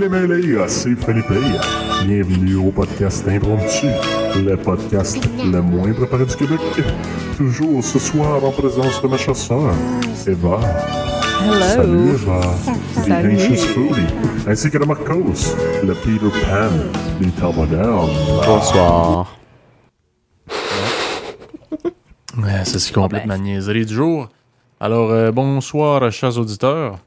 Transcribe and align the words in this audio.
les 0.00 0.08
mêlés, 0.08 0.56
c'est 0.66 0.96
Philippe. 0.96 1.30
Bienvenue 2.06 2.54
au 2.54 2.70
podcast 2.70 3.28
Impromptu, 3.28 3.88
le 4.34 4.56
podcast 4.56 5.18
le 5.44 5.60
moins 5.60 5.92
préparé 5.92 6.24
du 6.24 6.34
Québec. 6.36 6.60
Toujours 7.36 7.84
ce 7.84 7.98
soir 7.98 8.42
en 8.42 8.50
présence 8.50 9.02
de 9.02 9.08
ma 9.08 9.18
chasseur, 9.18 9.74
Eva. 10.26 10.58
Salut 11.60 12.14
Eva, 12.14 12.40
The 12.94 13.08
Salut. 13.08 13.34
Anxious 13.34 13.66
Foodie, 13.74 14.48
ainsi 14.48 14.70
que 14.70 14.78
de 14.78 14.86
Marcos, 14.86 15.54
le 15.84 15.92
Peter 15.92 16.30
Pan 16.46 16.70
des 17.20 17.30
Tarbonels. 17.32 18.10
Bonsoir. 18.46 19.36
Ouais, 22.38 22.64
c'est 22.64 22.78
ce 22.78 22.86
qui 22.86 22.94
complète 22.94 23.26
ma 23.26 23.36
niaiserie 23.36 23.84
du 23.84 23.92
jour. 23.92 24.28
Alors, 24.78 25.10
euh, 25.10 25.32
bonsoir, 25.32 26.10
chers 26.12 26.38
auditeurs. 26.38 26.98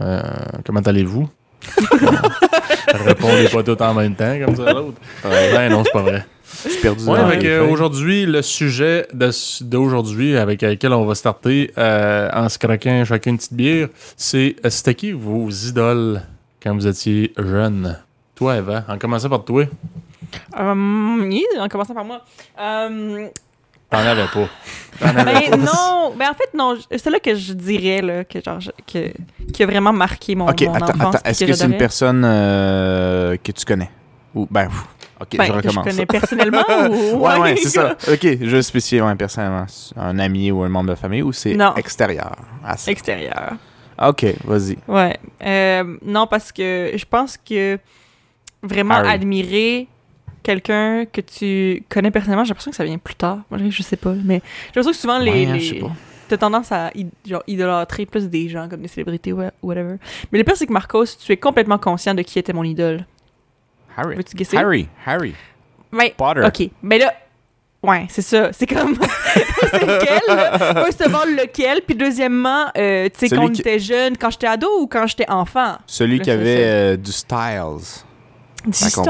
Euh, 0.00 0.22
comment 0.64 0.80
allez-vous? 0.80 1.28
Répondez 3.04 3.48
pas 3.52 3.62
tout 3.62 3.82
en 3.82 3.94
même 3.94 4.14
temps, 4.14 4.36
comme 4.44 4.56
ça, 4.56 4.72
l'autre. 4.72 4.98
Ben 5.24 5.70
non, 5.70 5.82
c'est 5.84 5.92
pas 5.92 6.02
vrai. 6.02 6.24
Je 6.64 6.70
suis 6.70 6.80
perdu 6.80 7.04
Ouais, 7.04 7.18
avec 7.20 7.44
euh, 7.44 7.66
aujourd'hui, 7.68 8.24
le 8.26 8.40
sujet 8.42 9.06
de- 9.12 9.30
d'aujourd'hui 9.64 10.36
avec 10.36 10.62
lequel 10.62 10.92
on 10.94 11.04
va 11.04 11.14
starter 11.14 11.70
euh, 11.76 12.28
en 12.32 12.48
se 12.48 12.58
craquant 12.58 13.04
chacun 13.04 13.32
une 13.32 13.36
petite 13.36 13.52
bière, 13.54 13.88
c'est 14.16 14.56
euh, 14.64 14.70
c'était 14.70 14.94
qui 14.94 15.12
vos 15.12 15.48
idoles 15.50 16.22
quand 16.62 16.74
vous 16.74 16.86
étiez 16.86 17.32
jeune? 17.36 17.98
Toi, 18.34 18.56
Eva, 18.56 18.84
en 18.88 18.98
commençant 18.98 19.28
par 19.28 19.44
toi, 19.44 19.64
Hum, 20.56 21.22
oui, 21.30 21.44
en 21.58 21.68
commençant 21.68 21.94
par 21.94 22.04
moi. 22.04 22.22
Hum, 22.60 23.28
t'en 23.90 23.98
avais 23.98 24.26
pas. 24.26 24.48
ben 25.00 25.56
non, 25.58 26.12
ben 26.18 26.28
en 26.30 26.34
fait 26.34 26.50
non, 26.54 26.76
c'est 26.90 27.10
là 27.10 27.20
que 27.20 27.34
je 27.34 27.52
dirais 27.52 28.02
là 28.02 28.24
que 28.24 28.40
genre 28.44 28.60
je- 28.60 28.70
que 28.90 29.12
qui 29.52 29.62
a 29.62 29.66
vraiment 29.66 29.92
marqué 29.92 30.34
mon, 30.34 30.48
Ok, 30.48 30.62
mon 30.62 30.74
attends, 30.74 30.86
enfance. 30.90 31.14
attends. 31.16 31.30
Est-ce 31.30 31.44
que 31.44 31.52
c'est 31.52 31.66
une 31.66 31.76
personne 31.76 32.22
euh, 32.24 33.36
que 33.42 33.52
tu 33.52 33.64
connais? 33.64 33.90
Ou 34.34 34.46
ben, 34.50 34.66
pff, 34.68 34.84
ok, 35.20 35.36
Ben, 35.38 35.44
je 35.46 35.50
que 35.52 35.56
recommence. 35.56 35.84
je 35.86 35.90
connais 35.90 36.06
personnellement 36.06 36.64
ou 36.90 37.24
Ouais, 37.24 37.38
ouais, 37.38 37.56
c'est 37.56 37.68
ça. 37.70 37.92
Ok, 38.12 38.22
je 38.22 38.50
vais 38.56 38.62
spécifier 38.62 39.00
ouais, 39.00 39.14
personnellement. 39.14 39.66
Un 39.96 40.18
ami 40.18 40.50
ou 40.50 40.62
un 40.62 40.68
membre 40.68 40.86
de 40.86 40.92
la 40.92 40.96
famille 40.96 41.22
ou 41.22 41.32
c'est 41.32 41.54
Non. 41.54 41.74
extérieur 41.76 42.36
à 42.64 42.76
ça? 42.76 42.90
Extérieur. 42.90 43.52
Ok, 44.04 44.26
vas-y. 44.44 44.76
Ouais. 44.86 45.16
Euh, 45.44 45.96
non 46.04 46.26
parce 46.26 46.52
que 46.52 46.90
je 46.94 47.04
pense 47.04 47.36
que 47.36 47.78
vraiment 48.62 48.94
Harry. 48.94 49.10
admirer 49.10 49.88
quelqu'un 50.48 51.04
que 51.04 51.20
tu 51.20 51.84
connais 51.90 52.10
personnellement, 52.10 52.44
j'ai 52.44 52.48
l'impression 52.48 52.70
que 52.70 52.76
ça 52.76 52.84
vient 52.84 52.96
plus 52.96 53.14
tard. 53.14 53.40
Moi, 53.50 53.60
je 53.68 53.82
sais 53.82 53.96
pas, 53.96 54.14
mais 54.24 54.40
j'ai 54.74 54.80
l'impression 54.80 54.90
que 54.92 54.96
souvent 54.96 55.18
les, 55.18 55.46
Ouais, 55.46 55.52
les- 55.58 55.84
t'as 56.28 56.38
tendance 56.38 56.72
à 56.72 56.90
genre, 57.26 57.42
idolâtrer 57.46 58.06
plus 58.06 58.28
des 58.28 58.48
gens 58.48 58.66
comme 58.68 58.80
des 58.80 58.88
célébrités 58.88 59.32
ou 59.32 59.42
whatever. 59.62 59.96
Mais 60.32 60.38
le 60.38 60.44
pire, 60.44 60.56
c'est 60.56 60.66
que 60.66 60.72
Marcos, 60.72 61.04
tu 61.22 61.32
es 61.32 61.36
complètement 61.36 61.76
conscient 61.78 62.14
de 62.14 62.22
qui 62.22 62.38
était 62.38 62.54
mon 62.54 62.64
idole. 62.64 63.04
Harry. 63.96 64.16
Veux-tu 64.16 64.36
guesser? 64.36 64.56
Harry. 64.56 64.88
Harry. 65.04 65.34
Ouais. 65.92 66.14
Potter. 66.16 66.42
OK. 66.46 66.70
Mais 66.82 66.98
là, 66.98 67.12
ouais, 67.82 68.06
c'est 68.08 68.22
ça. 68.22 68.52
C'est 68.52 68.66
comme. 68.66 68.94
c'est 69.70 69.80
lequel, 69.86 70.20
là? 70.28 70.84
Faut 70.84 70.92
savoir 70.92 71.26
lequel? 71.26 71.80
Puis 71.86 71.94
deuxièmement, 71.96 72.66
euh, 72.76 73.08
tu 73.08 73.26
sais, 73.26 73.28
quand 73.34 73.44
on 73.44 73.48
qui- 73.50 73.60
était 73.60 73.78
jeune, 73.78 74.16
quand 74.16 74.30
j'étais 74.30 74.46
ado 74.46 74.68
ou 74.80 74.86
quand 74.86 75.06
j'étais 75.06 75.28
enfant? 75.30 75.76
Celui 75.86 76.18
Là, 76.18 76.24
qui 76.24 76.30
avait 76.30 76.64
euh, 76.64 76.96
du 76.96 77.12
Styles. 77.12 78.04
Du? 78.66 78.72
Styles. 78.72 79.02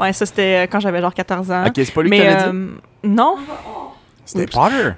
Ouais, 0.00 0.12
ça, 0.12 0.26
c'était 0.26 0.64
euh, 0.64 0.66
quand 0.70 0.80
j'avais 0.80 1.00
genre 1.00 1.14
14 1.14 1.50
ans. 1.50 1.64
Ok, 1.66 1.72
c'est 1.76 1.90
pas 1.92 2.02
lui 2.02 2.10
Mais 2.10 2.18
qui 2.18 2.22
t'avait 2.24 2.52
dit? 2.52 2.58
euh, 2.58 2.68
non. 3.04 3.36
C'était 4.24 4.46
Potter. 4.46 4.90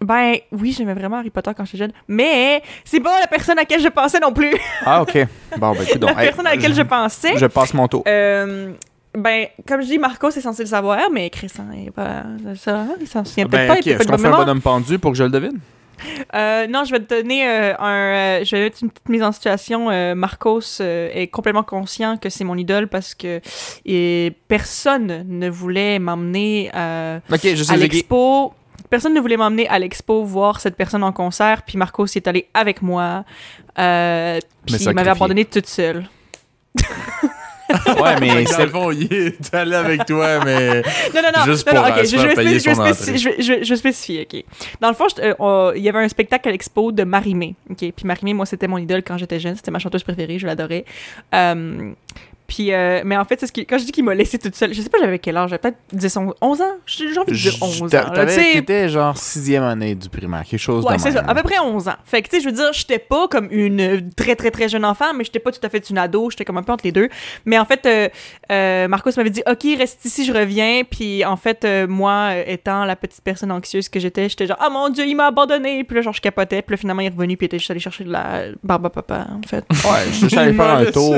Ben 0.00 0.34
oui, 0.52 0.74
j'aimais 0.76 0.92
vraiment 0.92 1.16
Harry 1.18 1.30
Potter 1.30 1.52
quand 1.56 1.64
j'étais 1.64 1.78
jeune. 1.78 1.92
Mais 2.08 2.62
c'est 2.84 3.00
pas 3.00 3.20
la 3.20 3.26
personne 3.26 3.56
à 3.58 3.62
laquelle 3.62 3.80
je 3.80 3.88
pensais 3.88 4.20
non 4.20 4.32
plus. 4.32 4.54
Ah, 4.84 5.00
ok. 5.02 5.26
Bon, 5.58 5.72
ben, 5.72 5.82
écoute 5.82 5.94
la 5.94 5.98
donc. 5.98 6.10
Hey, 6.10 6.26
personne 6.26 6.46
à 6.46 6.54
laquelle 6.56 6.74
je 6.74 6.82
pensais. 6.82 7.38
je 7.38 7.46
passe 7.46 7.72
mon 7.72 7.88
tour. 7.88 8.02
Euh, 8.06 8.72
ben, 9.16 9.46
comme 9.66 9.80
je 9.80 9.86
dis, 9.86 9.98
Marco, 9.98 10.30
c'est 10.30 10.40
censé 10.40 10.64
le 10.64 10.68
savoir, 10.68 10.98
mais 11.12 11.30
Christian, 11.30 11.66
il 11.72 11.86
est 11.86 11.90
pas. 11.90 12.24
Ça, 12.56 12.80
hein, 12.80 12.88
il 13.00 13.06
s'en 13.06 13.24
souvient 13.24 13.46
peut-être 13.46 13.68
Ben, 13.68 13.74
pas. 13.74 13.80
il 13.84 13.92
est-ce 13.92 14.06
qu'on 14.08 14.18
fait 14.18 14.26
un 14.26 14.36
bonhomme 14.36 14.60
pendu 14.60 14.98
pour 14.98 15.12
que 15.12 15.16
je 15.16 15.24
le 15.24 15.30
devine? 15.30 15.58
Euh, 16.34 16.66
non, 16.66 16.84
je 16.84 16.92
vais 16.92 17.00
te 17.00 17.14
donner 17.14 17.48
euh, 17.48 17.74
un. 17.78 18.40
euh, 18.40 18.44
je 18.44 18.56
vais 18.56 18.62
mettre 18.64 18.78
une 18.82 18.90
petite 18.90 19.08
mise 19.08 19.22
en 19.22 19.32
situation. 19.32 20.14
Marcos 20.14 20.80
est 20.80 21.30
complètement 21.32 21.62
conscient 21.62 22.16
que 22.16 22.28
c'est 22.28 22.44
mon 22.44 22.56
idole 22.56 22.88
parce 22.88 23.14
que 23.14 23.40
et 23.84 24.32
personne 24.48 25.24
ne 25.28 25.48
voulait 25.48 25.98
m'emmener 25.98 26.70
à 26.72 27.20
l'expo. 27.76 28.54
Personne 28.90 29.14
ne 29.14 29.20
voulait 29.20 29.36
m'emmener 29.36 29.66
à 29.68 29.78
l'expo 29.78 30.22
voir 30.24 30.60
cette 30.60 30.76
personne 30.76 31.02
en 31.02 31.12
concert, 31.12 31.62
puis 31.62 31.78
Marcos 31.78 32.06
est 32.06 32.28
allé 32.28 32.48
avec 32.54 32.82
moi. 32.82 33.24
Puis 33.74 34.76
il 34.80 34.90
m'avait 34.92 35.10
abandonné 35.10 35.44
toute 35.44 35.66
seule. 35.66 36.08
Ouais, 38.02 38.20
mais 38.20 38.46
c'est 38.46 38.68
fond, 38.68 38.90
il 38.90 39.12
est 39.12 39.54
allé 39.54 39.74
avec 39.74 40.06
toi, 40.06 40.44
mais. 40.44 40.82
Non, 41.14 41.22
non, 41.22 41.28
non. 41.36 41.44
Juste 41.44 41.66
non, 41.72 41.82
pour, 41.82 41.90
euh, 41.90 42.04
je, 42.04 42.16
vais 42.16 42.34
payer 42.34 42.58
je 42.58 43.74
ok. 44.22 44.44
Dans 44.80 44.88
le 44.88 44.94
fond, 44.94 45.06
euh, 45.20 45.34
on- 45.38 45.72
il 45.74 45.82
y 45.82 45.88
avait 45.88 46.00
un 46.00 46.08
spectacle 46.08 46.48
à 46.48 46.52
l'expo 46.52 46.92
de 46.92 47.04
Marimé, 47.04 47.54
ok. 47.70 47.78
Puis 47.78 48.04
Marimé, 48.04 48.34
moi, 48.34 48.46
c'était 48.46 48.66
mon 48.68 48.78
idole 48.78 49.02
quand 49.02 49.18
j'étais 49.18 49.40
jeune. 49.40 49.56
C'était 49.56 49.70
ma 49.70 49.78
chanteuse 49.78 50.02
préférée, 50.02 50.38
je 50.38 50.46
l'adorais. 50.46 50.84
Euh, 51.34 51.92
puis, 52.46 52.72
euh, 52.72 53.02
mais 53.04 53.16
en 53.16 53.24
fait, 53.24 53.40
c'est 53.40 53.46
ce 53.46 53.52
qui, 53.52 53.64
quand 53.64 53.78
je 53.78 53.84
dis 53.84 53.92
qu'il 53.92 54.04
m'a 54.04 54.14
laissé 54.14 54.38
toute 54.38 54.54
seule, 54.54 54.74
je 54.74 54.82
sais 54.82 54.88
pas 54.88 54.98
j'avais 55.00 55.18
quel 55.18 55.36
âge, 55.36 55.50
j'avais 55.50 55.60
peut-être 55.60 55.78
10, 55.92 56.16
11, 56.16 56.34
11 56.40 56.60
ans? 56.60 56.64
J'ai 56.86 57.06
envie 57.18 57.32
de 57.32 57.36
dire 57.36 57.56
11 57.60 57.82
ans. 57.82 58.26
T'étais 58.26 58.88
genre 58.88 59.16
sixième 59.16 59.62
année 59.62 59.94
du 59.94 60.08
primaire, 60.08 60.44
quelque 60.44 60.60
chose 60.60 60.84
Ouais, 60.84 60.96
de 60.96 61.00
c'est 61.00 61.12
ça, 61.12 61.24
à 61.26 61.34
peu 61.34 61.42
près 61.42 61.58
11 61.58 61.88
ans. 61.88 61.94
Fait 62.04 62.22
que, 62.22 62.28
tu 62.28 62.36
sais, 62.36 62.42
je 62.42 62.48
veux 62.48 62.54
dire, 62.54 62.72
j'étais 62.72 62.98
pas 62.98 63.28
comme 63.28 63.48
une 63.50 63.80
euh, 63.80 64.00
très, 64.16 64.36
très, 64.36 64.50
très 64.50 64.68
jeune 64.68 64.84
enfant, 64.84 65.14
mais 65.14 65.24
j'étais 65.24 65.38
pas 65.38 65.52
tout 65.52 65.64
à 65.64 65.68
fait 65.68 65.88
une 65.88 65.98
ado, 65.98 66.30
j'étais 66.30 66.44
comme 66.44 66.58
un 66.58 66.62
peu 66.62 66.72
entre 66.72 66.84
les 66.84 66.92
deux. 66.92 67.08
Mais 67.44 67.58
en 67.58 67.64
fait, 67.64 67.86
euh, 67.86 68.08
euh, 68.50 68.88
Marcos 68.88 69.10
m'avait 69.16 69.30
dit, 69.30 69.42
OK, 69.50 69.64
reste 69.78 70.04
ici, 70.04 70.24
je 70.24 70.32
reviens. 70.32 70.82
Puis 70.88 71.24
en 71.24 71.36
fait, 71.36 71.64
euh, 71.64 71.86
moi, 71.86 72.36
étant 72.46 72.84
la 72.84 72.96
petite 72.96 73.22
personne 73.22 73.52
anxieuse 73.52 73.88
que 73.88 74.00
j'étais, 74.00 74.28
j'étais 74.28 74.46
genre, 74.46 74.58
ah 74.60 74.70
mon 74.70 74.88
Dieu, 74.90 75.06
il 75.06 75.14
m'a 75.14 75.26
abandonné. 75.26 75.84
Puis 75.84 75.96
là, 75.96 76.02
genre, 76.02 76.12
je 76.12 76.20
capotais. 76.20 76.62
Puis 76.62 76.74
là, 76.74 76.76
finalement, 76.76 77.02
il 77.02 77.06
est 77.06 77.10
revenu, 77.10 77.36
puis 77.36 77.46
il 77.46 77.48
était 77.48 77.58
juste 77.58 77.70
allé 77.70 77.80
chercher 77.80 78.04
de 78.04 78.12
la 78.12 78.42
barbe 78.62 78.86
à 78.86 78.90
papa, 78.90 79.26
en 79.30 79.46
fait. 79.46 79.64
Ouais, 79.70 80.06
je 80.08 80.12
suis 80.12 80.20
juste 80.22 80.36
allé 80.36 80.52
faire 80.52 80.70
un 80.70 80.84
tour. 80.86 81.16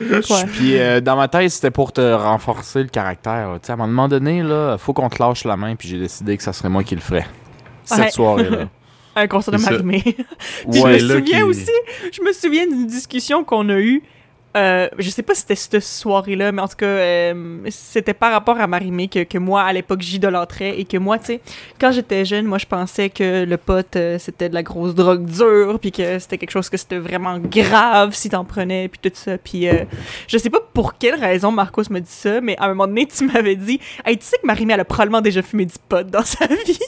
Puis 0.52 0.78
euh, 0.78 1.00
dans 1.00 1.16
ma 1.16 1.28
tête, 1.28 1.50
c'était 1.50 1.70
pour 1.70 1.92
te 1.92 2.00
renforcer 2.14 2.82
le 2.82 2.88
caractère. 2.88 3.52
là. 3.52 3.58
Tu 3.60 3.66
sais, 3.66 3.72
à 3.72 3.74
un 3.74 3.78
moment 3.78 4.08
donné, 4.08 4.42
là, 4.42 4.76
faut 4.78 4.92
qu'on 4.92 5.08
te 5.08 5.22
lâche 5.22 5.44
la 5.44 5.56
main, 5.56 5.76
puis 5.76 5.88
j'ai 5.88 5.98
décidé 5.98 6.36
que 6.36 6.42
ça 6.42 6.52
serait 6.52 6.68
moi 6.70 6.82
qui 6.84 6.94
le 6.94 7.00
ferais. 7.00 7.26
Cette 7.84 7.98
Ouais. 7.98 8.10
soirée-là. 8.10 8.68
Un 9.16 9.26
concert 9.26 9.52
de. 9.54 9.58
Marimé. 9.60 10.02
Je 10.72 10.78
me 10.86 10.98
souviens 10.98 11.38
qui- 11.38 11.42
aussi, 11.42 11.70
je 12.12 12.22
me 12.22 12.32
souviens 12.32 12.66
d'une 12.68 12.86
discussion 12.86 13.42
qu'on 13.42 13.68
a 13.68 13.74
eue. 13.80 14.02
Euh, 14.56 14.88
je 14.98 15.08
sais 15.10 15.22
pas 15.22 15.34
si 15.34 15.42
c'était 15.42 15.54
cette 15.54 15.80
soirée-là, 15.80 16.50
mais 16.50 16.60
en 16.60 16.66
tout 16.66 16.76
cas, 16.76 16.86
euh, 16.86 17.58
c'était 17.68 18.14
par 18.14 18.32
rapport 18.32 18.58
à 18.58 18.66
Marimé 18.66 19.06
que, 19.06 19.22
que 19.22 19.38
moi, 19.38 19.62
à 19.62 19.72
l'époque, 19.72 20.00
j'idolâtrais 20.02 20.78
et 20.78 20.84
que 20.84 20.96
moi, 20.96 21.18
tu 21.18 21.26
sais, 21.26 21.40
quand 21.80 21.92
j'étais 21.92 22.24
jeune, 22.24 22.46
moi, 22.46 22.58
je 22.58 22.66
pensais 22.66 23.10
que 23.10 23.44
le 23.44 23.56
pot, 23.56 23.86
euh, 23.94 24.18
c'était 24.18 24.48
de 24.48 24.54
la 24.54 24.64
grosse 24.64 24.94
drogue 24.94 25.24
dure, 25.24 25.78
puis 25.80 25.92
que 25.92 26.18
c'était 26.18 26.36
quelque 26.36 26.50
chose 26.50 26.68
que 26.68 26.76
c'était 26.76 26.98
vraiment 26.98 27.38
grave 27.38 28.12
si 28.12 28.28
t'en 28.28 28.44
prenais, 28.44 28.88
puis 28.88 29.10
tout 29.10 29.16
ça. 29.16 29.38
Puis 29.38 29.68
euh, 29.68 29.84
je 30.26 30.36
sais 30.36 30.50
pas 30.50 30.60
pour 30.74 30.98
quelle 30.98 31.14
raison 31.14 31.52
Marcos 31.52 31.84
m'a 31.90 32.00
dit 32.00 32.10
ça, 32.10 32.40
mais 32.40 32.56
à 32.58 32.64
un 32.64 32.68
moment 32.68 32.88
donné, 32.88 33.06
tu 33.06 33.26
m'avais 33.26 33.54
dit, 33.56 33.78
hey, 34.04 34.18
tu 34.18 34.24
sais 34.26 34.36
que 34.38 34.46
Marimé, 34.46 34.74
elle 34.74 34.80
a 34.80 34.84
probablement 34.84 35.20
déjà 35.20 35.42
fumé 35.42 35.64
du 35.64 35.76
pot 35.88 36.04
dans 36.08 36.24
sa 36.24 36.46
vie. 36.46 36.78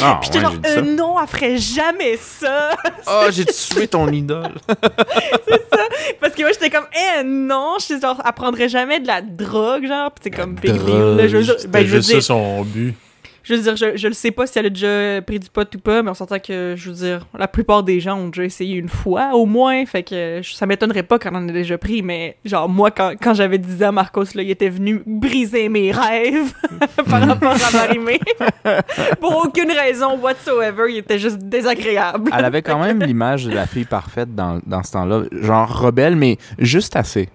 Ah, 0.00 0.18
Puis 0.20 0.30
j'étais 0.32 0.44
ouais, 0.44 0.52
genre, 0.52 0.60
ça. 0.64 0.82
non, 0.82 1.20
elle 1.20 1.28
ferait 1.28 1.56
jamais 1.56 2.16
ça. 2.16 2.70
Ah, 3.06 3.26
j'ai 3.30 3.44
tué 3.44 3.86
ton 3.86 4.08
idole. 4.08 4.54
Parce 6.20 6.34
que 6.34 6.42
moi, 6.42 6.52
j'étais 6.52 6.70
comme, 6.70 6.86
eh 7.20 7.24
non, 7.24 7.76
je 7.80 8.00
genre, 8.00 8.22
elle 8.24 8.32
prendrait 8.32 8.68
jamais 8.68 9.00
de 9.00 9.06
la 9.06 9.22
drogue, 9.22 9.86
genre, 9.86 10.10
pis 10.12 10.20
c'est 10.24 10.30
comme 10.30 10.54
big 10.54 10.72
deal. 10.72 11.16
là. 11.16 11.28
Je 11.28 11.36
veux 11.36 11.42
dire, 11.44 11.56
ben, 11.68 11.86
je 11.86 11.96
veux 11.96 12.02
juste 12.02 12.12
ça 12.12 12.20
son 12.20 12.62
but. 12.62 12.94
Je 13.42 13.54
veux 13.54 13.60
dire, 13.60 13.76
je, 13.76 13.96
je 13.96 14.08
le 14.08 14.14
sais 14.14 14.30
pas 14.30 14.46
si 14.46 14.58
elle 14.58 14.66
a 14.66 14.70
déjà 14.70 15.20
pris 15.22 15.38
du 15.38 15.48
pot 15.48 15.68
ou 15.74 15.78
pas, 15.78 16.02
mais 16.02 16.10
on 16.10 16.14
s'entend 16.14 16.38
que, 16.38 16.74
je 16.76 16.90
veux 16.90 16.96
dire, 16.96 17.26
la 17.38 17.48
plupart 17.48 17.82
des 17.82 18.00
gens 18.00 18.18
ont 18.18 18.28
déjà 18.28 18.44
essayé 18.44 18.76
une 18.76 18.88
fois, 18.88 19.34
au 19.34 19.46
moins, 19.46 19.84
fait 19.86 20.02
que 20.02 20.40
ça 20.42 20.66
m'étonnerait 20.66 21.02
pas 21.02 21.18
qu'on 21.18 21.34
en 21.34 21.48
ait 21.48 21.52
déjà 21.52 21.78
pris, 21.78 22.02
mais 22.02 22.36
genre, 22.44 22.68
moi, 22.68 22.90
quand, 22.90 23.14
quand 23.20 23.34
j'avais 23.34 23.58
10 23.58 23.84
ans, 23.84 23.92
Marcos, 23.92 24.24
là, 24.34 24.42
il 24.42 24.50
était 24.50 24.68
venu 24.68 25.02
briser 25.06 25.68
mes 25.68 25.92
rêves 25.92 26.52
par 27.08 27.26
rapport 27.26 27.52
à 27.54 27.70
Marimé. 27.72 28.20
Pour 29.20 29.44
aucune 29.44 29.70
raison 29.70 30.18
whatsoever, 30.18 30.84
il 30.90 30.98
était 30.98 31.18
juste 31.18 31.38
désagréable. 31.38 32.30
Elle 32.36 32.44
avait 32.44 32.62
quand 32.62 32.78
même 32.78 33.02
l'image 33.02 33.46
de 33.46 33.52
la 33.52 33.66
fille 33.66 33.84
parfaite 33.84 34.34
dans, 34.34 34.60
dans 34.66 34.82
ce 34.82 34.92
temps-là. 34.92 35.22
Genre 35.32 35.80
rebelle, 35.80 36.16
mais 36.16 36.38
juste 36.58 36.96
assez. 36.96 37.28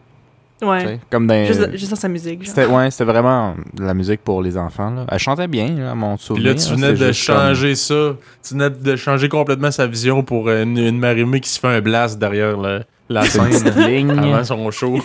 Ouais. 0.62 1.00
Comme 1.12 1.28
dans. 1.28 1.46
Juste, 1.46 1.72
juste 1.78 1.90
dans 1.92 1.96
sa 1.96 2.08
musique. 2.08 2.48
C'était 2.48 2.66
ouais, 2.66 2.90
c'était 2.90 3.04
vraiment 3.04 3.56
de 3.74 3.84
la 3.84 3.94
musique 3.94 4.22
pour 4.24 4.42
les 4.42 4.58
enfants. 4.58 4.90
Là. 4.90 5.06
Elle 5.12 5.20
chantait 5.20 5.48
bien, 5.48 5.70
là, 5.76 5.92
à 5.92 5.96
mon 5.96 6.16
Puis 6.16 6.26
souvenir. 6.26 6.48
là, 6.48 6.56
tu 6.56 6.70
venais 6.72 6.88
C'était 6.88 7.00
de 7.00 7.06
comme- 7.06 7.14
changer 7.14 7.76
ça. 7.76 8.16
Tu 8.48 8.54
venais 8.56 8.70
de 8.72 8.96
changer 8.96 9.30
complètement 9.30 9.70
sa 9.72 9.86
vision 9.86 10.24
pour 10.24 10.48
euh, 10.50 10.64
une, 10.64 10.78
une 10.78 10.98
Marimé 11.00 11.40
qui 11.42 11.50
se 11.50 11.60
fait 11.60 11.68
un 11.68 11.82
blast 11.82 12.18
derrière 12.18 12.58
le- 12.58 12.84
la 13.10 13.24
scène 13.26 13.52
ligne 13.88 14.10
avant 14.18 14.44
son 14.44 14.72
show. 14.72 15.00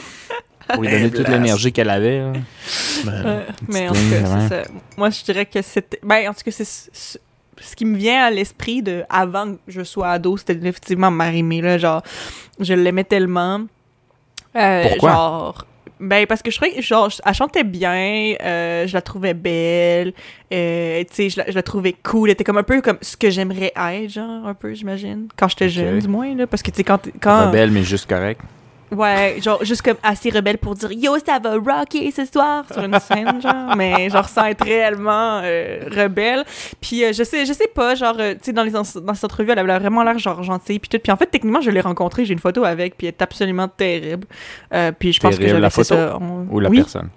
pour 0.73 0.83
lui 0.83 0.91
donner 0.91 1.11
toute 1.11 1.29
l'énergie 1.29 1.71
qu'elle 1.73 1.91
avait. 1.91 2.21
là. 2.21 2.33
Ben, 3.05 3.43
mais 3.69 3.89
en 3.89 3.93
tout 3.93 3.99
cas, 4.11 4.49
ça. 4.49 4.63
Moi, 4.97 5.11
je 5.11 5.23
dirais 5.25 5.45
que 5.45 5.61
c'était. 5.61 5.99
Ben, 6.03 6.29
en 6.31 6.33
tout 6.33 6.41
cas, 6.45 6.51
c'est. 6.51 6.65
c'est- 6.65 7.21
ce 7.61 7.77
qui 7.77 7.85
me 7.85 7.97
vient 7.97 8.25
à 8.25 8.31
l'esprit 8.31 8.83
de 8.83 9.05
avant 9.09 9.53
que 9.53 9.59
je 9.69 9.83
sois 9.85 10.09
ado, 10.09 10.37
c'était 10.37 10.55
effectivement 10.55 11.11
Marimé, 11.13 11.61
là, 11.61 11.79
genre, 11.79 12.03
je 12.59 12.73
l'aimais 12.75 13.05
tellement. 13.05 13.61
Euh, 14.57 14.83
Pourquoi? 14.89 15.11
Genre, 15.11 15.67
ben, 16.01 16.27
parce 16.27 16.43
que 16.43 16.51
je 16.51 16.57
trouvais 16.57 16.73
que, 16.73 16.83
genre, 16.83 17.11
elle 17.25 17.35
chantait 17.35 17.65
bien, 17.65 18.35
euh, 18.43 18.87
je 18.87 18.93
la 18.93 19.03
trouvais 19.03 19.35
belle, 19.35 20.13
euh, 20.53 21.05
tu 21.05 21.15
sais, 21.15 21.31
je 21.31 21.39
la, 21.39 21.49
je 21.49 21.55
la 21.55 21.63
trouvais 21.63 21.95
cool, 22.03 22.29
elle 22.29 22.33
était 22.33 22.45
comme 22.45 22.59
un 22.59 22.65
peu 22.65 22.81
comme 22.83 22.99
ce 23.01 23.17
que 23.17 23.31
j'aimerais 23.31 23.73
être, 23.77 24.11
genre, 24.11 24.47
un 24.47 24.55
peu, 24.55 24.75
j'imagine, 24.75 25.29
quand 25.37 25.49
j'étais 25.49 25.69
jeune, 25.69 26.01
du 26.01 26.09
moins, 26.09 26.35
là, 26.35 26.47
parce 26.47 26.63
que, 26.63 26.71
tu 26.71 26.79
sais, 26.79 26.85
quand, 26.85 27.09
quand... 27.21 27.47
Rebelle, 27.47 27.71
mais 27.71 27.85
juste 27.85 28.09
correct. 28.09 28.41
Ouais, 28.93 29.37
genre 29.41 29.65
juste 29.65 29.83
comme 29.83 29.97
assez 30.03 30.29
rebelle 30.31 30.59
pour 30.59 30.75
dire 30.75 30.93
yo 30.93 31.17
ça 31.25 31.39
va 31.39 31.53
rocker 31.57 32.11
ce 32.11 32.25
soir 32.27 32.65
sur 32.71 32.83
une 32.85 32.99
scène 33.01 33.41
genre, 33.41 33.75
mais 33.77 34.11
genre 34.11 34.29
sans 34.29 34.45
être 34.45 34.63
réellement 34.65 35.41
euh, 35.43 35.89
rebelle. 35.91 36.45
Puis 36.81 37.03
euh, 37.05 37.13
je 37.13 37.23
sais 37.25 37.47
je 37.47 37.53
sais 37.55 37.69
pas 37.75 37.95
genre 37.95 38.17
euh, 38.21 38.35
tu 38.35 38.41
sais 38.43 38.53
dans 38.53 38.63
les 38.65 38.71
dans 38.71 38.85
cette 38.85 39.25
entrevue 39.25 39.51
elle 39.51 39.59
avait 39.59 39.79
vraiment 39.79 40.03
l'air 40.03 40.19
genre 40.19 40.43
gentille 40.43 40.79
puis 40.79 40.89
tout. 40.91 40.99
Puis 40.99 41.11
en 41.11 41.17
fait 41.17 41.27
techniquement 41.27 41.61
je 41.63 41.71
l'ai 41.71 41.81
rencontrée, 41.81 42.25
j'ai 42.27 42.35
une 42.35 42.39
photo 42.39 42.65
avec 42.65 42.97
puis 42.99 43.07
elle 43.07 43.15
est 43.15 43.23
absolument 43.23 43.69
terrible. 43.69 44.27
Puis 44.99 45.13
je 45.15 45.21
pense 45.21 45.39
que 45.39 45.47
j'avais 45.47 45.61
la 45.61 45.71
photo 45.71 45.95
ça. 45.95 46.19
on- 46.21 46.47
Ou 46.51 46.61
la 46.61 46.69
oui, 46.69 46.77
personne? 46.79 47.09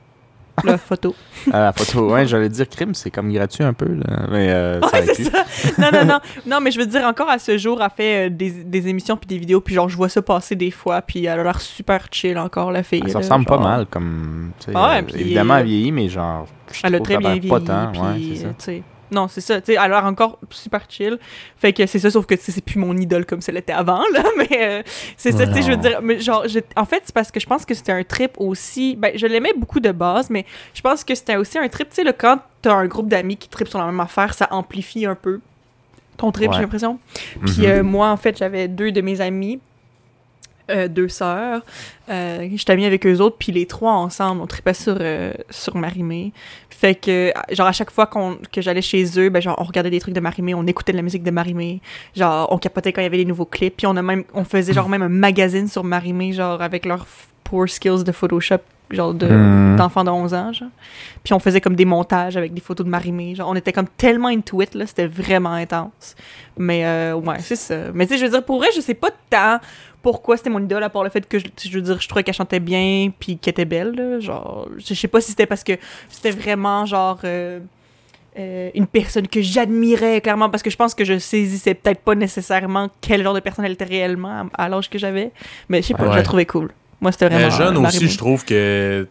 La 0.64 0.78
photo. 0.78 1.16
Ah, 1.52 1.60
la 1.66 1.74
photo, 1.74 2.12
ouais, 2.12 2.26
j'allais 2.26 2.50
dire 2.50 2.68
crime, 2.68 2.96
c'est 2.96 3.12
comme 3.12 3.32
gratuit 3.32 3.64
un 3.64 3.74
peu, 3.74 3.86
là. 3.86 4.26
Mais 4.32 4.50
euh, 4.50 4.80
Ouais, 4.82 5.06
ça. 5.14 5.44
Non, 5.78 5.90
non, 5.94 6.06
non. 6.06 6.20
Non, 6.48 6.60
mais 6.62 6.72
je 6.72 6.80
veux 6.80 6.86
dire, 6.88 7.04
encore 7.06 7.30
à 7.30 7.38
ce 7.38 7.58
jour, 7.58 7.82
elle 7.84 7.90
fait 7.96 8.28
euh, 8.28 8.30
des, 8.30 8.50
des 8.64 8.88
émissions 8.88 9.16
puis 9.16 9.28
des 9.28 9.38
vidéos, 9.38 9.62
puis 9.62 9.76
genre, 9.76 9.88
je 9.90 9.96
vois 9.96 10.10
ça 10.10 10.22
passer 10.22 10.56
des 10.56 10.72
fois, 10.72 11.02
puis 11.02 11.26
elle 11.26 11.40
a 11.40 11.44
l'air 11.44 11.62
super 11.62 12.08
chill 12.12 12.38
encore, 12.40 12.72
la 12.72 12.82
fille. 12.84 13.02
Ah, 13.06 13.10
Ça 13.10 13.14
là, 13.14 13.20
ressemble 13.20 13.46
pas 13.46 13.60
mal, 13.60 13.86
comme. 13.86 14.52
tu 14.60 14.66
sais, 14.66 14.72
Ah 14.74 14.90
ouais, 14.90 15.04
euh, 15.04 15.18
évidemment, 15.20 15.54
euh, 15.56 15.58
elle 15.60 15.66
vieillit, 15.66 15.92
mais 15.92 16.08
genre. 16.10 16.48
je 16.72 16.82
Elle 16.84 16.96
a 16.96 17.00
très 17.00 17.18
bien 17.18 17.30
a 17.30 17.34
vieilli, 17.34 17.50
pas 17.50 17.60
tant, 17.60 17.92
puis, 17.92 18.42
ouais, 18.68 18.84
Non, 19.12 19.28
c'est 19.28 19.42
ça. 19.42 19.62
Tu 19.62 19.68
sais, 19.68 19.72
elle 19.74 19.80
a 19.80 19.88
l'air 19.88 20.06
encore 20.06 20.40
super 20.50 20.82
chill. 20.90 21.20
Fait 21.58 21.74
que 21.74 21.86
c'est 21.86 22.00
ça, 22.00 22.10
sauf 22.10 22.26
que 22.26 22.36
c'est 22.40 22.64
plus 22.64 22.80
mon 22.80 22.98
idole 22.98 23.26
comme 23.26 23.42
ça 23.42 23.52
l'était 23.52 23.74
avant, 23.74 24.02
là. 24.14 24.24
Mais 24.38 24.50
euh, 24.62 24.84
c'est 25.18 25.32
ça, 25.32 25.46
tu 25.46 25.54
sais, 25.54 25.62
je 25.62 25.72
veux 25.72 25.78
dire. 25.78 26.00
Mais 26.02 26.20
genre, 26.20 26.48
je- 26.48 26.60
en 26.76 26.86
fait, 26.86 27.02
c'est 27.06 27.14
parce 27.14 27.32
que 27.32 27.40
je 27.40 27.46
pense 27.46 27.66
que 27.66 27.74
c'était 27.74 27.92
un 27.92 28.04
trip 28.04 28.32
aussi. 28.38 28.96
Ben, 28.96 29.12
je 29.16 29.28
l'aimais 29.28 29.54
beaucoup 29.56 29.80
de 29.80 29.92
base, 29.92 30.30
mais 30.30 30.46
je 30.74 30.82
pense 30.82 31.04
que 31.04 31.14
c'était 31.16 31.36
aussi 31.36 31.58
un 31.58 31.68
trip, 31.68 31.90
tu 31.90 32.04
sais, 32.04 32.14
quand 32.18 32.40
t'as 32.62 32.74
un 32.74 32.88
groupe 32.88 33.08
d'amis 33.08 33.38
qui 33.38 33.48
tripent 33.50 33.68
sur 33.68 33.80
la 33.80 33.86
même 33.86 34.00
affaire, 34.00 34.34
ça 34.34 34.48
amplifie 34.52 35.06
un 35.06 35.16
peu 35.16 35.40
ton 36.18 36.32
trip, 36.32 36.50
Ouais. 36.50 36.56
j'ai 36.56 36.62
l'impression. 36.62 36.98
Puis 37.46 37.60
Mhm. 37.60 37.66
euh, 37.66 37.84
moi, 37.84 38.10
en 38.10 38.18
fait, 38.18 38.38
j'avais 38.38 38.68
deux 38.68 38.92
de 38.92 39.02
mes 39.02 39.22
amis, 39.22 39.60
euh, 40.72 40.88
deux 40.88 41.10
sœurs. 41.10 41.62
Euh, 42.10 42.48
J'étais 42.56 42.74
amie 42.74 42.86
avec 42.86 43.06
eux 43.06 43.20
autres, 43.20 43.38
puis 43.40 43.52
les 43.52 43.66
trois 43.66 43.94
ensemble, 43.94 44.42
on 44.42 44.48
tripait 44.48 44.74
sur, 44.74 44.98
euh, 45.00 45.34
sur 45.50 45.76
Marimé. 45.76 46.34
Fait 46.70 46.96
que, 46.96 47.32
genre, 47.52 47.68
à 47.68 47.72
chaque 47.72 47.92
fois 47.92 48.06
qu'on 48.06 48.38
que 48.52 48.62
j'allais 48.62 48.82
chez 48.82 49.06
eux, 49.20 49.30
ben, 49.30 49.42
genre, 49.42 49.56
on 49.60 49.64
regardait 49.64 49.90
des 49.90 50.00
trucs 50.00 50.14
de 50.14 50.20
Marimé, 50.20 50.54
on 50.54 50.66
écoutait 50.68 50.92
de 50.92 50.98
la 50.98 51.04
musique 51.04 51.24
de 51.24 51.32
Marimé. 51.32 51.82
Genre, 52.16 52.48
on 52.52 52.58
capotait 52.58 52.92
quand 52.94 53.02
il 53.02 53.06
y 53.06 53.08
avait 53.08 53.18
les 53.18 53.26
nouveaux 53.26 53.46
clips, 53.46 53.78
puis 53.78 53.88
on 53.88 53.96
a 53.96 54.02
même, 54.02 54.24
on 54.34 54.44
faisait 54.44 54.74
genre 54.74 54.90
même 54.90 55.02
un 55.04 55.10
magazine 55.10 55.68
sur 55.68 55.84
Marimé, 55.84 56.34
genre, 56.34 56.62
avec 56.62 56.86
leurs 56.86 57.06
poor 57.44 57.70
skills 57.70 58.04
de 58.04 58.12
Photoshop, 58.12 58.58
genre, 58.92 59.14
de 59.14 59.28
Mhm. 59.28 59.76
d'enfants 59.78 60.04
de 60.04 60.10
11 60.10 60.34
ans, 60.34 60.52
genre. 60.52 60.68
Puis 61.24 61.34
on 61.34 61.40
faisait 61.40 61.62
comme 61.62 61.76
des 61.76 61.86
montages 61.86 62.36
avec 62.38 62.54
des 62.54 62.62
photos 62.62 62.86
de 62.86 62.92
Marimé. 62.92 63.36
Genre, 63.36 63.50
on 63.50 63.56
était 63.56 63.72
comme 63.74 63.88
tellement 63.98 64.28
into 64.28 64.62
it, 64.62 64.76
là, 64.76 64.86
c'était 64.86 65.08
vraiment 65.08 65.54
intense. 65.54 66.16
Mais 66.58 66.86
euh, 66.86 67.16
ouais, 67.16 67.38
c'est 67.40 67.56
ça. 67.56 67.76
Mais 67.94 68.06
tu 68.06 68.14
sais, 68.14 68.20
je 68.20 68.26
veux 68.26 68.32
dire, 68.32 68.44
pour 68.44 68.58
vrai, 68.58 68.68
je 68.76 68.82
sais 68.82 68.94
pas 68.94 69.10
tant 69.30 69.60
pourquoi 70.06 70.38
c'était 70.38 70.52
mon 70.52 70.60
idole, 70.64 70.84
à 70.84 70.90
part 70.90 71.04
le 71.04 71.10
fait 71.10 71.28
que, 71.28 71.40
je, 71.40 71.46
je 71.64 71.70
veux 71.72 71.82
dire, 71.82 72.00
je 72.00 72.08
trouvais 72.08 72.24
qu'elle 72.24 72.36
chantait 72.36 72.60
bien, 72.60 73.12
puis 73.20 73.38
qu'elle 73.38 73.52
était 73.54 73.66
belle, 73.66 73.92
là. 73.96 74.20
Genre, 74.20 74.68
je 74.78 74.94
sais 74.94 75.08
pas 75.08 75.20
si 75.20 75.32
c'était 75.32 75.48
parce 75.48 75.64
que 75.64 75.74
c'était 76.10 76.32
vraiment, 76.32 76.86
genre... 76.86 77.20
euh, 77.24 77.60
euh, 78.38 78.70
une 78.76 78.86
personne 78.86 79.28
que 79.30 79.42
j'admirais 79.42 80.20
clairement 80.20 80.50
parce 80.50 80.62
que 80.62 80.70
je 80.70 80.76
pense 80.76 80.94
que 80.94 81.06
je 81.06 81.18
saisissais 81.20 81.74
peut-être 81.74 82.02
pas 82.02 82.16
nécessairement 82.16 82.90
quel 83.00 83.24
genre 83.24 83.34
de 83.34 83.40
personne 83.40 83.64
elle 83.64 83.72
était 83.72 83.86
réellement 83.86 84.50
à, 84.58 84.66
à 84.66 84.68
l'âge 84.68 84.90
que 84.90 84.98
j'avais 85.00 85.32
mais 85.70 85.82
je 85.82 85.88
sais 85.88 85.94
pas 85.94 86.12
je 86.12 86.18
la 86.18 86.22
trouvais 86.22 86.46
cool 86.46 86.70
moi 87.00 87.14
c'était 87.14 87.30
vraiment 87.30 87.46
Mais 87.46 87.52
jeune 87.52 87.78
aussi, 87.78 88.10
je 88.10 88.18
trouve 88.18 88.44
que 88.44 89.08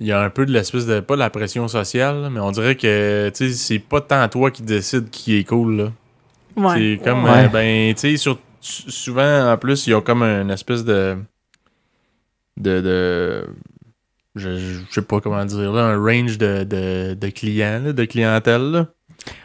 il 0.00 0.08
y 0.08 0.10
a 0.10 0.20
un 0.20 0.28
peu 0.28 0.44
de 0.44 0.50
l'espèce 0.52 0.86
de 0.86 0.98
pas 0.98 1.14
de 1.14 1.20
la 1.20 1.30
pression 1.30 1.68
sociale, 1.68 2.30
mais 2.32 2.40
on 2.40 2.50
dirait 2.50 2.74
que 2.74 3.30
tu 3.32 3.46
sais 3.48 3.52
c'est 3.54 3.78
pas 3.78 4.00
tant 4.00 4.26
toi 4.26 4.50
qui 4.50 4.62
décide 4.62 5.08
qui 5.10 5.36
est 5.38 5.44
cool 5.44 5.76
là. 5.76 5.92
ouais. 6.56 6.96
C'est 6.98 7.04
comme 7.04 7.22
Ouais. 7.24 7.44
euh, 7.44 7.48
ben 7.48 7.94
tu 7.94 8.16
sais 8.18 8.30
souvent 8.62 9.52
en 9.52 9.58
plus 9.58 9.86
il 9.86 9.90
y 9.90 9.94
a 9.94 10.00
comme 10.00 10.22
une 10.22 10.50
espèce 10.50 10.84
de 10.84 11.18
de, 12.56 12.80
de 12.80 13.46
je, 14.34 14.56
je 14.56 14.80
sais 14.90 15.02
pas 15.02 15.20
comment 15.20 15.44
dire 15.44 15.72
là, 15.72 15.82
un 15.84 15.98
range 15.98 16.38
de, 16.38 16.64
de, 16.64 17.14
de 17.14 17.28
clients, 17.28 17.80
là, 17.84 17.92
de 17.92 18.04
clientèle. 18.04 18.70
Là. 18.70 18.88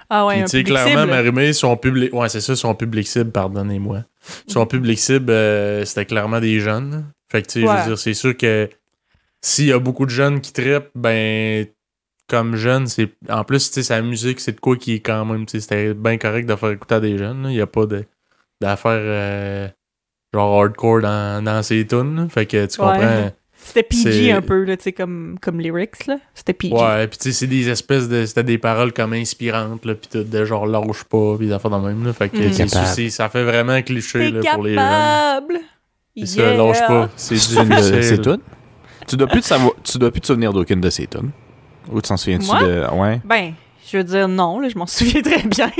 ah 0.09 0.25
ouais 0.25 0.35
Puis, 0.35 0.41
un 0.41 0.45
tu 0.45 0.51
sais, 0.51 0.57
public 0.59 0.73
clairement, 0.73 1.01
cible. 1.01 1.11
Marimé, 1.11 1.53
son 1.53 1.77
public. 1.77 2.13
Ouais, 2.13 2.29
c'est 2.29 2.41
ça, 2.41 2.55
son 2.55 2.73
public 2.75 3.07
cible, 3.07 3.31
pardonnez-moi. 3.31 4.03
Son 4.47 4.65
public 4.65 4.99
cible, 4.99 5.31
euh, 5.31 5.85
c'était 5.85 6.05
clairement 6.05 6.39
des 6.39 6.59
jeunes. 6.59 7.05
Fait 7.29 7.41
que, 7.41 7.47
tu 7.47 7.61
sais, 7.61 7.67
je 7.67 7.71
veux 7.71 7.87
dire, 7.87 7.97
c'est 7.97 8.13
sûr 8.13 8.35
que 8.35 8.69
s'il 9.41 9.65
y 9.65 9.73
a 9.73 9.79
beaucoup 9.79 10.05
de 10.05 10.11
jeunes 10.11 10.39
qui 10.41 10.53
trippent, 10.53 10.91
ben, 10.95 11.65
comme 12.27 12.55
jeunes, 12.55 12.87
c'est. 12.87 13.09
En 13.29 13.43
plus, 13.43 13.67
tu 13.69 13.75
sais, 13.75 13.83
sa 13.83 14.01
musique, 14.01 14.39
c'est 14.39 14.53
de 14.53 14.59
quoi 14.59 14.77
qui 14.77 14.93
est 14.93 14.99
quand 14.99 15.25
même. 15.25 15.45
Tu 15.45 15.53
sais, 15.53 15.61
c'était 15.61 15.93
bien 15.93 16.17
correct 16.17 16.45
de 16.45 16.55
faire 16.55 16.71
écouter 16.71 16.95
à 16.95 16.99
des 16.99 17.17
jeunes. 17.17 17.45
Il 17.49 17.55
n'y 17.55 17.61
a 17.61 17.67
pas 17.67 17.85
de 17.85 18.05
d'affaires 18.61 18.91
euh, 18.93 19.67
genre 20.33 20.61
hardcore 20.61 21.01
dans, 21.01 21.43
dans 21.43 21.63
ses 21.63 21.85
tunes. 21.87 22.15
là. 22.15 22.27
Fait 22.29 22.45
que 22.45 22.65
tu 22.65 22.81
Ouais. 22.81 22.87
comprends. 22.87 23.31
C'était 23.59 23.83
PG 23.83 24.11
C'est- 24.11 24.31
un 24.31 24.41
peu, 24.41 24.63
là, 24.63 24.77
tu 24.77 24.83
sais, 24.83 24.91
comme, 24.93 25.37
comme 25.41 25.59
lyrics, 25.59 26.05
là. 26.07 26.17
C'était 26.33 26.53
PG. 26.53 26.73
Ouais, 26.75 27.07
puis 27.07 27.17
tu 27.17 27.23
sais, 27.25 27.31
c'est 27.33 27.47
des 27.47 27.67
espèces 27.67 28.07
de. 28.07 28.25
C'était 28.25 28.43
des 28.43 28.57
paroles 28.57 28.93
comme 28.93 29.11
inspirantes, 29.13 29.83
là, 29.83 29.93
pis 29.95 30.07
tout, 30.07 30.23
de 30.23 30.45
genre 30.45 30.65
lâche 30.67 31.03
pas, 31.03 31.35
pis 31.37 31.47
des 31.47 31.51
affaires 31.51 31.71
de 31.71 31.85
même, 31.87 32.05
là. 32.05 32.13
Fait 32.13 32.29
que 32.29 32.37
c'est- 32.53 32.67
c'est- 32.67 33.09
ça 33.09 33.27
fait 33.29 33.43
vraiment 33.43 33.81
cliché, 33.81 34.31
là, 34.31 34.41
pour 34.53 34.63
les 34.63 34.75
jeunes. 34.75 34.83
capable! 34.83 35.59
C'est 36.15 36.25
ça, 36.27 36.53
lâche 36.55 36.79
pas. 36.87 37.09
C'est 37.17 37.35
C'est 37.37 37.63
difficile. 37.65 38.03
ses 38.03 38.21
tunes? 38.21 38.39
Tu 39.07 39.17
dois 39.17 39.27
plus 39.27 39.41
te 39.41 39.45
savoir, 39.47 39.71
tu 39.83 39.97
dois 39.97 40.11
plus 40.11 40.21
te 40.21 40.27
souvenir 40.27 40.53
d'aucune 40.53 40.79
de 40.81 40.89
ses 40.89 41.07
tunes. 41.07 41.31
Ou 41.91 42.01
tu 42.01 42.07
t'en 42.09 42.17
souviens-tu 42.17 42.47
de. 42.47 42.85
Ouais. 42.93 43.21
Ben, 43.25 43.53
je 43.91 43.97
veux 43.97 44.03
dire, 44.03 44.27
non, 44.27 44.59
là, 44.59 44.69
je 44.69 44.77
m'en 44.77 44.85
souviens 44.87 45.21
très 45.21 45.43
bien 45.43 45.71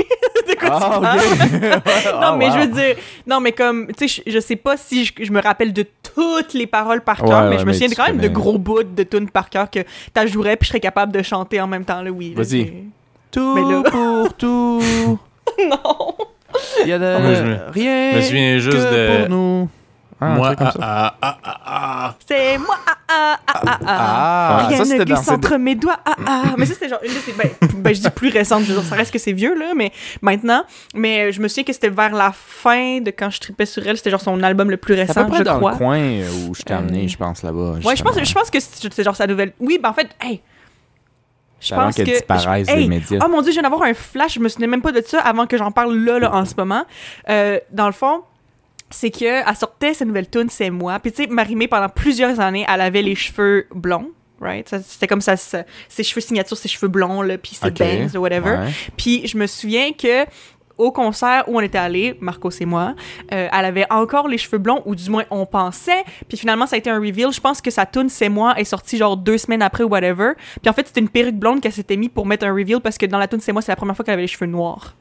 Ah. 0.72 1.16
Non, 2.22 2.38
mais 2.38 2.52
je 2.52 2.58
veux 2.60 2.68
dire, 2.68 2.96
non, 3.26 3.40
mais 3.40 3.52
comme, 3.52 3.88
tu 3.98 4.08
sais, 4.08 4.22
je, 4.26 4.32
je 4.32 4.40
sais 4.40 4.56
pas 4.56 4.78
si 4.78 5.06
je, 5.06 5.14
je 5.22 5.32
me 5.32 5.42
rappelle 5.42 5.74
de 5.74 5.86
toutes 6.16 6.54
les 6.54 6.68
paroles 6.68 7.02
par 7.02 7.18
cœur, 7.18 7.30
Ouais, 7.44 7.50
mais 7.50 7.50
ouais, 7.52 7.58
je 7.60 7.66
me 7.66 7.66
mais 7.68 7.74
souviens 7.74 7.90
quand 7.96 8.08
même 8.08 8.18
de 8.20 8.28
gros 8.28 8.58
bouts 8.58 8.84
de 8.84 9.04
tunes 9.04 9.30
par 9.30 9.50
cœur 9.50 9.70
que 9.70 9.80
t'ajouerais 10.14 10.56
puis 10.58 10.66
je 10.66 10.70
serais 10.70 10.80
capable 10.80 11.12
de 11.12 11.22
chanter 11.24 11.60
en 11.62 11.68
même 11.68 11.86
temps, 11.86 12.02
là, 12.02 12.10
oui. 12.12 12.34
Vas-y. 12.36 12.74
Tout 13.32 13.56
Mais 13.56 13.62
là- 13.62 13.84
pour 13.90 14.34
tout. 14.36 14.82
non! 15.70 16.16
Il 16.84 16.88
y 16.90 16.94
a 16.94 16.98
de 17.00 17.06
je 17.36 17.44
me- 17.44 17.58
rien. 17.72 18.12
Je 18.14 18.18
me 18.18 18.22
souviens 18.22 18.58
juste 18.60 18.78
que 18.78 18.94
de. 19.18 19.20
pour 19.22 19.30
nous. 19.30 19.70
Ah, 20.20 20.26
un 20.26 20.36
Moi, 20.36 20.56
ah, 20.58 20.72
ça. 20.72 20.80
ah, 20.82 21.16
ah, 21.22 21.38
ah, 21.44 21.58
ah. 21.66 22.16
C'est 22.28 22.58
moi, 22.58 22.76
ah, 22.88 22.96
ah, 23.08 23.38
ah, 23.48 23.62
ah, 23.68 23.78
ah. 23.86 24.58
Ah, 24.64 24.68
Rien 24.68 24.78
ça 24.84 24.94
ne 24.94 24.98
dans 24.98 25.04
glisse 25.06 25.28
entre 25.30 25.58
mes 25.58 25.76
doigts. 25.76 26.00
Ah, 26.06 26.16
ah. 26.26 26.44
Mais 26.58 26.66
ça, 26.66 26.74
c'était 26.74 26.90
genre 26.90 27.00
une 27.04 27.14
de 27.14 27.20
ces. 27.20 27.34
Ben, 27.34 27.50
ben, 27.76 27.94
je 27.94 28.02
dis 28.02 28.10
plus 28.10 28.30
récente, 28.30 28.64
je 28.64 28.74
veux 28.74 28.80
dire, 28.82 28.90
ça 28.90 28.96
reste 28.96 29.12
que 29.14 29.20
c'est 29.20 29.32
vieux, 29.34 29.54
là, 29.58 29.74
mais 29.76 29.92
maintenant. 30.24 30.64
Mais 30.96 31.26
euh, 31.28 31.32
je 31.32 31.40
me 31.40 31.48
souviens 31.48 31.64
que 31.66 31.74
c'était 31.74 31.90
vers 31.90 32.14
la 32.16 32.32
fin 32.34 33.00
de 33.02 33.12
quand 33.12 33.30
je 33.30 33.40
tripais 33.40 33.68
sur 33.68 33.86
elle. 33.88 33.98
C'était 33.98 34.10
genre 34.10 34.22
son 34.22 34.42
album 34.42 34.72
le 34.72 34.78
plus 34.78 34.96
C'est 34.96 35.02
à 35.02 35.06
récent, 35.06 35.24
peu 35.26 35.30
près 35.30 35.38
je 35.40 35.44
dans 35.44 35.58
crois. 35.58 35.72
le 35.74 35.78
coin 35.78 36.00
où 36.48 36.56
je 36.56 36.64
t'ai 36.64 36.74
amené, 36.74 37.06
Euh, 37.06 37.08
je 37.08 37.18
pense, 37.18 37.44
là-bas. 37.44 37.76
Ouais, 37.86 37.96
je 37.96 38.04
pense, 38.04 38.16
je 38.24 38.34
pense 38.34 38.50
que 38.50 38.60
c'est 38.60 38.92
c'est 38.94 39.04
genre 39.04 39.16
sa 39.16 39.28
nouvelle. 39.28 39.54
Oui, 39.60 39.80
ben 39.82 39.90
en 39.90 39.94
fait, 39.94 40.08
hey! 40.20 40.42
Je 41.60 41.74
Avant 41.74 41.86
pense 41.86 41.96
qu'elle 41.96 42.06
que. 42.08 42.12
disparaisse 42.12 42.68
je- 42.70 42.74
des 42.76 42.82
hey! 42.82 42.88
médias. 42.88 43.20
Oh 43.24 43.30
mon 43.30 43.42
dieu, 43.42 43.52
je 43.52 43.60
viens 43.60 43.64
d'avoir 43.70 43.84
un 43.84 43.94
flash, 43.94 44.34
je 44.36 44.40
me 44.40 44.48
souvenais 44.50 44.68
même 44.68 44.82
pas 44.82 44.92
de 44.92 45.02
ça 45.06 45.20
avant 45.22 45.46
que 45.48 45.58
j'en 45.58 45.72
parle 45.72 45.96
là, 45.96 46.20
là, 46.20 46.34
en 46.36 46.46
ce 46.46 46.54
moment. 46.58 46.86
Euh, 47.30 47.60
dans 47.72 47.88
le 47.88 47.94
fond, 47.94 48.22
c'est 48.90 49.12
que 49.12 49.48
elle 49.50 49.56
sortait 49.56 49.94
sa 49.94 50.06
nouvelle 50.06 50.30
tune 50.30 50.50
C'est 50.50 50.70
moi. 50.70 51.00
Puis 51.00 51.12
tu 51.12 51.24
sais, 51.24 51.30
Marimé, 51.30 51.68
pendant 51.68 51.90
plusieurs 51.90 52.40
années, 52.40 52.66
elle 52.72 52.82
avait 52.82 53.02
les 53.02 53.16
cheveux 53.16 53.68
blonds. 53.74 54.10
Right? 54.40 54.70
C'était 54.88 55.08
comme 55.08 55.22
ça, 55.22 55.36
ça- 55.36 55.64
ses 55.90 56.04
cheveux 56.04 56.22
signature, 56.22 56.56
ses 56.56 56.68
cheveux 56.68 56.90
blonds, 56.90 57.24
là, 57.24 57.38
puis 57.40 57.56
ses 57.56 57.68
Ok. 57.68 57.80
bangs, 57.80 58.20
whatever. 58.20 58.52
Ouais. 58.58 58.72
Puis 58.96 59.26
je 59.28 59.36
me 59.36 59.48
souviens 59.48 59.94
que 59.94 60.26
au 60.78 60.92
concert 60.92 61.44
où 61.48 61.58
on 61.58 61.62
était 61.62 61.80
allé, 61.80 62.16
Marcos 62.22 62.52
et 62.62 62.66
moi, 62.68 62.94
euh, 63.34 63.48
elle 63.52 63.66
avait 63.66 63.88
encore 63.92 64.28
les 64.28 64.38
cheveux 64.38 64.60
blonds, 64.60 64.84
ou 64.86 64.94
du 64.94 65.10
moins 65.10 65.24
on 65.32 65.48
pensait. 65.48 66.04
Puis 66.30 66.38
finalement, 66.38 66.68
ça 66.68 66.76
a 66.76 66.78
été 66.78 66.88
un 66.92 67.00
reveal. 67.00 67.32
Je 67.34 67.42
pense 67.42 67.62
que 67.62 67.72
sa 67.72 67.88
tune 67.88 68.10
C'est 68.10 68.30
moi 68.30 68.54
est 68.60 68.64
sortie 68.64 68.96
genre 68.98 69.18
deux 69.18 69.40
semaines 69.40 69.64
après 69.64 69.84
ou 69.84 69.88
whatever. 69.90 70.34
Puis 70.62 70.70
en 70.70 70.74
fait, 70.74 70.86
c'était 70.88 71.00
une 71.02 71.10
perruque 71.10 71.34
blonde 71.36 71.60
qu'elle 71.60 71.74
s'était 71.74 71.98
mis 71.98 72.08
pour 72.10 72.28
mettre 72.28 72.46
un 72.46 72.52
reveal 72.54 72.80
parce 72.80 73.00
que 73.00 73.08
dans 73.08 73.18
la 73.18 73.28
tune 73.28 73.40
C'est 73.40 73.54
moi, 73.54 73.64
c'est 73.64 73.72
la 73.72 73.76
première 73.76 73.96
fois 73.96 74.06
qu'elle 74.06 74.14
avait 74.14 74.22
les 74.22 74.28
cheveux 74.28 74.46
noirs. 74.46 74.94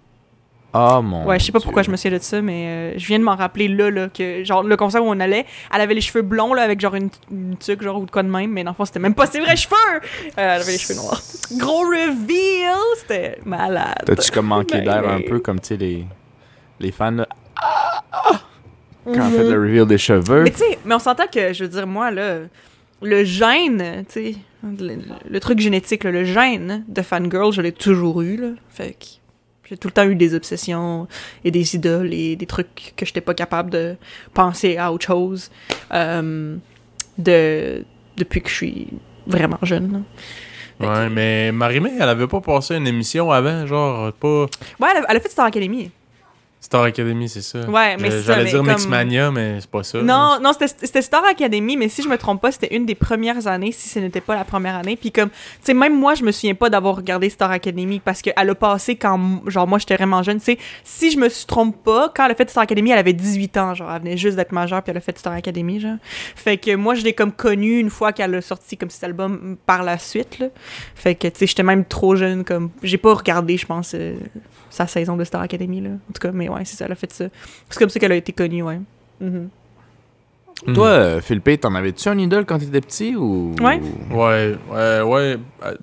Oh 0.74 1.00
mon 1.02 1.24
Ouais, 1.24 1.38
je 1.38 1.44
sais 1.46 1.52
pas 1.52 1.58
Dieu. 1.58 1.64
pourquoi 1.64 1.82
je 1.82 1.90
me 1.90 1.96
souviens 1.96 2.18
de 2.18 2.22
ça, 2.22 2.42
mais 2.42 2.66
euh, 2.66 2.98
je 2.98 3.06
viens 3.06 3.18
de 3.18 3.24
m'en 3.24 3.34
rappeler 3.36 3.68
là, 3.68 3.90
là, 3.90 4.08
que 4.08 4.44
genre 4.44 4.62
le 4.62 4.76
concert 4.76 5.02
où 5.02 5.08
on 5.08 5.18
allait, 5.20 5.46
elle 5.74 5.80
avait 5.80 5.94
les 5.94 6.00
cheveux 6.02 6.22
blonds 6.22 6.52
là, 6.52 6.62
avec 6.62 6.80
genre 6.80 6.94
une, 6.94 7.08
une 7.30 7.56
tuque 7.56 7.82
genre 7.82 8.00
ou 8.00 8.04
de 8.06 8.10
quoi 8.10 8.22
de 8.22 8.28
même, 8.28 8.50
mais 8.50 8.62
dans 8.62 8.72
le 8.72 8.74
fond 8.76 8.84
c'était 8.84 8.98
même 8.98 9.14
pas 9.14 9.26
ses 9.26 9.40
vrais 9.40 9.56
cheveux. 9.56 9.74
Euh, 9.96 10.30
elle 10.36 10.60
avait 10.60 10.72
les 10.72 10.78
cheveux 10.78 10.96
noirs. 11.00 11.20
Gros 11.56 11.80
reveal, 11.80 12.76
c'était 13.00 13.38
malade. 13.46 14.02
T'as-tu 14.04 14.30
comme 14.32 14.46
manqué 14.46 14.80
d'air 14.82 15.08
un 15.08 15.20
peu 15.22 15.38
comme, 15.38 15.60
tu 15.60 15.68
sais, 15.68 15.76
les, 15.76 16.04
les 16.80 16.92
fans, 16.92 17.10
là, 17.12 17.26
ah, 17.62 18.02
ah, 18.12 18.40
quand 19.06 19.28
on 19.28 19.30
fait 19.30 19.44
le 19.44 19.58
reveal 19.60 19.86
des 19.86 19.98
cheveux? 19.98 20.42
Mais 20.42 20.50
tu 20.50 20.58
sais, 20.58 20.78
mais 20.84 20.94
on 20.94 20.98
s'entend 20.98 21.26
que, 21.32 21.52
je 21.54 21.64
veux 21.64 21.70
dire, 21.70 21.86
moi, 21.86 22.10
là, 22.10 22.38
le 23.02 23.24
gène, 23.24 24.04
tu 24.08 24.12
sais, 24.12 24.34
le, 24.62 24.96
le 25.28 25.40
truc 25.40 25.58
génétique, 25.60 26.04
là, 26.04 26.10
le 26.10 26.24
gène 26.24 26.84
de 26.88 27.02
fangirl, 27.02 27.52
je 27.52 27.62
l'ai 27.62 27.72
toujours 27.72 28.20
eu, 28.22 28.36
là. 28.36 28.48
Fait 28.68 28.92
que 28.92 29.06
J'ai 29.68 29.76
tout 29.76 29.88
le 29.88 29.92
temps 29.92 30.04
eu 30.08 30.14
des 30.14 30.34
obsessions 30.34 31.08
et 31.44 31.50
des 31.50 31.74
idoles 31.74 32.12
et 32.14 32.36
des 32.36 32.46
trucs 32.46 32.92
que 32.96 33.04
j'étais 33.04 33.20
pas 33.20 33.34
capable 33.34 33.70
de 33.70 33.96
penser 34.32 34.76
à 34.76 34.92
autre 34.92 35.06
chose 35.06 35.50
euh, 35.92 36.56
de, 37.18 37.84
depuis 38.16 38.40
que 38.42 38.48
je 38.48 38.54
suis 38.54 38.88
vraiment 39.26 39.58
jeune. 39.62 40.04
Ouais, 40.78 40.86
que- 40.86 41.08
mais 41.08 41.50
Marimé, 41.52 41.90
elle 41.98 42.08
avait 42.08 42.26
pas 42.26 42.40
passé 42.40 42.76
une 42.76 42.86
émission 42.86 43.30
avant, 43.32 43.66
genre, 43.66 44.12
pas 44.12 44.42
Ouais, 44.78 44.88
elle 44.94 45.02
a, 45.02 45.06
elle 45.08 45.16
a 45.16 45.20
fait 45.20 45.30
Star 45.30 45.46
Academy. 45.46 45.90
Star 46.66 46.82
Academy, 46.82 47.28
c'est 47.28 47.42
ça. 47.42 47.60
Ouais, 47.70 47.96
mais 47.96 48.06
Je- 48.10 48.16
c'est 48.16 48.22
ça, 48.22 48.34
J'allais 48.34 48.50
dire 48.50 48.58
comme- 48.58 48.66
Mixmania, 48.66 49.30
mais 49.30 49.60
c'est 49.60 49.70
pas 49.70 49.84
ça. 49.84 50.02
Non, 50.02 50.38
non, 50.42 50.50
c'était 50.58 51.00
Star 51.00 51.24
Academy, 51.24 51.76
mais 51.76 51.88
si 51.88 52.02
je 52.02 52.08
me 52.08 52.18
trompe 52.18 52.42
pas, 52.42 52.50
c'était 52.50 52.74
une 52.74 52.84
des 52.84 52.96
premières 52.96 53.46
années, 53.46 53.70
si 53.70 53.88
ce 53.88 54.00
n'était 54.00 54.20
pas 54.20 54.34
la 54.34 54.42
première 54.42 54.74
année. 54.74 54.96
Puis 54.96 55.12
comme, 55.12 55.28
tu 55.30 55.36
sais, 55.62 55.74
même 55.74 55.96
moi, 55.96 56.16
je 56.16 56.24
me 56.24 56.32
souviens 56.32 56.56
pas 56.56 56.68
d'avoir 56.68 56.96
regardé 56.96 57.30
Star 57.30 57.52
Academy 57.52 58.00
parce 58.04 58.20
qu'elle 58.20 58.50
a 58.50 58.54
passé 58.56 58.96
quand, 58.96 59.42
genre, 59.46 59.68
moi, 59.68 59.78
j'étais 59.78 59.94
vraiment 59.94 60.24
jeune. 60.24 60.38
Tu 60.38 60.44
sais, 60.46 60.58
si 60.82 61.12
je 61.12 61.18
me 61.18 61.28
suis 61.28 61.46
trompe 61.46 61.76
pas, 61.84 62.12
quand 62.14 62.24
elle 62.24 62.32
a 62.32 62.34
fait 62.34 62.50
Star 62.50 62.64
Academy, 62.64 62.90
elle 62.90 62.98
avait 62.98 63.12
18 63.12 63.56
ans, 63.58 63.74
genre, 63.74 63.92
elle 63.94 64.02
venait 64.02 64.16
juste 64.16 64.34
d'être 64.36 64.50
majeure, 64.50 64.82
puis 64.82 64.90
elle 64.90 64.96
a 64.96 65.00
fait 65.00 65.16
Star 65.16 65.34
Academy, 65.34 65.78
genre. 65.78 65.98
Fait 66.34 66.56
que 66.56 66.74
moi, 66.74 66.96
je 66.96 67.04
l'ai 67.04 67.12
comme 67.12 67.30
connue 67.30 67.78
une 67.78 67.90
fois 67.90 68.12
qu'elle 68.12 68.34
a 68.34 68.40
sorti 68.42 68.76
comme 68.76 68.90
cet 68.90 69.04
album 69.04 69.56
par 69.66 69.84
la 69.84 69.98
suite, 69.98 70.40
là. 70.40 70.46
Fait 70.96 71.14
que, 71.14 71.28
tu 71.28 71.38
sais, 71.38 71.46
j'étais 71.46 71.62
même 71.62 71.84
trop 71.84 72.16
jeune, 72.16 72.42
comme, 72.44 72.70
j'ai 72.82 72.98
pas 72.98 73.14
regardé, 73.14 73.56
je 73.56 73.66
pense, 73.66 73.92
euh, 73.94 74.16
sa 74.68 74.86
saison 74.86 75.16
de 75.16 75.24
Star 75.24 75.40
Academy, 75.42 75.80
là. 75.80 75.90
En 75.90 76.12
tout 76.12 76.20
cas, 76.20 76.32
mais 76.32 76.48
ouais, 76.48 76.55
c'est 76.64 76.76
ça, 76.76 76.86
elle 76.86 76.92
a 76.92 76.96
fait 76.96 77.12
ça. 77.12 77.26
C'est 77.68 77.78
comme 77.78 77.88
ça 77.90 77.98
qu'elle 78.00 78.12
a 78.12 78.16
été 78.16 78.32
connue, 78.32 78.62
ouais. 78.62 78.80
Mhm. 79.20 79.48
Hmm. 80.66 80.72
Toi, 80.72 80.86
euh, 80.88 81.20
Philippe, 81.20 81.60
t'en 81.60 81.74
avais-tu 81.74 82.08
un 82.08 82.16
idole 82.18 82.46
quand 82.46 82.58
t'étais 82.58 82.80
petit 82.80 83.14
ou? 83.14 83.54
Ouais. 83.60 83.78
Ouais, 84.10 84.56
ouais, 84.72 85.00
ouais. 85.02 85.38
euh, 85.64 85.74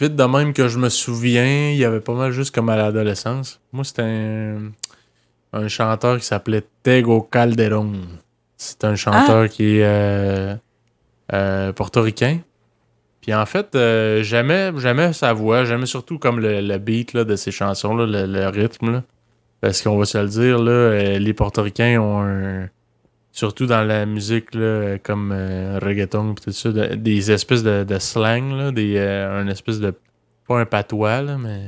Vite 0.00 0.16
de 0.16 0.24
même 0.24 0.54
que 0.54 0.66
je 0.68 0.78
me 0.78 0.88
souviens, 0.88 1.70
il 1.72 1.76
y 1.76 1.84
avait 1.84 2.00
pas 2.00 2.14
mal 2.14 2.32
juste 2.32 2.54
comme 2.54 2.70
à 2.70 2.76
l'adolescence. 2.76 3.60
Moi, 3.72 3.84
c'était 3.84 4.00
un, 4.02 4.70
un 5.52 5.68
chanteur 5.68 6.18
qui 6.18 6.24
s'appelait 6.24 6.62
Tego 6.82 7.20
Calderon. 7.20 7.92
C'est 8.56 8.82
un 8.84 8.94
chanteur 8.96 9.48
qui 9.50 9.76
est 9.76 9.84
euh, 9.84 10.54
euh, 11.34 11.72
portoricain. 11.74 12.38
Puis 13.20 13.34
en 13.34 13.44
fait, 13.44 13.74
euh, 13.74 14.22
j'aimais, 14.22 14.70
j'aimais 14.78 15.12
sa 15.12 15.34
voix, 15.34 15.64
j'aimais 15.66 15.84
surtout 15.84 16.18
comme 16.18 16.40
le, 16.40 16.62
le 16.62 16.78
beat 16.78 17.12
là, 17.12 17.24
de 17.24 17.36
ses 17.36 17.50
chansons, 17.50 17.94
là, 17.94 18.06
le, 18.06 18.24
le 18.26 18.48
rythme. 18.48 18.92
là. 18.92 19.02
Parce 19.60 19.82
qu'on 19.82 19.98
va 19.98 20.04
se 20.06 20.18
le 20.18 20.28
dire, 20.28 20.58
là, 20.58 20.70
euh, 20.70 21.18
les 21.18 21.34
portoricains 21.34 22.00
ont 22.00 22.20
un, 22.22 22.68
surtout 23.32 23.66
dans 23.66 23.82
la 23.84 24.06
musique 24.06 24.54
là, 24.54 24.96
comme 25.02 25.32
euh, 25.32 25.78
reggaeton 25.82 26.34
pis 26.34 26.42
tout 26.44 26.52
ça, 26.52 26.70
de- 26.72 26.94
des 26.94 27.30
espèces 27.30 27.62
de, 27.62 27.84
de 27.84 27.98
slang, 27.98 28.52
là, 28.52 28.72
des, 28.72 28.94
euh, 28.96 29.40
un 29.42 29.46
espèce 29.48 29.78
de 29.80 29.94
pas 30.48 30.58
un 30.60 30.64
patois 30.66 31.22
là, 31.22 31.36
mais 31.38 31.66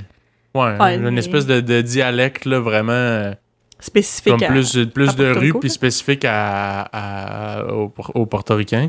ouais, 0.55 0.77
Ouais, 0.81 0.97
une 0.97 1.11
mais- 1.11 1.19
espèce 1.19 1.47
de, 1.47 1.61
de 1.61 1.81
dialecte 1.83 2.47
là, 2.47 2.61
vraiment 2.61 2.93
euh, 2.93 3.33
Spécifique 3.79 4.33
comme 4.35 4.43
à- 4.45 4.47
plus, 4.47 4.87
plus 4.87 5.09
à 5.11 5.13
de 5.15 5.31
rue 5.33 5.53
puis 5.61 5.69
spécifique 5.71 6.25
à, 6.25 6.83
à- 6.93 7.65
aux, 7.73 7.89
Por- 7.89 8.13
aux 8.15 8.27
portoricains. 8.27 8.89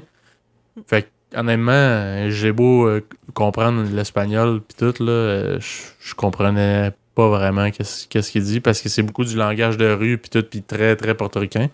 Fait 0.88 1.04
que, 1.32 1.38
honnêtement, 1.40 1.72
euh, 1.74 2.30
j'ai 2.30 2.52
beau 2.52 2.88
euh, 2.88 3.02
comprendre 3.34 3.84
l'espagnol 3.92 4.62
puis 4.62 4.78
tout 4.78 5.04
là, 5.04 5.12
euh, 5.12 5.60
je 5.60 5.82
je 6.00 6.16
comprenais 6.16 6.92
pas 7.16 7.30
vraiment 7.30 7.70
qu'est-ce 7.72 8.32
qu'il 8.32 8.44
dit 8.44 8.60
parce 8.60 8.82
que 8.82 8.90
c'est 8.90 9.04
beaucoup 9.04 9.24
du 9.24 9.36
langage 9.36 9.78
de 9.78 9.92
rue 9.92 10.18
puis 10.18 10.30
tout 10.30 10.44
puis 10.50 10.62
très 10.64 10.96
très 10.96 11.14
portoricain. 11.16 11.70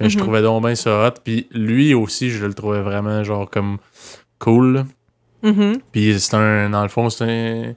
Mais 0.00 0.10
je 0.10 0.16
Mhm. 0.18 0.22
trouvais 0.24 0.42
donc 0.42 0.62
bien 0.64 0.74
ça 0.74 1.06
hot 1.08 1.20
puis 1.24 1.46
lui 1.52 1.94
aussi 1.94 2.30
je 2.30 2.44
le 2.44 2.52
trouvais 2.54 2.82
vraiment 2.82 3.24
genre 3.24 3.48
comme 3.48 3.78
cool. 4.38 4.84
Mhm. 5.42 5.78
Puis 5.92 6.18
c'est 6.20 6.34
un 6.36 6.70
dans 6.70 6.82
le 6.82 6.88
fond 6.88 7.08
c'est 7.10 7.24
un 7.24 7.74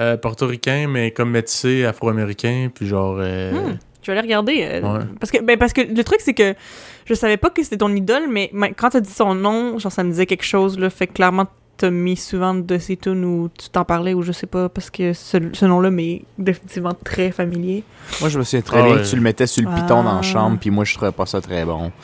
euh, 0.00 0.16
portoricain 0.16 0.86
mais 0.88 1.12
comme 1.12 1.30
métissé 1.30 1.84
afro-américain 1.84 2.68
puis 2.74 2.86
genre 2.86 3.16
euh, 3.18 3.52
Hmm. 3.52 3.78
Je 4.02 4.12
vais 4.12 4.18
aller 4.18 4.26
regarder. 4.26 4.68
euh, 4.70 4.80
Ouais. 4.82 5.04
parce, 5.18 5.30
que, 5.32 5.42
ben, 5.42 5.56
parce 5.56 5.72
que 5.72 5.80
le 5.80 6.04
truc, 6.04 6.20
c'est 6.20 6.34
que 6.34 6.54
je 7.06 7.14
savais 7.14 7.38
pas 7.38 7.48
que 7.48 7.62
c'était 7.62 7.78
ton 7.78 7.88
idole, 7.96 8.24
mais, 8.28 8.50
quand 8.76 8.90
t'as 8.90 9.00
dit 9.00 9.10
son 9.10 9.34
nom, 9.34 9.78
genre, 9.78 9.90
ça 9.90 10.04
me 10.04 10.10
disait 10.10 10.26
quelque 10.26 10.44
chose, 10.44 10.78
là. 10.78 10.90
Fait 10.90 11.06
que 11.06 11.14
clairement, 11.14 11.46
t'as 11.76 11.90
mis 11.90 12.16
souvent 12.16 12.54
de 12.54 12.78
ses 12.78 12.96
tunes 12.96 13.24
où 13.24 13.48
tu 13.58 13.68
t'en 13.68 13.84
parlais, 13.84 14.14
ou 14.14 14.22
je 14.22 14.32
sais 14.32 14.46
pas, 14.46 14.68
parce 14.68 14.90
que 14.90 15.12
ce, 15.12 15.38
ce 15.52 15.64
nom-là 15.66 15.90
m'est 15.90 16.22
définitivement 16.38 16.94
très 17.04 17.30
familier. 17.30 17.84
Moi, 18.20 18.28
je 18.30 18.38
me 18.38 18.44
souviens 18.44 18.60
très 18.62 18.80
Ah 18.80 18.84
bien 18.84 18.94
ouais. 18.96 19.02
que 19.02 19.06
tu 19.08 19.16
le 19.16 19.22
mettais 19.22 19.46
sur 19.46 19.68
le 19.68 19.74
piton 19.74 20.02
dans 20.02 20.10
Ah. 20.12 20.16
la 20.16 20.22
chambre, 20.22 20.58
puis 20.60 20.70
moi, 20.70 20.84
je 20.84 20.94
trouvais 20.94 21.12
pas 21.12 21.26
ça 21.26 21.40
très 21.40 21.64
bon. 21.64 21.90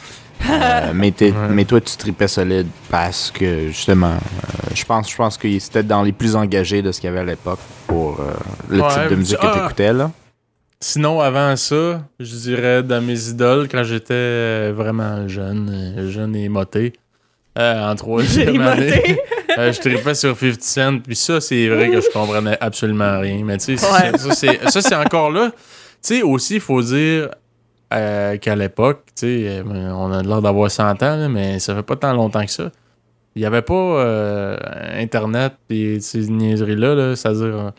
Euh, 0.50 0.92
mais, 0.94 1.10
t'es- 1.12 1.32
Ouais. 1.32 1.48
mais 1.50 1.66
toi, 1.66 1.82
tu 1.82 1.94
tripais 1.98 2.26
solide 2.26 2.66
parce 2.90 3.30
que, 3.30 3.66
justement, 3.68 4.12
euh, 4.14 4.70
je 4.74 4.84
pense, 4.86 5.10
je 5.10 5.14
pense 5.16 5.36
que 5.36 5.58
c'était 5.58 5.82
dans 5.82 6.02
les 6.02 6.12
plus 6.12 6.34
engagés 6.34 6.80
de 6.80 6.92
ce 6.92 7.00
qu'il 7.00 7.08
y 7.08 7.10
avait 7.10 7.20
à 7.20 7.24
l'époque 7.24 7.58
pour 7.86 8.18
euh, 8.20 8.32
le 8.70 8.80
Ouais, 8.80 8.88
type 8.88 9.10
de 9.10 9.16
musique 9.16 9.38
que 9.38 9.46
ah. 9.46 9.60
t'écoutais, 9.60 9.92
là. 9.92 10.10
Sinon, 10.80 11.20
avant 11.20 11.54
ça, 11.56 12.02
je 12.18 12.34
dirais 12.36 12.82
dans 12.82 13.02
mes 13.04 13.28
idoles, 13.28 13.68
quand 13.70 13.82
j'étais 13.84 14.70
vraiment 14.72 15.28
jeune, 15.28 16.08
jeune 16.08 16.34
et 16.34 16.48
moté, 16.48 16.94
euh, 17.60 17.90
en 17.90 17.94
troisième 17.94 18.60
année, 18.66 19.18
euh, 19.58 19.72
je 19.72 19.80
tripais 19.80 20.14
sur 20.14 20.36
50 20.36 20.60
Cent. 20.62 20.98
Puis 21.00 21.16
ça, 21.16 21.40
c'est 21.40 21.68
vrai 21.68 21.90
que 21.90 22.00
je 22.00 22.10
comprenais 22.12 22.56
absolument 22.60 23.20
rien. 23.20 23.42
Mais 23.44 23.58
tu 23.58 23.76
sais, 23.76 23.86
Ouais. 23.92 24.16
ça, 24.18 24.32
c'est- 24.34 24.68
ça, 24.70 24.80
c'est 24.82 24.94
encore 24.96 25.30
là. 25.30 25.50
Tu 25.52 25.58
sais, 26.00 26.22
aussi, 26.22 26.54
il 26.54 26.60
faut 26.60 26.82
dire 26.82 27.28
euh, 27.92 28.36
qu'à 28.38 28.54
l'époque, 28.56 29.04
tu 29.18 29.26
sais, 29.46 29.62
on 29.66 30.12
a 30.12 30.22
l'air 30.22 30.40
d'avoir 30.42 30.70
100 30.70 31.02
ans, 31.02 31.16
là, 31.16 31.28
mais 31.28 31.58
ça 31.58 31.74
fait 31.74 31.82
pas 31.82 31.96
tant 31.96 32.12
longtemps 32.12 32.44
que 32.44 32.50
ça. 32.52 32.70
Il 33.36 33.40
n'y 33.42 33.46
avait 33.46 33.62
pas 33.62 34.56
Internet 34.96 35.52
et 35.70 36.00
ces 36.00 36.28
niaiseries-là, 36.28 36.94
là, 36.94 37.16
c'est-à-dire... 37.16 37.72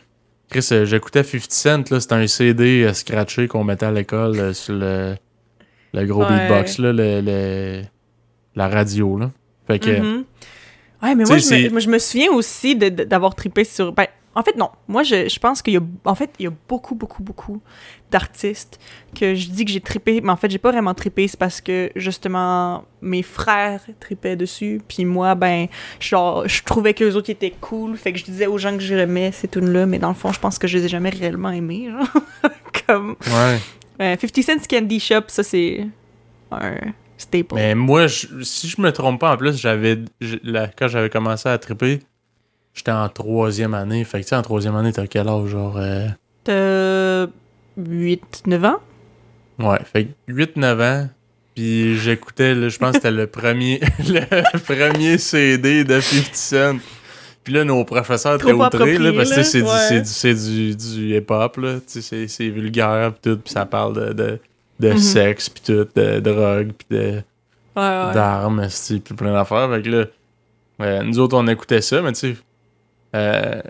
Chris, 0.50 0.68
j'écoutais 0.84 1.22
50 1.22 1.50
Cent, 1.50 1.90
là, 1.90 1.98
c'était 2.00 2.14
un 2.14 2.26
CD 2.26 2.92
scratché 2.92 3.48
qu'on 3.48 3.64
mettait 3.64 3.86
à 3.86 3.90
l'école 3.90 4.54
sur 4.54 4.74
le, 4.74 5.14
le 5.94 6.04
gros 6.06 6.24
Ouais. 6.24 6.28
beatbox, 6.46 6.78
là, 6.78 6.92
le, 6.92 7.20
le- 7.22 7.82
la 8.54 8.68
radio, 8.68 9.16
là. 9.18 9.30
Fait 9.66 9.78
que... 9.78 10.00
Mhm. 10.00 10.24
Ouais, 11.02 11.14
mais 11.16 11.24
moi 11.24 11.38
je, 11.38 11.68
me, 11.68 11.80
je 11.80 11.88
me 11.90 11.98
souviens 11.98 12.30
aussi 12.30 12.76
d'avoir 12.76 13.34
trippé 13.34 13.64
sur. 13.64 13.92
Ben, 13.92 14.06
en 14.34 14.42
fait, 14.42 14.56
non. 14.56 14.70
Moi, 14.88 15.02
je, 15.02 15.28
je 15.28 15.38
pense 15.40 15.60
qu'il 15.60 15.74
y 15.74 15.76
a. 15.76 15.80
En 16.04 16.14
fait, 16.14 16.30
il 16.38 16.44
y 16.44 16.46
a 16.46 16.52
beaucoup, 16.68 16.94
beaucoup, 16.94 17.22
beaucoup 17.22 17.60
d'artistes 18.10 18.78
que 19.14 19.34
je 19.34 19.48
dis 19.50 19.64
que 19.64 19.70
j'ai 19.72 19.80
trippé, 19.80 20.20
mais 20.20 20.30
en 20.30 20.36
fait, 20.36 20.48
j'ai 20.48 20.58
pas 20.58 20.70
vraiment 20.70 20.94
trippé. 20.94 21.26
C'est 21.28 21.38
parce 21.38 21.60
que, 21.60 21.90
justement, 21.96 22.84
mes 23.02 23.22
frères 23.22 23.82
trippaient 24.00 24.36
dessus. 24.36 24.80
Puis 24.88 25.04
moi, 25.04 25.34
ben, 25.34 25.66
genre, 26.00 26.46
je 26.48 26.62
trouvais 26.62 26.94
qu'eux 26.94 27.14
autres 27.14 27.28
ils 27.28 27.32
étaient 27.32 27.54
cool. 27.60 27.96
Fait 27.96 28.12
que 28.12 28.18
je 28.18 28.24
disais 28.24 28.46
aux 28.46 28.56
gens 28.58 28.72
que 28.72 28.82
j'aimais 28.82 29.32
ces 29.32 29.48
tunes-là, 29.48 29.86
mais 29.86 29.98
dans 29.98 30.08
le 30.08 30.14
fond, 30.14 30.32
je 30.32 30.40
pense 30.40 30.58
que 30.58 30.66
je 30.68 30.78
les 30.78 30.84
ai 30.84 30.88
jamais 30.88 31.10
réellement 31.10 31.50
aimés. 31.50 31.90
Genre. 31.90 32.22
Comme. 32.86 33.16
Ouais. 33.26 33.58
euh, 34.00 34.16
50 34.18 34.42
Cent 34.44 34.66
Candy 34.70 35.00
Shop, 35.00 35.24
ça, 35.26 35.42
c'est 35.42 35.86
un 36.52 36.76
staple. 37.22 37.54
Mais 37.54 37.74
moi, 37.74 38.06
je- 38.06 38.42
si 38.42 38.68
je 38.68 38.80
me 38.80 38.90
trompe 38.92 39.20
pas, 39.20 39.32
en 39.32 39.36
plus, 39.36 39.56
j'avais 39.60 39.98
quand 40.78 40.88
j'avais 40.88 41.10
commencé 41.10 41.48
à 41.48 41.58
triper, 41.58 42.00
j'étais 42.74 42.92
en 42.92 43.08
troisième 43.08 43.74
année. 43.74 44.04
Fait 44.04 44.18
que 44.18 44.24
tu 44.24 44.28
sais, 44.30 44.36
en 44.36 44.42
troisième 44.42 44.76
année, 44.76 44.92
t'as 44.92 45.06
quel 45.06 45.28
âge, 45.28 45.48
genre... 45.48 45.76
euh, 45.78 46.08
T'as 46.44 47.30
8, 47.76 48.42
9 48.46 48.64
ans? 48.64 48.80
Ouais, 49.58 49.78
fait 49.92 50.06
que 50.26 50.32
8-9 50.32 50.80
ans, 50.82 51.08
puis 51.54 51.96
j'écoutais, 51.98 52.54
je 52.68 52.78
pense 52.78 52.90
que 52.92 52.96
c'était 52.96 53.10
le 53.10 53.26
premier, 53.26 53.80
le 54.00 54.58
premier 54.58 55.18
CD 55.18 55.84
de 55.84 56.00
50 56.00 56.34
Cent. 56.34 56.76
Puis 57.44 57.54
là, 57.54 57.64
nos 57.64 57.84
professeurs 57.84 58.36
étaient 58.36 58.52
outrés, 58.52 58.98
là, 58.98 59.12
parce 59.12 59.30
que 59.34 59.42
c'est 59.42 59.62
du, 59.62 59.68
ouais. 59.68 60.00
du, 60.00 60.08
c'est 60.08 60.34
du, 60.34 60.76
du 60.76 61.16
hip-hop, 61.16 61.56
là. 61.56 61.74
C'est- 61.86 62.28
c'est 62.28 62.48
vulgaire, 62.48 63.12
pis 63.14 63.20
tout, 63.30 63.36
pis 63.38 63.50
ça 63.52 63.66
parle 63.66 63.94
de, 63.94 64.12
de, 64.12 64.38
de 64.80 64.90
Mhm. 64.90 64.98
sexe, 64.98 65.48
pis 65.48 65.62
tout, 65.62 65.86
de 65.94 66.20
drogue, 66.20 66.72
pis 66.72 66.86
de, 66.90 67.00
Ouais, 67.76 67.82
ouais. 67.82 68.14
d'armes, 68.14 68.66
pis 69.04 69.14
plein 69.14 69.32
d'affaires. 69.32 69.70
Fait 69.70 69.82
que 69.82 69.88
là, 69.88 70.04
ouais, 70.78 71.04
nous 71.04 71.18
autres, 71.18 71.36
on 71.36 71.46
écoutait 71.46 71.80
ça, 71.80 72.02
mais 72.02 72.12
tu 72.12 72.18
sais, 72.34 72.36
euh, 73.14 73.62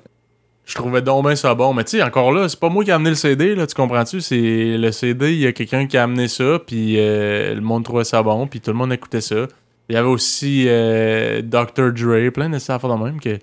je 0.64 0.74
trouvais 0.74 1.02
donc 1.02 1.26
bien 1.26 1.36
ça 1.36 1.54
bon. 1.54 1.72
Mais 1.74 1.84
tu 1.84 1.98
sais, 1.98 2.02
encore 2.02 2.32
là, 2.32 2.48
c'est 2.48 2.58
pas 2.58 2.68
moi 2.68 2.84
qui 2.84 2.90
ai 2.90 2.94
amené 2.94 3.10
le 3.10 3.16
CD, 3.16 3.54
là, 3.54 3.66
tu 3.66 3.74
comprends-tu? 3.74 4.20
C'est 4.20 4.76
le 4.78 4.90
CD, 4.92 5.32
il 5.32 5.40
y 5.40 5.46
a 5.46 5.52
quelqu'un 5.52 5.86
qui 5.86 5.96
a 5.98 6.04
amené 6.04 6.28
ça, 6.28 6.58
puis 6.66 6.96
euh, 6.98 7.54
le 7.54 7.60
monde 7.60 7.84
trouvait 7.84 8.04
ça 8.04 8.22
bon, 8.22 8.46
puis 8.46 8.60
tout 8.60 8.70
le 8.70 8.76
monde 8.76 8.92
écoutait 8.92 9.20
ça. 9.20 9.46
Il 9.88 9.94
y 9.94 9.98
avait 9.98 10.08
aussi 10.08 10.64
euh, 10.68 11.42
Dr. 11.42 11.92
Dre, 11.92 12.30
plein 12.32 12.48
de 12.48 12.58
ça 12.58 12.78
de 12.78 13.04
même 13.04 13.20
que... 13.20 13.34
Tu 13.36 13.40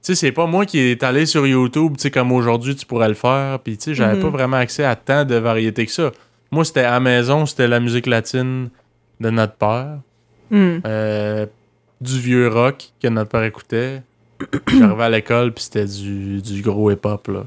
sais, 0.00 0.14
c'est 0.16 0.32
pas 0.32 0.46
moi 0.46 0.66
qui 0.66 0.78
est 0.78 1.02
allé 1.04 1.26
sur 1.26 1.46
YouTube, 1.46 1.94
tu 1.96 2.02
sais, 2.02 2.10
comme 2.10 2.32
aujourd'hui, 2.32 2.74
tu 2.76 2.84
pourrais 2.86 3.08
le 3.08 3.14
faire, 3.14 3.58
puis 3.60 3.76
tu 3.78 3.84
sais, 3.84 3.94
j'avais 3.94 4.16
Mhm. 4.16 4.22
pas 4.22 4.28
vraiment 4.30 4.56
accès 4.58 4.84
à 4.84 4.96
tant 4.96 5.24
de 5.24 5.36
variétés 5.36 5.86
que 5.86 5.92
ça. 5.92 6.10
Moi, 6.52 6.64
c'était 6.64 6.80
à 6.80 6.92
la 6.92 7.00
maison, 7.00 7.46
c'était 7.46 7.66
la 7.66 7.80
musique 7.80 8.06
latine 8.06 8.68
de 9.20 9.30
notre 9.30 9.54
père. 9.54 9.98
Hmm. 10.50 10.78
Euh, 10.86 11.46
du 12.00 12.18
vieux 12.20 12.48
rock 12.48 12.90
que 13.02 13.08
notre 13.08 13.30
père 13.30 13.42
écoutait. 13.44 14.02
J'arrivais 14.68 15.04
à 15.04 15.08
l'école, 15.08 15.52
puis 15.52 15.64
c'était 15.64 15.86
du, 15.86 16.42
du 16.42 16.62
gros 16.62 16.90
hip-hop, 16.90 17.28
là. 17.28 17.44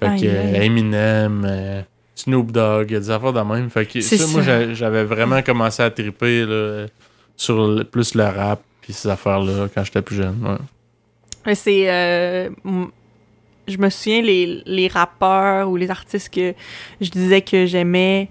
Fait 0.00 0.20
que 0.20 0.26
Eminem, 0.62 1.44
euh, 1.46 1.82
Snoop 2.14 2.52
Dogg, 2.52 2.86
des 2.88 3.10
affaires 3.10 3.32
de 3.32 3.40
même. 3.40 3.68
Fait 3.68 3.84
que 3.84 4.00
ça, 4.00 4.26
moi, 4.28 4.42
j'avais 4.72 5.04
vraiment 5.04 5.42
commencé 5.42 5.82
à 5.82 5.90
triper 5.90 6.46
là, 6.46 6.86
sur 7.36 7.66
le- 7.68 7.84
plus 7.84 8.14
le 8.14 8.24
rap, 8.24 8.60
puis 8.80 8.92
ces 8.92 9.08
affaires-là, 9.08 9.68
quand 9.74 9.82
j'étais 9.84 10.02
plus 10.02 10.16
jeune. 10.16 10.38
ouais. 11.46 11.54
C'est. 11.54 11.90
euh, 11.90 12.48
je 13.70 13.78
me 13.78 13.88
souviens 13.90 14.22
les, 14.22 14.62
les 14.66 14.88
rappeurs 14.88 15.68
ou 15.70 15.76
les 15.76 15.90
artistes 15.90 16.32
que 16.32 16.54
je 17.00 17.10
disais 17.10 17.40
que 17.42 17.66
j'aimais, 17.66 18.28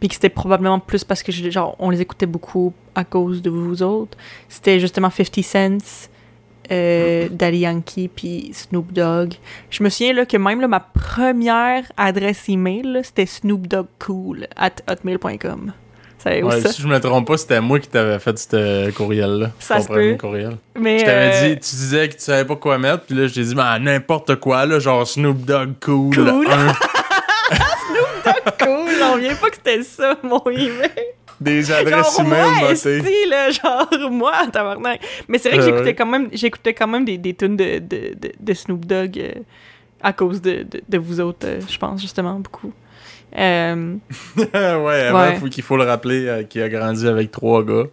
puis 0.00 0.08
que 0.08 0.14
c'était 0.14 0.28
probablement 0.28 0.78
plus 0.80 1.04
parce 1.04 1.22
que 1.22 1.32
je- 1.32 1.50
genre, 1.50 1.76
on 1.78 1.90
les 1.90 2.00
écoutait 2.00 2.26
beaucoup 2.26 2.72
à 2.94 3.04
cause 3.04 3.42
de 3.42 3.50
vous 3.50 3.82
autres. 3.82 4.16
C'était 4.48 4.78
justement 4.80 5.10
50 5.10 5.42
Cent, 5.42 6.08
euh, 6.70 7.28
Daddy 7.30 7.58
Yankee, 7.58 8.08
puis 8.08 8.50
Snoop 8.54 8.92
Dogg. 8.92 9.34
Je 9.70 9.82
me 9.82 9.88
souviens 9.90 10.12
là, 10.14 10.24
que 10.26 10.36
même 10.36 10.60
là, 10.60 10.68
ma 10.68 10.80
première 10.80 11.90
adresse 11.96 12.48
email, 12.48 13.00
c'était 13.02 13.26
snoopdoggcool 13.26 14.46
at 14.56 14.76
hotmail.com. 14.88 15.72
Ça 16.24 16.30
Ouais, 16.30 16.60
ça? 16.62 16.72
si 16.72 16.80
je 16.82 16.88
me 16.88 16.98
trompe 16.98 17.26
pas, 17.26 17.36
c'était 17.36 17.60
moi 17.60 17.78
qui 17.78 17.88
t'avais 17.88 18.18
fait 18.18 18.36
ce 18.38 18.90
courriel-là. 18.92 19.50
Ça 19.60 19.80
se 19.80 19.88
peut. 19.88 20.16
courriel. 20.18 20.56
Mais, 20.78 20.98
Je 20.98 21.04
t'avais 21.04 21.30
euh, 21.34 21.48
dit, 21.54 21.60
tu 21.60 21.76
disais 21.76 22.08
que 22.08 22.14
tu 22.14 22.20
savais 22.20 22.46
pas 22.46 22.56
quoi 22.56 22.78
mettre, 22.78 23.04
puis 23.04 23.14
là, 23.14 23.26
je 23.26 23.34
t'ai 23.34 23.42
dit, 23.42 23.54
ben, 23.54 23.78
n'importe 23.78 24.36
quoi, 24.36 24.64
là, 24.64 24.78
genre 24.78 25.06
Snoop 25.06 25.44
Dogg 25.44 25.74
cool. 25.84 26.14
Cool. 26.14 26.46
un- 26.50 26.72
cool, 28.58 28.90
on 29.12 29.16
vient 29.18 29.34
pas 29.34 29.50
que 29.50 29.56
c'était 29.56 29.82
ça, 29.82 30.16
mon 30.22 30.42
email. 30.50 30.90
des 31.40 31.70
adresses 31.70 32.16
genre, 32.16 32.26
email 32.26 32.50
moi, 32.60 32.72
esti, 32.72 33.02
là, 33.28 33.50
genre, 33.50 34.10
moi, 34.10 34.32
tabarnak. 34.52 35.00
Mais 35.28 35.38
c'est 35.38 35.50
vrai 35.50 35.58
que 35.58 35.64
j'écoutais 35.64 35.94
quand 35.94 36.06
même, 36.06 36.28
j'écoutais 36.32 36.72
quand 36.74 36.86
même 36.86 37.04
des, 37.04 37.18
des 37.18 37.34
tunes 37.34 37.56
de, 37.56 37.78
de, 37.80 38.14
de, 38.18 38.32
de 38.40 38.54
Snoop 38.54 38.86
Dogg 38.86 39.18
euh, 39.18 39.32
à 40.02 40.12
cause 40.12 40.40
de, 40.40 40.62
de, 40.62 40.80
de 40.88 40.98
vous 40.98 41.20
autres, 41.20 41.46
euh, 41.46 41.60
je 41.68 41.76
pense, 41.78 42.00
justement, 42.00 42.34
beaucoup. 42.38 42.72
Euh, 43.36 43.96
ouais, 44.36 44.52
avant, 45.06 45.18
Ouais. 45.20 45.36
faut 45.36 45.46
qu'il 45.48 45.64
faut 45.64 45.76
le 45.76 45.84
rappeler 45.84 46.26
euh, 46.26 46.42
qu'il 46.44 46.62
a 46.62 46.68
grandi 46.68 47.06
avec 47.08 47.30
trois 47.30 47.64
gars. 47.64 47.84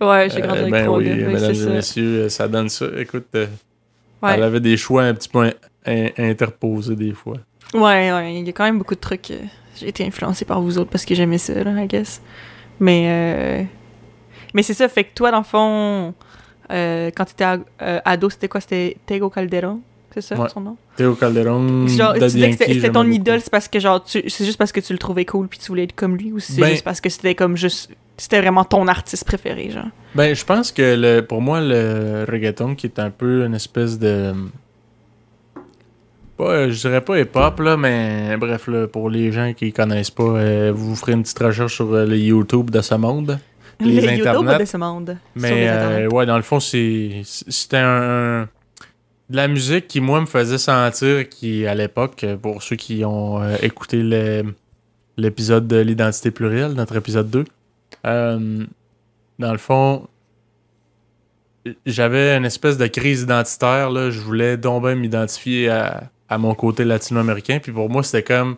ouais, 0.00 0.28
j'ai 0.30 0.40
grandi 0.40 0.58
Euh, 0.58 0.62
avec 0.62 0.72
ben 0.72 0.84
trois 0.86 0.98
oui, 0.98 1.04
gars, 1.04 1.14
mesdames 1.28 1.50
et 1.50 1.54
ça. 1.54 1.70
messieurs, 1.70 2.20
euh, 2.24 2.28
ça 2.28 2.48
donne 2.48 2.68
ça. 2.68 2.86
Écoute, 2.96 3.26
euh, 3.34 3.46
Ouais. 4.22 4.32
elle 4.34 4.42
avait 4.42 4.60
des 4.60 4.76
choix 4.78 5.02
un 5.02 5.12
petit 5.14 5.28
peu 5.28 5.40
in- 5.40 5.52
in- 5.86 6.08
interposés 6.30 6.96
des 6.96 7.12
fois. 7.12 7.36
Ouais, 7.74 8.10
ouais, 8.12 8.34
il 8.36 8.46
y 8.46 8.48
a 8.48 8.52
quand 8.52 8.64
même 8.64 8.78
beaucoup 8.78 8.94
de 8.94 9.00
trucs. 9.00 9.30
euh, 9.30 9.40
J'ai 9.78 9.88
été 9.88 10.06
influencé 10.06 10.46
par 10.46 10.62
vous 10.62 10.78
autres 10.78 10.90
parce 10.90 11.04
que 11.04 11.14
j'aimais 11.14 11.36
ça, 11.38 11.52
là, 11.62 11.82
I 11.82 11.86
guess. 11.86 12.22
Mais, 12.80 13.66
mais 14.54 14.62
c'est 14.62 14.72
ça, 14.72 14.88
fait 14.88 15.04
que 15.04 15.14
toi, 15.14 15.30
dans 15.30 15.38
le 15.38 15.44
fond, 15.44 16.14
quand 16.70 17.24
t'étais 17.26 17.44
ado, 17.78 18.30
c'était 18.30 18.48
quoi? 18.48 18.60
C'était 18.62 18.96
Tego 19.04 19.28
Calderon 19.28 19.80
C'est 20.18 20.34
ça 20.34 20.40
Ouais. 20.40 20.48
son 20.48 20.60
nom 20.62 20.76
Théo 20.96 21.14
Calderon, 21.14 21.86
Genre, 21.88 22.14
tu 22.14 22.20
disais 22.20 22.50
que 22.50 22.56
c'était- 22.64 22.90
ton 22.90 23.04
idole, 23.10 23.40
c'est 23.42 23.50
parce 23.50 23.68
que 23.68 23.78
genre, 23.78 24.02
c'est 24.06 24.22
juste 24.26 24.56
parce 24.56 24.72
que 24.72 24.80
tu 24.80 24.92
le 24.94 24.98
trouvais 24.98 25.26
cool 25.26 25.46
puis 25.46 25.58
tu 25.58 25.66
voulais 25.68 25.82
être 25.84 25.94
comme 25.94 26.16
lui 26.16 26.32
ou 26.32 26.38
c'est 26.38 26.58
Ben- 26.60 26.70
juste 26.70 26.84
parce 26.84 27.00
que 27.02 27.10
c'était 27.10 27.34
comme 27.34 27.56
juste. 27.56 27.90
C'était 28.16 28.40
vraiment 28.40 28.64
ton 28.64 28.88
artiste 28.88 29.26
préféré, 29.26 29.68
genre? 29.70 29.88
Ben, 30.14 30.34
je 30.34 30.42
pense 30.42 30.72
que 30.72 30.96
le, 30.96 31.20
pour 31.20 31.42
moi, 31.42 31.60
le 31.60 32.24
reggaeton, 32.26 32.74
qui 32.74 32.86
est 32.86 32.98
un 32.98 33.10
peu 33.10 33.44
une 33.44 33.54
espèce 33.54 33.98
de. 33.98 34.32
Pas, 36.38 36.68
je 36.68 36.78
dirais 36.80 37.00
pas 37.00 37.18
hip-hop, 37.18 37.60
là, 37.60 37.76
mais 37.76 38.36
bref, 38.38 38.68
là, 38.68 38.86
pour 38.86 39.08
les 39.08 39.32
gens 39.32 39.52
qui 39.54 39.72
connaissent 39.72 40.10
pas, 40.10 40.22
euh, 40.22 40.72
vous 40.74 40.94
ferez 40.94 41.12
une 41.12 41.22
petite 41.22 41.38
recherche 41.38 41.74
sur 41.74 41.92
euh, 41.94 42.04
le 42.04 42.16
YouTube 42.18 42.70
de 42.70 42.80
ce 42.82 42.94
monde. 42.94 43.38
Les 43.80 43.94
YouTube 43.96 44.26
internets. 44.26 44.58
de 44.60 44.64
ce 44.64 44.76
monde. 44.78 45.16
Mais 45.34 45.50
les 45.50 45.66
euh, 45.68 46.08
ouais, 46.08 46.24
dans 46.24 46.36
le 46.38 46.42
fond, 46.42 46.60
c'est 46.60 47.20
c'était 47.24 47.76
un- 47.76 48.48
de 49.30 49.36
la 49.36 49.48
musique 49.48 49.88
qui, 49.88 50.00
moi, 50.00 50.20
me 50.20 50.26
faisait 50.26 50.58
sentir 50.58 51.28
qui, 51.28 51.66
à 51.66 51.74
l'époque, 51.74 52.22
euh, 52.24 52.36
pour 52.36 52.62
ceux 52.62 52.76
qui 52.76 53.04
ont 53.04 53.42
euh, 53.42 53.56
écouté 53.62 54.02
l'épisode 55.16 55.66
de 55.66 55.76
l'identité 55.76 56.30
plurielle, 56.30 56.72
notre 56.72 56.96
épisode 56.96 57.30
2, 57.30 57.44
euh, 58.06 58.64
dans 59.38 59.52
le 59.52 59.58
fond, 59.58 60.06
j'avais 61.84 62.36
une 62.36 62.44
espèce 62.44 62.78
de 62.78 62.86
crise 62.86 63.22
identitaire. 63.22 63.90
Là. 63.90 64.10
Je 64.10 64.20
voulais 64.20 64.56
donc 64.56 64.84
m'identifier 64.84 65.68
à, 65.68 66.04
à 66.28 66.38
mon 66.38 66.54
côté 66.54 66.84
latino-américain. 66.84 67.58
Puis 67.60 67.72
pour 67.72 67.90
moi, 67.90 68.02
c'était 68.02 68.22
comme 68.22 68.56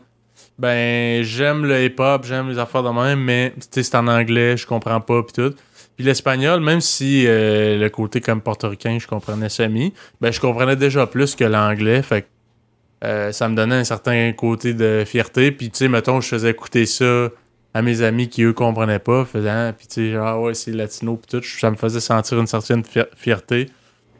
ben 0.58 1.22
j'aime 1.22 1.64
le 1.64 1.84
hip-hop, 1.84 2.24
j'aime 2.24 2.48
les 2.48 2.58
affaires 2.58 2.82
de 2.82 2.90
même, 2.90 3.20
mais 3.20 3.54
c'est 3.70 3.94
en 3.94 4.08
anglais, 4.08 4.56
je 4.56 4.66
comprends 4.66 5.00
pas 5.00 5.22
puis 5.22 5.32
tout. 5.32 5.54
Puis 5.98 6.06
l'espagnol, 6.06 6.60
même 6.60 6.80
si 6.80 7.24
euh, 7.26 7.76
le 7.76 7.90
côté 7.90 8.20
comme 8.20 8.40
portoricain, 8.40 8.98
je 9.00 9.06
comprenais 9.08 9.48
semi, 9.48 9.92
ben 10.20 10.32
je 10.32 10.40
comprenais 10.40 10.76
déjà 10.76 11.06
plus 11.08 11.34
que 11.34 11.42
l'anglais, 11.44 12.02
fait 12.02 12.22
que 12.22 12.26
euh, 13.04 13.32
ça 13.32 13.48
me 13.48 13.56
donnait 13.56 13.74
un 13.74 13.84
certain 13.84 14.32
côté 14.32 14.74
de 14.74 15.02
fierté. 15.04 15.50
Puis 15.50 15.70
tu 15.70 15.78
sais, 15.78 15.88
mettons, 15.88 16.20
je 16.20 16.28
faisais 16.28 16.50
écouter 16.50 16.86
ça 16.86 17.28
à 17.74 17.82
mes 17.82 18.00
amis 18.02 18.28
qui 18.28 18.44
eux 18.44 18.52
comprenaient 18.52 19.00
pas, 19.00 19.24
faisant 19.24 19.72
puis 19.76 19.88
tu 19.88 19.94
sais 19.94 20.12
genre 20.12 20.26
ah 20.26 20.40
ouais 20.40 20.54
c'est 20.54 20.70
latino 20.72 21.16
puis 21.16 21.38
tout, 21.40 21.44
ça 21.44 21.68
me 21.70 21.76
faisait 21.76 22.00
sentir 22.00 22.38
une 22.38 22.46
certaine 22.46 22.84
fier- 22.84 23.08
fierté. 23.16 23.68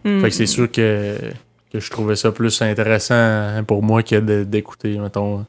Hmm. 0.05 0.21
Fait 0.21 0.31
que 0.31 0.35
c'est 0.35 0.47
sûr 0.47 0.71
que, 0.71 1.17
que 1.73 1.79
je 1.81 1.91
trouvais 1.91 2.17
ça 2.17 2.33
plus 2.33 2.61
intéressant 2.61 3.15
hein, 3.15 3.63
pour 3.65 3.83
moi 3.85 4.03
que 4.03 4.43
d'écouter, 4.43 4.99
mettons, 4.99 5.47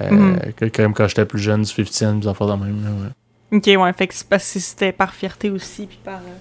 euh, 0.00 0.10
Mhm. 0.10 0.52
que 0.56 0.64
comme 0.66 0.92
quand 0.92 1.06
j'étais 1.08 1.24
plus 1.24 1.38
jeune, 1.40 1.62
du 1.62 1.68
50 1.68 1.92
Cent, 1.92 2.14
des 2.16 2.26
affaires 2.28 2.48
de 2.48 2.64
même. 2.64 2.84
là, 2.84 2.90
ouais. 2.90 3.10
Ok, 3.52 3.64
ouais, 3.66 3.92
fait 3.92 4.06
que 4.08 4.14
c'est 4.14 4.28
parce 4.28 4.52
que 4.52 4.58
c'était 4.58 4.92
par 4.92 5.14
fierté 5.14 5.50
aussi, 5.50 5.86
puis 5.86 5.98
par, 6.04 6.16
euh, 6.16 6.36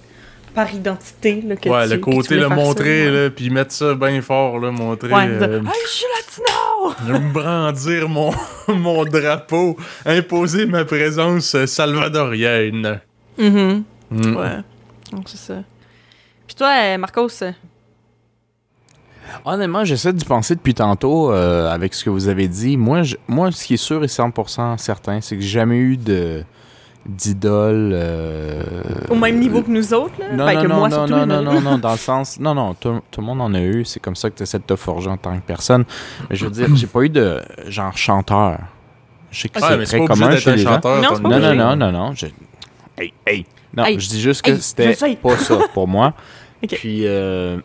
par 0.56 0.74
identité. 0.74 1.42
Là, 1.42 1.56
que 1.56 1.70
ouais, 1.70 1.84
tu- 1.88 1.94
le 1.94 1.98
côté, 2.00 2.36
le 2.36 2.44
ça, 2.48 2.50
montrer, 2.50 3.06
ouais. 3.06 3.24
là, 3.26 3.30
puis 3.30 3.50
mettre 3.50 3.72
ça 3.74 3.94
bien 3.94 4.22
fort, 4.22 4.58
là, 4.60 4.72
montrer. 4.72 5.12
Ouais, 5.14 5.28
euh, 5.28 5.60
dire, 5.60 5.70
Hey, 5.72 5.80
je 5.84 5.90
suis 5.90 6.06
latino! 6.18 7.20
me 7.20 7.32
brandir 7.34 8.10
mon, 8.10 8.32
mon 8.70 9.04
drapeau, 9.06 9.78
imposer 10.06 10.66
ma 10.66 10.84
présence 10.86 11.54
euh, 11.56 11.66
salvadorienne. 11.68 13.00
Mhm. 13.38 13.84
Mm. 14.12 14.36
Ouais. 14.36 14.58
Donc, 15.12 15.26
c'est 15.30 15.38
ça. 15.38 15.64
Puis 16.48 16.56
toi, 16.56 16.98
Marcos, 16.98 17.28
Honnêtement, 19.44 19.84
j'essaie 19.84 20.14
d'y 20.14 20.24
penser 20.26 20.56
depuis 20.56 20.74
tantôt 20.76 21.32
euh, 21.32 21.70
avec 21.70 21.94
ce 21.94 22.04
que 22.06 22.10
vous 22.10 22.28
avez 22.28 22.48
dit. 22.48 22.78
Moi, 22.78 23.04
je- 23.04 23.16
moi, 23.28 23.52
ce 23.52 23.66
qui 23.66 23.74
est 23.74 23.78
sûr 23.78 24.04
et 24.04 24.08
100% 24.08 24.78
certain, 24.78 25.20
c'est 25.22 25.36
que 25.36 25.42
j'ai 25.42 25.50
jamais 25.50 25.78
eu 25.78 25.98
de 25.98 26.44
d'idole. 27.06 27.92
euh, 27.94 28.64
au 29.10 29.16
même 29.16 29.40
niveau 29.40 29.62
que 29.62 29.70
nous 29.70 29.94
autres, 29.94 30.14
là? 30.20 30.32
Non, 30.34 30.46
Ben, 30.46 30.56
non, 30.56 30.62
que 30.62 30.68
non, 30.68 30.76
moi, 30.78 30.90
non, 30.90 30.96
surtout. 31.08 31.14
non, 31.14 31.26
non, 31.26 31.42
non, 31.54 31.62
non, 31.62 31.78
dans 31.78 31.92
le 31.92 31.98
sens. 31.98 32.40
Non, 32.40 32.54
non, 32.56 32.74
tout, 32.74 33.02
tout 33.12 33.22
le 33.22 33.28
monde 33.28 33.42
en 33.42 33.54
a 33.54 33.60
eu. 33.62 33.86
C'est 33.86 34.00
comme 34.00 34.16
ça 34.16 34.30
que 34.30 34.36
tu 34.38 34.44
essaies 34.44 34.60
de 34.60 34.64
te 34.64 34.76
forger 34.76 35.10
en 35.10 35.18
tant 35.18 35.36
que 35.38 35.44
personne. 35.46 35.86
Mais 36.30 36.36
je 36.36 36.46
veux 36.46 36.52
dire, 36.52 36.68
j'ai 36.76 36.88
pas 36.88 37.02
eu 37.02 37.10
de 37.10 37.42
genre 37.68 37.96
chanteur. 37.98 38.60
Je 39.32 39.42
sais 39.42 39.50
que 39.50 39.60
Ouais, 39.60 39.86
c'est 39.86 39.98
très 39.98 40.06
commun 40.08 40.36
chez 40.38 40.50
un 40.52 40.56
les 40.56 40.62
gens. 40.64 40.74
chanteur. 40.76 41.02
Non, 41.02 41.20
Non, 41.30 41.40
non, 41.40 41.56
non, 41.56 41.76
non, 41.76 41.92
non. 41.92 42.14
Je... 42.14 42.28
Hey, 42.98 43.14
hey. 43.28 43.46
Non, 43.76 43.84
Hey. 43.86 44.00
je 44.00 44.08
dis 44.08 44.22
juste 44.22 44.42
que 44.42 44.52
Hey, 44.52 44.62
c'était 44.62 45.16
pas 45.18 45.38
ça 45.38 45.58
pour 45.74 45.88
moi. 45.88 46.14
Puis, 46.68 47.02
euh, 47.06 47.60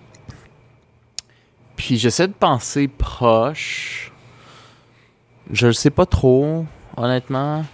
puis 1.77 1.97
j'essaie 1.97 2.29
de 2.29 2.33
penser 2.35 2.89
proche. 2.89 4.13
Je 5.51 5.69
le 5.69 5.73
sais 5.73 5.89
pas 5.91 6.05
trop, 6.05 6.67
honnêtement. 6.97 7.65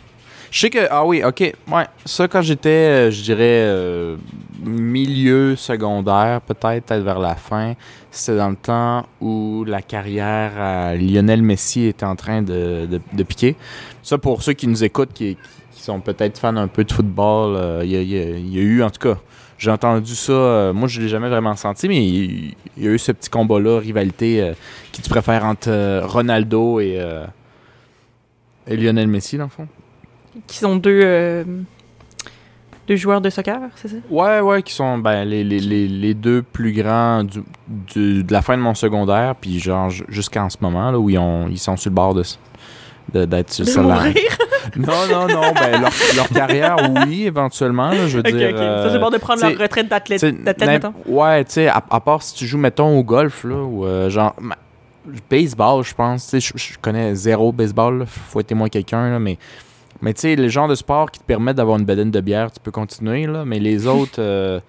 Je 0.56 0.62
sais 0.62 0.70
que, 0.70 0.86
ah 0.90 1.04
oui, 1.04 1.22
ok, 1.22 1.52
ouais, 1.70 1.84
ça 2.06 2.28
quand 2.28 2.40
j'étais, 2.40 2.70
euh, 2.70 3.10
je 3.10 3.20
dirais, 3.20 3.60
euh, 3.66 4.16
milieu 4.64 5.54
secondaire, 5.54 6.40
peut-être, 6.40 6.82
peut-être 6.86 7.02
vers 7.02 7.18
la 7.18 7.34
fin, 7.34 7.74
c'était 8.10 8.38
dans 8.38 8.48
le 8.48 8.56
temps 8.56 9.04
où 9.20 9.64
la 9.66 9.82
carrière 9.82 10.52
à 10.58 10.94
Lionel 10.94 11.42
Messi 11.42 11.84
était 11.84 12.06
en 12.06 12.16
train 12.16 12.40
de, 12.40 12.88
de- 13.12 13.22
piquer. 13.22 13.54
Ça, 14.02 14.16
pour 14.16 14.42
ceux 14.42 14.54
qui 14.54 14.66
nous 14.66 14.82
écoutent, 14.82 15.12
qui, 15.12 15.36
qui 15.72 15.82
sont 15.82 16.00
peut-être 16.00 16.38
fans 16.38 16.56
un 16.56 16.68
peu 16.68 16.84
de 16.84 16.92
football, 16.94 17.54
euh, 17.54 17.82
il 17.84 17.90
y, 17.90 18.14
y 18.14 18.18
a- 18.18 18.38
y 18.38 18.56
eu, 18.56 18.82
en 18.82 18.88
tout 18.88 19.10
cas, 19.10 19.18
j'ai 19.58 19.70
entendu 19.70 20.14
ça, 20.14 20.72
moi 20.74 20.88
je 20.88 21.02
l'ai 21.02 21.08
jamais 21.08 21.28
vraiment 21.28 21.54
senti, 21.54 21.86
mais 21.86 22.02
il, 22.02 22.54
il 22.78 22.82
y 22.82 22.88
a 22.88 22.92
eu 22.92 22.98
ce 22.98 23.12
petit 23.12 23.28
combat-là, 23.28 23.78
rivalité, 23.78 24.52
qui 24.90 25.02
tu 25.02 25.10
préfères 25.10 25.44
entre 25.44 26.00
Ronaldo 26.06 26.80
et, 26.80 26.98
et 28.66 28.76
Lionel 28.78 29.06
Messi, 29.08 29.36
dans 29.36 29.44
le 29.44 29.50
fond? 29.50 29.68
Qui 30.46 30.58
sont 30.58 30.76
deux, 30.76 31.00
euh, 31.02 31.44
deux 32.88 32.96
joueurs 32.96 33.20
de 33.20 33.30
soccer, 33.30 33.58
c'est 33.76 33.88
ça? 33.88 33.96
Ouais, 34.10 34.40
ouais, 34.40 34.62
qui 34.62 34.72
sont 34.72 34.98
ben, 34.98 35.24
les, 35.24 35.42
les, 35.42 35.58
les, 35.60 35.88
les 35.88 36.14
deux 36.14 36.42
plus 36.42 36.72
grands 36.72 37.24
du, 37.24 37.42
du- 37.68 38.22
de 38.22 38.32
la 38.32 38.42
fin 38.42 38.56
de 38.56 38.62
mon 38.62 38.74
secondaire, 38.74 39.34
puis 39.40 39.58
genre 39.58 39.90
ju- 39.90 40.04
jusqu'en 40.08 40.48
ce 40.50 40.58
moment, 40.60 40.90
là, 40.90 40.98
où 40.98 41.10
ils, 41.10 41.18
ont, 41.18 41.48
ils 41.48 41.58
sont 41.58 41.76
sur 41.76 41.90
le 41.90 41.94
bord 41.94 42.14
de 42.14 42.22
d'être 43.24 43.52
sur 43.52 43.82
mourir? 43.82 44.14
Non, 44.76 45.06
non, 45.06 45.28
non, 45.28 45.52
ben 45.54 45.80
leur, 45.80 45.92
leur 46.16 46.28
carrière, 46.28 46.76
oui, 46.90 47.24
éventuellement, 47.24 47.90
là, 47.90 48.08
je 48.08 48.18
veux 48.18 48.28
ok, 48.28 48.34
dire... 48.34 48.50
euh, 48.52 48.82
ça, 48.82 48.90
c'est 48.90 48.98
bon 48.98 49.10
de 49.10 49.16
prendre 49.18 49.40
leur 49.40 49.56
retraite 49.56 49.86
d'athlète, 49.88 50.24
mettons. 50.60 50.92
Ouais, 51.06 51.44
tu 51.44 51.52
sais, 51.52 51.68
à, 51.68 51.80
à 51.88 52.00
part 52.00 52.20
si 52.22 52.34
tu 52.34 52.46
joues, 52.46 52.58
mettons, 52.58 52.98
au 52.98 53.04
golf, 53.04 53.44
là, 53.44 53.54
ou 53.62 53.86
euh, 53.86 54.10
genre, 54.10 54.34
ma- 54.40 54.56
baseball, 55.30 55.84
je 55.84 55.94
pense, 55.94 56.28
tu 56.28 56.40
sais, 56.40 56.52
je- 56.56 56.76
connais 56.82 57.14
zéro 57.14 57.52
baseball, 57.52 58.00
là, 58.00 58.06
faut 58.06 58.40
être 58.40 58.48
témoin 58.48 58.68
quelqu'un, 58.68 59.08
là, 59.08 59.18
mais, 59.20 59.38
mais 60.02 60.14
tu 60.14 60.20
sais, 60.22 60.36
le 60.36 60.48
genre 60.48 60.68
de 60.68 60.74
sport 60.74 61.10
qui 61.10 61.20
te 61.20 61.24
permet 61.24 61.54
d'avoir 61.54 61.78
une 61.78 61.84
bedaine 61.84 62.10
de 62.10 62.20
bière, 62.20 62.50
tu 62.52 62.60
peux 62.60 62.70
continuer, 62.70 63.26
là, 63.26 63.44
mais 63.44 63.58
les 63.58 63.86
autres, 63.86 64.18
euh, 64.20 64.60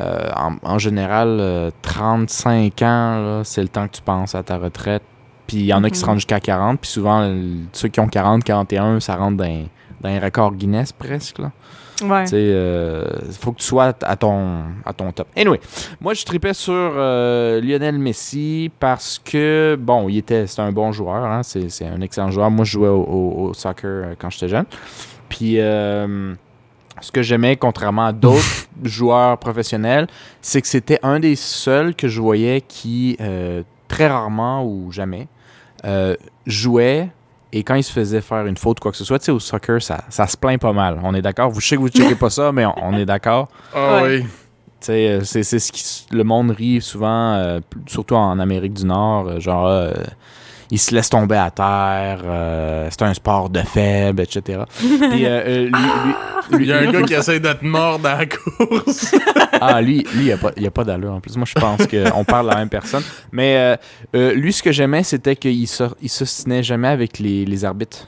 euh, 0.00 0.30
en, 0.36 0.56
en 0.62 0.78
général, 0.78 1.38
euh, 1.40 1.70
35 1.82 2.82
ans, 2.82 2.84
là, 3.20 3.40
c'est 3.44 3.62
le 3.62 3.68
temps 3.68 3.86
que 3.88 3.96
tu 3.96 4.02
penses 4.02 4.34
à 4.34 4.42
ta 4.42 4.56
retraite, 4.58 5.02
puis 5.46 5.58
il 5.58 5.64
y 5.66 5.72
en 5.74 5.82
a 5.84 5.90
qui 5.90 5.98
se 5.98 6.04
Mhm. 6.04 6.08
rendent 6.10 6.18
jusqu'à 6.18 6.40
40, 6.40 6.80
puis 6.80 6.90
souvent, 6.90 7.32
ceux 7.72 7.88
qui 7.88 8.00
ont 8.00 8.08
40, 8.08 8.44
41, 8.44 9.00
ça 9.00 9.16
rentre 9.16 9.36
dans, 9.36 9.64
dans 10.00 10.08
les 10.08 10.18
records 10.18 10.52
Guinness 10.54 10.92
presque. 10.92 11.38
Là. 11.38 11.50
Ouais. 12.02 12.24
Tu 12.24 12.30
sais, 12.30 12.36
euh, 12.36 13.04
faut 13.40 13.52
que 13.52 13.58
tu 13.58 13.64
sois 13.66 13.92
à 14.02 14.16
ton, 14.16 14.64
à 14.84 14.92
ton 14.92 15.12
top. 15.12 15.28
Anyway, 15.36 15.60
moi, 16.00 16.14
je 16.14 16.24
tripais 16.24 16.54
sur 16.54 16.72
euh, 16.74 17.60
Lionel 17.60 17.98
Messi 17.98 18.70
parce 18.80 19.18
que, 19.24 19.76
bon, 19.80 20.08
il 20.08 20.18
était, 20.18 20.46
c'est 20.46 20.62
un 20.62 20.72
bon 20.72 20.92
joueur, 20.92 21.24
hein, 21.24 21.42
c'est, 21.42 21.66
un 21.86 22.00
excellent 22.00 22.30
joueur. 22.30 22.50
Moi, 22.50 22.64
je 22.64 22.72
jouais 22.72 22.88
au, 22.88 23.02
au- 23.02 23.48
au 23.48 23.54
soccer 23.54 23.84
euh, 23.86 24.14
quand 24.18 24.30
j'étais 24.30 24.48
jeune. 24.48 24.64
Puis, 25.28 25.54
euh, 25.60 26.34
ce 27.00 27.12
que 27.12 27.22
j'aimais, 27.22 27.56
contrairement 27.56 28.06
à 28.06 28.12
d'autres 28.12 28.42
joueurs 28.84 29.38
professionnels, 29.38 30.06
c'est 30.42 30.60
que 30.60 30.68
c'était 30.68 30.98
un 31.02 31.20
des 31.20 31.36
seuls 31.36 31.94
que 31.94 32.08
je 32.08 32.20
voyais 32.20 32.60
qui, 32.60 33.16
très 33.88 34.06
rarement 34.08 34.64
ou 34.64 34.90
jamais, 34.92 35.28
jouait 36.46 37.08
et 37.52 37.62
quand 37.64 37.74
il 37.74 37.82
se 37.82 37.92
faisait 37.92 38.20
faire 38.20 38.46
une 38.46 38.56
faute, 38.56 38.80
quoi 38.80 38.90
que 38.90 38.96
ce 38.96 39.04
soit, 39.04 39.18
tu 39.18 39.26
sais, 39.26 39.32
au 39.32 39.40
soccer, 39.40 39.82
ça, 39.82 40.04
ça 40.08 40.26
se 40.26 40.36
plaint 40.36 40.60
pas 40.60 40.72
mal. 40.72 40.98
On 41.02 41.14
est 41.14 41.22
d'accord? 41.22 41.50
Vous 41.50 41.60
je 41.60 41.66
sais 41.68 41.76
que 41.76 41.80
vous 41.80 41.88
ne 41.88 41.92
checkez 41.92 42.14
pas 42.14 42.30
ça, 42.30 42.52
mais 42.52 42.64
on, 42.66 42.74
on 42.82 42.96
est 42.96 43.06
d'accord. 43.06 43.48
Ah 43.74 44.02
oui. 44.04 44.22
Tu 44.22 44.86
sais, 44.86 45.08
euh, 45.08 45.20
c'est 45.24 45.42
c'est 45.42 45.58
ce 45.58 45.72
qui 45.72 46.06
le 46.10 46.24
monde 46.24 46.52
rit 46.52 46.80
souvent, 46.80 47.34
euh, 47.34 47.60
surtout 47.86 48.14
en 48.14 48.38
Amérique 48.38 48.72
du 48.72 48.86
Nord, 48.86 49.28
euh, 49.28 49.38
genre 49.40 49.66
euh, 49.66 49.92
il 50.70 50.78
se 50.78 50.94
laisse 50.94 51.10
tomber 51.10 51.36
à 51.36 51.50
terre, 51.50 52.20
euh, 52.24 52.88
c'est 52.90 53.02
un 53.02 53.14
sport 53.14 53.50
de 53.50 53.60
faible, 53.60 54.22
etc. 54.22 54.60
Puis, 54.78 55.24
euh, 55.26 55.42
euh, 55.46 55.64
lui- 55.66 55.72
lui- 56.58 56.64
Il 56.64 56.66
y 56.68 56.72
a 56.72 56.78
un 56.78 56.90
gars 56.92 57.02
qui 57.02 57.14
essaie 57.14 57.40
de 57.40 57.52
te 57.52 57.64
mordre 57.64 58.08
à 58.08 58.18
la 58.18 58.26
course. 58.26 59.14
ah, 59.60 59.80
lui, 59.80 60.06
lui 60.14 60.26
il 60.26 60.32
a 60.32 60.36
pas, 60.36 60.50
il 60.56 60.66
a 60.66 60.70
pas 60.70 60.84
d'allure 60.84 61.12
en 61.12 61.20
plus. 61.20 61.36
Moi, 61.36 61.46
je 61.46 61.54
pense 61.60 61.86
qu'on 61.86 62.24
parle 62.24 62.46
de 62.46 62.50
la 62.52 62.56
même 62.58 62.68
personne. 62.68 63.02
Mais 63.32 63.56
euh, 63.56 63.76
euh, 64.16 64.34
lui, 64.34 64.52
ce 64.52 64.62
que 64.62 64.72
j'aimais, 64.72 65.02
c'était 65.02 65.36
qu'il 65.36 65.66
se, 65.68 65.84
il 66.00 66.08
s'ostinait 66.08 66.62
jamais 66.62 66.88
avec 66.88 67.18
les, 67.18 67.44
les 67.44 67.64
arbitres. 67.64 68.06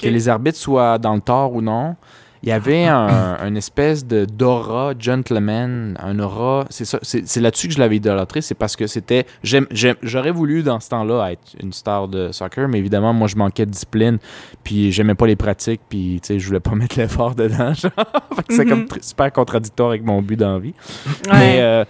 Que 0.00 0.06
les 0.08 0.28
arbitres 0.28 0.58
soient 0.58 0.98
dans 0.98 1.14
le 1.14 1.20
tort 1.20 1.52
ou 1.52 1.60
non, 1.60 1.96
il 2.42 2.48
y 2.48 2.52
avait 2.52 2.84
un, 2.86 3.36
une 3.46 3.56
espèce 3.58 4.06
de 4.06 4.24
d'aura 4.24 4.94
gentleman, 4.98 5.96
un 6.02 6.18
aura. 6.20 6.64
C'est 6.70 6.84
ça, 6.86 6.98
c'est 7.02 7.40
là-dessus 7.40 7.68
que 7.68 7.74
je 7.74 7.78
l'avais 7.78 7.96
idolâtré, 7.96 8.40
c'est 8.40 8.54
parce 8.54 8.76
que 8.76 8.86
c'était. 8.86 9.26
J'aurais 9.42 10.30
voulu 10.30 10.62
dans 10.62 10.80
ce 10.80 10.88
temps-là 10.88 11.32
être 11.32 11.42
une 11.62 11.72
star 11.72 12.08
de 12.08 12.32
soccer, 12.32 12.66
mais 12.68 12.78
évidemment, 12.78 13.12
moi, 13.12 13.28
je 13.28 13.36
manquais 13.36 13.66
de 13.66 13.70
discipline, 13.70 14.18
puis 14.64 14.90
j'aimais 14.92 15.14
pas 15.14 15.26
les 15.26 15.36
pratiques, 15.36 15.82
puis 15.88 16.18
tu 16.22 16.28
sais, 16.28 16.38
je 16.38 16.46
voulais 16.46 16.60
pas 16.60 16.70
mettre 16.74 16.98
l'effort 16.98 17.34
dedans. 17.34 17.74
genre. 17.74 17.90
Fait 18.36 18.42
que 18.42 18.54
c'est 18.54 18.64
Mhm. 18.64 18.70
comme 18.70 18.84
tr- 18.84 19.02
super 19.02 19.32
contradictoire 19.32 19.90
avec 19.90 20.04
mon 20.04 20.22
but 20.22 20.36
d'envie. 20.36 20.74
Ouais. 21.26 21.32
Mais, 21.32 21.60
euh, 21.60 21.84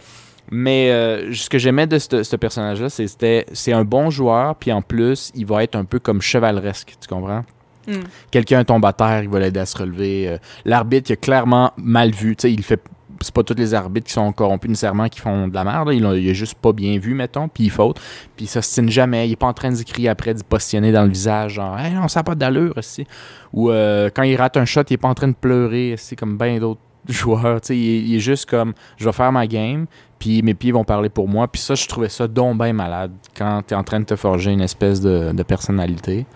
mais 0.50 0.90
euh, 0.90 1.32
ce 1.32 1.48
que 1.48 1.58
j'aimais 1.58 1.86
de 1.86 1.98
ce 1.98 2.24
ce 2.24 2.34
personnage-là, 2.36 2.88
c'est 2.88 3.06
c'était- 3.06 3.46
c'est 3.52 3.72
un 3.72 3.84
bon 3.84 4.10
joueur, 4.10 4.56
puis 4.56 4.72
en 4.72 4.82
plus, 4.82 5.30
il 5.36 5.46
va 5.46 5.62
être 5.62 5.76
un 5.76 5.84
peu 5.84 6.00
comme 6.00 6.20
chevaleresque, 6.20 6.94
tu 7.00 7.06
comprends? 7.08 7.44
Mm. 7.86 7.92
Quelqu'un 8.30 8.64
tombe 8.64 8.84
à 8.84 8.92
terre, 8.92 9.22
il 9.22 9.28
va 9.28 9.40
l'aider 9.40 9.60
à 9.60 9.66
se 9.66 9.76
relever. 9.76 10.28
Euh, 10.28 10.38
L'arbitre, 10.64 11.10
il 11.10 11.14
a 11.14 11.16
clairement 11.16 11.72
mal 11.76 12.10
vu. 12.10 12.36
Tu 12.36 12.42
sais, 12.42 12.52
il 12.52 12.62
fait. 12.62 12.82
C'est 13.22 13.34
pas 13.34 13.42
tous 13.42 13.54
les 13.54 13.74
arbitres 13.74 14.06
qui 14.06 14.14
sont 14.14 14.32
corrompus 14.32 14.70
nécessairement 14.70 15.08
qui 15.10 15.20
font 15.20 15.46
de 15.46 15.52
la 15.54 15.62
merde. 15.62 15.90
Il, 15.92 16.06
a, 16.06 16.32
juste 16.32 16.54
pas 16.54 16.72
bien 16.72 16.98
vu, 16.98 17.12
mettons, 17.12 17.48
puis 17.48 17.64
il 17.64 17.70
faute. 17.70 18.00
Puis 18.34 18.46
il 18.46 18.48
s'ostine 18.48 18.88
jamais. 18.88 19.28
Il 19.28 19.32
est 19.32 19.36
pas 19.36 19.48
en 19.48 19.52
train 19.52 19.70
d'y 19.70 19.84
crier 19.84 20.08
après, 20.08 20.32
d'y 20.32 20.42
positionner 20.42 20.90
dans 20.90 21.02
le 21.02 21.10
visage, 21.10 21.54
genre, 21.54 21.78
hey, 21.78 21.92
non, 21.92 22.08
ça 22.08 22.22
pas 22.22 22.34
d'allure, 22.34 22.72
aussi. 22.78 23.06
Ou 23.52 23.70
euh, 23.70 24.08
quand 24.14 24.22
il 24.22 24.36
rate 24.36 24.56
un 24.56 24.64
shot, 24.64 24.84
il 24.88 24.94
est 24.94 24.96
pas 24.96 25.08
en 25.08 25.14
train 25.14 25.28
de 25.28 25.34
pleurer, 25.34 25.96
c'est 25.98 26.16
comme 26.16 26.38
bien 26.38 26.58
d'autres 26.58 26.80
sais, 27.08 27.76
il, 27.76 27.88
est- 27.88 28.02
il 28.02 28.16
est 28.16 28.20
juste 28.20 28.48
comme, 28.48 28.72
je 28.96 29.04
vais 29.04 29.12
faire 29.12 29.32
ma 29.32 29.46
game, 29.46 29.86
puis 30.18 30.42
mes 30.42 30.54
pieds 30.54 30.72
vont 30.72 30.84
parler 30.84 31.08
pour 31.08 31.28
moi. 31.28 31.48
Puis 31.48 31.60
ça, 31.62 31.74
je 31.74 31.86
trouvais 31.88 32.08
ça 32.08 32.28
donc 32.28 32.56
malade 32.56 33.12
quand 33.36 33.62
tu 33.66 33.74
es 33.74 33.76
en 33.76 33.82
train 33.82 34.00
de 34.00 34.04
te 34.04 34.16
forger 34.16 34.52
une 34.52 34.60
espèce 34.60 35.00
de, 35.00 35.42
personnalité. 35.42 36.26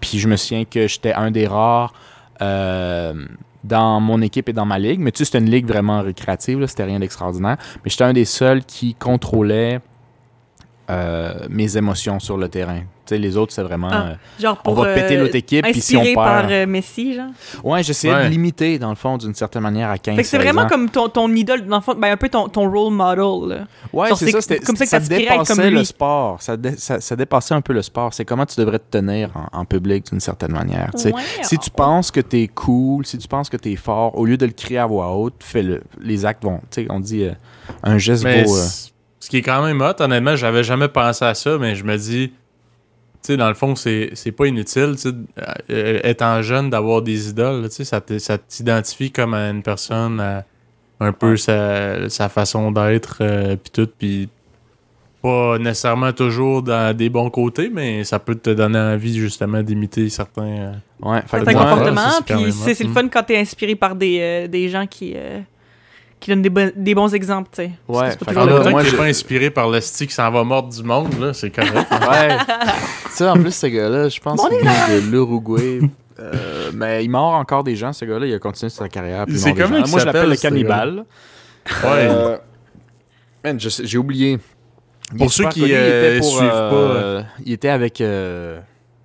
Puis 0.00 0.18
je 0.18 0.28
me 0.28 0.36
souviens 0.36 0.64
que 0.64 0.86
j'étais 0.86 1.14
un 1.14 1.30
des 1.30 1.46
rares 1.46 1.92
euh, 2.42 3.14
dans 3.64 4.00
mon 4.00 4.20
équipe 4.20 4.48
et 4.48 4.52
dans 4.52 4.66
ma 4.66 4.78
ligue. 4.78 5.00
Mais 5.00 5.12
tu 5.12 5.18
sais, 5.18 5.24
c'était 5.24 5.38
une 5.38 5.50
ligue 5.50 5.66
vraiment 5.66 6.02
récréative, 6.02 6.64
c'était 6.66 6.84
rien 6.84 7.00
d'extraordinaire. 7.00 7.56
Mais 7.84 7.90
j'étais 7.90 8.04
un 8.04 8.12
des 8.12 8.24
seuls 8.26 8.64
qui 8.64 8.94
contrôlait 8.94 9.80
euh, 10.92 11.34
mes 11.48 11.76
émotions 11.76 12.18
sur 12.20 12.36
le 12.36 12.48
terrain. 12.48 12.80
Tu 13.04 13.16
sais, 13.16 13.18
les 13.18 13.36
autres, 13.36 13.52
c'est 13.52 13.62
vraiment. 13.64 13.88
Ah, 13.90 14.06
euh, 14.10 14.14
Genre 14.40 14.56
on 14.64 14.74
pour, 14.74 14.84
va 14.84 14.94
péter 14.94 15.16
euh, 15.16 15.22
l'autre 15.22 15.34
équipe, 15.34 15.64
puis 15.64 15.80
si 15.80 15.96
on 15.96 16.00
Inspiré 16.00 16.14
perd. 16.14 16.24
par 16.26 16.46
euh, 16.50 16.66
Messi, 16.66 17.14
genre? 17.14 17.30
Ouais, 17.64 17.82
j'essayais 17.82 18.14
Ouais. 18.14 18.24
de 18.26 18.28
limiter, 18.28 18.78
dans 18.78 18.90
le 18.90 18.94
fond, 18.94 19.16
d'une 19.18 19.34
certaine 19.34 19.62
manière, 19.62 19.90
à 19.90 19.98
15 19.98 20.14
Fait 20.14 20.22
que 20.22 20.28
c'est 20.28 20.36
16 20.36 20.44
vraiment 20.44 20.62
ans. 20.62 20.68
comme 20.68 20.88
ton, 20.88 21.08
ton 21.08 21.28
idole, 21.34 21.66
dans 21.66 21.76
le 21.78 21.82
fond, 21.82 21.94
ben 21.96 22.12
un 22.12 22.16
peu 22.16 22.28
ton, 22.28 22.48
ton 22.48 22.70
role 22.70 22.92
model. 22.92 23.48
Là. 23.58 23.64
Ouais, 23.92 24.08
c'est 24.14 24.30
ça. 24.30 24.40
C'était, 24.40 24.60
comme 24.60 24.76
ça 24.76 24.84
que 24.84 24.90
ça 24.90 25.00
dépassait 25.00 25.54
comme 25.56 25.64
le 25.68 25.82
sport. 25.84 26.40
Ça, 26.40 26.56
dé- 26.56 26.76
ça, 26.76 27.00
ça 27.00 27.16
dépassait 27.16 27.54
un 27.54 27.60
peu 27.60 27.72
le 27.72 27.82
sport. 27.82 28.14
C'est 28.14 28.24
comment 28.24 28.46
tu 28.46 28.54
devrais 28.60 28.78
te 28.78 28.96
tenir 28.96 29.30
en, 29.52 29.60
en 29.60 29.64
public 29.64 30.06
d'une 30.08 30.20
certaine 30.20 30.52
manière. 30.52 30.90
tu. 30.96 31.08
Ouais. 31.08 31.20
Si 31.42 31.58
tu 31.58 31.70
penses 31.70 32.12
que 32.12 32.20
t'es 32.20 32.46
cool, 32.46 33.04
si 33.04 33.18
tu 33.18 33.26
penses 33.26 33.48
que 33.50 33.56
t'es 33.56 33.74
fort, 33.74 34.16
au 34.16 34.24
lieu 34.26 34.36
de 34.36 34.46
le 34.46 34.52
crier 34.52 34.78
à 34.78 34.86
voix 34.86 35.10
haute, 35.16 35.34
fais-le. 35.40 35.82
Les 36.00 36.24
actes 36.24 36.44
vont. 36.44 36.60
Tu 36.70 36.82
sais, 36.82 36.86
on 36.88 37.00
dit 37.00 37.24
euh, 37.24 37.32
un 37.82 37.98
geste 37.98 38.22
Mais 38.22 38.44
vaut. 38.44 38.56
euh, 38.56 38.66
ce 39.22 39.30
qui 39.30 39.36
est 39.36 39.42
quand 39.42 39.62
même 39.64 39.80
hot, 39.80 40.00
honnêtement, 40.00 40.34
j'avais 40.34 40.64
jamais 40.64 40.88
pensé 40.88 41.24
à 41.24 41.34
ça, 41.34 41.56
mais 41.56 41.76
je 41.76 41.84
me 41.84 41.96
dis, 41.96 42.30
tu 42.30 42.34
sais, 43.22 43.36
dans 43.36 43.46
le 43.48 43.54
fond, 43.54 43.76
c'est 43.76 44.10
c'est 44.14 44.32
pas 44.32 44.46
inutile, 44.46 44.94
tu 44.96 45.10
sais, 45.10 45.14
euh, 45.70 46.00
étant 46.02 46.42
jeune, 46.42 46.70
d'avoir 46.70 47.02
des 47.02 47.28
idoles, 47.30 47.68
tu 47.68 47.76
sais, 47.76 47.84
ça 47.84 48.00
te- 48.00 48.18
ça 48.18 48.36
t'identifie 48.36 49.12
comme 49.12 49.32
à 49.34 49.48
une 49.50 49.62
personne, 49.62 50.18
à 50.18 50.44
un 50.98 51.12
peu 51.12 51.36
sa, 51.36 52.08
sa 52.10 52.28
façon 52.28 52.72
d'être, 52.72 53.18
euh, 53.20 53.54
puis 53.56 53.70
tout, 53.72 53.88
puis 53.96 54.28
pas 55.22 55.56
nécessairement 55.58 56.12
toujours 56.12 56.62
dans 56.62 56.96
des 56.96 57.08
bons 57.08 57.30
côtés, 57.30 57.70
mais 57.72 58.02
ça 58.02 58.18
peut 58.18 58.34
te 58.34 58.50
donner 58.50 58.78
envie, 58.78 59.14
justement, 59.16 59.62
d'imiter 59.62 60.08
certains... 60.08 60.42
euh, 60.42 60.72
ouais, 61.02 61.20
certains 61.44 61.52
comportements, 61.54 62.00
puis 62.24 62.34
c'est 62.74 62.82
le 62.84 62.90
Mm. 62.90 62.94
fun 62.94 63.08
quand 63.08 63.22
t'es 63.22 63.38
inspiré 63.38 63.76
par 63.76 63.94
des, 63.94 64.18
euh, 64.20 64.48
des 64.48 64.68
gens 64.68 64.86
qui, 64.88 65.12
euh, 65.14 65.38
qui 66.22 66.30
donnent 66.30 66.42
des, 66.42 66.48
bon- 66.50 66.72
des 66.74 66.94
bons 66.94 67.12
exemples, 67.14 67.50
tu 67.52 67.62
sais. 67.64 67.70
Ouais, 67.88 68.10
c'est 68.10 68.24
pas 68.24 68.32
là, 68.32 68.70
moi, 68.70 68.82
je- 68.82 68.96
pas 68.96 69.04
inspiré 69.04 69.50
par 69.50 69.68
le 69.68 69.80
stick 69.80 70.08
qui 70.08 70.14
s'en 70.14 70.30
va 70.30 70.42
mordre 70.44 70.68
du 70.70 70.82
monde, 70.82 71.18
là, 71.20 71.32
c'est 71.34 71.50
correct. 71.50 71.74
Ouais. 71.90 72.36
tu 72.38 73.10
sais, 73.12 73.28
en 73.28 73.34
plus, 73.34 73.54
ce 73.54 73.66
gars-là, 73.66 74.08
je 74.08 74.20
pense 74.20 74.36
Bon, 74.38 74.48
qu'il 74.48 74.60
vient 74.60 74.88
de 75.00 75.10
l'Uruguay. 75.10 75.80
Euh, 76.20 76.70
mais 76.74 77.04
il 77.04 77.08
mord 77.10 77.34
encore 77.34 77.64
des 77.64 77.74
gens, 77.74 77.92
ce 77.92 78.04
gars-là. 78.04 78.26
Il 78.26 78.34
a 78.34 78.38
continué 78.38 78.70
sa 78.70 78.88
carrière. 78.88 79.24
C'est 79.34 79.50
il 79.50 79.56
Moi, 79.66 79.98
je 79.98 80.04
l'appelle 80.06 80.28
le 80.30 80.36
cannibale. 80.36 81.04
ouais. 81.68 81.84
Euh, 81.84 82.36
man, 83.44 83.58
j'ai 83.60 83.98
oublié. 83.98 84.38
Il 85.12 85.18
Pour 85.18 85.26
est 85.26 85.30
ceux 85.30 85.48
qui, 85.48 85.60
il 85.62 85.74
euh, 85.74 86.22
suivent 86.22 86.50
euh, 86.52 87.22
il 87.44 87.52
était 87.52 87.68
avec, 87.68 88.00
euh, 88.00 88.60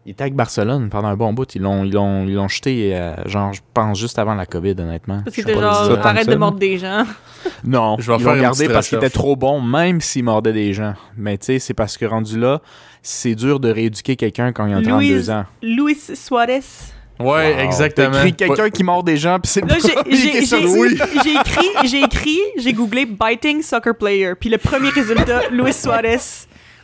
il 0.08 0.12
était 0.12 0.22
avec 0.24 0.36
Barcelone 0.36 0.90
pendant 0.90 1.10
un 1.10 1.18
bon 1.18 1.34
bout. 1.34 1.54
Ils 1.54 1.62
l'ont, 1.62 1.84
ils 1.84 1.92
l'ont, 1.92 2.26
ils 2.26 2.34
l'ont 2.34 2.48
jeté, 2.48 2.96
euh, 2.96 3.14
genre, 3.26 3.52
je 3.52 3.60
pense 3.74 4.00
juste 4.00 4.18
avant 4.18 4.36
la 4.36 4.46
COVID, 4.46 4.72
honnêtement. 4.80 5.20
Parce 5.26 5.36
t'es 5.36 5.44
pas 5.54 5.60
genre, 5.60 6.00
arrête 6.06 6.30
de 6.30 6.36
mordre 6.36 6.58
des 6.58 6.78
gens. 6.78 7.04
Non, 7.64 7.98
Je 8.00 8.10
vais 8.12 8.18
ils 8.18 8.24
faire 8.24 8.36
l'ont 8.36 8.42
gardé 8.42 8.68
parce 8.70 8.88
qu'il 8.90 8.98
était 8.98 9.10
trop 9.10 9.36
bon, 9.36 9.62
même 9.62 10.00
s'il 10.02 10.24
mordait 10.24 10.54
des 10.54 10.74
gens. 10.74 10.94
Mais 11.18 11.38
tu 11.38 11.46
sais, 11.46 11.60
c'est 11.60 11.74
parce 11.74 11.98
que 11.98 12.06
rendu 12.06 12.40
là, 12.40 12.62
c'est 13.02 13.36
dur 13.36 13.60
de 13.60 13.70
rééduquer 13.70 14.16
quelqu'un 14.16 14.52
quand 14.54 14.66
il 14.66 14.74
a 14.74 14.82
32 14.82 14.90
Louise- 14.92 15.30
ans. 15.30 15.46
Luis 15.62 15.98
Suarez. 16.16 16.62
Ouais, 17.20 17.54
Wow. 17.56 17.60
exactement. 17.66 18.12
T'as 18.12 18.18
écrit 18.28 18.34
quelqu'un 18.34 18.70
qui 18.70 18.84
mord 18.84 19.04
des 19.04 19.18
gens, 19.18 19.40
puis 19.40 19.52
c'est 19.52 19.62
le 19.62 19.68
Là, 19.68 19.76
j'ai- 19.82 20.12
j'ai 20.16 20.46
j'ai- 20.46 20.58
j'ai 21.24 21.34
écrit, 21.36 21.68
j'ai 21.86 22.02
écrit, 22.04 22.40
j'ai 22.58 22.74
googlé 22.74 23.06
biting 23.06 23.62
soccer 23.62 23.96
player, 23.96 24.34
puis 24.40 24.50
le 24.50 24.58
premier 24.58 24.90
résultat, 24.90 25.42
Luis 25.52 25.74
Suarez, 25.74 26.18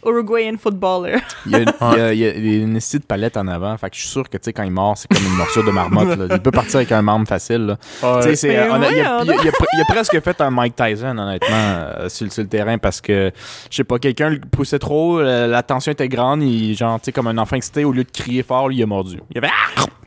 Uruguayan 0.05 0.55
footballer. 0.59 1.17
Il 1.45 1.51
y 1.51 1.55
a, 1.55 1.59
une- 1.59 1.73
il 2.13 2.19
y 2.19 2.25
a- 2.27 2.33
il 2.35 2.53
y 2.53 2.59
a 2.59 2.63
une 2.63 2.75
esti 2.77 2.99
de 2.99 3.03
palette 3.05 3.37
en 3.37 3.47
avant. 3.47 3.75
Fait 3.77 3.89
que 3.89 3.95
je 3.95 4.01
suis 4.01 4.09
sûr 4.09 4.29
que, 4.29 4.37
tu 4.37 4.43
sais, 4.45 4.53
quand 4.53 4.63
il 4.63 4.71
mord, 4.71 4.97
c'est 4.97 5.07
comme 5.07 5.25
une 5.25 5.35
morsure 5.37 5.63
de 5.63 5.71
marmotte. 5.71 6.17
là. 6.17 6.25
Il 6.31 6.39
peut 6.41 6.51
partir 6.51 6.77
avec 6.77 6.91
un 6.91 7.01
membre 7.01 7.27
facile. 7.27 7.65
là. 7.65 7.77
Ouais. 8.03 8.17
Tu 8.21 8.29
sais, 8.29 8.35
c'est, 8.35 8.47
Mais 8.49 8.69
on 8.69 8.81
a- 8.81 8.91
il, 8.91 8.99
a, 9.01 9.23
voyons 9.23 9.23
il 9.23 9.31
a- 9.31 9.35
il 9.43 9.47
a 9.47 9.51
pre- 9.51 9.65
il 9.73 9.81
a 9.81 9.85
presque 9.87 10.19
fait 10.21 10.41
un 10.41 10.49
Mike 10.51 10.75
Tyson, 10.75 11.17
honnêtement, 11.17 11.47
euh, 11.49 12.09
sur, 12.09 12.31
sur 12.31 12.43
le 12.43 12.49
terrain 12.49 12.77
parce 12.77 13.01
que, 13.01 13.31
je 13.69 13.75
sais 13.75 13.83
pas, 13.83 13.99
quelqu'un 13.99 14.29
le 14.29 14.39
poussait 14.39 14.79
trop, 14.79 15.19
euh, 15.19 15.47
la 15.47 15.63
tension 15.63 15.91
était 15.91 16.07
grande, 16.09 16.43
il, 16.43 16.75
genre, 16.75 16.99
tu 16.99 17.05
sais, 17.05 17.11
comme 17.11 17.27
un 17.27 17.37
enfant 17.37 17.55
excité, 17.55 17.83
au 17.85 17.91
lieu 17.91 18.03
de 18.03 18.11
crier 18.11 18.43
fort, 18.43 18.69
lui, 18.69 18.77
il 18.77 18.83
a 18.83 18.85
mordu. 18.85 19.19
Il 19.31 19.37
avait 19.37 19.49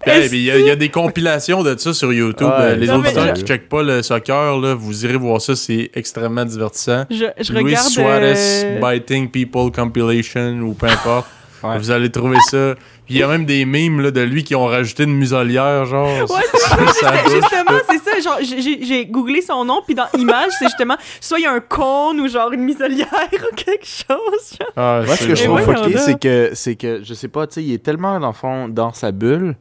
Ouais, 0.07 0.29
mais 0.31 0.39
Il 0.39 0.45
y, 0.45 0.51
a- 0.51 0.59
il 0.59 0.67
y 0.67 0.71
a 0.71 0.77
des 0.77 0.89
compilations 0.89 1.63
de 1.63 1.77
ça 1.77 1.93
sur 1.95 2.13
YouTube. 2.13 2.47
Ouais, 2.49 2.55
Euh, 2.73 2.77
les 2.77 2.87
non, 2.87 2.97
auditeurs 2.97 3.33
qui 3.33 3.43
checkent 3.43 3.69
pas 3.69 3.83
le 3.83 4.03
soccer, 4.03 4.59
là, 4.59 4.75
vous 4.75 5.05
irez 5.05 5.17
voir 5.17 5.41
ça, 5.41 5.57
c'est 5.57 5.91
extrêmement 5.95 6.45
divertissant. 6.45 7.05
Je, 7.11 7.25
je 7.41 7.53
Luis 7.53 7.63
regarde. 7.65 7.89
Suarez 7.89 8.35
euh, 8.37 8.81
Biting 8.81 9.31
People 9.31 9.71
Compilation 9.73 10.59
ou 10.61 10.75
peu 10.75 10.87
importe. 10.87 11.27
Ouais. 11.63 11.79
Vous 11.79 11.91
allez 11.91 12.11
trouver 12.11 12.37
ça. 12.51 12.75
Puis 13.07 13.15
il 13.15 13.17
y 13.17 13.23
a 13.23 13.29
même 13.29 13.47
des 13.47 13.65
mimes 13.65 14.01
là, 14.03 14.11
de 14.11 14.21
lui 14.21 14.45
qui 14.45 14.55
ont 14.55 14.67
rajouté 14.67 15.05
une 15.05 15.15
muselière, 15.17 15.87
genre. 15.87 16.07
Ouais, 16.31 16.43
ça, 17.01 17.13
justement, 17.25 17.81
c'est 17.89 17.99
ça. 18.05 18.21
Genre, 18.21 18.39
j'ai- 18.43 19.07
googlé 19.07 19.41
son 19.41 19.65
nom, 19.65 19.81
puis 19.85 19.95
dans 19.95 20.07
image, 20.19 20.51
c'est 20.59 20.67
justement 20.67 20.97
soit 21.19 21.39
il 21.39 21.45
y 21.45 21.47
a 21.47 21.53
un 21.53 21.61
cône 21.61 22.21
ou 22.21 22.29
genre 22.29 22.53
une 22.53 22.61
muselière 22.61 23.09
ou 23.33 23.55
quelque 23.57 23.87
chose. 23.87 24.59
genre. 24.61 24.71
Ah, 24.77 25.01
Moi, 25.07 25.17
ce 25.17 25.27
que 25.27 25.35
je 25.35 25.45
trouve 25.45 25.63
voyons 25.63 25.83
fucké, 25.85 25.99
c'est 25.99 26.21
que, 26.21 26.51
c'est 26.53 26.77
que, 26.77 27.01
je 27.03 27.15
sais 27.15 27.29
pas, 27.29 27.47
tu 27.47 27.55
sais, 27.55 27.65
il 27.65 27.73
est 27.73 27.83
tellement, 27.83 28.21
dans 28.21 28.29
le 28.29 28.33
fond, 28.35 28.69
dans 28.69 28.93
sa 28.93 29.11
bulle, 29.11 29.57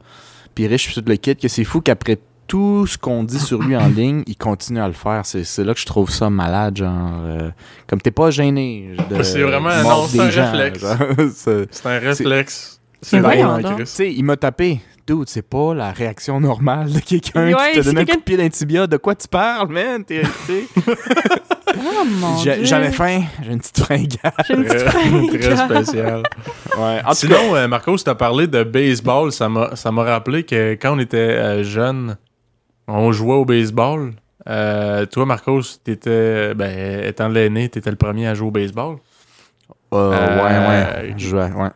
puis 0.56 0.66
riche 0.66 0.92
sur 0.92 1.00
tout 1.00 1.08
le 1.08 1.14
kit, 1.16 1.36
que 1.36 1.46
c'est 1.46 1.62
fou 1.62 1.80
qu'après 1.80 2.18
tout 2.48 2.86
ce 2.86 2.96
qu'on 2.96 3.22
dit 3.24 3.38
sur 3.40 3.60
lui 3.62 3.76
en 3.76 3.86
ligne, 4.00 4.22
il 4.26 4.36
continue 4.36 4.80
à 4.80 4.86
le 4.88 4.92
faire. 4.94 5.22
C'est, 5.24 5.44
c'est 5.44 5.62
là 5.64 5.74
que 5.74 5.80
je 5.80 5.86
trouve 5.86 6.10
ça 6.10 6.30
malade, 6.30 6.76
genre, 6.78 7.20
euh, 7.24 7.50
comme 7.86 8.00
t'es 8.00 8.10
pas 8.10 8.30
gêné. 8.30 8.90
de 9.10 9.22
C'est 9.22 9.42
vraiment- 9.42 9.82
non, 9.82 10.06
c'est 10.08 10.18
des 10.18 10.24
un 10.24 10.30
gens, 10.30 10.50
réflexe. 10.52 10.84
C'est- 11.34 11.66
C'est 11.70 11.86
un 11.86 11.98
réflexe. 11.98 12.80
C'est 13.02 13.20
donc. 13.20 13.30
Chris. 13.32 13.74
Tu 13.78 13.86
sais, 13.86 14.12
il 14.12 14.24
m'a 14.24 14.36
tapé. 14.36 14.80
dude, 15.06 15.28
c'est 15.28 15.42
pas 15.42 15.74
la 15.74 15.92
réaction 15.92 16.40
normale 16.40 16.90
de 16.92 16.98
quelqu'un 16.98 17.46
Ouais, 17.46 17.52
qui 17.72 17.78
te 17.78 17.82
c'est 17.84 17.92
donne 17.92 17.98
un 17.98 18.04
coup 18.04 18.16
de 18.16 18.22
pied 18.22 18.36
d'un 18.36 18.48
tibia. 18.48 18.86
De 18.88 18.96
quoi 18.96 19.14
tu 19.14 19.28
parles, 19.28 19.68
man? 19.72 20.02
T'es-. 20.04 20.22
Oh 21.74 22.04
mon 22.08 22.36
dieu. 22.42 22.54
J'avais 22.62 22.92
faim, 22.92 23.22
j'ai 23.42 23.52
une 23.52 23.58
petite 23.58 23.80
fringale. 23.80 24.32
J'ai 24.46 24.54
une 24.54 24.64
petite 24.64 24.84
Très, 24.84 25.00
très 25.38 25.56
fringale. 25.56 25.84
spécial. 25.84 26.22
Ouais. 26.78 26.82
En 26.82 26.98
tout 27.00 27.04
cas, 27.04 27.14
Sinon, 27.14 27.56
euh, 27.56 27.66
Marcos, 27.68 27.96
t'as 27.98 28.14
parlé 28.14 28.46
de 28.46 28.62
baseball. 28.62 29.32
Ça 29.32 29.48
m'a 29.48 29.74
ça 29.74 29.90
m'a 29.90 30.04
rappelé 30.04 30.44
que 30.44 30.72
quand 30.74 30.94
on 30.96 30.98
était 31.00 31.16
euh, 31.16 31.64
jeune, 31.64 32.16
on 32.86 33.10
jouait 33.12 33.34
au 33.34 33.44
baseball. 33.44 34.12
Euh, 34.48 35.06
toi, 35.06 35.26
Marcos, 35.26 35.62
t'étais, 35.82 36.54
ben, 36.54 37.04
étant 37.04 37.26
l'aîné, 37.28 37.68
t'étais 37.68 37.90
le 37.90 37.96
premier 37.96 38.28
à 38.28 38.34
jouer 38.34 38.46
au 38.48 38.52
baseball. 38.52 38.98
euh, 39.92 40.12
Euh, 40.12 40.36
ouais, 40.36 40.68
ouais. 41.08 41.14
Je 41.16 41.28
jouais, 41.28 41.50
ouais. 41.50 41.70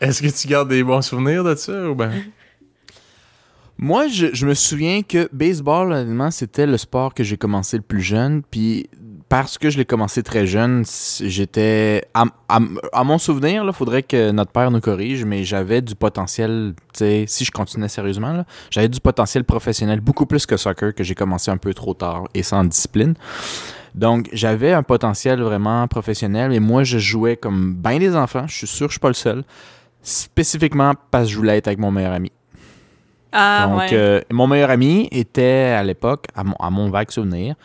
Est-ce 0.00 0.22
que 0.22 0.28
tu 0.28 0.46
gardes 0.46 0.68
des 0.68 0.84
bons 0.84 1.02
souvenirs 1.02 1.42
de 1.42 1.56
ça 1.56 1.88
ou 1.88 1.94
ben? 1.96 2.12
Moi, 3.78 4.06
je, 4.06 4.26
je 4.32 4.46
me 4.46 4.54
souviens 4.54 5.02
que 5.02 5.28
baseball, 5.32 5.90
honnêtement, 5.92 6.30
c'était 6.30 6.66
le 6.66 6.76
sport 6.78 7.12
que 7.14 7.24
j'ai 7.24 7.36
commencé 7.36 7.76
le 7.76 7.82
plus 7.82 8.02
jeune. 8.02 8.42
Puis 8.48 8.88
parce 9.36 9.58
que 9.58 9.68
je 9.68 9.78
l'ai 9.78 9.84
commencé 9.84 10.22
très 10.22 10.46
jeune, 10.46 10.84
j'étais. 11.20 12.04
À, 12.14 12.22
à- 12.48 12.60
à 12.92 13.02
mon 13.02 13.18
souvenir, 13.18 13.64
il 13.66 13.72
faudrait 13.72 14.04
que 14.04 14.30
notre 14.30 14.52
père 14.52 14.70
nous 14.70 14.80
corrige, 14.80 15.24
mais 15.24 15.42
j'avais 15.42 15.82
du 15.82 15.96
potentiel, 15.96 16.72
si 16.94 17.44
je 17.44 17.50
continuais 17.50 17.88
sérieusement, 17.88 18.44
j'avais 18.70 18.88
du 18.88 19.00
potentiel 19.00 19.42
professionnel 19.42 19.98
beaucoup 20.00 20.24
plus 20.26 20.46
que 20.46 20.56
soccer, 20.56 20.94
que 20.94 21.02
j'ai 21.02 21.16
commencé 21.16 21.50
un 21.50 21.56
peu 21.56 21.74
trop 21.74 21.94
tard 21.94 22.28
et 22.32 22.44
sans 22.44 22.62
discipline. 22.62 23.14
Donc, 23.96 24.28
j'avais 24.32 24.72
un 24.72 24.84
potentiel 24.84 25.40
vraiment 25.42 25.88
professionnel 25.88 26.52
et 26.52 26.60
moi, 26.60 26.84
je 26.84 26.98
jouais 26.98 27.36
comme 27.36 27.74
bien 27.74 27.98
des 27.98 28.14
enfants. 28.14 28.46
Je 28.46 28.56
suis 28.58 28.66
sûr 28.68 28.86
que 28.86 28.92
je 28.92 28.98
suis 28.98 29.00
pas 29.00 29.08
le 29.08 29.14
seul. 29.14 29.42
Spécifiquement 30.00 30.92
parce 31.10 31.24
que 31.26 31.32
je 31.32 31.36
voulais 31.38 31.56
être 31.58 31.66
avec 31.66 31.80
mon 31.80 31.90
meilleur 31.90 32.12
ami. 32.12 32.30
Ah, 33.32 33.66
Donc, 33.68 33.78
ouais. 33.80 33.88
euh, 33.94 34.20
mon 34.30 34.46
meilleur 34.46 34.70
ami 34.70 35.08
était 35.10 35.74
à 35.76 35.82
l'époque, 35.82 36.26
à 36.36 36.70
mon 36.70 36.88
vague 36.90 37.10
souvenir, 37.10 37.56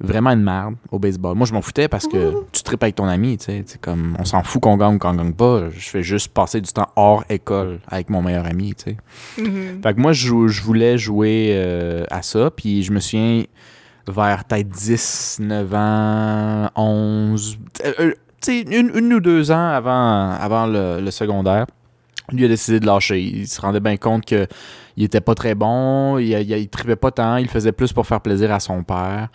vraiment 0.00 0.30
une 0.30 0.42
merde 0.42 0.74
au 0.90 0.98
baseball. 0.98 1.36
Moi, 1.36 1.46
je 1.46 1.52
m'en 1.52 1.62
foutais 1.62 1.88
parce 1.88 2.06
que 2.06 2.44
tu 2.52 2.62
tripes 2.62 2.82
avec 2.82 2.96
ton 2.96 3.06
ami, 3.06 3.38
tu 3.38 3.46
sais. 3.46 3.62
c'est 3.66 3.80
comme, 3.80 4.16
on 4.18 4.24
s'en 4.24 4.42
fout 4.42 4.60
qu'on 4.62 4.76
gagne 4.76 4.96
ou 4.96 4.98
qu'on 4.98 5.14
gagne 5.14 5.32
pas. 5.32 5.70
Je 5.70 5.88
fais 5.88 6.02
juste 6.02 6.28
passer 6.28 6.60
du 6.60 6.70
temps 6.72 6.88
hors 6.96 7.24
école 7.28 7.80
avec 7.88 8.10
mon 8.10 8.22
meilleur 8.22 8.46
ami, 8.46 8.74
tu 8.74 8.90
sais. 8.90 8.96
Mhm. 9.42 9.82
Fait 9.82 9.94
que 9.94 10.00
moi, 10.00 10.12
je, 10.12 10.30
voulais 10.62 10.98
jouer 10.98 11.52
euh, 11.52 12.04
à 12.10 12.22
ça, 12.22 12.50
puis 12.50 12.82
je 12.82 12.92
me 12.92 13.00
souviens 13.00 13.44
vers 14.06 14.44
peut-être 14.44 14.68
10, 14.68 15.38
9 15.40 15.74
ans, 15.74 16.70
11, 16.76 17.58
euh, 17.84 17.92
euh, 18.00 18.12
tu 18.40 18.52
sais, 18.52 18.60
une, 18.60 18.90
une 18.94 19.14
ou 19.14 19.20
deux 19.20 19.50
ans 19.50 19.68
avant, 19.68 20.30
avant 20.30 20.66
le, 20.66 21.00
le 21.00 21.10
secondaire. 21.10 21.66
Lui 22.32 22.44
a 22.44 22.48
décidé 22.48 22.80
de 22.80 22.86
lâcher. 22.86 23.20
Il 23.20 23.46
se 23.46 23.60
rendait 23.60 23.80
bien 23.80 23.96
compte 23.96 24.24
que 24.24 24.48
il 24.96 25.04
était 25.04 25.20
pas 25.20 25.34
très 25.34 25.54
bon, 25.54 26.18
il, 26.18 26.28
il, 26.28 26.50
il 26.50 26.68
tripait 26.68 26.96
pas 26.96 27.12
tant, 27.12 27.36
il 27.36 27.48
faisait 27.48 27.72
plus 27.72 27.92
pour 27.92 28.06
faire 28.06 28.20
plaisir 28.20 28.52
à 28.52 28.60
son 28.60 28.82
père. 28.82 29.28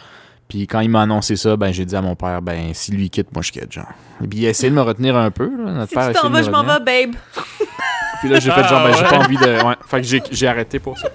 Puis 0.52 0.68
quand 0.68 0.82
il 0.82 0.90
m'a 0.90 1.04
annoncé 1.04 1.38
ça, 1.38 1.56
ben 1.56 1.72
j'ai 1.72 1.86
dit 1.86 1.96
à 1.96 2.02
mon 2.02 2.14
père, 2.14 2.42
ben 2.42 2.72
si 2.74 2.92
lui 2.92 3.10
quitte, 3.10 3.28
moi 3.34 3.42
je 3.42 3.54
quitte, 3.54 3.72
genre. 3.72 3.86
Et 4.22 4.28
puis 4.28 4.40
il 4.40 4.48
a 4.48 4.50
essayé 4.50 4.70
de 4.70 4.76
me 4.76 4.82
retenir 4.82 5.16
un 5.16 5.32
peu, 5.32 5.46
là. 5.46 5.72
Notre 5.72 5.88
Si 5.88 5.96
père 5.96 6.08
tu 6.10 6.14
t'en 6.22 6.30
vas, 6.30 6.42
je 6.44 6.50
m'en 6.50 6.62
vais, 6.64 6.80
babe. 6.80 7.16
Puis 8.20 8.30
là, 8.30 8.40
j'ai 8.42 8.52
fait 8.52 8.64
genre, 8.68 8.82
Ah, 8.84 8.88
ben 8.90 8.94
j'ai 8.98 9.04
ouais. 9.04 9.10
pas 9.10 9.18
envie 9.20 9.38
de. 9.38 9.66
Ouais. 9.66 9.76
Fait 9.88 10.02
que 10.02 10.08
j'ai- 10.08 10.22
j'ai 10.30 10.48
arrêté 10.48 10.80
pour 10.80 11.00
ça. 11.00 11.08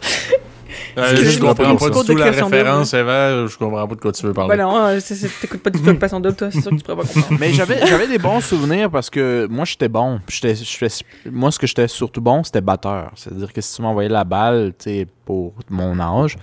Euh, 0.98 1.14
je 1.14 1.38
comprends 1.38 1.76
pas 1.76 1.90
du 1.90 2.06
tout 2.06 2.16
la 2.16 2.30
référence, 2.30 2.94
Eva. 2.94 3.46
Je 3.46 3.56
comprends 3.58 3.86
pas 3.86 3.94
de 3.94 4.00
quoi 4.00 4.12
tu 4.12 4.24
veux 4.26 4.32
parler. 4.32 4.56
Ben 4.56 4.62
non, 4.64 4.76
euh, 4.78 4.98
c'est- 5.00 5.14
c'est- 5.14 5.30
t'écoutes 5.40 5.62
pas 5.62 5.68
du 5.70 5.80
tout 5.82 5.94
Passion 5.96 6.18
Double, 6.20 6.34
toi, 6.34 6.48
c'est 6.50 6.62
sûr 6.62 6.70
que 6.70 6.76
tu 6.76 6.82
pourrais 6.82 6.96
pas 6.96 7.12
comprendre. 7.12 7.38
Mais 7.38 7.52
j'avais 7.52 7.86
j'avais 7.86 8.08
des 8.08 8.18
bons 8.18 8.40
souvenirs 8.40 8.90
parce 8.90 9.10
que 9.10 9.46
moi 9.50 9.66
j'étais 9.66 9.88
bon. 9.88 10.18
J'étais 10.28 10.54
j'étais- 10.54 10.88
moi 11.30 11.52
ce 11.52 11.58
que 11.58 11.66
j'étais 11.66 11.86
surtout 11.88 12.22
bon, 12.22 12.42
c'était 12.42 12.62
batteur. 12.62 13.12
C'est-à-dire 13.14 13.52
que 13.52 13.60
si 13.60 13.76
tu 13.76 13.82
m'envoyais 13.82 14.08
la 14.08 14.24
balle, 14.24 14.72
tu 14.78 14.84
sais 14.90 15.06
pour 15.26 15.52
mon 15.68 16.00
âge, 16.00 16.36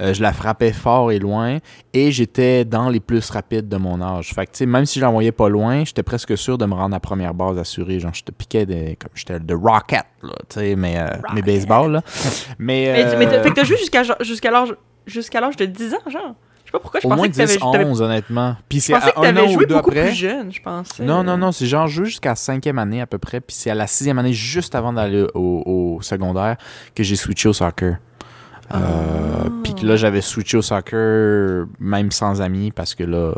euh, 0.00 0.12
je 0.12 0.20
la 0.22 0.32
frappais 0.32 0.72
fort 0.72 1.12
et 1.12 1.20
loin 1.20 1.58
et 1.92 2.10
j'étais 2.10 2.64
dans 2.64 2.88
les 2.88 2.98
plus 2.98 3.30
rapides 3.30 3.68
de 3.68 3.76
mon 3.76 4.00
âge. 4.02 4.32
Fait 4.34 4.46
que 4.46 4.50
tu 4.52 4.56
sais 4.58 4.66
même 4.66 4.86
si 4.86 4.98
je 4.98 5.04
l'envoyais 5.04 5.30
pas 5.30 5.48
loin, 5.48 5.84
j'étais 5.84 6.02
presque 6.02 6.36
sûr 6.36 6.58
de 6.58 6.66
me 6.66 6.74
rendre 6.74 6.96
à 6.96 7.00
première 7.00 7.34
base 7.34 7.58
assurée, 7.58 8.00
genre 8.00 8.14
je 8.14 8.24
te 8.24 8.32
piquais 8.32 8.66
des 8.66 8.96
comme 8.98 9.10
j'étais 9.14 9.38
de 9.38 9.54
rocket 9.54 10.04
là, 10.24 10.32
mais 10.76 10.98
euh, 10.98 11.08
mes 11.34 11.42
baseball 11.42 11.92
là. 11.92 12.02
Mais, 12.58 12.92
Mais, 12.92 13.16
mais 13.18 13.26
t'as- 13.26 13.34
euh, 13.36 13.42
fait 13.42 13.50
que 13.50 13.54
t'as 13.54 13.64
joué 13.64 13.76
jusqu'à 13.76 15.40
l'âge 15.40 15.56
de 15.56 15.64
10 15.66 15.94
ans, 15.94 16.10
genre. 16.10 16.34
Je 16.64 16.76
sais 16.76 16.78
pas 16.78 16.82
pourquoi 16.82 17.00
je 17.00 17.06
au 17.06 17.10
pensais 17.10 17.18
moins 17.20 17.28
que 17.28 17.34
t'avais 17.36 17.54
10 17.56 17.58
t'avais- 17.72 17.84
11 17.84 18.00
honnêtement. 18.02 18.56
Puis 18.68 18.80
c'est 18.80 18.94
à 18.94 19.00
que 19.00 19.18
un 19.26 19.36
an 19.36 19.52
ou 19.52 19.58
deux 19.58 19.74
beaucoup 19.74 19.90
après. 19.90 20.04
plus 20.06 20.14
jeune, 20.14 20.52
je 20.52 20.62
pensais. 20.62 21.02
Non, 21.02 21.24
non, 21.24 21.36
non, 21.36 21.50
c'est 21.50 21.66
genre 21.66 21.88
joué 21.88 22.04
jusqu'à 22.06 22.36
cinquième 22.36 22.78
année 22.78 23.00
à 23.00 23.06
peu 23.08 23.18
près, 23.18 23.40
puis 23.40 23.56
c'est 23.56 23.70
à 23.70 23.74
la 23.74 23.88
sixième 23.88 24.18
année, 24.20 24.32
juste 24.32 24.74
avant 24.76 24.92
d'aller 24.92 25.26
au, 25.34 25.62
au 25.96 26.00
secondaire, 26.02 26.56
que 26.94 27.02
j'ai 27.02 27.16
switché 27.16 27.48
au 27.48 27.52
soccer. 27.52 27.96
Euh, 28.74 29.48
Puis 29.64 29.74
que 29.74 29.84
là, 29.86 29.96
j'avais 29.96 30.20
switché 30.20 30.56
au 30.56 30.62
soccer 30.62 31.66
même 31.78 32.10
sans 32.12 32.40
amis, 32.40 32.70
parce 32.70 32.94
que 32.94 33.02
là, 33.04 33.32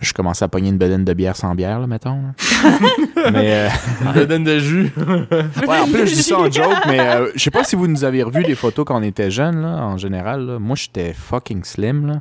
je 0.00 0.12
commençais 0.12 0.44
à 0.44 0.48
pogner 0.48 0.70
une 0.70 0.78
bedaine 0.78 1.04
de 1.04 1.12
bière 1.12 1.36
sans 1.36 1.54
bière, 1.54 1.78
là, 1.78 1.86
mettons. 1.86 2.20
là. 2.22 2.70
mais, 3.32 3.52
euh, 3.52 3.68
Je 4.14 4.22
donne 4.24 4.44
de 4.44 4.58
jus. 4.58 4.92
ouais, 4.96 5.78
en 5.78 5.86
plus, 5.86 6.06
je 6.08 6.14
dis 6.14 6.22
ça 6.22 6.38
en 6.38 6.50
joke, 6.50 6.78
mais 6.86 7.00
euh, 7.00 7.30
je 7.34 7.42
sais 7.42 7.50
pas 7.50 7.64
si 7.64 7.76
vous 7.76 7.86
nous 7.86 8.04
avez 8.04 8.22
revu 8.22 8.42
les 8.42 8.54
photos 8.54 8.84
quand 8.86 8.98
on 8.98 9.02
était 9.02 9.30
jeunes, 9.30 9.60
là, 9.62 9.84
en 9.84 9.96
général. 9.96 10.46
là. 10.46 10.58
Moi, 10.58 10.76
j'étais 10.76 11.12
fucking 11.12 11.62
slim, 11.64 12.06
là. 12.06 12.20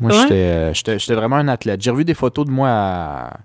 Moi, 0.00 0.12
Ouais? 0.12 0.72
j'étais, 0.72 0.96
euh, 1.10 1.14
vraiment 1.16 1.36
un 1.36 1.48
athlète. 1.48 1.82
J'ai 1.82 1.90
revu 1.90 2.04
des 2.04 2.14
photos 2.14 2.46
de 2.46 2.50
moi 2.52 2.68
à, 2.70 3.36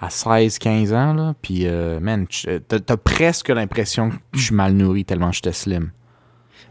à 0.00 0.08
16, 0.08 0.58
15 0.58 0.92
ans, 0.94 1.12
là. 1.12 1.34
Puis, 1.42 1.66
euh, 1.66 2.00
man, 2.00 2.26
t'as 2.66 2.96
presque 2.96 3.50
l'impression 3.50 4.08
que 4.10 4.16
je 4.32 4.40
suis 4.44 4.54
mal 4.54 4.72
nourri 4.72 5.04
tellement 5.04 5.30
j'étais 5.30 5.52
slim. 5.52 5.90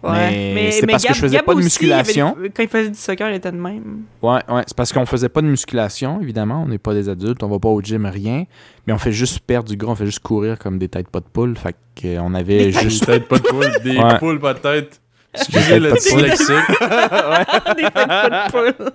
Mais 0.04 0.72
c'est 0.72 0.88
parce 0.88 1.04
que 1.06 1.14
je 1.14 1.20
faisais 1.20 1.40
pas 1.40 1.54
de 1.54 1.60
aussi, 1.60 1.78
il 1.82 1.92
avait 1.94 2.02
musculation. 2.04 2.36
des- 2.42 2.50
quand 2.50 2.64
il 2.64 2.70
faisait 2.70 2.90
du 2.90 2.98
soccer, 2.98 3.30
il 3.30 3.36
était 3.36 3.52
de 3.52 3.58
même. 3.58 4.02
Ouais, 4.22 4.40
ouais. 4.50 4.64
C'est 4.66 4.76
parce 4.76 4.92
qu'on 4.92 5.06
faisait 5.06 5.30
pas 5.30 5.42
de 5.42 5.48
musculation, 5.48 6.20
évidemment. 6.22 6.64
On 6.64 6.68
n'est 6.68 6.78
pas 6.78 6.94
des 6.94 7.08
adultes, 7.10 7.44
on 7.44 7.48
va 7.50 7.60
pas 7.60 7.70
au 7.70 7.82
gym, 7.82 8.06
rien. 8.06 8.46
Mais 8.88 8.94
on 8.94 8.98
fait 8.98 9.12
juste 9.12 9.40
perdre 9.40 9.70
du 9.70 9.78
gras, 9.78 9.92
on 9.92 9.96
fait 9.96 10.06
juste 10.08 10.20
courir 10.22 10.58
comme 10.58 10.78
des 10.80 10.88
têtes 10.90 11.10
pas 11.10 11.20
de 11.20 11.26
poule. 11.32 11.56
Fait 11.58 11.76
qu'on 12.02 12.34
avait 12.34 12.66
Des 12.66 12.72
têtes 12.72 12.82
juste. 12.84 13.06
Peut-être 13.06 13.28
pas 13.28 13.38
de 13.38 13.44
poule, 13.44 13.72
des 13.84 13.98
Ouais. 13.98 14.18
poules 14.20 14.40
pas 14.40 14.54
de 14.56 14.60
tête. 14.60 15.02
Excusez 15.34 15.80
le 15.80 15.92
Des 15.94 15.98
têtes 15.98 16.04
pas 16.04 16.16
de 16.16 16.22
poule. 16.22 16.30
dyslexique. 16.30 17.76
Des 17.78 17.84
têtes 17.84 17.94
pas 17.94 18.30
de 18.30 18.52
poule. 18.52 18.86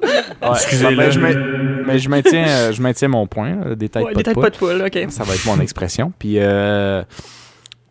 Ouais, 0.42 0.48
Excusez-le. 0.52 0.96
ben, 0.96 1.10
je 1.10 1.20
main- 1.20 1.84
mais 1.86 1.98
je 1.98 2.08
maintiens, 2.10 2.46
euh, 2.46 2.72
je 2.72 2.82
maintiens 2.82 3.08
mon 3.08 3.26
point, 3.26 3.74
des 3.76 3.88
têtes 3.88 4.02
Ouais, 4.04 4.12
pas 4.12 4.16
des 4.16 4.16
de 4.16 4.22
têtes 4.22 4.34
poule. 4.34 4.42
pas 4.42 4.50
de 4.50 4.56
poule, 4.56 4.82
ok. 4.86 5.10
Ça 5.10 5.24
va 5.24 5.34
être 5.34 5.46
mon 5.46 5.60
expression. 5.60 6.12
Puis, 6.18 6.34
euh, 6.38 7.02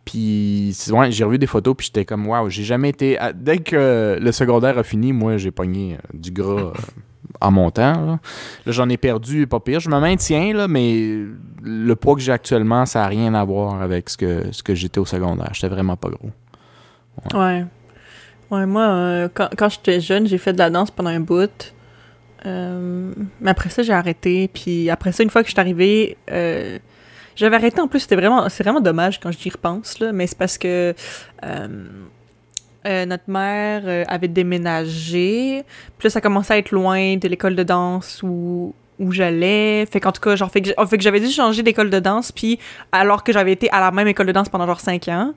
puis 0.06 0.74
j'ai 1.10 1.24
revu 1.24 1.38
des 1.38 1.48
photos, 1.48 1.74
puis 1.76 1.86
j'étais 1.86 2.04
comme, 2.06 2.26
waouh, 2.28 2.48
j'ai 2.48 2.62
jamais 2.62 2.90
été. 2.90 3.18
Dès 3.34 3.58
que 3.58 4.16
le 4.18 4.32
secondaire 4.32 4.78
a 4.78 4.84
fini, 4.84 5.12
moi, 5.12 5.36
j'ai 5.36 5.50
pogné 5.50 5.94
euh, 5.94 5.98
du 6.14 6.30
gras 6.30 6.60
euh, 6.60 6.72
en 7.40 7.50
montant. 7.50 7.92
Là, 7.92 8.18
Là, 8.64 8.72
j'en 8.72 8.88
ai 8.88 8.96
perdu, 8.96 9.48
pas 9.48 9.58
pire. 9.58 9.80
Je 9.80 9.90
me 9.90 9.98
maintiens, 9.98 10.54
là, 10.54 10.68
mais 10.68 11.18
le 11.60 11.94
poids 11.96 12.14
que 12.14 12.20
j'ai 12.20 12.30
actuellement, 12.30 12.86
ça 12.86 13.00
n'a 13.00 13.08
rien 13.08 13.34
à 13.34 13.44
voir 13.44 13.82
avec 13.82 14.08
ce 14.08 14.16
que, 14.16 14.52
ce 14.52 14.62
que 14.62 14.76
j'étais 14.76 15.00
au 15.00 15.04
secondaire. 15.04 15.50
J'étais 15.52 15.68
vraiment 15.68 15.96
pas 15.96 16.08
gros. 16.08 16.30
Ouais. 17.34 17.64
Ouais, 18.52 18.64
moi, 18.64 18.84
euh, 18.84 19.28
quand, 19.34 19.48
quand 19.58 19.68
j'étais 19.68 20.00
jeune, 20.00 20.28
j'ai 20.28 20.38
fait 20.38 20.52
de 20.52 20.58
la 20.58 20.70
danse 20.70 20.92
pendant 20.92 21.10
un 21.10 21.18
bout. 21.18 21.74
Euh, 22.46 23.12
mais 23.40 23.50
après 23.50 23.70
ça, 23.70 23.82
j'ai 23.82 23.92
arrêté. 23.92 24.48
Puis 24.54 24.88
après 24.88 25.10
ça, 25.10 25.24
une 25.24 25.30
fois 25.30 25.42
que 25.42 25.48
je 25.48 25.52
suis 25.52 25.60
arrivée, 25.60 26.16
euh, 26.30 26.78
j'avais 27.36 27.56
arrêté. 27.56 27.80
En 27.80 27.88
plus, 27.88 28.00
c'était 28.00 28.16
vraiment, 28.16 28.48
c'est 28.48 28.62
vraiment 28.62 28.80
dommage 28.80 29.20
quand 29.20 29.30
j'y 29.30 29.50
repense, 29.50 29.98
là. 30.00 30.12
Mais 30.12 30.26
c'est 30.26 30.38
parce 30.38 30.58
que 30.58 30.94
euh, 31.44 31.68
euh, 32.86 33.06
notre 33.06 33.28
mère 33.28 33.82
euh, 33.84 34.04
avait 34.08 34.28
déménagé. 34.28 35.64
Là, 36.02 36.10
ça 36.10 36.20
commençait 36.20 36.54
à 36.54 36.58
être 36.58 36.72
loin 36.72 37.16
de 37.16 37.28
l'école 37.28 37.54
de 37.56 37.62
danse 37.62 38.22
où, 38.22 38.74
où 38.98 39.12
j'allais. 39.12 39.86
Fait 39.90 40.00
qu'en 40.00 40.12
tout 40.12 40.20
cas, 40.20 40.36
genre, 40.36 40.50
fait 40.50 40.60
que, 40.62 40.72
j'avais 41.00 41.20
dû 41.20 41.28
changer 41.28 41.62
d'école 41.62 41.90
de 41.90 41.98
danse. 41.98 42.32
Puis 42.32 42.58
alors 42.92 43.24
que 43.24 43.32
j'avais 43.32 43.52
été 43.52 43.70
à 43.70 43.80
la 43.80 43.90
même 43.90 44.08
école 44.08 44.26
de 44.26 44.32
danse 44.32 44.48
pendant 44.48 44.66
genre 44.66 44.80
5 44.80 45.08
ans. 45.08 45.32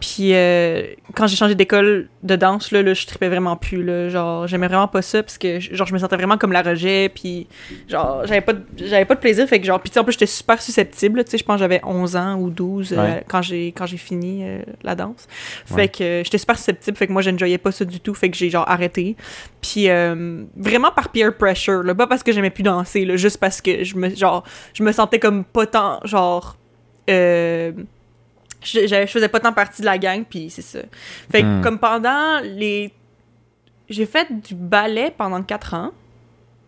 Puis 0.00 0.34
euh, 0.34 0.84
quand 1.14 1.26
j'ai 1.26 1.36
changé 1.36 1.54
d'école 1.54 2.08
de 2.22 2.36
danse, 2.36 2.70
là, 2.72 2.82
là, 2.82 2.94
je 2.94 3.06
tripais 3.06 3.28
vraiment 3.28 3.56
plus. 3.56 3.82
Là, 3.84 4.08
genre, 4.08 4.46
j'aimais 4.46 4.68
vraiment 4.68 4.88
pas 4.88 5.02
ça 5.02 5.22
parce 5.22 5.38
que 5.38 5.60
genre, 5.60 5.86
je 5.86 5.92
me 5.94 5.98
sentais 5.98 6.16
vraiment 6.16 6.38
comme 6.38 6.52
la 6.52 6.62
rejet. 6.62 7.10
Puis 7.14 7.46
genre, 7.88 8.22
j'avais 8.26 8.40
pas, 8.40 8.52
de- 8.54 8.64
j'avais 8.76 9.04
pas 9.04 9.14
de 9.14 9.20
plaisir. 9.20 9.46
Fait 9.48 9.60
que 9.60 9.66
genre, 9.66 9.80
puis 9.80 9.92
en 9.98 10.04
plus, 10.04 10.12
j'étais 10.12 10.26
super 10.26 10.60
susceptible. 10.60 11.24
Tu 11.24 11.32
sais, 11.32 11.38
je 11.38 11.44
pense 11.44 11.56
que 11.56 11.60
j'avais 11.60 11.80
11 11.84 12.16
ans 12.16 12.36
ou 12.38 12.50
12 12.50 12.94
euh, 12.96 13.20
quand 13.28 13.42
j'ai 13.42 13.68
quand 13.68 13.86
j'ai 13.86 13.96
fini 13.98 14.40
euh, 14.44 14.58
la 14.82 14.94
danse. 14.94 15.26
Fait 15.66 15.74
Ouais. 15.74 15.88
que 15.88 16.22
j'étais 16.24 16.38
super 16.38 16.56
susceptible. 16.56 16.96
Fait 16.96 17.06
que 17.06 17.12
moi, 17.12 17.22
je 17.22 17.30
n'enjoyais 17.30 17.58
pas 17.58 17.72
ça 17.72 17.84
du 17.84 18.00
tout. 18.00 18.14
Fait 18.14 18.30
que 18.30 18.36
j'ai 18.36 18.50
genre 18.50 18.68
arrêté. 18.68 19.16
Puis 19.64 19.88
euh, 19.88 20.44
vraiment 20.56 20.90
par 20.90 21.08
peer 21.08 21.34
pressure. 21.34 21.82
Là, 21.82 21.94
pas 21.94 22.06
parce 22.06 22.22
que 22.22 22.32
j'aimais 22.32 22.50
plus 22.50 22.62
danser. 22.62 23.06
Là, 23.06 23.16
juste 23.16 23.38
parce 23.38 23.62
que 23.62 23.82
je 23.82 23.96
me, 23.96 24.14
genre, 24.14 24.44
je 24.74 24.82
me 24.82 24.92
sentais 24.92 25.18
comme 25.18 25.42
pas 25.42 25.64
tant. 25.64 26.00
Genre. 26.04 26.58
Euh, 27.08 27.72
je, 28.62 29.06
faisais 29.06 29.28
pas 29.28 29.40
tant 29.40 29.54
partie 29.54 29.80
de 29.80 29.86
la 29.86 29.96
gang, 29.96 30.22
puis 30.28 30.50
c'est 30.50 30.62
ça. 30.62 30.80
Fait 31.30 31.40
que 31.40 31.46
Hmm. 31.46 31.62
comme 31.62 31.78
pendant 31.78 32.40
les... 32.42 32.92
J'ai 33.88 34.06
fait 34.06 34.26
du 34.30 34.54
ballet 34.54 35.14
pendant 35.16 35.42
4 35.42 35.74
ans. 35.74 35.90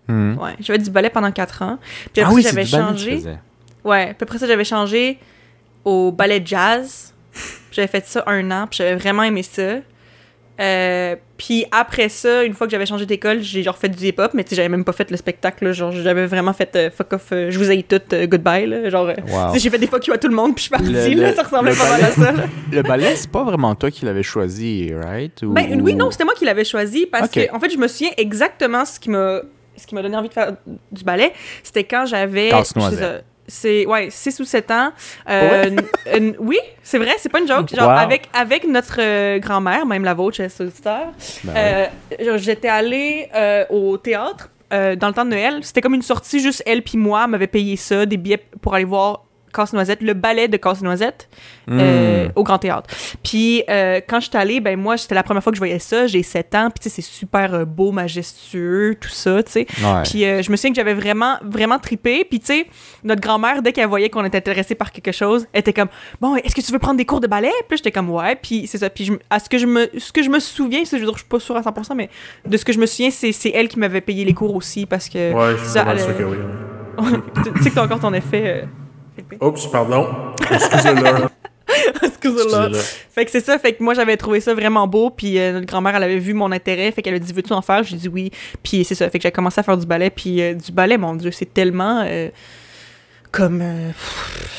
Mhm. 0.08 0.38
Ouais, 0.38 0.54
j'ai 0.60 0.72
fait 0.74 0.78
du 0.78 0.90
ballet 0.90 1.10
pendant 1.10 1.32
4 1.32 1.62
ans. 1.62 1.78
Puis 2.12 2.22
après 2.22 2.32
Ah 2.32 2.34
oui, 2.34 2.42
ça, 2.42 2.50
c'est 2.50 2.64
j'avais 2.64 2.66
changé... 2.66 3.22
Ouais, 3.84 4.06
puis 4.14 4.22
après 4.22 4.38
ça, 4.38 4.46
j'avais 4.46 4.64
changé 4.64 5.18
au 5.84 6.12
ballet 6.12 6.42
jazz. 6.44 7.14
J'avais 7.72 7.88
fait 7.88 8.06
ça 8.06 8.22
un 8.26 8.50
an, 8.50 8.66
puis 8.66 8.78
j'avais 8.78 8.96
vraiment 8.96 9.22
aimé 9.22 9.42
ça. 9.42 9.80
Euh, 10.58 11.16
puis 11.36 11.66
après 11.70 12.08
ça, 12.08 12.42
une 12.44 12.54
fois 12.54 12.66
que 12.66 12.70
j'avais 12.70 12.86
changé 12.86 13.04
d'école, 13.04 13.42
j'ai 13.42 13.62
genre 13.62 13.76
fait 13.76 13.90
du 13.90 14.02
hip-hop, 14.06 14.32
mais 14.32 14.42
tu 14.42 14.50
sais, 14.50 14.56
j'avais 14.56 14.70
même 14.70 14.84
pas 14.84 14.92
fait 14.92 15.10
le 15.10 15.16
spectacle, 15.18 15.66
là, 15.66 15.72
genre 15.72 15.92
j'avais 15.92 16.24
vraiment 16.26 16.54
fait 16.54 16.74
euh, 16.76 16.90
fuck 16.90 17.12
off, 17.12 17.26
euh, 17.32 17.50
je 17.50 17.58
vous 17.58 17.68
haïs 17.70 17.84
toutes, 17.84 18.14
goodbye, 18.24 18.66
là, 18.66 18.88
genre, 18.88 19.06
Wow. 19.28 19.54
j'ai 19.58 19.68
fait 19.68 19.78
des 19.78 19.86
fuck 19.86 20.06
you 20.06 20.14
à 20.14 20.18
tout 20.18 20.28
le 20.28 20.34
monde, 20.34 20.54
puis 20.54 20.64
je 20.64 20.68
suis 20.68 20.70
partie, 20.70 21.14
Le- 21.14 21.20
là, 21.22 21.28
le- 21.30 21.36
ça 21.36 21.42
ressemblait 21.42 21.74
pas 21.74 21.90
mal 21.90 22.04
à 22.04 22.10
ça, 22.10 22.32
là. 22.32 22.44
Le 22.72 22.82
ballet, 22.82 23.14
c'est 23.16 23.30
pas 23.30 23.44
vraiment 23.44 23.74
toi 23.74 23.90
qui 23.90 24.06
l'avais 24.06 24.22
choisi, 24.22 24.92
right? 24.94 25.42
Ou- 25.42 25.52
Ben 25.52 25.78
oui, 25.82 25.92
ou- 25.92 25.96
non, 25.96 26.10
c'était 26.10 26.24
moi 26.24 26.32
qui 26.34 26.46
l'avais 26.46 26.64
choisi 26.64 27.04
parce 27.06 27.26
Ok. 27.26 27.32
que, 27.34 27.54
en 27.54 27.60
fait, 27.60 27.68
je 27.70 27.76
me 27.76 27.86
souviens 27.86 28.12
exactement 28.16 28.84
ce 28.86 28.98
qui 28.98 29.10
m'a 29.10 29.42
ce 29.76 29.86
qui 29.86 29.94
m'a 29.94 30.00
donné 30.00 30.16
envie 30.16 30.28
de 30.30 30.32
faire 30.32 30.52
du 30.90 31.04
ballet. 31.04 31.32
C'était 31.62 31.84
quand 31.84 32.06
j'avais. 32.06 32.48
Casse-noisette. 32.48 33.26
C'est 33.48 33.86
ouais, 33.86 34.08
6 34.10 34.40
ou 34.40 34.44
7 34.44 34.70
ans. 34.70 34.90
Euh, 35.28 35.70
n- 36.06 36.34
oui, 36.38 36.58
c'est 36.82 36.98
vrai, 36.98 37.12
c'est 37.18 37.28
pas 37.28 37.40
une 37.40 37.48
joke. 37.48 37.74
Genre, 37.74 37.86
Wow. 37.88 37.94
avec, 37.98 38.28
avec 38.32 38.66
notre 38.66 38.96
euh, 39.00 39.38
grand-mère, 39.38 39.86
même 39.86 40.04
la 40.04 40.14
vôtre, 40.14 40.36
chers 40.36 40.50
auditeurs, 40.60 41.12
Ben 41.44 41.52
ouais. 41.54 41.90
euh, 42.20 42.38
j'étais 42.38 42.68
allée 42.68 43.28
euh, 43.34 43.64
au 43.70 43.96
théâtre 43.98 44.50
euh, 44.72 44.96
dans 44.96 45.08
le 45.08 45.14
temps 45.14 45.24
de 45.24 45.30
Noël. 45.30 45.58
C'était 45.62 45.80
comme 45.80 45.94
une 45.94 46.02
sortie, 46.02 46.40
juste 46.40 46.62
elle 46.66 46.82
puis 46.82 46.98
moi 46.98 47.26
m'avait 47.26 47.46
payé 47.46 47.76
ça, 47.76 48.04
des 48.06 48.16
billets 48.16 48.42
pour 48.60 48.74
aller 48.74 48.84
voir 48.84 49.25
Casse-Noisette, 49.56 50.02
le 50.02 50.14
ballet 50.14 50.48
de 50.48 50.56
Casse-Noisette 50.56 51.28
euh, 51.70 52.26
Hmm. 52.26 52.32
au 52.36 52.42
Grand 52.44 52.58
Théâtre. 52.58 52.88
Puis 53.24 53.62
euh, 53.68 54.00
quand 54.06 54.20
je 54.20 54.28
suis 54.28 54.36
allée, 54.36 54.60
ben 54.60 54.78
moi, 54.78 54.96
c'était 54.96 55.14
la 55.14 55.22
première 55.22 55.42
fois 55.42 55.50
que 55.52 55.56
je 55.56 55.60
voyais 55.60 55.78
ça. 55.78 56.06
J'ai 56.06 56.22
7 56.22 56.54
ans, 56.54 56.70
puis 56.70 56.80
tu 56.82 56.88
sais, 56.88 56.96
c'est 56.96 57.02
super 57.08 57.54
euh, 57.54 57.64
beau, 57.64 57.90
majestueux, 57.92 58.96
tout 59.00 59.08
ça, 59.08 59.42
tu 59.42 59.52
sais. 59.52 59.66
Ouais. 59.82 60.02
Puis 60.04 60.24
euh, 60.24 60.42
je 60.42 60.50
me 60.50 60.56
souviens 60.56 60.70
que 60.70 60.76
j'avais 60.76 60.94
vraiment, 60.94 61.36
vraiment 61.42 61.78
trippé. 61.78 62.24
Puis 62.24 62.40
tu 62.40 62.46
sais, 62.46 62.66
notre 63.04 63.20
grand-mère, 63.20 63.62
dès 63.62 63.72
qu'elle 63.72 63.88
voyait 63.88 64.10
qu'on 64.10 64.24
était 64.24 64.38
intéressé 64.38 64.74
par 64.74 64.92
quelque 64.92 65.12
chose, 65.12 65.46
elle 65.52 65.60
était 65.60 65.72
comme 65.72 65.88
Bon, 66.20 66.36
est-ce 66.36 66.54
que 66.54 66.60
tu 66.60 66.70
veux 66.72 66.78
prendre 66.78 66.96
des 66.98 67.04
cours 67.04 67.20
de 67.20 67.26
ballet 67.26 67.50
Puis 67.68 67.72
là, 67.72 67.76
j'étais 67.76 67.92
comme 67.92 68.10
Ouais. 68.10 68.36
Puis 68.36 68.66
c'est 68.66 68.78
ça. 68.78 68.90
Puis 68.90 69.04
je 69.06 69.12
me- 69.12 69.20
à 69.30 69.38
ce 69.40 69.48
que 69.48 69.58
je 69.58 69.66
me, 69.66 69.88
ce 69.98 70.12
que 70.12 70.22
je 70.22 70.28
me 70.30 70.38
souviens, 70.38 70.84
c'est, 70.84 70.98
je 70.98 71.04
je 71.06 71.10
suis 71.12 71.24
pas 71.24 71.40
sûre 71.40 71.56
à 71.56 71.62
100%, 71.62 71.94
mais 71.94 72.10
de 72.46 72.56
ce 72.56 72.64
que 72.64 72.72
je 72.72 72.78
me 72.78 72.86
souviens, 72.86 73.10
c'est, 73.10 73.32
elle 73.54 73.68
qui 73.68 73.78
m'avait 73.78 74.00
payé 74.00 74.24
les 74.24 74.34
cours 74.34 74.54
aussi 74.54 74.86
parce 74.86 75.08
que. 75.08 75.32
Ouais, 75.32 75.52
je 75.56 75.62
suis 75.62 75.68
ça, 75.72 75.84
elle- 75.88 75.98
sûr 76.00 76.16
que 76.16 76.22
oui. 76.24 76.36
tu 77.44 77.52
tu 77.56 77.62
sais 77.62 77.70
que 77.70 77.74
t'as 77.74 77.84
encore 77.84 78.00
ton 78.00 78.12
effet. 78.14 78.66
Philippe. 79.16 79.42
Oups, 79.42 79.66
pardon. 79.68 80.08
Excusez-le. 80.50 81.28
Excusez-le. 82.02 82.72
Fait 83.10 83.24
que 83.24 83.30
c'est 83.30 83.44
ça, 83.44 83.58
fait 83.58 83.72
que 83.72 83.82
moi 83.82 83.94
j'avais 83.94 84.16
trouvé 84.16 84.40
ça 84.40 84.54
vraiment 84.54 84.86
beau, 84.86 85.10
puis 85.10 85.38
euh, 85.38 85.52
notre 85.52 85.66
grand-mère 85.66 85.96
elle 85.96 86.02
avait 86.02 86.18
vu 86.18 86.34
mon 86.34 86.52
intérêt, 86.52 86.90
fait 86.92 87.02
qu'elle 87.02 87.14
a 87.14 87.18
dit 87.18 87.32
veux-tu 87.32 87.52
en 87.52 87.62
faire? 87.62 87.82
J'ai 87.82 87.96
dit 87.96 88.08
oui, 88.08 88.30
puis 88.62 88.84
c'est 88.84 88.94
ça, 88.94 89.08
fait 89.10 89.18
que 89.18 89.22
j'ai 89.22 89.32
commencé 89.32 89.60
à 89.60 89.62
faire 89.62 89.76
du 89.76 89.86
ballet, 89.86 90.10
puis 90.10 90.40
euh, 90.40 90.54
du 90.54 90.72
ballet, 90.72 90.98
mon 90.98 91.14
dieu, 91.14 91.30
c'est 91.30 91.52
tellement 91.52 92.04
euh, 92.06 92.28
comme 93.32 93.62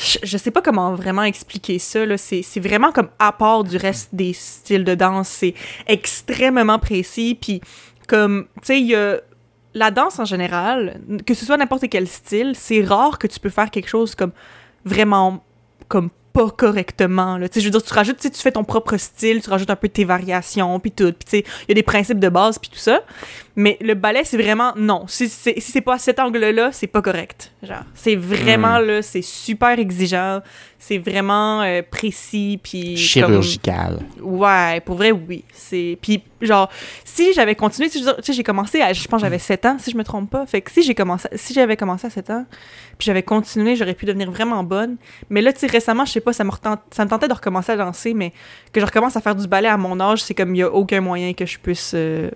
je, 0.00 0.18
je 0.22 0.38
sais 0.38 0.50
pas 0.50 0.62
comment 0.62 0.94
vraiment 0.94 1.24
expliquer 1.24 1.78
ça 1.78 2.04
là, 2.04 2.16
c'est 2.16 2.42
c'est 2.42 2.60
vraiment 2.60 2.92
comme 2.92 3.08
à 3.18 3.32
part 3.32 3.64
du 3.64 3.76
reste 3.76 4.10
des 4.14 4.32
styles 4.32 4.84
de 4.84 4.94
danse, 4.94 5.28
c'est 5.28 5.54
extrêmement 5.86 6.78
précis, 6.78 7.36
puis 7.40 7.60
comme 8.06 8.46
tu 8.56 8.66
sais 8.66 8.80
il 8.80 8.86
y 8.86 8.94
a 8.94 9.20
la 9.78 9.90
danse 9.90 10.18
en 10.18 10.24
général, 10.24 11.00
que 11.26 11.34
ce 11.34 11.46
soit 11.46 11.56
n'importe 11.56 11.88
quel 11.88 12.06
style, 12.06 12.52
c'est 12.56 12.82
rare 12.82 13.18
que 13.18 13.26
tu 13.26 13.40
peux 13.40 13.48
faire 13.48 13.70
quelque 13.70 13.88
chose 13.88 14.14
comme 14.14 14.32
vraiment 14.84 15.44
comme 15.88 16.10
pas 16.32 16.50
correctement 16.50 17.38
là. 17.38 17.46
Je 17.52 17.60
veux 17.60 17.70
dire 17.70 17.82
tu 17.82 17.94
rajoutes 17.94 18.18
tu 18.20 18.30
fais 18.32 18.52
ton 18.52 18.64
propre 18.64 18.96
style, 18.96 19.42
tu 19.42 19.50
rajoutes 19.50 19.70
un 19.70 19.76
peu 19.76 19.88
tes 19.88 20.04
variations 20.04 20.78
puis 20.80 20.90
tout. 20.90 21.12
Puis 21.12 21.38
il 21.38 21.68
y 21.68 21.72
a 21.72 21.74
des 21.74 21.82
principes 21.82 22.18
de 22.18 22.28
base 22.28 22.58
puis 22.58 22.70
tout 22.70 22.78
ça. 22.78 23.02
Mais 23.60 23.76
le 23.80 23.94
ballet 23.94 24.22
c'est 24.22 24.36
vraiment 24.40 24.72
non, 24.76 25.06
si 25.08 25.28
c'est 25.28 25.58
si 25.58 25.80
pas 25.80 25.94
à 25.94 25.98
cet 25.98 26.20
angle-là, 26.20 26.70
c'est 26.70 26.86
pas 26.86 27.02
correct. 27.02 27.50
Genre, 27.64 27.82
c'est 27.92 28.14
vraiment 28.14 28.78
là, 28.78 29.02
c'est 29.02 29.20
super 29.20 29.76
exigeant, 29.80 30.42
c'est 30.78 30.98
vraiment 30.98 31.62
euh, 31.62 31.82
précis 31.82 32.60
puis 32.62 32.90
comme- 32.90 32.96
Chirurgical. 33.32 33.98
Ouais, 34.22 34.80
pour 34.86 34.94
vrai, 34.94 35.10
oui. 35.10 35.42
C'est 35.52 35.98
puis 36.00 36.22
genre 36.40 36.70
si 37.04 37.32
j'avais 37.32 37.56
continué, 37.56 37.90
tu 37.90 37.98
sais, 37.98 38.32
j'ai 38.32 38.44
commencé 38.44 38.80
à 38.80 38.92
je 38.92 39.08
pense 39.08 39.20
que 39.20 39.26
j'avais 39.26 39.40
7 39.40 39.66
ans 39.66 39.76
si 39.80 39.90
je 39.90 39.96
me 39.96 40.04
trompe 40.04 40.30
pas. 40.30 40.46
Fait 40.46 40.60
que 40.60 40.70
si 40.70 40.84
j'ai 40.84 40.94
commencé 40.94 41.28
si 41.34 41.52
j'avais 41.52 41.76
commencé 41.76 42.06
à 42.06 42.10
7 42.10 42.30
ans, 42.30 42.46
puis 42.96 43.06
j'avais 43.06 43.24
continué, 43.24 43.74
j'aurais 43.74 43.94
pu 43.94 44.06
devenir 44.06 44.30
vraiment 44.30 44.62
bonne. 44.62 44.98
Mais 45.30 45.42
là 45.42 45.52
tu 45.52 45.58
sais 45.58 45.66
récemment, 45.66 46.04
je 46.04 46.12
sais 46.12 46.20
pas, 46.20 46.32
ça 46.32 46.44
me 46.44 46.50
retent- 46.50 46.78
ça 46.92 47.04
me 47.04 47.10
tentait 47.10 47.26
de 47.26 47.34
recommencer 47.34 47.72
à 47.72 47.76
danser 47.76 48.14
mais 48.14 48.32
que 48.72 48.78
je 48.80 48.86
recommence 48.86 49.16
à 49.16 49.20
faire 49.20 49.34
du 49.34 49.48
ballet 49.48 49.66
à 49.68 49.76
mon 49.76 49.98
âge, 49.98 50.22
c'est 50.22 50.34
comme 50.34 50.54
il 50.54 50.58
y 50.58 50.62
a 50.62 50.70
aucun 50.72 51.00
moyen 51.00 51.32
que 51.32 51.44
je 51.44 51.58
puisse 51.58 51.90
euh, 51.96 52.30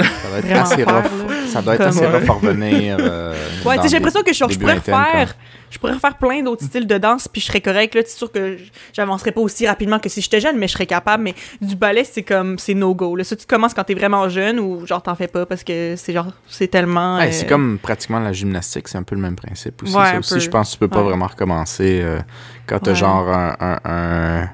Ça 0.00 0.28
doit 0.28 0.38
être 0.38 0.52
assez 0.62 0.84
faire, 0.84 0.86
rough. 0.94 1.28
là. 1.28 1.34
Ça 1.52 1.62
doit 1.62 1.74
être 1.74 1.78
Comme- 1.80 1.88
assez 1.88 2.06
rough 2.06 2.30
à 2.30 2.32
revenir. 2.32 2.96
euh, 3.00 3.34
Ouais, 3.64 3.76
j'ai 3.82 3.88
l'impression 3.96 4.22
que 4.22 4.32
genre, 4.32 4.48
je 4.50 4.58
pourrais 4.58 4.74
refaire, 4.74 5.34
je 5.70 5.78
pourrais 5.78 5.94
refaire 5.94 6.16
plein 6.16 6.42
d'autres 6.42 6.64
styles 6.64 6.86
de 6.86 6.98
danse, 6.98 7.26
puis 7.26 7.40
je 7.40 7.46
serais 7.46 7.60
correct 7.60 7.94
là. 7.94 8.02
C'est 8.06 8.16
sûr 8.16 8.30
que 8.30 8.56
j'avancerais 8.92 9.32
pas 9.32 9.40
aussi 9.40 9.66
rapidement 9.66 9.98
que 9.98 10.08
si 10.08 10.20
j'étais 10.20 10.40
jeune, 10.40 10.56
mais 10.56 10.68
je 10.68 10.72
serais 10.74 10.86
capable. 10.86 11.24
Mais 11.24 11.34
du 11.60 11.74
ballet, 11.74 12.04
c'est 12.04 12.22
comme, 12.22 12.58
c'est 12.58 12.74
no 12.74 12.94
go. 12.94 13.16
Là, 13.16 13.24
ça, 13.24 13.34
tu 13.34 13.46
commences 13.46 13.74
quand 13.74 13.84
t'es 13.84 13.94
vraiment 13.94 14.28
jeune 14.28 14.60
ou 14.60 14.86
genre 14.86 15.02
t'en 15.02 15.14
fais 15.16 15.26
pas 15.28 15.46
parce 15.46 15.64
que 15.64 15.94
c'est 15.96 16.12
genre, 16.12 16.28
c'est 16.48 16.68
tellement. 16.68 17.16
Ouais, 17.18 17.28
euh, 17.28 17.32
c'est 17.32 17.46
comme 17.46 17.78
pratiquement 17.82 18.20
la 18.20 18.32
gymnastique, 18.32 18.86
c'est 18.88 18.98
un 18.98 19.02
peu 19.02 19.14
le 19.16 19.20
même 19.20 19.36
principe 19.36 19.82
aussi. 19.82 19.96
Ouais, 19.96 20.04
ça 20.04 20.10
un 20.14 20.18
aussi, 20.20 20.34
peu. 20.34 20.40
je 20.40 20.50
pense 20.50 20.68
que 20.68 20.72
tu 20.74 20.78
peux 20.78 20.88
pas 20.88 21.02
vraiment 21.02 21.26
recommencer 21.26 22.00
euh, 22.02 22.18
quand 22.66 22.78
t'as 22.78 22.94
genre 22.94 23.28
un, 23.28 23.56
un, 23.60 23.78
un, 23.84 24.48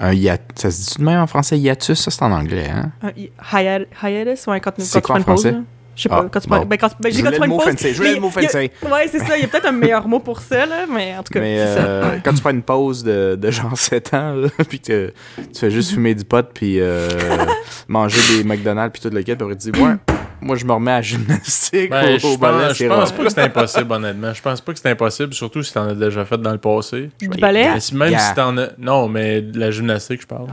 un 0.00 0.12
hiat- 0.12 0.38
Ça 0.54 0.70
se 0.70 0.80
dit 0.90 0.98
de 0.98 1.04
même 1.04 1.20
en 1.20 1.26
français 1.26 1.58
hiatus, 1.58 1.98
ça 2.00 2.10
c'est 2.10 2.22
en 2.22 2.32
anglais, 2.32 2.68
hein? 2.70 2.90
un 3.02 3.10
hi- 3.16 3.30
hiat- 3.52 3.86
hiatus, 4.02 4.46
ouais, 4.46 4.60
quand, 4.60 4.72
C'est 4.78 5.00
quand 5.00 5.00
tu 5.00 5.22
quoi 5.24 5.34
prends 5.34 5.36
une 5.36 5.52
pause. 5.52 5.64
Je 5.96 6.02
sais 6.04 6.08
Ah, 6.12 6.22
pas, 6.22 6.28
quand 6.30 6.38
tu 6.38 6.48
prends. 6.48 6.64
Ben, 6.64 6.78
quand, 6.78 6.90
ben, 7.00 7.12
je 7.12 7.20
quand 7.22 7.30
tu 7.32 7.36
prends 7.38 7.44
une 7.46 7.56
pause. 7.56 7.74
je 7.82 7.96
voulais 7.96 8.14
le 8.14 8.20
mot 8.20 8.30
il 8.36 8.42
y 8.42 8.46
a- 8.46 8.48
fancy. 8.50 8.70
Ouais, 8.84 9.08
c'est 9.10 9.18
ça, 9.18 9.36
il 9.36 9.42
y 9.42 9.44
a 9.44 9.48
peut-être 9.48 9.66
un 9.66 9.72
meilleur 9.72 10.06
mot 10.06 10.20
pour 10.20 10.40
ça, 10.40 10.64
là, 10.64 10.86
mais 10.88 11.16
en 11.18 11.24
tout 11.24 11.32
cas. 11.32 11.40
Mais 11.40 11.58
ça. 11.58 11.80
euh, 11.84 12.18
quand 12.24 12.32
tu 12.32 12.40
prends 12.40 12.50
une 12.50 12.62
pause 12.62 13.02
de, 13.02 13.34
de 13.36 13.50
genre 13.50 13.72
7 13.76 14.14
ans, 14.14 14.32
là, 14.34 14.48
puis 14.68 14.78
que 14.78 15.12
tu 15.36 15.58
fais 15.58 15.70
juste 15.72 15.90
fumer 15.92 16.14
du 16.14 16.24
pot, 16.24 16.46
puis 16.54 16.78
euh, 16.78 17.08
manger 17.88 18.20
des 18.36 18.44
McDonald's, 18.44 18.92
puis 18.96 19.02
tout 19.10 19.12
le 19.14 19.22
kit, 19.22 19.34
puis 19.34 19.42
après 19.44 19.56
tu 19.56 19.72
dis, 19.72 19.80
ouais, 19.80 19.94
moi 20.40 20.56
je 20.56 20.64
me 20.64 20.72
remets 20.72 20.90
à 20.92 20.94
la 20.96 21.02
gymnastique 21.02 21.90
Ben, 21.90 22.14
au, 22.14 22.18
je 22.18 22.26
au 22.26 22.36
ballet, 22.36 22.68
pense, 22.68 22.76
je 22.78 22.86
pense 22.86 23.12
pas 23.12 23.24
que 23.24 23.30
c'est 23.30 23.40
impossible, 23.42 23.92
honnêtement. 23.92 24.32
Je 24.34 24.42
pense 24.42 24.60
pas 24.60 24.72
que 24.72 24.78
c'est 24.78 24.90
impossible, 24.90 25.34
surtout 25.34 25.62
si 25.62 25.72
t'en 25.72 25.88
as 25.88 25.94
déjà 25.94 26.24
fait 26.24 26.38
dans 26.38 26.52
le 26.52 26.58
passé. 26.58 27.10
Du 27.20 27.28
ballet? 27.28 27.70
Mais 27.74 27.80
si- 27.80 27.94
même 27.94 28.10
Yeah. 28.10 28.20
si 28.20 28.34
t'en 28.34 28.56
as. 28.58 28.68
Non, 28.78 29.08
mais 29.08 29.40
de 29.42 29.58
la 29.58 29.70
gymnastique, 29.70 30.22
je 30.22 30.26
parle. 30.26 30.44
Ouais, 30.44 30.50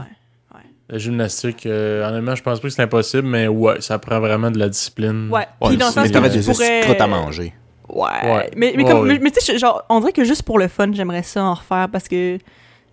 ouais. 0.54 0.60
La 0.88 0.98
gymnastique, 0.98 1.66
euh, 1.66 2.08
honnêtement, 2.08 2.34
je 2.34 2.42
pense 2.42 2.60
pas 2.60 2.68
que 2.68 2.74
c'est 2.74 2.82
impossible, 2.82 3.26
mais 3.28 3.48
ouais, 3.48 3.80
ça 3.80 3.98
prend 3.98 4.20
vraiment 4.20 4.50
de 4.50 4.58
la 4.58 4.68
discipline. 4.68 5.28
Ouais, 5.30 5.46
Ouais, 5.60 5.68
puis 5.68 5.76
dans 5.76 5.86
le 5.86 5.92
mais 5.96 6.08
sens 6.08 6.10
que 6.10 6.28
des 6.28 6.40
tu 6.40 6.50
pourrais... 6.52 7.00
à 7.00 7.06
manger. 7.06 7.52
Ouais. 7.88 8.02
Ouais. 8.24 8.50
Mais, 8.56 8.72
mais, 8.76 8.82
Ouais, 8.84 8.90
comme, 8.90 9.00
ouais. 9.02 9.08
mais, 9.14 9.18
mais 9.20 9.30
tu 9.30 9.40
sais, 9.40 9.58
genre, 9.58 9.84
on 9.88 10.00
dirait 10.00 10.12
que 10.12 10.24
juste 10.24 10.42
pour 10.42 10.58
le 10.58 10.66
fun, 10.68 10.90
j'aimerais 10.92 11.22
ça 11.22 11.44
en 11.44 11.54
refaire 11.54 11.88
parce 11.92 12.08
que 12.08 12.38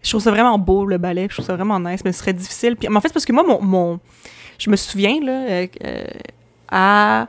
je 0.03 0.09
trouve 0.09 0.21
ça 0.21 0.29
vraiment 0.31 0.59
beau, 0.59 0.85
le 0.85 0.97
ballet. 0.99 1.27
Je 1.29 1.35
trouve 1.35 1.45
ça 1.45 1.55
vraiment 1.55 1.79
nice, 1.79 2.01
mais 2.05 2.11
ce 2.11 2.19
serait 2.19 2.33
difficile. 2.33 2.75
Puis, 2.75 2.87
mais 2.89 2.97
en 2.97 3.01
fait, 3.01 3.07
c'est 3.07 3.13
parce 3.13 3.25
que 3.25 3.33
moi, 3.33 3.43
mon, 3.47 3.61
mon- 3.61 3.99
je 4.59 4.69
me 4.69 4.75
souviens, 4.75 5.19
là, 5.23 5.31
euh, 5.49 5.67
euh, 5.83 6.03
à, 6.73 7.27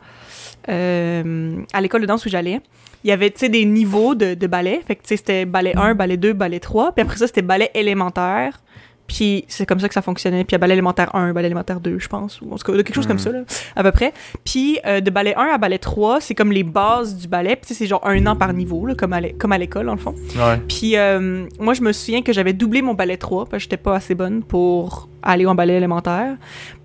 euh, 0.69 1.57
à 1.73 1.81
l'école 1.81 2.01
de 2.01 2.07
danse 2.07 2.25
où 2.27 2.29
j'allais, 2.29 2.61
il 3.05 3.09
y 3.09 3.13
avait, 3.13 3.31
tu 3.31 3.41
sais, 3.41 3.49
des 3.49 3.65
niveaux 3.67 4.15
de, 4.15 4.35
de 4.35 4.47
ballet. 4.47 4.81
Fait 4.87 4.97
que, 4.97 5.03
tu 5.03 5.09
sais, 5.09 5.17
c'était 5.19 5.45
ballet 5.45 5.77
1, 5.77 5.95
ballet 5.95 6.17
2, 6.17 6.33
ballet 6.33 6.59
3. 6.61 6.93
Puis 6.93 7.03
après 7.03 7.19
ça, 7.19 7.27
c'était 7.27 7.43
ballet 7.43 7.71
élémentaire. 7.75 8.61
Puis 9.07 9.45
c'est 9.49 9.67
comme 9.67 9.81
ça 9.81 9.89
que 9.89 9.93
ça 9.93 10.01
fonctionnait. 10.01 10.45
Puis 10.45 10.53
il 10.53 10.55
y 10.55 10.55
a 10.55 10.59
ballet 10.59 10.73
élémentaire 10.73 11.15
1, 11.15 11.35
ballet 11.35 11.49
élémentaire 11.49 11.81
2, 11.81 11.99
je 11.99 12.09
pense. 12.09 12.41
Ou 12.41 12.51
en 12.51 12.57
tout 12.57 12.65
cas, 12.65 12.73
quelque 12.79 12.95
chose 12.95 13.07
comme 13.07 13.19
ça, 13.19 13.31
là, 13.31 13.41
à 13.77 13.83
peu 13.83 13.93
près. 13.93 14.15
Puis 14.47 14.79
euh, 14.87 15.03
de 15.03 15.11
ballet 15.11 15.35
1 15.37 15.43
à 15.53 15.59
ballet 15.59 15.77
3, 15.77 16.23
c'est 16.23 16.35
comme 16.35 16.51
les 16.51 16.63
bases 16.65 17.15
du 17.17 17.29
ballet. 17.29 17.57
Puis 17.57 17.75
c'est 17.75 17.87
genre 17.87 18.01
un 18.07 18.25
an 18.27 18.35
par 18.35 18.55
niveau, 18.55 18.87
là, 18.87 18.95
comme 18.95 19.13
à 19.13 19.21
l'é- 19.21 19.35
comme 19.35 19.53
à 19.53 19.59
l'école, 19.59 19.85
dans 19.85 19.93
le 19.95 20.01
fond. 20.01 20.15
Ouais. 20.37 20.59
Puis 20.67 20.97
euh, 20.97 21.45
moi, 21.61 21.75
je 21.75 21.83
me 21.83 21.93
souviens 21.93 22.23
que 22.23 22.33
j'avais 22.33 22.55
doublé 22.55 22.81
mon 22.81 22.95
ballet 22.95 23.19
3 23.19 23.45
parce 23.45 23.53
que 23.53 23.59
j'étais 23.65 23.77
pas 23.77 23.95
assez 23.97 24.15
bonne 24.15 24.43
pour 24.43 25.11
aller 25.25 25.47
en 25.47 25.55
ballet 25.55 25.75
élémentaire. 25.75 26.37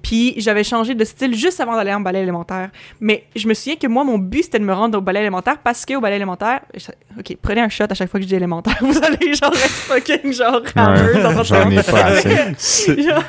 Puis 0.01 0.33
j'avais 0.37 0.63
changé 0.63 0.95
de 0.95 1.03
style 1.03 1.35
juste 1.35 1.59
avant 1.59 1.75
d'aller 1.75 1.93
en 1.93 1.99
ballet 1.99 2.21
élémentaire. 2.23 2.69
Mais 3.01 3.25
je 3.35 3.47
me 3.47 3.53
souviens 3.53 3.75
que 3.75 3.85
moi, 3.87 4.03
mon 4.03 4.17
but, 4.17 4.43
c'était 4.43 4.59
de 4.59 4.63
me 4.63 4.73
rendre 4.73 4.97
au 4.97 5.01
ballet 5.01 5.19
élémentaire 5.19 5.57
parce 5.63 5.85
qu'au 5.85 5.99
ballet 5.99 6.15
élémentaire... 6.15 6.61
je- 6.73 6.87
OK, 7.19 7.37
prenez 7.41 7.61
un 7.61 7.69
shot 7.69 7.83
à 7.89 7.93
chaque 7.93 8.09
fois 8.09 8.19
que 8.19 8.23
je 8.23 8.29
dis 8.29 8.35
élémentaire. 8.35 8.77
Vous 8.81 8.97
allez 9.03 9.33
genre 9.33 9.53
être 9.53 9.69
fucking 9.69 10.31
genre 10.33 10.61
J'en 11.43 11.69
ai 11.69 11.83
pas 11.83 12.05
assez. 12.05 13.01
Genre, 13.03 13.23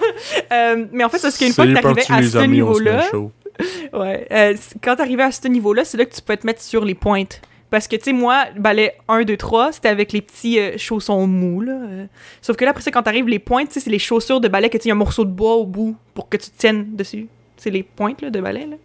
euh, 0.53 0.87
mais 0.93 1.05
en 1.05 1.09
fait, 1.09 1.19
c'est 1.19 1.31
ce 1.31 1.39
qu'une 1.39 1.53
fois 1.53 1.67
que 1.67 1.73
pas 1.75 1.81
t'arrivais 1.83 2.03
tu 2.05 2.13
à 2.13 2.23
ce 2.23 2.39
niveau-là... 2.47 3.03
Ouais. 3.93 4.27
Euh, 4.31 4.55
quand 4.83 4.97
t'arrivais 4.97 5.25
à 5.25 5.33
ce 5.33 5.47
niveau-là, 5.47 5.85
c'est 5.85 5.99
là 5.99 6.07
que 6.07 6.15
tu 6.15 6.23
peux 6.23 6.35
te 6.37 6.47
mettre 6.47 6.63
sur 6.63 6.83
les 6.85 6.95
pointes. 6.95 7.43
Parce 7.71 7.87
que, 7.87 7.97
tu 7.97 8.03
sais, 8.05 8.13
moi, 8.13 8.47
ballet 8.59 8.95
1, 9.09 9.23
2, 9.23 9.37
3, 9.37 9.73
c'était 9.73 9.89
avec 9.89 10.13
les 10.13 10.21
petits 10.21 10.59
euh, 10.59 10.77
chaussons 10.77 11.27
mous, 11.27 11.61
là. 11.61 11.73
euh. 11.73 12.07
Sauf 12.43 12.57
que 12.57 12.65
là, 12.65 12.73
après 12.73 12.83
ça, 12.83 12.91
quand 12.91 13.03
t'arrives 13.03 13.29
les 13.29 13.39
pointes, 13.39 13.69
tu 13.69 13.75
sais, 13.75 13.81
c'est 13.81 13.91
les 13.91 13.99
chaussures 14.01 14.41
de 14.41 14.49
ballet 14.49 14.69
que 14.69 14.79
tu 14.79 14.89
y 14.89 14.91
a 14.91 14.95
un 14.95 14.99
morceau 14.99 15.25
de 15.25 15.31
bois 15.31 15.55
au 15.55 15.65
bout 15.67 15.97
pour 16.15 16.29
que 16.29 16.37
tu 16.37 16.51
te 16.51 16.59
tiennes 16.59 16.97
dessus. 16.97 17.29
C'est 17.57 17.71
les 17.71 17.83
pointes, 17.85 18.23
là, 18.23 18.31
de 18.31 18.41
ballet, 18.41 18.67
là. 18.67 18.77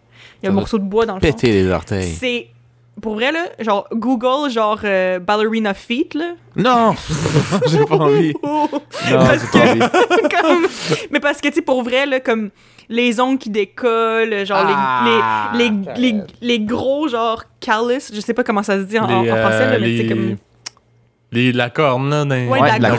Il 0.41 0.45
y 0.45 0.47
a 0.47 0.49
Ça 0.49 0.51
un 0.51 0.55
morceau 0.55 0.77
de 0.77 0.83
bois 0.83 1.05
dans 1.05 1.15
le 1.15 1.21
fond. 1.21 1.27
Péter 1.27 1.51
les 1.51 1.67
orteils. 1.69 2.03
C'est... 2.11 2.47
Pour 3.01 3.15
vrai, 3.15 3.31
là, 3.31 3.45
genre, 3.59 3.87
Google, 3.91 4.49
genre, 4.49 4.79
euh, 4.83 5.19
ballerina 5.19 5.73
feet, 5.73 6.13
là. 6.13 6.31
Non! 6.55 6.95
j'ai 7.67 7.83
pas 7.85 7.95
envie. 7.95 8.33
Non, 8.43 8.69
Parce 9.11 9.41
j'ai 9.53 9.59
pas 9.59 9.69
envie. 9.69 9.79
Comme- 10.41 10.67
Mais 11.11 11.19
parce 11.19 11.41
que, 11.41 11.49
tu 11.49 11.55
sais, 11.55 11.61
pour 11.61 11.83
vrai, 11.83 12.05
là, 12.05 12.19
comme 12.21 12.49
les 12.87 13.19
ongles 13.19 13.37
qui 13.37 13.49
décollent, 13.49 14.45
genre 14.45 14.63
Ah, 14.65 15.51
les, 15.53 15.69
les, 15.69 15.69
les, 15.97 16.11
les, 16.13 16.21
les 16.41 16.59
gros, 16.59 17.07
genre, 17.09 17.43
callus, 17.59 18.11
je 18.13 18.19
sais 18.21 18.33
pas 18.33 18.43
comment 18.43 18.63
ça 18.63 18.77
se 18.77 18.83
dit 18.83 18.97
en, 18.97 19.03
en 19.03 19.23
français, 19.25 19.65
là, 19.65 19.73
euh, 19.73 19.77
mais 19.81 19.87
tu 19.87 19.97
sais, 19.97 20.03
les- 20.03 20.09
comme. 20.09 20.35
Les, 21.31 21.51
la 21.51 21.69
corne, 21.69 22.09
là. 22.09 22.23
Dans, 22.23 22.29
Ouais, 22.47 22.59
la, 22.67 22.79
la 22.79 22.89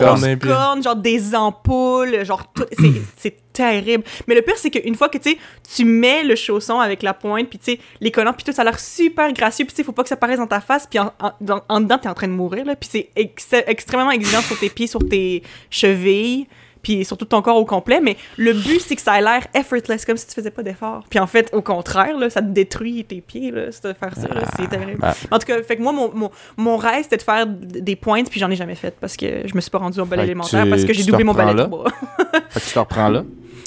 corne 0.49 0.83
genre 0.83 0.97
des 0.97 1.35
ampoules, 1.35 2.25
genre 2.25 2.53
tout. 2.53 2.65
c'est- 2.79 2.93
C'est 3.17 3.37
terrible. 3.53 4.05
Mais 4.27 4.35
le 4.35 4.43
pire, 4.43 4.57
c'est 4.59 4.71
qu'une 4.71 4.95
fois 4.95 5.09
que 5.09 5.17
tu 5.17 5.31
sais, 5.31 5.39
tu 5.75 5.87
mets 5.87 6.23
le 6.25 6.35
chausson 6.37 6.79
avec 6.79 7.03
la 7.03 7.15
pointe, 7.15 7.49
puis 7.49 7.59
tu 7.59 7.73
sais, 7.73 7.81
les 8.03 8.11
collants, 8.11 8.35
puis 8.35 8.45
tout, 8.45 8.53
ça 8.53 8.61
a 8.61 8.65
l'air 8.67 8.79
super 8.79 9.33
gracieux, 9.33 9.65
puis 9.65 9.73
tu 9.73 9.77
sais, 9.79 9.85
faut 9.85 9.93
pas 9.93 10.03
que 10.03 10.11
ça 10.11 10.17
paraisse 10.17 10.39
dans 10.39 10.47
ta 10.47 10.61
face, 10.61 10.87
puis 10.87 10.99
en, 10.99 11.11
en, 11.21 11.33
en 11.69 11.81
dedans, 11.81 11.97
t'es 11.97 12.09
en 12.09 12.15
train 12.15 12.29
de 12.29 12.35
mourir, 12.35 12.67
là, 12.67 12.77
puis 12.77 12.89
c'est 12.93 13.09
ex- 13.17 13.55
extrêmement 13.67 14.11
exigeant 14.11 14.43
sur 14.43 14.59
tes 14.59 14.69
pieds, 14.69 14.87
sur 14.87 15.01
tes 15.09 15.43
chevilles, 15.71 16.47
puis 16.87 17.05
sur 17.05 17.17
tout 17.17 17.25
ton 17.25 17.43
corps 17.43 17.57
au 17.57 17.65
complet. 17.65 18.01
Mais 18.01 18.17
le 18.37 18.53
but, 18.53 18.81
c'est 18.81 18.95
que 18.95 19.03
ça 19.03 19.15
a 19.15 19.21
l'air 19.21 19.45
effortless, 19.55 20.05
comme 20.05 20.17
si 20.17 20.25
tu 20.29 20.35
faisais 20.35 20.53
pas 20.53 20.63
d'effort. 20.63 21.03
Puis 21.11 21.19
en 21.19 21.27
fait, 21.27 21.51
au 21.53 21.61
contraire, 21.61 22.17
là, 22.17 22.31
ça 22.31 22.41
te 22.43 22.47
détruit 22.47 23.05
tes 23.05 23.21
pieds, 23.21 23.51
là, 23.51 23.63
veux 23.67 23.93
faire 23.95 24.15
ça, 24.15 24.29
c'est 24.57 24.69
terrible. 24.69 25.01
bah. 25.01 25.15
En 25.33 25.39
tout 25.41 25.47
cas, 25.47 25.61
fait 25.65 25.77
que 25.77 25.83
moi, 25.83 25.91
mon, 25.93 26.13
mon, 26.15 26.31
mon 26.57 26.77
rêve, 26.77 27.03
c'était 27.03 27.17
de 27.17 27.23
faire 27.23 27.45
des 27.49 27.97
pointes, 27.97 28.31
puis 28.31 28.39
j'en 28.39 28.51
ai 28.51 28.57
jamais 28.57 28.77
fait 28.77 28.95
parce 29.01 29.17
que 29.17 29.49
je 29.49 29.55
me 29.57 29.61
suis 29.61 29.71
pas 29.71 29.79
rendu 29.79 29.99
au 29.99 30.05
bal 30.05 30.21
Fait 30.21 30.25
que 30.27 30.31
élémentaire 30.31 30.63
tu- 30.65 30.71
parce 30.71 30.85
que 30.85 30.93
j'ai 30.93 31.03
doublé 31.05 31.25
mon 31.25 31.35
balai 31.35 31.55
de 31.55 31.65
bras. 31.69 31.91
Fait 32.51 32.61
que 32.61 32.65
tu 32.67 32.73
te 32.73 32.79
reprends 32.79 33.09
là? 33.09 33.25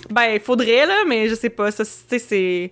ben, 0.09 0.29
il 0.33 0.39
faudrait, 0.39 0.85
là, 0.85 1.03
mais 1.07 1.27
je 1.27 1.35
sais 1.35 1.49
pas. 1.49 1.71
Ça, 1.71 1.83
tu 1.83 1.91
sais, 2.07 2.19
c'est 2.19 2.71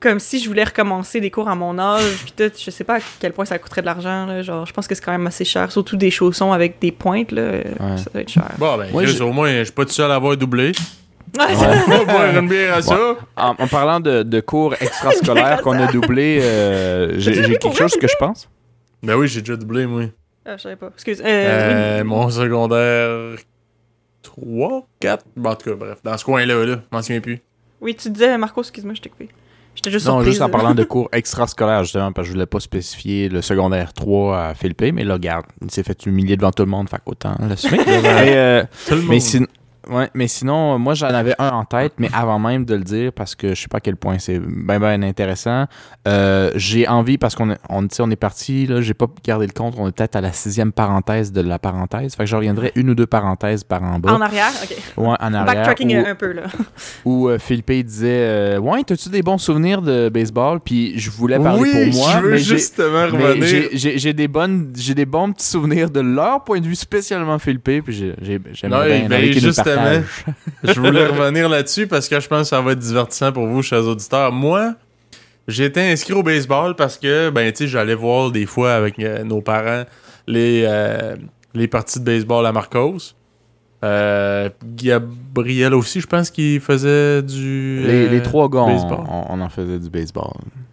comme 0.00 0.18
si 0.20 0.38
je 0.40 0.48
voulais 0.48 0.64
recommencer 0.64 1.20
des 1.20 1.30
cours 1.30 1.48
à 1.48 1.54
mon 1.54 1.78
âge, 1.78 2.04
puis 2.24 2.32
tout. 2.36 2.52
Je 2.58 2.70
sais 2.70 2.84
pas 2.84 2.96
à 2.96 3.00
quel 3.20 3.32
point 3.32 3.44
ça 3.44 3.58
coûterait 3.58 3.80
de 3.80 3.86
l'argent, 3.86 4.26
là. 4.26 4.42
Genre, 4.42 4.66
je 4.66 4.72
pense 4.72 4.86
que 4.86 4.94
c'est 4.94 5.04
quand 5.04 5.12
même 5.12 5.26
assez 5.26 5.44
cher, 5.44 5.70
surtout 5.72 5.96
des 5.96 6.10
chaussons 6.10 6.52
avec 6.52 6.78
des 6.80 6.92
pointes, 6.92 7.32
là. 7.32 7.62
Ça 7.96 8.10
doit 8.12 8.22
être 8.22 8.28
cher. 8.30 8.50
Bon, 8.58 8.76
ben, 8.76 8.88
j'ai- 9.06 9.20
au 9.22 9.32
moins, 9.32 9.50
je 9.58 9.64
suis 9.64 9.72
pas 9.72 9.84
tout 9.84 9.92
seul 9.92 10.10
à 10.10 10.14
avoir 10.16 10.36
doublé. 10.36 10.72
Ouais, 11.36 12.68
à 12.68 12.80
ça. 12.82 13.16
En, 13.36 13.50
en 13.58 13.66
parlant 13.66 14.00
de, 14.00 14.22
de 14.22 14.40
cours 14.40 14.72
extrascolaires 14.80 15.60
qu'on 15.60 15.78
a 15.78 15.90
doublés, 15.92 16.38
euh, 16.40 17.14
j'ai 17.18 17.32
doublé 17.42 17.58
quelque 17.58 17.76
chose 17.76 17.94
que 18.00 18.06
je 18.06 18.14
pense? 18.18 18.48
Ben 19.02 19.16
oui, 19.16 19.28
j'ai 19.28 19.40
déjà 19.40 19.56
doublé, 19.56 19.86
moi. 19.86 20.04
Ah, 20.46 20.56
je 20.56 20.62
savais 20.62 20.76
pas. 20.76 20.88
Excuse. 20.94 21.20
Euh, 21.20 21.24
Euh, 22.00 22.04
Mon 22.04 22.30
secondaire 22.30 23.36
3, 24.22 24.86
4. 25.00 25.24
Bon, 25.36 25.50
en 25.50 25.54
tout 25.56 25.70
cas, 25.70 25.76
bref, 25.76 25.98
dans 26.02 26.16
ce 26.16 26.24
coin-là, 26.24 26.64
là, 26.64 26.74
je 26.90 26.96
m'en 26.96 27.02
souviens 27.02 27.20
plus. 27.20 27.40
oui, 27.80 27.94
tu 27.94 28.08
disais, 28.10 28.36
Marco, 28.38 28.60
excuse-moi, 28.62 28.94
je 28.94 29.02
t'ai 29.02 29.08
coupé. 29.10 29.28
J'étais 29.76 29.90
juste 29.92 30.06
Non, 30.06 30.14
surprise. 30.14 30.30
juste 30.32 30.42
en 30.42 30.46
là. 30.46 30.52
parlant 30.52 30.74
de 30.74 30.82
cours 30.92 31.08
extrascolaires, 31.12 31.84
justement, 31.84 32.10
parce 32.12 32.26
que 32.26 32.30
je 32.30 32.32
voulais 32.34 32.46
pas 32.46 32.58
spécifier 32.60 33.28
le 33.28 33.42
secondaire 33.42 33.92
3 33.92 34.38
à 34.48 34.54
Philippe, 34.54 34.82
mais 34.92 35.04
là, 35.04 35.14
regarde, 35.14 35.46
il 35.62 35.70
s'est 35.70 35.82
fait 35.84 36.04
humilier 36.06 36.36
devant 36.36 36.50
tout 36.50 36.64
le 36.64 36.70
monde, 36.70 36.88
fait 36.88 36.96
qu'autant 37.04 37.36
l'assumer. 37.48 37.78
Mais, 37.86 38.36
euh, 38.36 38.64
Tout 38.88 38.94
le 38.94 39.00
monde. 39.02 39.10
mais, 39.10 39.20
sin- 39.20 39.46
ouais, 39.90 40.10
mais 40.14 40.28
sinon, 40.28 40.78
moi, 40.78 40.94
j'en 40.94 41.08
avais 41.08 41.34
un 41.38 41.48
en 41.50 41.64
tête, 41.64 41.94
mais 41.98 42.08
avant 42.12 42.38
même 42.38 42.64
de 42.64 42.74
le 42.74 42.82
dire, 42.84 43.12
parce 43.12 43.34
que 43.34 43.54
je 43.54 43.60
sais 43.62 43.68
pas 43.68 43.78
à 43.78 43.80
quel 43.80 43.96
point 43.96 44.18
c'est 44.18 44.38
bien, 44.38 44.78
bien 44.78 45.02
intéressant, 45.02 45.66
euh, 46.08 46.50
j'ai 46.54 46.86
envie, 46.88 47.18
parce 47.18 47.34
qu'on 47.34 47.50
est- 47.50 47.58
on, 47.68 47.86
on 48.00 48.10
est 48.10 48.16
parti, 48.16 48.66
là, 48.66 48.80
j'ai 48.80 48.94
pas 48.94 49.06
gardé 49.24 49.46
le 49.46 49.52
compte, 49.52 49.74
on 49.78 49.88
est 49.88 49.92
peut-être 49.92 50.16
à 50.16 50.20
la 50.20 50.32
sixième 50.32 50.72
parenthèse 50.72 51.32
de 51.32 51.40
la 51.40 51.58
parenthèse, 51.58 52.14
fait 52.14 52.24
que 52.24 52.28
je 52.30 52.36
reviendrai 52.36 52.72
une 52.76 52.90
ou 52.90 52.94
deux 52.94 53.06
parenthèses 53.06 53.64
par 53.64 53.82
en 53.82 53.98
bas. 53.98 54.12
En 54.14 54.20
arrière, 54.20 54.50
ok. 54.62 54.76
Ouais, 54.96 55.06
en 55.20 55.34
arrière. 55.34 55.44
Backtracking 55.44 55.96
où- 55.98 56.06
un 56.06 56.14
peu, 56.14 56.32
là. 56.32 56.42
où 57.04 57.28
euh, 57.28 57.38
Philippe 57.38 57.70
il 57.70 57.84
disait 57.84 58.08
euh, 58.10 58.58
Ouais, 58.58 58.82
t'as-tu 58.84 59.08
des 59.08 59.22
bons 59.22 59.38
souvenirs 59.38 59.82
de 59.82 60.08
baseball 60.08 60.60
Puis 60.60 60.98
je 60.98 61.10
voulais 61.10 61.38
parler 61.38 61.60
oui, 61.62 61.90
pour 61.90 62.00
moi. 62.00 62.10
je 62.16 62.18
veux 62.20 62.30
mais 62.32 62.38
justement 62.38 63.06
revenir. 63.06 63.68
j'ai- 63.72 64.12
des 64.12 64.28
bonnes 64.28 64.72
j'ai 64.76 64.94
des 64.94 65.04
bons 65.06 65.32
petits 65.32 65.46
souvenirs 65.46 65.90
de 65.90 66.00
leur 66.00 66.42
point 66.44 66.60
de 66.60 66.66
vue 66.66 66.74
spécialement 66.74 67.38
Philippe 67.38 67.64
puis 67.84 67.92
j'ai 67.92 68.14
j'ai- 68.22 68.40
j'aimerais 68.52 68.80
Ouais, 68.88 68.98
bien 69.00 69.08
ben, 69.08 69.20
Je 70.64 70.80
voulais 70.80 71.06
revenir 71.06 71.48
là-dessus 71.48 71.86
parce 71.86 72.08
que 72.08 72.18
je 72.20 72.28
pense 72.28 72.42
que 72.42 72.48
ça 72.48 72.60
va 72.60 72.72
être 72.72 72.78
divertissant 72.78 73.32
pour 73.32 73.46
vous, 73.46 73.62
chers 73.62 73.84
auditeurs. 73.84 74.32
Moi, 74.32 74.74
été 75.48 75.80
inscrit 75.80 76.12
au 76.14 76.22
baseball 76.22 76.74
parce 76.74 76.98
que, 76.98 77.30
ben, 77.30 77.50
tu 77.52 77.58
sais, 77.58 77.68
j'allais 77.68 77.94
voir 77.94 78.30
des 78.30 78.46
fois 78.46 78.74
avec 78.74 78.98
euh, 78.98 79.22
nos 79.24 79.40
parents 79.40 79.84
les, 80.26 80.64
euh, 80.66 81.16
les 81.54 81.68
parties 81.68 82.00
de 82.00 82.04
baseball 82.04 82.46
à 82.46 82.52
Marcos. 82.52 83.14
Euh, 83.84 84.48
Gabriel 84.74 85.74
aussi, 85.74 86.00
je 86.00 86.06
pense 86.06 86.30
qu'il 86.30 86.60
faisait 86.60 87.22
du. 87.22 87.82
Les, 87.86 88.08
les 88.08 88.22
trois 88.22 88.48
gars, 88.48 88.60
on, 88.60 88.66
baseball. 88.74 89.04
on- 89.08 89.40
en 89.40 89.48
faisait 89.48 89.78
du 89.78 89.90
baseball. 89.90 90.32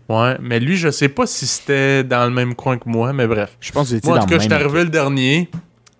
Ouais, 0.09 0.37
mais 0.41 0.59
lui, 0.59 0.75
je 0.77 0.89
sais 0.89 1.09
pas 1.09 1.25
si 1.25 1.45
c'était 1.45 2.03
dans 2.03 2.25
le 2.25 2.31
même 2.31 2.55
coin 2.55 2.77
que 2.77 2.87
moi, 2.89 3.13
mais 3.13 3.27
bref. 3.27 3.57
Je 3.59 3.71
pense 3.71 3.89
que 3.89 3.95
j'étais 3.95 4.07
Moi, 4.07 4.17
en 4.17 4.21
tout 4.21 4.27
cas, 4.27 4.39
j'étais 4.39 4.55
même 4.55 4.65
arrivé 4.65 4.83
le 4.83 4.89
dernier, 4.89 5.49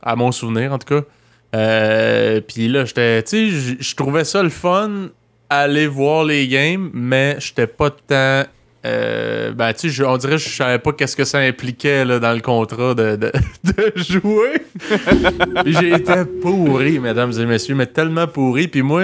à 0.02 0.16
mon 0.16 0.32
souvenir, 0.32 0.72
en 0.74 0.78
tout 0.78 0.88
cas. 0.88 1.06
Euh, 1.54 2.42
Puis 2.42 2.68
là, 2.68 2.86
j'étais. 2.86 3.22
Tu 3.24 3.52
sais, 3.52 3.78
je 3.80 3.96
trouvais 3.96 4.24
ça 4.24 4.42
le 4.44 4.50
fun, 4.50 5.10
aller 5.50 5.88
voir 5.88 6.24
les 6.24 6.48
games, 6.48 6.90
mais 6.94 7.36
j'étais 7.40 7.68
pas 7.68 7.90
tant. 7.92 8.44
euh, 8.86 9.52
ben, 9.54 9.72
tu 9.74 9.92
sais, 9.92 10.04
on 10.04 10.18
dirait 10.18 10.34
que 10.34 10.42
je 10.42 10.50
savais 10.50 10.80
pas 10.80 10.92
qu'est-ce 10.94 11.16
que 11.16 11.24
ça 11.26 11.40
impliquait 11.40 12.06
là, 12.06 12.20
dans 12.20 12.34
le 12.34 12.42
contrat 12.42 12.94
de, 12.96 13.16
de, 13.16 13.32
de 13.64 13.94
jouer. 13.96 14.64
J'ai 15.66 15.94
été 15.94 16.26
pourri, 16.42 17.00
mesdames 17.00 17.32
et 17.40 17.46
messieurs, 17.46 17.76
mais 17.76 17.86
tellement 17.86 18.28
pourri. 18.28 18.68
Puis 18.68 18.82
moi, 18.82 19.04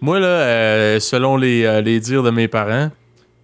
moi 0.00 0.20
là, 0.20 0.26
euh, 0.26 1.00
selon 1.00 1.36
les, 1.36 1.64
euh, 1.64 1.80
les 1.80 1.98
dires 2.00 2.22
de 2.22 2.30
mes 2.30 2.48
parents, 2.48 2.90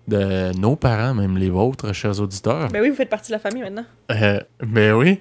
de 0.08 0.56
nos 0.58 0.74
parents, 0.76 1.14
même 1.14 1.36
les 1.38 1.50
vôtres, 1.50 1.92
chers 1.92 2.20
auditeurs, 2.20 2.68
Ben 2.68 2.80
oui, 2.82 2.90
vous 2.90 2.96
faites 2.96 3.10
partie 3.10 3.30
de 3.30 3.36
la 3.36 3.40
famille 3.40 3.62
maintenant. 3.62 3.84
euh, 4.10 4.40
ben 4.64 4.92
oui, 4.94 5.18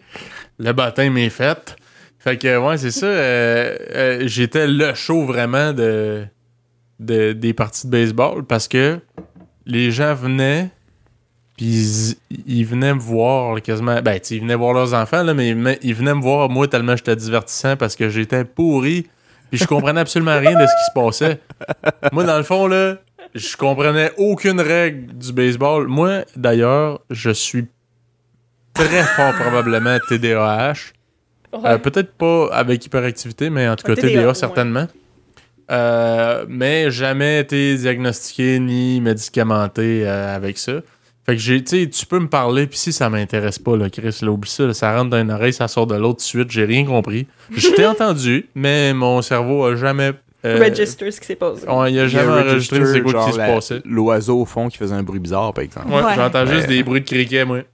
le 0.59 0.71
baptême 0.71 1.17
est 1.17 1.29
fait. 1.29 1.75
Fait 2.23 2.37
que, 2.37 2.57
ouais, 2.57 2.77
c'est 2.77 2.91
ça. 2.91 3.05
euh, 3.07 3.75
euh, 3.95 4.23
J'étais 4.27 4.67
le 4.67 4.93
show 4.93 5.23
vraiment 5.25 5.73
de, 5.73 6.23
de- 6.99 7.33
des 7.33 7.53
parties 7.53 7.87
de 7.87 7.91
baseball 7.91 8.43
parce 8.45 8.67
que 8.67 8.99
les 9.65 9.91
gens 9.91 10.13
venaient, 10.13 10.69
puis 11.57 12.15
ils, 12.45 12.63
venaient 12.65 12.93
me 12.93 12.99
voir 12.99 13.59
quasiment. 13.61 14.01
Ben, 14.01 14.19
ils 14.29 14.39
venaient 14.41 14.55
voir 14.55 14.73
leurs 14.73 14.93
enfants, 14.93 15.23
là, 15.23 15.33
mais 15.33 15.49
ils 15.49 15.55
venaient, 15.55 15.79
ils 15.81 15.95
venaient 15.95 16.13
me 16.15 16.21
voir, 16.21 16.49
moi, 16.49 16.67
tellement 16.67 16.95
j'étais 16.95 17.15
divertissant 17.15 17.75
parce 17.75 17.95
que 17.95 18.09
j'étais 18.09 18.45
pourri, 18.45 19.07
puis 19.49 19.59
je 19.59 19.65
comprenais 19.65 20.01
absolument 20.01 20.37
rien 20.39 20.53
de 20.53 20.65
ce 20.65 20.71
qui 20.71 20.85
se 20.89 20.93
passait. 20.93 21.39
Moi, 22.11 22.23
dans 22.23 22.37
le 22.37 22.43
fond, 22.43 22.67
là, 22.67 22.97
je 23.33 23.55
comprenais 23.57 24.11
aucune 24.17 24.59
règle 24.61 25.13
du 25.15 25.33
baseball. 25.33 25.87
Moi, 25.87 26.23
d'ailleurs, 26.35 26.99
je 27.09 27.31
suis 27.31 27.65
très 28.73 29.03
fort 29.03 29.33
probablement 29.33 29.97
TDAH. 30.07 30.93
Euh, 31.53 31.77
Peut-être 31.77 32.13
pas 32.13 32.47
avec 32.51 32.85
hyperactivité, 32.85 33.49
mais 33.49 33.67
en 33.67 33.75
tout 33.75 33.85
cas 33.85 33.95
TDA, 33.95 34.07
TDA, 34.09 34.27
ouais. 34.29 34.33
certainement. 34.33 34.87
Euh, 35.69 36.45
mais 36.49 36.91
jamais 36.91 37.39
été 37.39 37.75
diagnostiqué 37.77 38.59
ni 38.59 38.99
médicamenté 39.01 40.03
euh, 40.05 40.35
avec 40.35 40.57
ça. 40.57 40.73
Fait 41.25 41.35
que 41.35 41.41
j'ai, 41.41 41.63
tu 41.63 41.83
sais, 41.83 41.89
tu 41.89 42.05
peux 42.05 42.19
me 42.19 42.27
parler, 42.27 42.65
puis 42.67 42.77
si 42.79 42.91
ça 42.91 43.09
m'intéresse 43.09 43.59
pas, 43.59 43.77
là, 43.77 43.89
Chris, 43.89 44.17
là, 44.21 44.31
oublie 44.31 44.49
ça, 44.49 44.63
là, 44.65 44.73
ça 44.73 44.95
rentre 44.97 45.11
dans 45.11 45.21
une 45.21 45.31
oreille, 45.31 45.53
ça 45.53 45.67
sort 45.67 45.87
de 45.87 45.95
l'autre 45.95 46.17
tout 46.17 46.23
de 46.23 46.43
suite, 46.43 46.51
j'ai 46.51 46.65
rien 46.65 46.83
compris. 46.85 47.27
Je 47.55 47.69
t'ai 47.69 47.85
entendu, 47.87 48.47
mais 48.55 48.93
mon 48.93 49.21
cerveau 49.21 49.65
a 49.65 49.75
jamais. 49.75 50.11
euh, 50.45 50.59
Register 50.67 51.11
ce 51.11 51.21
qui 51.21 51.27
s'est 51.27 51.35
passé. 51.35 51.65
ouais, 51.67 51.73
il 51.73 51.77
a 51.77 51.89
Il 51.89 51.95
y 51.95 51.99
a 51.99 52.07
jamais 52.07 52.31
enregistré 52.49 52.83
c'est 52.85 53.01
quoi 53.01 53.25
qui 53.27 53.33
se 53.33 53.37
passait. 53.37 53.81
L'oiseau 53.85 54.39
au 54.41 54.45
fond 54.45 54.67
qui 54.67 54.77
faisait 54.77 54.95
un 54.95 55.03
bruit 55.03 55.19
bizarre, 55.19 55.53
par 55.53 55.63
exemple. 55.63 55.87
Ouais, 55.89 56.01
Ouais. 56.03 56.15
j'entends 56.15 56.45
juste 56.47 56.67
des 56.67 56.81
bruits 56.83 57.01
de 57.01 57.05
criquets, 57.05 57.45
moi. 57.45 57.59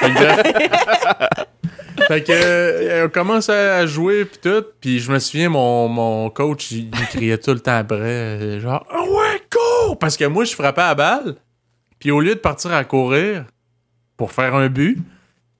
fait 2.06 2.22
que, 2.22 2.32
euh, 2.32 3.06
on 3.06 3.08
commence 3.08 3.48
à 3.48 3.86
jouer 3.86 4.24
puis 4.24 4.38
tout, 4.42 4.64
puis 4.80 5.00
je 5.00 5.10
me 5.10 5.18
souviens 5.18 5.48
mon, 5.48 5.88
mon 5.88 6.30
coach 6.30 6.70
il, 6.70 6.86
il 6.86 7.06
criait 7.08 7.38
tout 7.38 7.52
le 7.52 7.60
temps 7.60 7.76
après 7.76 7.96
euh, 7.98 8.60
genre 8.60 8.86
ah 8.90 9.02
ouais 9.02 9.42
cours 9.50 9.98
parce 9.98 10.16
que 10.16 10.24
moi 10.24 10.44
je 10.44 10.54
frappais 10.54 10.82
à 10.82 10.94
balle, 10.94 11.36
puis 11.98 12.10
au 12.10 12.20
lieu 12.20 12.34
de 12.34 12.40
partir 12.40 12.72
à 12.72 12.84
courir 12.84 13.44
pour 14.16 14.32
faire 14.32 14.54
un 14.54 14.68
but, 14.68 14.98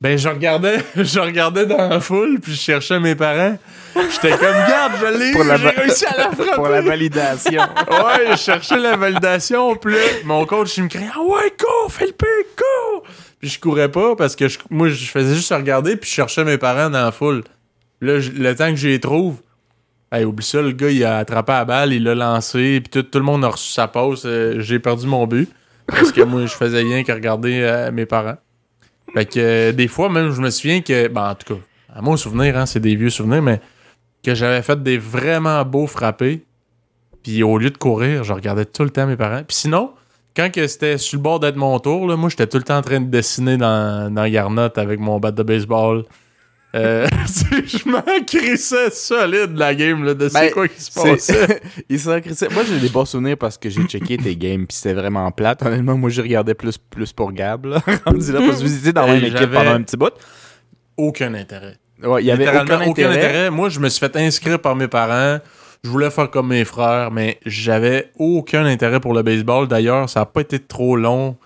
ben 0.01 0.16
je 0.16 0.28
regardais 0.28 0.78
je 0.97 1.20
regardais 1.20 1.66
dans 1.66 1.89
la 1.89 2.01
foule 2.01 2.41
puis 2.41 2.53
je 2.53 2.61
cherchais 2.61 3.01
mes 3.01 3.14
parents. 3.14 3.59
J'étais 3.95 4.37
comme 4.37 4.57
garde, 4.68 4.93
je 5.01 5.18
l'ai 5.18 5.33
j'ai 5.33 5.81
réussi 5.81 6.07
à 6.07 6.16
la 6.16 6.31
frapper. 6.31 6.51
Pour 6.55 6.68
la 6.68 6.81
validation. 6.81 7.61
Ouais, 7.91 8.31
je 8.33 8.37
cherchais 8.37 8.78
la 8.78 8.97
validation, 8.97 9.74
puis 9.76 9.95
là, 9.95 10.01
mon 10.24 10.47
coach, 10.47 10.76
il 10.76 10.85
me 10.85 10.89
criait 10.89 11.09
Ah 11.12 11.20
ouais, 11.20 11.53
cours, 11.59 11.93
Philippe, 11.93 12.22
cours! 12.57 13.05
Puis 13.41 13.49
je 13.49 13.59
courais 13.59 13.91
pas 13.91 14.14
parce 14.16 14.36
que 14.36 14.45
moi, 14.68 14.88
je 14.88 15.07
faisais 15.07 15.34
juste 15.34 15.53
regarder, 15.53 15.97
puis 15.97 16.09
je 16.09 16.14
cherchais 16.14 16.45
mes 16.45 16.59
parents 16.59 16.91
dans 16.91 17.03
la 17.05 17.11
foule. 17.11 17.43
Là, 18.01 18.18
le 18.18 18.55
temps 18.55 18.70
que 18.70 18.76
je 18.76 18.88
les 18.88 19.01
trouve, 19.01 19.41
oublie 20.12 20.45
ça, 20.45 20.61
le 20.62 20.72
gars, 20.72 20.91
il 20.91 21.03
a 21.05 21.18
attrapé 21.18 21.53
la 21.53 21.64
balle, 21.64 21.93
il 21.93 22.05
l'a 22.05 22.14
lancé, 22.14 22.80
puis 22.80 22.91
tout, 22.91 23.03
tout 23.03 23.18
le 23.18 23.24
monde 23.24 23.45
a 23.45 23.49
reçu 23.49 23.72
sa 23.72 23.88
pause. 23.88 24.22
euh, 24.26 24.61
J'ai 24.61 24.78
perdu 24.78 25.07
mon 25.07 25.26
but 25.26 25.49
parce 25.86 26.12
que 26.12 26.20
moi, 26.20 26.47
je 26.47 26.55
faisais 26.55 26.80
rien 26.82 27.03
que 27.03 27.12
regarder 27.12 27.61
euh, 27.62 27.91
mes 27.91 28.07
parents. 28.07 28.36
Fait 29.14 29.26
que 29.26 29.41
euh, 29.41 29.72
des 29.72 29.88
fois, 29.88 30.09
même, 30.09 30.30
je 30.32 30.41
me 30.41 30.51
souviens 30.51 30.82
que, 30.82 31.09
ben, 31.09 31.30
en 31.30 31.34
tout 31.34 31.55
cas, 31.55 31.61
à 31.95 32.03
mon 32.03 32.16
souvenir, 32.16 32.57
hein, 32.57 32.66
c'est 32.66 32.80
des 32.80 32.95
vieux 32.95 33.11
souvenirs, 33.11 33.43
mais 33.43 33.61
que 34.22 34.34
j'avais 34.34 34.62
fait 34.62 34.80
des 34.82 34.99
vraiment 34.99 35.64
beaux 35.64 35.86
frappés. 35.86 36.45
Puis 37.22 37.43
au 37.43 37.59
lieu 37.59 37.70
de 37.70 37.76
courir, 37.78 38.24
je 38.24 38.32
regardais 38.32 38.64
tout 38.64 38.84
le 38.84 38.91
temps 38.91 39.07
mes 39.07 39.16
parents. 39.16 39.43
Puis 39.47 39.57
sinon, 39.57 39.93
quand 40.37 40.51
que 40.53 40.66
c'était 40.66 40.99
sur 40.99 41.18
le 41.18 41.22
bord 41.22 41.41
d'être 41.41 41.57
mon 41.57 41.78
tour, 41.78 42.07
là, 42.07 42.16
moi, 42.16 42.28
j'étais 42.28 42.47
tout 42.47 42.57
le 42.59 42.62
temps 42.62 42.78
en 42.78 42.83
train 42.83 43.01
de 43.01 43.09
dessiner 43.11 43.57
dans, 43.57 44.12
dans 44.12 44.28
Garnotte 44.28 44.78
avec 44.78 45.01
mon 45.01 45.18
bat 45.18 45.31
de 45.33 45.43
baseball. 45.43 46.05
Euh, 46.76 47.05
je 47.66 47.89
m'en 47.89 48.01
crissais 48.24 48.91
solide 48.93 49.57
la 49.57 49.74
game 49.74 50.05
là, 50.05 50.14
de 50.14 50.28
c'est 50.28 50.39
Ben, 50.41 50.53
quoi 50.53 50.68
qui 50.68 50.81
se 50.81 50.93
passait. 50.93 51.61
Il 51.89 51.99
s'en 51.99 52.20
crissait. 52.20 52.49
Moi, 52.51 52.62
j'ai 52.64 52.78
des 52.78 52.89
bons 52.89 53.05
souvenirs 53.07 53.37
parce 53.37 53.59
que 53.59 53.68
j'ai 53.68 53.83
checké 53.83 54.16
tes 54.18 54.37
games 54.37 54.66
puis 54.68 54.76
c'était 54.76 54.95
vraiment 54.95 55.28
plate. 55.33 55.62
Honnêtement, 55.64 55.97
moi, 55.97 56.11
je 56.11 56.22
regardais 56.22 56.55
plus, 56.55 56.78
plus 56.78 57.12
pour 57.12 57.33
Gab, 57.33 57.64
là. 57.66 57.83
Rendu 58.07 58.31
là, 58.33 58.39
parce 58.47 58.59
que 58.59 58.62
vous 58.62 58.76
étiez 58.76 58.93
dans 58.93 59.05
la 59.05 59.14
Hey, 59.14 59.22
même 59.22 59.35
équipe 59.37 59.51
pendant 59.51 59.72
un 59.72 59.83
petit 59.83 59.97
bout. 59.97 60.12
aucun 60.97 61.35
intérêt. 61.35 61.76
Ouais, 62.05 62.22
il 62.22 62.26
y 62.26 62.31
avait 62.31 62.45
Littéralement, 62.45 62.87
aucun 62.87 63.11
intérêt. 63.11 63.51
Moi, 63.51 63.68
je 63.68 63.81
me 63.81 63.89
suis 63.89 63.99
fait 63.99 64.14
inscrire 64.16 64.61
par 64.61 64.76
mes 64.76 64.87
parents. 64.87 65.41
Je 65.83 65.89
voulais 65.89 66.11
faire 66.11 66.31
comme 66.31 66.49
mes 66.49 66.64
frères, 66.64 67.11
mais 67.11 67.39
j'avais 67.47 68.11
aucun 68.18 68.66
intérêt 68.66 69.01
pour 69.01 69.14
le 69.14 69.22
baseball. 69.22 69.66
D'ailleurs, 69.66 70.09
ça 70.11 70.20
n'a 70.20 70.26
pas 70.26 70.43
été 70.43 70.59
trop 70.59 70.97
long. 70.97 71.37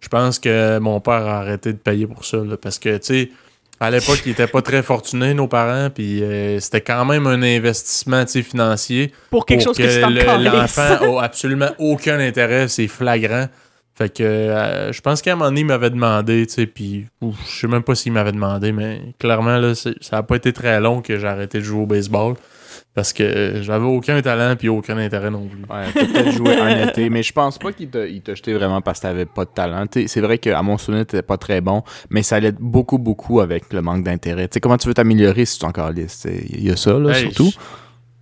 Je 0.00 0.08
pense 0.08 0.38
que 0.38 0.78
mon 0.78 1.00
père 1.00 1.26
a 1.26 1.40
arrêté 1.40 1.72
de 1.72 1.78
payer 1.78 2.06
pour 2.06 2.24
ça. 2.24 2.38
là, 2.38 2.56
parce 2.56 2.78
que, 2.78 2.96
tu 2.98 3.06
sais, 3.06 3.30
à 3.80 3.90
l'époque, 3.90 4.20
ils 4.26 4.32
étaient 4.32 4.46
pas 4.46 4.62
très 4.62 4.82
fortunés, 4.82 5.34
nos 5.34 5.48
parents. 5.48 5.90
Puis 5.90 6.22
euh, 6.22 6.60
c'était 6.60 6.82
quand 6.82 7.04
même 7.04 7.26
un 7.26 7.42
investissement 7.42 8.26
financier. 8.26 9.12
Pour 9.30 9.44
quelque 9.44 9.64
pour 9.64 9.74
chose 9.74 9.78
que, 9.78 10.00
calisses. 10.00 10.52
l'enfant 10.52 11.18
a 11.18 11.24
absolument 11.24 11.70
aucun 11.78 12.18
intérêt. 12.20 12.68
C'est 12.68 12.88
flagrant. 12.88 13.46
Fait 13.96 14.08
que 14.08 14.22
euh, 14.22 14.92
je 14.92 15.00
pense 15.00 15.20
qu'à 15.20 15.32
un 15.32 15.34
moment 15.34 15.50
donné, 15.50 15.60
il 15.60 15.66
m'avait 15.66 15.90
demandé, 15.90 16.46
tu 16.46 16.54
sais, 16.54 16.66
puis 16.66 17.06
je 17.20 17.60
sais 17.60 17.66
même 17.66 17.82
pas 17.82 17.94
s'il 17.94 18.12
m'avait 18.12 18.32
demandé, 18.32 18.72
mais 18.72 19.00
clairement, 19.18 19.58
là, 19.58 19.74
ça 19.74 20.16
a 20.16 20.22
pas 20.22 20.36
été 20.36 20.54
très 20.54 20.80
long 20.80 21.02
que 21.02 21.18
j'ai 21.18 21.26
arrêté 21.26 21.58
de 21.58 21.64
jouer 21.64 21.82
au 21.82 21.86
baseball 21.86 22.34
parce 23.00 23.14
que 23.14 23.60
j'avais 23.62 23.86
aucun 23.86 24.20
talent 24.20 24.56
puis 24.56 24.68
aucun 24.68 24.98
intérêt 24.98 25.30
non 25.30 25.46
plus. 25.46 25.62
Ouais, 25.74 25.86
peut-être 25.94 26.32
joué 26.32 26.54
un 26.54 26.86
été, 26.88 27.08
mais 27.08 27.22
je 27.22 27.32
pense 27.32 27.56
pas 27.58 27.72
qu'il 27.72 27.88
t'a 27.88 28.04
il 28.06 28.20
t'a 28.20 28.34
jeté 28.34 28.52
vraiment 28.52 28.82
parce 28.82 28.98
que 28.98 29.04
t'avais 29.04 29.24
pas 29.24 29.46
de 29.46 29.50
talent. 29.50 29.86
T'sais, 29.86 30.06
C'est 30.06 30.20
vrai 30.20 30.36
qu'à 30.36 30.60
mon 30.60 30.76
souvenir, 30.76 31.06
t'étais 31.06 31.22
pas 31.22 31.38
très 31.38 31.62
bon, 31.62 31.82
mais 32.10 32.22
ça 32.22 32.36
allait 32.36 32.52
beaucoup, 32.52 32.98
beaucoup 32.98 33.40
avec 33.40 33.72
le 33.72 33.80
manque 33.80 34.04
d'intérêt. 34.04 34.48
Tu 34.48 34.54
sais, 34.54 34.60
comment 34.60 34.76
tu 34.76 34.86
veux 34.86 34.92
t'améliorer 34.94 35.46
si 35.46 35.58
tu 35.58 35.64
es 35.64 35.68
encore 35.68 35.90
liste? 35.92 36.28
Il 36.50 36.62
y 36.62 36.70
a 36.70 36.76
ça, 36.76 36.92
là, 36.98 37.16
Hey, 37.16 37.32
surtout. 37.32 37.50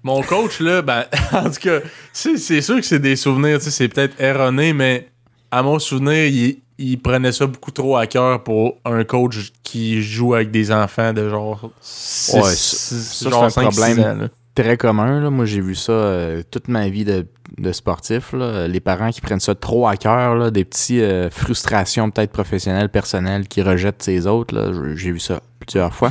Mon 0.05 0.22
coach, 0.22 0.61
là, 0.61 0.81
ben, 0.81 1.05
en 1.33 1.45
tout 1.51 1.61
cas, 1.61 1.81
c'est 2.12 2.37
c'est 2.37 2.61
sûr 2.61 2.76
que 2.76 2.87
c'est 2.87 3.01
des 3.01 3.16
souvenirs, 3.16 3.61
c'est 3.61 3.89
peut-être 3.89 4.20
erroné, 4.20 4.72
mais 4.72 5.09
à 5.51 5.64
mon 5.64 5.81
souvenir, 5.81 6.26
il, 6.26 6.59
il 6.79 7.01
prenait 7.01 7.33
ça 7.33 7.47
beaucoup 7.47 7.72
trop 7.72 7.97
à 7.97 8.07
cœur 8.07 8.45
pour 8.45 8.76
un 8.85 9.03
coach 9.03 9.51
qui 9.64 10.01
joue 10.01 10.35
avec 10.35 10.53
des 10.53 10.70
enfants 10.70 11.12
de 11.12 11.29
genre 11.29 11.72
6 11.81 12.33
Ouais, 12.37 12.43
ça- 12.43 12.97
ça, 12.97 13.31
genre 13.31 13.51
c'est 13.51 13.61
un 13.61 13.70
5, 13.70 13.72
problème. 13.72 13.95
6 13.97 14.01
ans. 14.05 14.29
Très 14.62 14.76
commun, 14.76 15.20
là. 15.20 15.30
Moi, 15.30 15.44
j'ai 15.44 15.61
vu 15.61 15.74
ça 15.74 15.92
euh, 15.92 16.42
toute 16.50 16.66
ma 16.68 16.88
vie 16.88 17.04
de, 17.04 17.26
de 17.59 17.72
sportif, 17.72 18.32
là. 18.32 18.66
Les 18.66 18.80
parents 18.80 19.11
qui 19.11 19.20
prennent 19.20 19.38
ça 19.40 19.54
trop 19.54 19.86
à 19.86 19.96
cœur, 19.96 20.34
là, 20.34 20.50
des 20.50 20.64
petits 20.64 21.00
euh, 21.00 21.30
frustrations 21.30 22.11
peut-être 22.11 22.32
professionnelles, 22.32 22.88
personnelles, 22.88 23.46
qui 23.46 23.62
rejettent 23.62 24.02
ces 24.02 24.26
autres, 24.26 24.54
là. 24.54 24.72
J'ai 24.96 25.12
vu 25.12 25.20
ça 25.20 25.40
plusieurs 25.61 25.94
fois. 25.94 26.11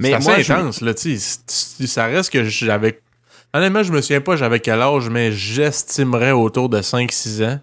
Mais 0.00 0.08
c'est 0.08 0.14
assez 0.14 0.28
moi, 0.28 0.38
je- 0.40 0.52
intense, 0.52 0.80
là, 0.80 0.92
sais. 0.96 1.16
c'est- 1.18 1.86
Ça 1.86 2.06
reste 2.06 2.30
que 2.32 2.42
j'avais. 2.42 3.00
Honnêtement, 3.52 3.84
je 3.84 3.92
me 3.92 4.00
souviens 4.00 4.20
pas 4.20 4.34
j'avais 4.34 4.58
quel 4.58 4.80
âge, 4.82 5.08
mais 5.08 5.30
j'estimerais 5.30 6.32
autour 6.32 6.68
de 6.68 6.80
5-6 6.82 7.44
ans. 7.44 7.60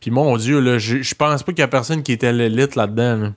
Puis 0.00 0.10
mon 0.10 0.36
Dieu, 0.38 0.60
là, 0.60 0.78
je 0.78 1.02
je 1.02 1.14
pense 1.14 1.42
pas 1.42 1.52
qu'il 1.52 1.60
y 1.60 1.62
a 1.64 1.68
personne 1.68 2.02
qui 2.02 2.12
était 2.12 2.28
à 2.28 2.32
l'élite 2.32 2.74
là-dedans. 2.76 3.16
là. 3.16 3.32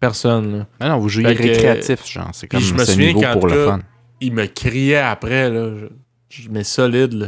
Personne, 0.00 0.58
là. 0.58 0.66
Ah 0.80 0.88
non, 0.90 0.98
vous 0.98 1.08
que- 1.08 1.26
récréatif, 1.26 2.06
genre. 2.10 2.30
C'est 2.32 2.46
comme 2.48 2.60
je 2.60 2.72
me 2.74 2.78
ce 2.84 2.92
souviens 2.92 3.08
niveau 3.12 3.20
pour 3.32 3.46
le 3.48 3.66
fun. 3.66 3.80
Il 4.20 4.32
me 4.32 4.46
criait 4.46 4.96
après, 4.98 5.50
là. 5.50 5.70
Je, 6.30 6.42
je- 6.42 6.48
mais 6.50 6.64
solide, 6.64 7.12
là. 7.12 7.26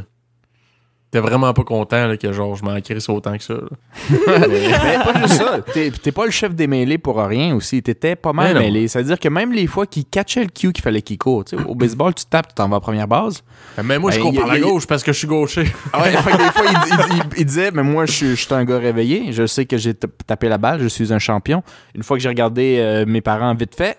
T'es 1.11 1.20
vraiment 1.20 1.55
pas 1.55 1.64
content, 1.64 2.07
là, 2.07 2.18
que 2.18 2.30
genre, 2.34 2.55
je 2.55 2.62
m'en 2.62 2.78
crisse 2.82 3.09
autant 3.09 3.34
que 3.39 3.43
ça. 3.43 3.55
Mais 4.11 4.99
pas 5.03 5.22
juste 5.26 5.39
ça. 5.43 5.61
T'es 5.72 6.12
pas 6.12 6.26
le 6.26 6.30
chef 6.30 6.55
des 6.55 6.66
mêlés 6.66 6.99
pour 6.99 7.16
rien 7.18 7.55
aussi. 7.55 7.82
T'étais 7.82 8.14
pas 8.14 8.34
mal 8.34 8.53
Mais 8.53 8.61
mêlé. 8.61 8.89
C'est-à-dire 8.89 9.18
que 9.18 9.30
même 9.30 9.51
les 9.55 9.66
fois 9.66 9.86
qu'il 9.86 10.05
catchait 10.05 10.43
le 10.43 10.51
cue 10.51 10.70
qu'il 10.70 10.82
fallait 10.84 11.01
qu'il 11.01 11.16
court. 11.16 11.45
Au 11.66 11.74
baseball, 11.74 12.12
tu 12.14 12.26
tapes, 12.26 12.49
tu 12.49 12.55
t'en 12.57 12.68
vas 12.68 12.76
à 12.76 12.80
première 12.80 13.09
base. 13.09 13.43
Mais 13.82 13.99
moi, 13.99 14.11
je 14.11 14.16
Ben, 14.18 14.22
cours 14.22 14.34
y 14.34 14.36
par 14.39 14.49
la 14.49 14.59
y 14.59 14.61
gauche 14.61 14.86
parce 14.86 15.03
que 15.03 15.14
je 15.14 15.18
suis 15.18 15.26
gaucher. 15.28 15.64
Ah 15.95 16.03
ouais, 16.03 16.11
fait 16.11 16.30
que 16.30 16.36
des 16.36 16.53
fois, 16.53 16.64
il, 16.66 16.93
il- 16.93 17.16
il- 17.16 17.39
il 17.41 17.45
disait, 17.47 17.70
mais 17.70 17.82
moi, 17.82 18.05
je 18.05 18.12
suis, 18.12 18.28
je 18.36 18.45
suis 18.45 18.55
un 18.55 18.66
gars 18.66 18.78
réveillé. 18.78 19.32
Je 19.32 19.47
sais 19.47 19.64
que 19.64 19.78
j'ai 19.78 19.95
tapé 19.95 20.51
la 20.51 20.59
balle. 20.59 20.82
Je 20.82 20.89
suis 20.89 21.11
un 21.14 21.18
champion. 21.18 21.62
Une 21.95 22.03
fois 22.03 22.18
que 22.18 22.22
j'ai 22.22 22.28
regardé 22.28 22.76
euh, 22.80 23.07
mes 23.07 23.22
parents 23.22 23.55
vite 23.55 23.74
fait, 23.74 23.97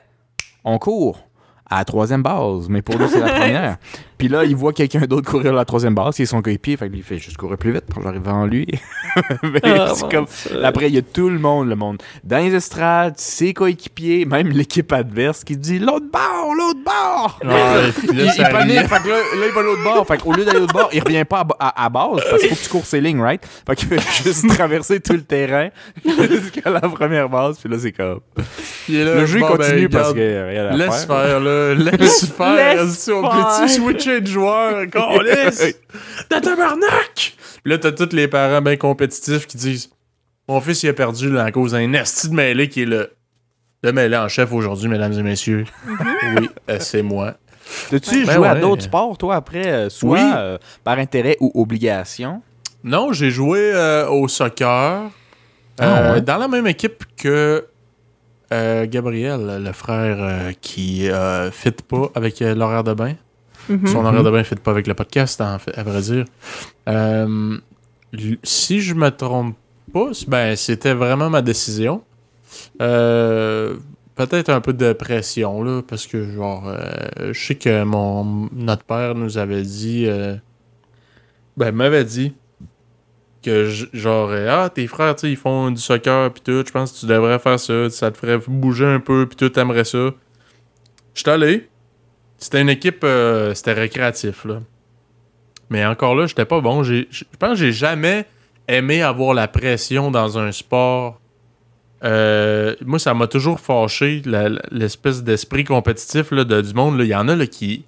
on 0.64 0.78
court 0.78 1.28
à 1.70 1.78
la 1.78 1.86
troisième 1.86 2.24
base. 2.24 2.68
Mais 2.70 2.82
pour 2.82 2.98
lui, 2.98 3.08
c'est 3.10 3.20
la 3.20 3.30
première. 3.40 3.78
Puis 4.20 4.28
là, 4.28 4.44
il 4.44 4.56
voit 4.56 4.74
quelqu'un 4.74 5.00
d'autre 5.08 5.32
courir 5.32 5.54
à 5.54 5.56
la 5.56 5.66
troisième 5.66 5.96
base, 5.96 6.16
qui 6.18 6.22
est 6.24 6.26
son 6.28 6.42
coéquipier. 6.44 6.78
Fait 6.78 6.86
que 6.88 6.92
lui, 6.92 7.00
il 7.00 7.04
fait 7.04 7.18
juste 7.18 7.38
courir 7.38 7.58
plus 7.58 7.72
vite 7.72 7.86
pour 7.86 8.04
j'arrive 8.04 8.28
en 8.28 8.46
lui. 8.46 8.68
Mais 9.44 9.62
Ah, 9.64 9.94
c'est 9.96 10.12
comme, 10.12 10.26
après, 10.64 10.90
il 10.90 10.96
y 10.96 10.98
a 10.98 11.02
tout 11.02 11.30
le 11.30 11.40
monde, 11.40 11.68
le 11.70 11.76
monde 11.76 11.98
dans 12.24 12.38
les 12.38 12.54
estrades, 12.54 13.14
ses 13.18 13.54
coéquipiers, 13.54 14.26
même 14.26 14.50
l'équipe 14.50 14.92
adverse 14.94 15.44
qui 15.44 15.56
dit 15.58 15.80
l'autre 15.80 16.06
bord, 16.12 16.54
l'autre 16.54 16.80
bord. 16.86 17.40
Ouais, 17.44 17.90
il, 18.14 18.20
il 18.38 18.44
panique, 18.52 18.80
fait 18.88 19.04
que 19.04 19.08
là, 19.10 19.16
là, 19.16 19.46
il 19.48 19.52
va 19.54 19.60
à 19.62 19.64
l'autre 19.64 19.84
bord. 19.84 20.06
Fait 20.08 20.18
qu'au 20.18 20.34
lieu 20.34 20.44
d'aller 20.46 20.58
à 20.58 20.60
l'autre 20.60 20.74
bord, 20.74 20.90
il 20.94 21.02
revient 21.02 21.24
pas 21.26 21.48
à, 21.60 21.68
à- 21.70 21.86
à 21.86 21.90
base 21.90 22.22
parce 22.30 22.42
qu'il 22.42 22.50
faut 22.50 22.56
que 22.56 22.64
tu 22.64 22.70
cours 22.70 22.86
ses 22.86 23.00
lignes, 23.02 23.22
right? 23.22 23.42
Fait 23.66 23.76
qu'il 23.76 23.88
fait 23.88 24.00
juste 24.24 24.48
traverser 24.50 25.00
tout 25.00 25.14
le 25.14 25.22
terrain 25.24 25.70
jusqu'à 26.06 26.70
la 26.70 26.82
première 26.82 27.30
base, 27.30 27.58
puis 27.60 27.70
là, 27.70 27.78
c'est 27.80 27.94
comme. 27.94 28.20
Là, 28.90 29.16
Le 29.16 29.26
jeu 29.26 29.40
bon, 29.40 29.50
ben, 29.52 29.58
continue 29.58 29.88
parce 29.90 30.10
y 30.16 30.22
a 30.22 30.46
rien 30.46 30.66
à 30.68 30.76
Laisse 30.76 31.06
faire. 31.06 31.22
faire, 31.24 31.40
là. 31.40 31.74
Laisse 31.76 32.26
faire. 32.26 32.76
Laisse 32.76 32.98
Si 33.00 33.12
on 33.12 33.22
faire. 33.22 33.32
peut-tu 33.32 33.70
de 34.22 34.28
joueur? 34.28 34.88
Câlisse! 34.92 35.76
T'as 36.30 36.42
tabarnak! 36.42 37.36
Puis 37.64 37.72
là, 37.74 37.78
t'as 37.78 37.92
tous 37.92 38.14
les 38.16 38.28
parents 38.28 38.62
bien 38.62 38.78
compétitifs 38.78 39.46
qui 39.48 39.58
disent 39.58 39.90
Mon 40.48 40.60
fils, 40.62 40.84
il 40.84 40.90
a 40.90 40.94
perdu 40.94 41.30
là, 41.32 41.44
à 41.46 41.52
cause 41.52 41.72
d'un 41.74 41.94
esti 41.94 42.30
de 42.30 42.34
mêlée 42.36 42.70
qui 42.70 42.84
est 42.84 42.86
le, 42.86 43.12
le 43.84 43.92
mêlé 43.92 44.18
en 44.18 44.28
chef 44.28 44.52
aujourd'hui, 44.52 44.88
mesdames 44.90 45.14
et 45.14 45.24
messieurs. 45.24 45.66
oui, 46.38 46.50
euh, 46.70 46.78
c'est 46.80 47.02
moi. 47.04 47.36
T'as-tu 47.92 48.26
Ben 48.26 48.34
joué 48.36 48.48
à 48.48 48.54
ouais. 48.54 48.62
d'autres 48.62 48.84
sports, 48.84 49.18
toi, 49.18 49.36
après, 49.36 49.68
euh, 49.68 49.90
soit 49.90 50.18
Oui. 50.20 50.32
euh, 50.38 50.58
par 50.84 50.98
intérêt 50.98 51.38
ou 51.40 51.52
obligation? 51.62 52.42
Non, 52.84 53.14
j'ai 53.14 53.30
joué 53.30 53.60
euh, 53.76 54.08
au 54.10 54.28
soccer. 54.28 55.12
Ah, 55.82 55.84
euh, 56.00 56.14
ouais? 56.16 56.22
Dans 56.22 56.38
la 56.38 56.48
même 56.48 56.66
équipe 56.68 57.04
que 57.16 57.66
euh, 58.52 58.86
Gabriel, 58.88 59.62
le 59.64 59.72
frère 59.74 60.18
euh, 60.20 60.52
qui 60.62 61.10
euh, 61.12 61.52
fit 61.52 61.72
pas 61.72 62.10
avec 62.16 62.42
euh, 62.42 62.56
l'horaire 62.56 62.84
de 62.84 62.94
bain. 62.94 63.14
Mhm. 63.70 63.88
Son 63.88 64.06
horaire 64.06 64.24
de 64.24 64.32
bain 64.32 64.40
ne 64.40 64.44
fit 64.44 64.56
pas 64.56 64.72
avec 64.72 64.88
le 64.88 64.94
podcast, 64.94 65.40
en 65.42 65.60
fait, 65.60 65.78
à 65.78 65.84
vrai 65.84 66.02
dire. 66.02 66.26
Euh, 66.88 67.58
si 68.44 68.82
je 68.82 68.94
me 68.96 69.10
trompe 69.10 69.56
pas, 69.94 70.10
ben, 70.28 70.56
c'était 70.56 70.94
vraiment 70.94 71.30
ma 71.30 71.42
décision. 71.42 72.02
Euh, 72.82 73.76
Peut-être 74.16 74.50
un 74.50 74.60
peu 74.60 74.74
de 74.74 74.92
pression, 74.92 75.64
là, 75.64 75.82
parce 75.82 76.06
que, 76.06 76.30
genre, 76.30 76.66
euh, 76.68 77.32
je 77.32 77.40
sais 77.42 77.56
que 77.56 77.84
mon, 77.86 78.50
notre 78.52 78.84
père 78.84 79.16
nous 79.16 79.38
avait 79.38 79.62
dit, 79.62 80.08
euh, 80.08 80.36
ben, 81.56 81.72
m'avait 81.72 82.04
dit 82.04 82.34
que, 83.42 83.70
genre, 83.94 84.30
ah, 84.50 84.70
tes 84.70 84.88
frères, 84.88 85.16
tu 85.16 85.30
ils 85.30 85.38
font 85.38 85.72
du 85.72 85.80
soccer, 85.82 86.34
puis 86.34 86.42
tout, 86.44 86.66
je 86.68 86.72
pense 86.74 86.92
que 86.92 87.00
tu 87.00 87.06
devrais 87.06 87.40
faire 87.40 87.58
ça, 87.62 87.90
ça 87.90 88.12
te 88.12 88.18
ferait 88.18 88.40
bouger 88.46 88.88
un 88.88 89.00
peu, 89.00 89.26
puis 89.26 89.38
tout, 89.38 89.48
t'aimerais 89.48 89.86
ça. 89.86 90.10
Je 91.14 91.22
suis 91.22 91.30
allé. 91.30 91.70
C'était 92.40 92.62
une 92.62 92.70
équipe, 92.70 93.04
euh, 93.04 93.54
c'était 93.54 93.74
récréatif, 93.74 94.46
là. 94.46 94.62
Mais 95.70 95.86
encore 95.86 96.16
là, 96.16 96.26
j'étais 96.26 96.46
pas 96.46 96.62
bon. 96.62 96.84
Je 96.84 97.04
pense 97.38 97.52
que 97.52 97.56
j'ai 97.56 97.72
jamais 97.72 98.26
aimé 98.68 99.04
avoir 99.04 99.34
la 99.34 99.48
pression 99.48 100.10
dans 100.10 100.40
un 100.40 100.52
sport. 100.52 101.20
Euh, 102.04 102.76
moi, 102.84 102.98
ça 102.98 103.14
m'a 103.14 103.28
toujours 103.28 103.60
fâché, 103.60 104.22
l'espèce 104.72 105.22
d'esprit 105.22 105.66
compétitif 105.66 106.32
là, 106.32 106.44
de, 106.44 106.62
du 106.62 106.74
monde. 106.74 106.98
là. 106.98 107.04
Il 107.04 107.10
y 107.10 107.16
en 107.16 107.28
a 107.28 107.36
là, 107.36 107.46
qui. 107.46 107.86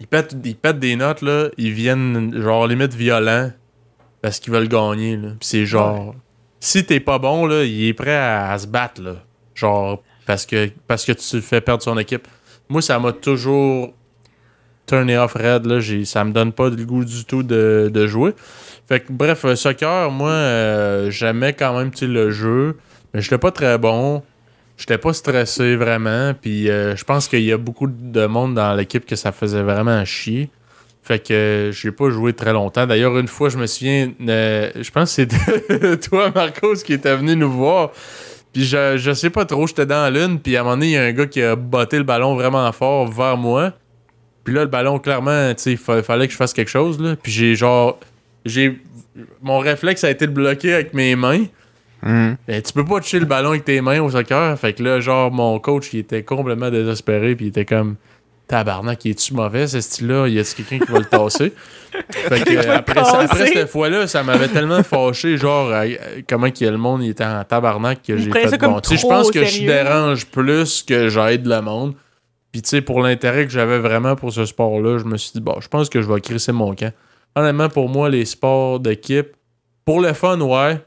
Ils 0.00 0.06
pètent, 0.08 0.36
ils 0.44 0.56
pètent 0.56 0.80
des 0.80 0.96
notes, 0.96 1.22
là. 1.22 1.48
Ils 1.56 1.72
viennent, 1.72 2.34
genre, 2.42 2.66
limite 2.66 2.92
violents 2.92 3.52
parce 4.20 4.40
qu'ils 4.40 4.52
veulent 4.52 4.68
gagner. 4.68 5.16
Là. 5.16 5.28
C'est 5.40 5.64
genre. 5.64 6.14
Si 6.60 6.84
t'es 6.84 7.00
pas 7.00 7.18
bon, 7.18 7.46
là, 7.46 7.64
il 7.64 7.86
est 7.86 7.94
prêt 7.94 8.16
à, 8.16 8.50
à 8.50 8.58
se 8.58 8.66
battre, 8.66 9.00
là. 9.00 9.16
Genre, 9.54 10.02
parce 10.26 10.44
que, 10.44 10.70
parce 10.86 11.04
que 11.04 11.12
tu 11.12 11.40
fais 11.40 11.60
perdre 11.60 11.82
son 11.82 11.96
équipe. 11.98 12.26
Moi, 12.68 12.82
ça 12.82 12.98
m'a 12.98 13.12
toujours 13.12 13.92
turné 14.86 15.16
off 15.18 15.34
red. 15.34 15.66
Là. 15.66 15.80
Ça 16.04 16.24
me 16.24 16.32
donne 16.32 16.52
pas 16.52 16.68
le 16.68 16.84
goût 16.84 17.04
du 17.04 17.24
tout 17.24 17.42
de, 17.42 17.90
de 17.92 18.06
jouer. 18.06 18.34
Fait 18.88 19.00
que, 19.00 19.12
bref, 19.12 19.44
euh, 19.44 19.56
soccer, 19.56 20.10
moi, 20.10 20.30
euh, 20.30 21.10
j'aimais 21.10 21.54
quand 21.54 21.76
même 21.78 21.90
le 22.02 22.30
jeu, 22.30 22.76
mais 23.12 23.22
j'étais 23.22 23.38
pas 23.38 23.50
très 23.50 23.78
bon. 23.78 24.22
J'étais 24.76 24.98
pas 24.98 25.12
stressé 25.12 25.76
vraiment. 25.76 26.34
Puis 26.34 26.68
euh, 26.68 26.96
je 26.96 27.04
pense 27.04 27.28
qu'il 27.28 27.44
y 27.44 27.52
a 27.52 27.56
beaucoup 27.56 27.86
de 27.86 28.26
monde 28.26 28.54
dans 28.54 28.74
l'équipe 28.74 29.06
que 29.06 29.16
ça 29.16 29.32
faisait 29.32 29.62
vraiment 29.62 30.04
chier. 30.04 30.50
Fait 31.02 31.18
que 31.18 31.70
j'ai 31.72 31.92
pas 31.92 32.10
joué 32.10 32.32
très 32.32 32.52
longtemps. 32.52 32.86
D'ailleurs, 32.86 33.16
une 33.18 33.28
fois, 33.28 33.50
je 33.50 33.58
me 33.58 33.66
souviens, 33.66 34.10
je 34.18 34.90
pense 34.90 35.14
que 35.14 35.26
c'était 35.26 35.98
toi, 36.08 36.32
Marcos, 36.34 36.76
qui 36.76 36.94
était 36.94 37.14
venu 37.14 37.36
nous 37.36 37.52
voir. 37.52 37.92
Puis 38.54 38.64
je, 38.64 38.96
je 38.96 39.12
sais 39.12 39.28
pas 39.30 39.44
trop, 39.44 39.66
j'étais 39.66 39.84
dans 39.84 40.02
la 40.02 40.10
lune. 40.10 40.38
Puis 40.40 40.56
à 40.56 40.60
un 40.60 40.62
moment 40.62 40.76
donné, 40.76 40.86
il 40.86 40.92
y 40.92 40.96
a 40.96 41.02
un 41.02 41.12
gars 41.12 41.26
qui 41.26 41.42
a 41.42 41.56
botté 41.56 41.98
le 41.98 42.04
ballon 42.04 42.34
vraiment 42.36 42.70
fort 42.72 43.06
vers 43.10 43.36
moi. 43.36 43.72
Puis 44.44 44.54
là, 44.54 44.62
le 44.62 44.68
ballon, 44.68 44.98
clairement, 44.98 45.52
tu 45.54 45.62
sais, 45.62 45.70
il 45.72 45.76
fa- 45.76 46.02
fallait 46.02 46.26
que 46.26 46.32
je 46.32 46.38
fasse 46.38 46.52
quelque 46.54 46.70
chose. 46.70 47.00
Là. 47.00 47.16
Puis 47.22 47.32
j'ai 47.32 47.54
genre. 47.56 47.98
j'ai 48.44 48.78
Mon 49.42 49.58
réflexe 49.58 50.04
a 50.04 50.10
été 50.10 50.26
de 50.26 50.32
bloquer 50.32 50.72
avec 50.74 50.94
mes 50.94 51.16
mains. 51.16 51.44
Mhm. 52.02 52.36
Ben, 52.46 52.62
tu 52.62 52.72
peux 52.72 52.84
pas 52.84 53.00
toucher 53.00 53.18
le 53.18 53.24
ballon 53.26 53.50
avec 53.50 53.64
tes 53.64 53.80
mains 53.80 54.00
au 54.00 54.10
soccer. 54.10 54.58
Fait 54.58 54.72
que 54.74 54.82
là, 54.82 55.00
genre, 55.00 55.32
mon 55.32 55.58
coach, 55.58 55.88
il 55.94 56.00
était 56.00 56.22
complètement 56.22 56.70
désespéré. 56.70 57.34
Puis 57.34 57.46
il 57.46 57.48
était 57.48 57.64
comme. 57.64 57.96
Tabarnak, 58.46 59.06
est-tu 59.06 59.34
mauvais 59.34 59.66
ce 59.66 59.80
style-là? 59.80 60.28
Y 60.28 60.38
a-t-il 60.38 60.64
quelqu'un 60.64 60.84
qui 60.84 60.92
va 60.92 60.98
le 60.98 61.04
tasser? 61.04 61.52
fait 62.10 62.44
que, 62.44 62.56
euh, 62.56 62.76
après, 62.76 63.02
cette 63.46 63.68
fois-là, 63.68 64.06
ça 64.06 64.22
m'avait 64.22 64.48
tellement 64.48 64.82
fâché, 64.82 65.36
genre, 65.36 65.70
euh, 65.70 65.86
comment 66.28 66.50
que 66.50 66.64
le 66.64 66.76
monde 66.76 67.02
il 67.02 67.10
était 67.10 67.24
en 67.24 67.42
tabarnak 67.44 68.02
que 68.02 68.16
j'ai 68.16 68.30
fait 68.30 68.58
bon. 68.58 68.80
Tu 68.80 68.90
sais, 68.90 68.96
je 68.96 69.06
pense 69.06 69.30
que 69.30 69.44
je 69.44 69.66
dérange 69.66 70.26
plus 70.26 70.82
que 70.82 71.08
j'aide 71.08 71.46
le 71.46 71.60
monde. 71.60 71.94
Puis, 72.52 72.62
tu 72.62 72.68
sais, 72.68 72.80
pour 72.82 73.00
l'intérêt 73.00 73.46
que 73.46 73.52
j'avais 73.52 73.78
vraiment 73.78 74.14
pour 74.14 74.32
ce 74.32 74.44
sport-là, 74.44 74.98
je 74.98 75.04
me 75.04 75.16
suis 75.16 75.32
dit, 75.32 75.40
bon, 75.40 75.56
je 75.60 75.68
pense 75.68 75.88
que 75.88 76.00
je 76.00 76.12
vais 76.12 76.20
crisser 76.20 76.52
mon 76.52 76.74
camp. 76.74 76.92
Honnêtement, 77.34 77.68
pour 77.68 77.88
moi, 77.88 78.08
les 78.08 78.24
sports 78.24 78.78
d'équipe, 78.78 79.34
pour 79.84 80.00
le 80.00 80.12
fun, 80.12 80.40
ouais. 80.40 80.78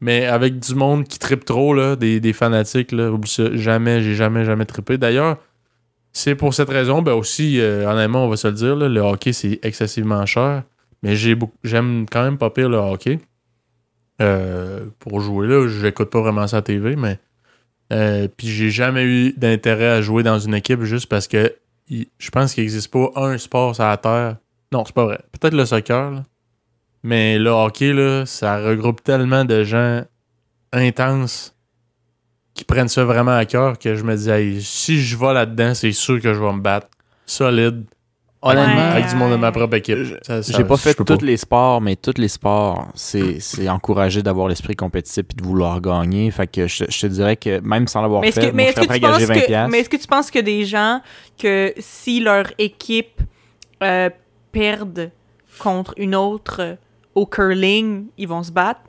Mais 0.00 0.26
avec 0.26 0.58
du 0.58 0.74
monde 0.74 1.06
qui 1.06 1.18
trippe 1.18 1.44
trop, 1.44 1.72
là, 1.72 1.94
des, 1.94 2.18
des 2.18 2.32
fanatiques, 2.32 2.90
là, 2.90 3.10
oublie 3.12 3.30
ça, 3.30 3.54
jamais, 3.54 4.02
j'ai 4.02 4.16
jamais, 4.16 4.44
jamais 4.44 4.64
trippé. 4.64 4.98
D'ailleurs, 4.98 5.38
c'est 6.16 6.36
pour 6.36 6.54
cette 6.54 6.70
raison, 6.70 7.02
ben 7.02 7.12
aussi, 7.12 7.60
euh, 7.60 7.90
honnêtement, 7.90 8.24
on 8.24 8.28
va 8.28 8.36
se 8.36 8.46
le 8.46 8.54
dire, 8.54 8.76
le 8.76 9.00
hockey, 9.00 9.32
c'est 9.32 9.58
excessivement 9.62 10.24
cher. 10.24 10.62
Mais 11.02 11.16
j'aime 11.16 12.06
quand 12.10 12.22
même 12.22 12.38
pas 12.38 12.48
pire 12.50 12.68
le 12.70 12.78
hockey. 12.78 13.18
Euh, 14.22 14.86
pour 15.00 15.20
jouer 15.20 15.48
là, 15.48 15.68
j'écoute 15.68 16.08
pas 16.08 16.20
vraiment 16.20 16.46
ça 16.46 16.58
à 16.58 16.62
TV, 16.62 16.94
mais. 16.96 17.18
euh, 17.92 18.28
Puis 18.34 18.46
j'ai 18.46 18.70
jamais 18.70 19.02
eu 19.04 19.32
d'intérêt 19.36 19.88
à 19.88 20.02
jouer 20.02 20.22
dans 20.22 20.38
une 20.38 20.54
équipe 20.54 20.82
juste 20.84 21.06
parce 21.06 21.26
que 21.26 21.52
je 21.90 22.30
pense 22.30 22.54
qu'il 22.54 22.62
n'existe 22.62 22.90
pas 22.90 23.10
un 23.16 23.36
sport 23.36 23.74
sur 23.74 23.84
la 23.84 23.96
Terre. 23.96 24.36
Non, 24.72 24.84
c'est 24.86 24.94
pas 24.94 25.04
vrai. 25.04 25.18
Peut-être 25.32 25.54
le 25.54 25.66
soccer, 25.66 26.10
là. 26.12 26.24
Mais 27.02 27.38
le 27.38 27.50
hockey, 27.50 27.92
là, 27.92 28.24
ça 28.24 28.58
regroupe 28.58 29.02
tellement 29.02 29.44
de 29.44 29.62
gens 29.64 30.02
intenses 30.72 31.53
qui 32.54 32.64
prennent 32.64 32.88
ça 32.88 33.04
vraiment 33.04 33.36
à 33.36 33.44
cœur 33.44 33.78
que 33.78 33.94
je 33.96 34.02
me 34.04 34.14
dis, 34.16 34.30
hey, 34.30 34.62
si 34.62 35.00
je 35.02 35.16
vais 35.16 35.32
là-dedans, 35.34 35.74
c'est 35.74 35.92
sûr 35.92 36.20
que 36.20 36.32
je 36.32 36.38
vais 36.40 36.52
me 36.52 36.60
battre 36.60 36.88
solide 37.26 37.84
Honnêtement, 38.46 38.74
Ouais. 38.74 38.80
avec 38.98 39.06
du 39.08 39.16
monde 39.16 39.30
de 39.32 39.36
ma 39.36 39.50
propre 39.52 39.76
équipe. 39.76 39.96
Ça- 40.22 40.42
ça- 40.42 40.52
J'ai 40.54 40.64
pas 40.64 40.76
fait 40.76 40.92
tous 40.92 41.22
les 41.24 41.38
sports, 41.38 41.80
mais 41.80 41.96
tous 41.96 42.18
les 42.18 42.28
sports, 42.28 42.88
c'est 42.94 43.40
c'est 43.40 43.70
encouragé 43.70 44.22
d'avoir 44.22 44.48
l'esprit 44.48 44.76
compétitif 44.76 45.24
et 45.30 45.34
de 45.34 45.42
vouloir 45.42 45.80
gagner. 45.80 46.30
Fait 46.30 46.46
que 46.46 46.66
je, 46.66 46.84
je 46.86 47.00
te 47.00 47.06
dirais 47.06 47.36
que 47.36 47.60
même 47.60 47.88
sans 47.88 48.02
l'avoir 48.02 48.20
Mais 48.20 48.28
est-ce 48.28 48.40
fait, 48.40 48.50
que, 48.50 48.52
moi, 48.52 48.56
mais 48.56 48.62
je 48.64 48.68
est-ce 48.68 48.74
serais 48.76 48.84
que 48.84 48.88
prêt 48.90 48.96
à 48.96 48.98
tu 48.98 49.06
penses 49.06 49.28
gager 49.28 49.40
20 49.48 49.66
que, 49.66 49.70
mais 49.70 49.78
est-ce 49.78 49.88
que 49.88 49.96
tu 49.96 50.06
penses 50.06 50.30
que 50.30 50.38
des 50.40 50.64
gens 50.66 51.00
que 51.40 51.72
si 51.78 52.20
leur 52.20 52.44
équipe 52.58 53.22
euh, 53.82 54.10
perdent 54.52 55.10
contre 55.58 55.94
une 55.96 56.14
autre 56.14 56.56
euh, 56.60 56.74
au 57.14 57.26
curling, 57.26 58.06
ils 58.18 58.26
vont 58.28 58.42
se 58.42 58.50
battre? 58.50 58.80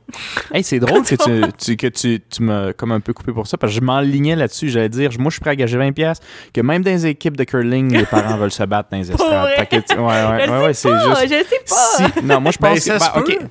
Hey, 0.54 0.64
c'est 0.64 0.80
drôle 0.80 1.04
que 1.04 1.16
tu, 1.16 1.52
tu- 1.58 1.78
que 1.78 1.88
tu, 1.88 2.22
tu 2.30 2.42
m'as 2.44 2.74
comme 2.74 2.92
un 2.92 3.00
peu 3.00 3.14
coupé 3.14 3.32
pour 3.32 3.46
ça 3.48 3.58
parce 3.58 3.74
que 3.74 3.80
je 3.80 3.86
m'enlignais 3.86 4.36
là-dessus. 4.36 4.70
J'allais 4.70 4.90
dire, 4.90 5.12
moi, 5.20 5.30
je 5.30 5.36
suis 5.36 5.42
prêt 5.42 5.52
à 5.52 5.56
gager 5.56 5.78
20$, 5.78 5.94
piastres, 5.94 6.26
que 6.54 6.62
même 6.62 6.84
dans 6.84 6.92
les 6.92 7.06
équipes 7.06 7.38
de 7.38 7.44
curling, 7.44 7.92
les 7.94 8.06
parents 8.06 8.38
veulent 8.38 8.52
se 8.52 8.64
battre 8.64 8.90
dans 8.92 8.98
les 8.98 9.12
estrades. 9.12 9.32
ouais, 9.32 9.68
ouais, 9.68 10.46
je 10.46 10.52
ouais, 10.52 10.66
ouais, 10.66 10.74
sais 10.74 10.90
c'est 10.90 10.90
pas, 10.90 11.26
juste. 11.26 11.34
je 11.34 11.50
sais 11.50 11.64
pas. 11.70 12.12
Si- 12.20 12.26
non, 12.26 12.42
moi, 12.42 12.52
je 12.52 12.58
Ben, 12.60 12.70
pense 12.70 12.80
ça 12.80 12.98
que. 12.98 13.00
se 13.04 13.10
bah, 13.12 13.24
peut. 13.26 13.48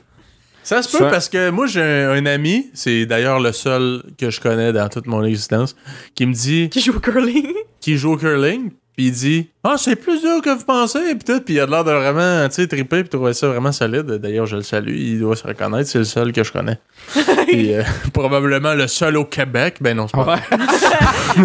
Ça 0.63 0.81
se 0.83 0.91
peut 0.97 1.05
Ça- 1.05 1.11
parce 1.11 1.29
que 1.29 1.51
moi, 1.51 1.67
j'ai 1.67 1.83
un, 1.83 2.13
un 2.13 2.27
ami, 2.27 2.71
c'est 2.73 3.05
d'ailleurs 3.05 3.39
le 3.39 3.53
seul 3.53 4.03
que 4.19 4.31
je 4.31 4.41
connais 4.41 4.73
dans 4.73 4.89
toute 4.89 5.07
mon 5.07 5.23
existence, 5.23 5.77
qui 6.15 6.25
me 6.25 6.33
dit, 6.33 6.71
Qui 6.71 6.81
joue 6.81 6.97
au 6.97 7.01
curling? 7.01 7.53
qui 7.81 7.99
joue 7.99 8.13
au 8.13 8.17
curling, 8.17 8.71
puis 8.97 9.07
il 9.07 9.13
dit 9.13 9.51
Ah, 9.65 9.75
c'est 9.77 9.97
plus 9.97 10.21
dur 10.21 10.41
que 10.41 10.51
vous 10.51 10.65
pensez, 10.65 11.15
puis 11.17 11.25
tout, 11.25 11.41
puis 11.41 11.55
il 11.55 11.61
a 11.61 11.67
l'air 11.67 11.83
de 11.85 11.91
vraiment, 11.91 12.49
tu 12.49 12.55
sais, 12.55 12.69
triper, 12.69 13.01
puis 13.03 13.09
trouver 13.09 13.35
ça 13.35 13.49
vraiment 13.49 13.73
solide. 13.73 14.07
D'ailleurs, 14.07 14.47
je 14.47 14.57
le 14.57 14.63
salue, 14.63 14.95
il 14.95 15.21
doit 15.21 15.35
se 15.35 15.47
reconnaître, 15.47 15.89
c'est 15.89 15.99
le 15.99 16.05
seul 16.05 16.33
que 16.33 16.45
je 16.45 16.53
connais. 16.53 16.79
Puis 17.49 17.75
euh, 17.75 17.83
probablement 18.13 18.75
le 18.75 18.87
seul 18.87 19.17
au 19.17 19.25
Québec. 19.25 19.79
Ben 19.81 19.97
non, 19.97 20.07
c'est 20.09 20.17
pas 20.17 20.23
vrai. 20.25 20.41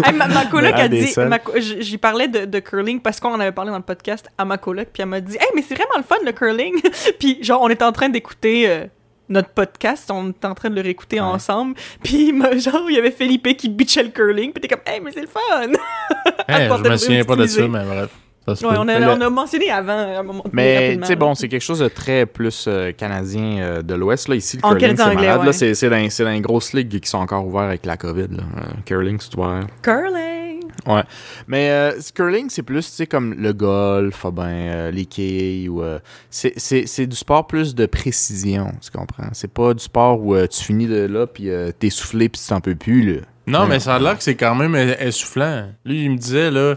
Hey, 0.04 0.12
ma, 0.12 0.28
ma 0.28 0.46
coloc 0.46 0.72
a 0.74 0.86
dit, 0.86 1.12
j'y 1.80 1.98
parlais 1.98 2.28
de, 2.28 2.44
de 2.44 2.58
curling 2.60 3.00
parce 3.00 3.18
qu'on 3.18 3.32
en 3.32 3.40
avait 3.40 3.50
parlé 3.50 3.72
dans 3.72 3.76
le 3.76 3.82
podcast 3.82 4.28
à 4.38 4.44
ma 4.44 4.56
coloc, 4.56 4.88
puis 4.92 5.02
elle 5.02 5.08
m'a 5.08 5.20
dit, 5.20 5.34
hey, 5.34 5.48
mais 5.56 5.64
c'est 5.66 5.74
vraiment 5.74 5.96
le 5.96 6.04
fun 6.04 6.14
le 6.24 6.30
curling. 6.30 6.80
puis 7.18 7.42
genre, 7.42 7.60
on 7.60 7.68
était 7.68 7.82
en 7.84 7.90
train 7.90 8.08
d'écouter 8.08 8.68
euh, 8.68 8.84
notre 9.30 9.48
podcast, 9.50 10.10
on 10.12 10.30
était 10.30 10.46
en 10.46 10.54
train 10.54 10.68
de 10.70 10.74
le 10.74 10.82
réécouter 10.82 11.16
Ouais. 11.16 11.26
ensemble, 11.26 11.74
puis 12.02 12.32
genre, 12.60 12.84
il 12.88 12.96
y 12.96 12.98
avait 12.98 13.10
Felipe 13.10 13.56
qui 13.56 13.68
bitchait 13.68 14.02
le 14.02 14.10
curling, 14.10 14.52
puis 14.52 14.60
t'es 14.60 14.68
comme, 14.68 14.82
hey, 14.86 15.00
mais 15.00 15.10
c'est 15.12 15.22
le 15.22 15.26
fun. 15.28 15.40
Porte 16.68 16.84
je 16.84 16.90
me 16.90 16.96
souviens 16.96 17.24
pas 17.24 17.36
de 17.36 17.46
ça, 17.46 17.62
mais 17.68 17.84
bref. 17.84 18.10
Ça 18.48 18.56
se 18.56 18.64
Ouais, 18.64 18.72
peut. 18.72 18.78
on, 18.78 18.88
a, 18.88 18.98
Mais 18.98 19.00
le- 19.00 19.06
on 19.12 19.20
a 19.20 19.28
mentionné 19.30 19.70
avant, 19.70 19.92
à 19.92 20.18
un 20.18 20.22
moment 20.22 20.38
donné, 20.44 20.50
Mais 20.54 20.96
tu 20.98 21.04
sais, 21.06 21.14
bon, 21.16 21.34
c'est 21.34 21.46
quelque 21.48 21.60
chose 21.62 21.80
de 21.80 21.88
très 21.88 22.24
plus 22.24 22.64
euh, 22.68 22.90
canadien 22.92 23.58
euh, 23.60 23.82
de 23.82 23.94
l'Ouest. 23.94 24.28
là 24.28 24.34
Ici, 24.34 24.56
le 24.56 24.64
En 24.66 24.70
curling, 24.76 24.96
c'est 24.96 25.14
malade. 25.14 25.40
ouais. 25.40 25.46
Là, 25.46 25.52
c'est, 25.52 25.74
c'est, 25.74 25.90
dans, 25.90 26.10
c'est 26.10 26.24
dans 26.24 26.30
les 26.30 26.40
grosses 26.40 26.72
ligues 26.72 27.00
qui 27.00 27.08
sont 27.08 27.18
encore 27.18 27.46
ouvertes 27.46 27.66
avec 27.66 27.84
la 27.84 27.98
COVID. 27.98 28.28
Là. 28.30 28.42
Euh, 28.56 28.60
curling, 28.86 29.18
c'est 29.20 29.36
ouvert. 29.36 29.66
Curling! 29.82 30.39
Mais 31.46 31.70
euh, 31.70 31.92
curling, 32.14 32.48
c'est 32.50 32.62
plus, 32.62 32.86
tu 32.88 32.92
sais, 32.96 33.06
comme 33.06 33.34
le 33.34 33.52
golf, 33.52 34.24
ah 34.24 34.30
ben, 34.30 34.42
euh, 34.48 34.90
les 34.90 35.06
quilles, 35.06 35.68
ou... 35.68 35.82
euh, 35.82 35.98
c'est, 36.30 36.52
c'est, 36.56 36.86
c'est 36.86 37.06
du 37.06 37.16
sport 37.16 37.46
plus 37.46 37.74
de 37.74 37.86
précision, 37.86 38.72
tu 38.82 38.90
comprends? 38.90 39.28
C'est 39.32 39.52
pas 39.52 39.74
du 39.74 39.82
sport 39.82 40.20
où 40.20 40.34
euh, 40.34 40.46
tu 40.46 40.62
finis 40.64 40.86
de 40.86 41.06
là, 41.06 41.26
puis 41.26 41.50
euh, 41.50 41.70
t'es 41.78 41.90
soufflé, 41.90 42.28
puis 42.28 42.40
tu 42.40 42.48
t'en 42.48 42.60
peux 42.60 42.74
plus, 42.74 43.02
là. 43.14 43.20
Non, 43.46 43.60
Ouais. 43.62 43.68
mais 43.68 43.80
ça 43.80 43.96
a 43.96 43.98
l'air 43.98 44.16
que 44.16 44.22
c'est 44.22 44.34
quand 44.36 44.54
même 44.54 44.74
e- 44.76 44.96
essoufflant. 45.02 45.70
Lui, 45.84 46.04
il 46.04 46.10
me 46.12 46.16
disait, 46.18 46.50
là, 46.50 46.76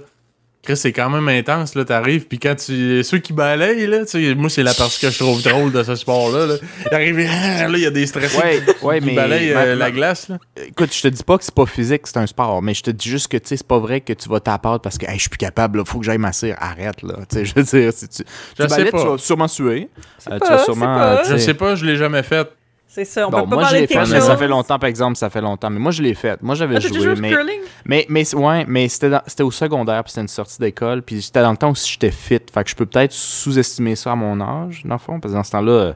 Chris, 0.64 0.78
c'est 0.78 0.94
quand 0.94 1.10
même 1.10 1.28
intense, 1.28 1.76
là, 1.76 1.84
t'arrives, 1.84 2.26
puis 2.26 2.40
quand 2.40 2.56
tu... 2.56 3.04
Ceux 3.04 3.18
qui 3.18 3.34
balayent, 3.34 3.86
là, 3.86 4.06
tu 4.06 4.12
sais, 4.12 4.34
moi, 4.34 4.50
c'est 4.50 4.64
la 4.64 4.74
partie 4.74 5.02
que 5.02 5.12
je 5.12 5.20
trouve 5.20 5.42
drôle 5.44 5.74
de 5.74 5.84
ce 5.84 5.94
sport-là, 5.96 6.46
là. 6.46 6.56
Il 6.90 6.96
arrive, 6.96 7.28
ah, 7.30 7.68
là, 7.68 7.78
il 7.78 7.82
y 7.84 7.86
a 7.86 7.92
des 7.92 8.06
stressés 8.08 8.38
Ouais, 8.38 8.62
ouais, 8.82 9.00
qui 9.02 9.08
mais... 9.08 9.16
balayent 9.16 9.52
euh, 9.52 9.76
la 9.76 9.92
glace, 9.92 10.30
là. 10.30 10.38
Écoute, 10.66 10.94
je 10.96 11.02
te 11.02 11.10
dis 11.10 11.22
pas 11.24 11.38
que 11.38 11.44
c'est 11.44 11.54
pas 11.54 11.66
physique, 11.66 12.08
c'est 12.08 12.16
un 12.16 12.28
sport, 12.28 12.62
mais 12.62 12.74
je 12.74 12.82
te 12.82 12.92
dis 12.92 13.10
juste 13.10 13.28
que 13.28 13.36
tu 13.36 13.50
sais, 13.50 13.58
c'est 13.58 13.68
pas 13.68 13.78
vrai 13.80 14.00
que 14.00 14.14
tu 14.14 14.30
vas 14.30 14.40
t'appâter 14.40 14.80
parce 14.82 14.98
que 14.98 15.06
hey, 15.06 15.16
je 15.18 15.22
suis 15.24 15.30
plus 15.30 15.38
capable, 15.38 15.80
là, 15.80 15.84
faut 15.86 16.00
que 16.00 16.06
j'aille 16.06 16.18
m'asseoir. 16.18 16.56
Arrête 16.62 17.02
là, 17.04 17.16
tu 17.30 17.36
sais, 17.40 17.46
je 17.46 17.54
veux 17.56 17.64
dire, 17.64 17.92
si 17.92 18.08
tu, 18.08 18.24
Je 18.58 18.64
tu 18.64 18.70
sais 18.70 18.76
balais, 18.78 18.92
pas. 18.92 19.02
tu 19.02 19.08
vas 19.10 19.18
sûrement 19.18 19.48
suer. 19.50 19.90
Euh, 20.32 20.40
tu 20.40 20.48
vas 20.48 20.64
sûrement. 20.64 20.86
pas. 20.96 21.24
Je 21.26 21.32
sais- 21.32 21.40
sais 21.40 21.54
pas, 21.56 21.76
je 21.76 21.86
l'ai 21.86 21.98
jamais 21.98 22.24
fait. 22.24 22.48
C'est 22.96 23.06
ça, 23.06 23.28
on 23.28 23.32
Bon, 23.32 23.42
peut 23.42 23.50
pas 23.50 23.56
moi 23.56 23.64
je 23.64 23.68
parler 23.70 23.80
l'ai 23.82 23.88
de 23.88 23.92
fait, 23.92 24.22
ça 24.22 24.38
fait 24.38 24.48
longtemps, 24.48 24.78
par 24.78 24.88
exemple, 24.88 25.16
ça 25.18 25.28
fait 25.32 25.42
longtemps. 25.42 25.72
Mais 25.72 25.80
moi 25.80 25.92
je 25.92 26.04
l'ai 26.04 26.14
fait. 26.14 26.40
Moi 26.44 26.54
j'avais 26.54 26.76
Ah, 26.76 26.80
joué, 26.80 27.16
mais, 27.20 27.32
curling? 27.32 27.60
mais, 27.86 28.06
mais, 28.08 28.36
ouais, 28.36 28.66
mais 28.68 28.88
c'était, 28.88 29.42
au 29.42 29.50
secondaire, 29.50 30.04
puis 30.04 30.12
c'était 30.12 30.22
une 30.22 30.28
sortie 30.28 30.60
d'école, 30.60 31.02
puis 31.02 31.20
c'était 31.24 31.42
dans 31.42 31.50
le 31.50 31.58
temps 31.58 31.72
où 31.72 31.76
j'étais 31.76 32.12
fit. 32.12 32.40
Fait 32.54 32.64
que 32.64 32.70
je 32.70 32.76
peux 32.76 32.86
peut-être 32.86 33.12
sous-estimer 33.12 33.96
ça 33.96 34.12
à 34.12 34.16
mon 34.16 34.40
âge, 34.40 34.84
dans 34.86 34.94
le 34.94 35.00
fond, 35.00 35.20
parce 35.20 35.32
que 35.34 35.38
dans 35.38 35.44
ce 35.44 35.52
temps-là, 35.54 35.72
euh, 35.72 35.94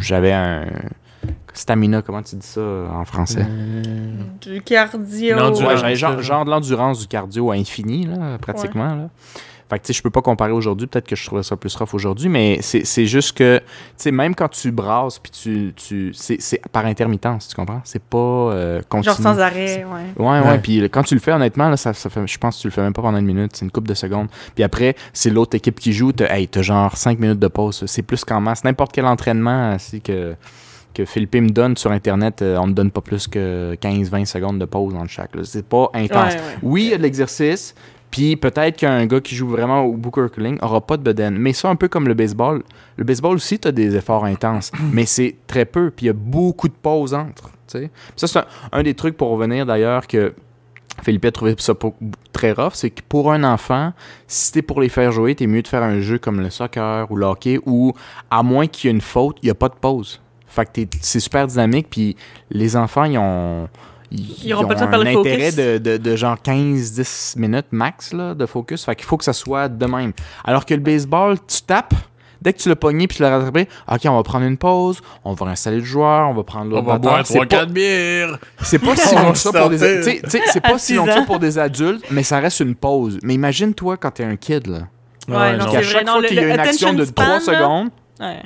j'avais 0.00 0.32
un 0.32 0.66
stamina, 1.54 2.02
comment 2.02 2.22
tu 2.22 2.36
dis 2.36 2.46
ça 2.46 2.60
euh, 2.60 2.86
en 2.90 3.04
français? 3.06 3.46
Du 4.42 4.60
cardio. 4.62 5.36
Non, 5.36 5.50
du- 5.50 5.64
Ouais, 5.64 5.96
genre, 5.96 6.16
ça. 6.16 6.20
genre 6.20 6.44
de 6.44 6.50
l'endurance 6.50 7.00
du 7.00 7.06
cardio 7.06 7.50
à 7.50 7.54
infini, 7.54 8.06
là, 8.06 8.36
pratiquement. 8.38 8.94
Là. 8.94 9.08
Fait 9.68 9.78
que, 9.78 9.84
tu 9.84 9.92
sais, 9.92 9.98
je 9.98 10.02
peux 10.02 10.10
pas 10.10 10.22
comparer 10.22 10.52
aujourd'hui. 10.52 10.86
Peut-être 10.86 11.08
que 11.08 11.16
je 11.16 11.26
trouverais 11.26 11.42
ça 11.42 11.56
plus 11.56 11.74
rough 11.74 11.92
aujourd'hui, 11.92 12.28
mais 12.28 12.58
c'est 12.60 12.84
c'est 12.86 13.06
juste 13.06 13.36
que, 13.36 13.58
tu 13.58 13.64
sais, 13.96 14.10
même 14.12 14.34
quand 14.34 14.48
tu 14.48 14.70
brasses, 14.70 15.18
puis 15.18 15.32
tu. 15.32 15.74
tu 15.74 16.12
c'est 16.14 16.40
c'est 16.40 16.60
par 16.70 16.86
intermittence, 16.86 17.48
tu 17.48 17.56
comprends? 17.56 17.80
C'est 17.84 18.02
pas 18.02 18.18
euh, 18.18 18.80
continu. 18.88 19.14
Genre 19.14 19.22
sans 19.22 19.40
arrêt, 19.40 19.84
ouais. 19.84 20.24
Ouais, 20.24 20.40
ouais. 20.40 20.58
Puis 20.58 20.88
quand 20.90 21.02
tu 21.02 21.14
le 21.14 21.20
fais, 21.20 21.32
honnêtement, 21.32 21.68
là, 21.68 21.76
ça, 21.76 21.92
ça 21.94 22.08
fait, 22.08 22.26
je 22.26 22.38
pense 22.38 22.56
que 22.56 22.62
tu 22.62 22.68
le 22.68 22.72
fais 22.72 22.82
même 22.82 22.92
pas 22.92 23.02
pendant 23.02 23.18
une 23.18 23.26
minute. 23.26 23.56
C'est 23.56 23.64
une 23.64 23.72
couple 23.72 23.88
de 23.88 23.94
secondes. 23.94 24.28
Puis 24.54 24.62
après, 24.62 24.94
c'est 25.12 25.30
l'autre 25.30 25.56
équipe 25.56 25.80
qui 25.80 25.92
joue. 25.92 26.12
T'as 26.12 26.32
hey, 26.34 26.46
t'as 26.46 26.62
genre 26.62 26.96
5 26.96 27.18
minutes 27.18 27.40
de 27.40 27.48
pause. 27.48 27.84
C'est 27.86 28.02
plus 28.02 28.24
qu'en 28.24 28.40
masse. 28.40 28.64
N'importe 28.64 28.92
quel 28.92 29.06
entraînement 29.06 29.70
ainsi 29.70 30.00
que, 30.00 30.34
que 30.94 31.04
Philippe 31.04 31.34
me 31.34 31.50
donne 31.50 31.76
sur 31.76 31.90
Internet, 31.90 32.42
euh, 32.42 32.56
on 32.58 32.68
ne 32.68 32.72
donne 32.72 32.90
pas 32.90 33.00
plus 33.00 33.26
que 33.28 33.74
15-20 33.74 34.24
secondes 34.26 34.58
de 34.58 34.64
pause 34.64 34.94
entre 34.94 35.10
chaque. 35.10 35.30
C'est 35.42 35.66
pas 35.66 35.90
intense. 35.92 36.34
Ouais, 36.34 36.40
ouais. 36.40 36.58
Oui, 36.62 36.82
il 36.84 36.90
y 36.90 36.94
a 36.94 36.98
de 36.98 37.02
l'exercice. 37.02 37.74
Puis 38.10 38.36
peut-être 38.36 38.76
qu'un 38.76 39.04
gars 39.06 39.20
qui 39.20 39.34
joue 39.34 39.48
vraiment 39.48 39.82
au 39.82 39.92
Booker 39.94 40.26
curling 40.32 40.58
aura 40.62 40.80
pas 40.80 40.96
de 40.96 41.02
bedaine. 41.02 41.36
Mais 41.38 41.52
ça, 41.52 41.68
un 41.68 41.76
peu 41.76 41.88
comme 41.88 42.08
le 42.08 42.14
baseball. 42.14 42.62
Le 42.96 43.04
baseball 43.04 43.34
aussi, 43.34 43.58
tu 43.58 43.68
as 43.68 43.72
des 43.72 43.94
efforts 43.96 44.24
intenses. 44.24 44.70
mais 44.92 45.04
c'est 45.06 45.36
très 45.46 45.64
peu. 45.64 45.90
Puis 45.90 46.06
il 46.06 46.08
y 46.08 46.10
a 46.10 46.14
beaucoup 46.14 46.68
de 46.68 46.74
pauses 46.74 47.14
entre. 47.14 47.50
Ça, 47.66 48.26
c'est 48.26 48.38
un, 48.38 48.44
un 48.72 48.82
des 48.82 48.94
trucs 48.94 49.16
pour 49.16 49.28
revenir 49.30 49.66
d'ailleurs 49.66 50.06
que 50.06 50.32
Philippe 51.02 51.24
a 51.26 51.32
trouvé 51.32 51.54
ça 51.58 51.74
pour- 51.74 51.94
très 52.32 52.52
rough. 52.52 52.72
C'est 52.74 52.90
que 52.90 53.02
pour 53.06 53.32
un 53.32 53.42
enfant, 53.44 53.92
si 54.28 54.52
t'es 54.52 54.62
pour 54.62 54.80
les 54.80 54.88
faire 54.88 55.10
jouer, 55.12 55.34
t'es 55.34 55.46
mieux 55.46 55.62
de 55.62 55.68
faire 55.68 55.82
un 55.82 56.00
jeu 56.00 56.18
comme 56.18 56.40
le 56.40 56.48
soccer 56.48 57.10
ou 57.10 57.16
le 57.16 57.26
hockey 57.26 57.58
où, 57.66 57.92
à 58.30 58.42
moins 58.42 58.66
qu'il 58.66 58.88
y 58.88 58.90
ait 58.90 58.94
une 58.94 59.00
faute, 59.02 59.36
il 59.42 59.46
n'y 59.46 59.50
a 59.50 59.54
pas 59.54 59.68
de 59.68 59.74
pause. 59.74 60.20
Fait 60.46 60.64
que 60.64 60.80
c'est 61.02 61.20
super 61.20 61.46
dynamique. 61.48 61.88
Puis 61.90 62.16
les 62.50 62.76
enfants, 62.76 63.04
ils 63.04 63.18
ont. 63.18 63.68
Ils 64.10 64.54
auront 64.54 64.66
pas 64.66 64.74
le 64.74 64.80
temps 64.80 64.86
de 64.90 64.94
un 64.94 65.04
le 65.04 65.18
intérêt 65.18 65.50
focus. 65.50 65.56
de, 65.56 65.78
de, 65.78 65.96
de 65.96 66.16
genre 66.16 66.36
15-10 66.36 67.38
minutes 67.38 67.66
max 67.72 68.12
là, 68.12 68.34
de 68.34 68.46
focus. 68.46 68.84
Fait 68.84 68.94
qu'il 68.94 69.04
faut 69.06 69.16
que 69.16 69.24
ça 69.24 69.32
soit 69.32 69.68
de 69.68 69.86
même. 69.86 70.12
Alors 70.44 70.64
que 70.64 70.74
le 70.74 70.80
baseball, 70.80 71.36
tu 71.46 71.62
tapes, 71.62 71.94
dès 72.40 72.52
que 72.52 72.58
tu 72.58 72.68
l'as 72.68 72.76
pogné 72.76 73.08
puis 73.08 73.16
tu 73.16 73.22
l'as 73.22 73.30
rattrapé, 73.38 73.68
ok, 73.90 74.00
on 74.04 74.14
va 74.16 74.22
prendre 74.22 74.44
une 74.46 74.56
pause, 74.58 75.00
on 75.24 75.32
va 75.34 75.46
installer 75.46 75.78
le 75.78 75.84
joueur, 75.84 76.28
on 76.30 76.34
va 76.34 76.44
prendre 76.44 76.66
On 76.72 76.76
l'autre 76.76 76.86
va 76.86 76.98
batteur. 76.98 77.12
boire 77.12 77.26
C'est 77.26 77.38
pas- 77.46 77.64
3-4 77.64 77.66
bières. 77.72 78.38
c'est 78.62 78.78
pas 78.78 78.94
si 78.96 79.14
On 79.14 79.18
long 79.18 79.24
va 79.26 79.32
que 79.32 79.38
ça 79.38 79.52
pour 79.52 79.70
des 79.70 79.78
starter. 79.78 79.96
tu 79.98 80.02
sais- 80.04 80.20
tu 80.22 80.30
sais, 80.30 80.40
c'est 80.52 80.60
pas 80.60 80.78
si 80.78 80.94
long 80.94 81.06
ça 81.06 81.22
pour 81.22 81.38
des 81.38 81.58
adultes, 81.58 82.04
mais 82.10 82.22
ça 82.22 82.38
reste 82.38 82.60
une 82.60 82.74
pause. 82.74 83.18
Mais 83.22 83.34
imagine-toi 83.34 83.96
quand 83.96 84.10
t'es 84.12 84.24
un 84.24 84.36
kid 84.36 84.66
là. 84.68 84.78
Ouais, 85.28 85.56
non, 85.56 85.64
Puis 85.64 85.72
c'est 85.72 85.76
à 85.78 85.80
vrai, 85.80 85.82
chaque 85.82 86.06
non, 86.06 86.12
fois 86.12 86.20
le- 86.22 86.28
qu'il 86.28 86.36
y 86.36 86.40
a 86.40 86.42
le 86.44 86.50
une 86.54 86.60
action 86.60 86.92
de 86.92 87.02
attention 87.02 87.14
3 87.14 87.40
span, 87.40 87.52
secondes, 87.52 87.88
Ouais. 88.20 88.42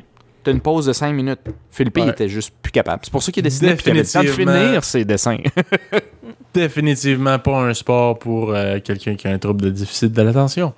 T'as 0.51 0.57
une 0.57 0.61
pause 0.61 0.86
de 0.86 0.92
5 0.92 1.12
minutes. 1.12 1.40
Philippe, 1.70 1.98
il 1.98 2.09
était 2.09 2.28
juste 2.28 2.53
plus 2.62 2.72
capable. 2.72 3.01
C'est 3.05 3.12
pour 3.12 3.22
ça 3.22 3.30
qu'il 3.32 3.42
a 3.42 3.44
décidé 3.44 3.74
puis 3.74 3.84
qu'il 3.84 3.92
avait 3.92 4.01
le 4.03 4.07
temps 4.07 4.22
de 4.22 4.26
finir 4.28 4.84
ses 4.84 5.05
dessins. 5.05 5.38
définitivement 6.55 7.38
pas 7.38 7.59
un 7.61 7.74
sport 7.74 8.18
pour 8.18 8.53
euh, 8.55 8.80
quelqu'un 8.80 9.14
qui 9.14 9.28
a 9.28 9.30
un 9.30 9.38
trouble 9.38 9.62
de 9.62 9.70
déficit 9.70 10.12
de 10.12 10.22
l'attention. 10.22 10.74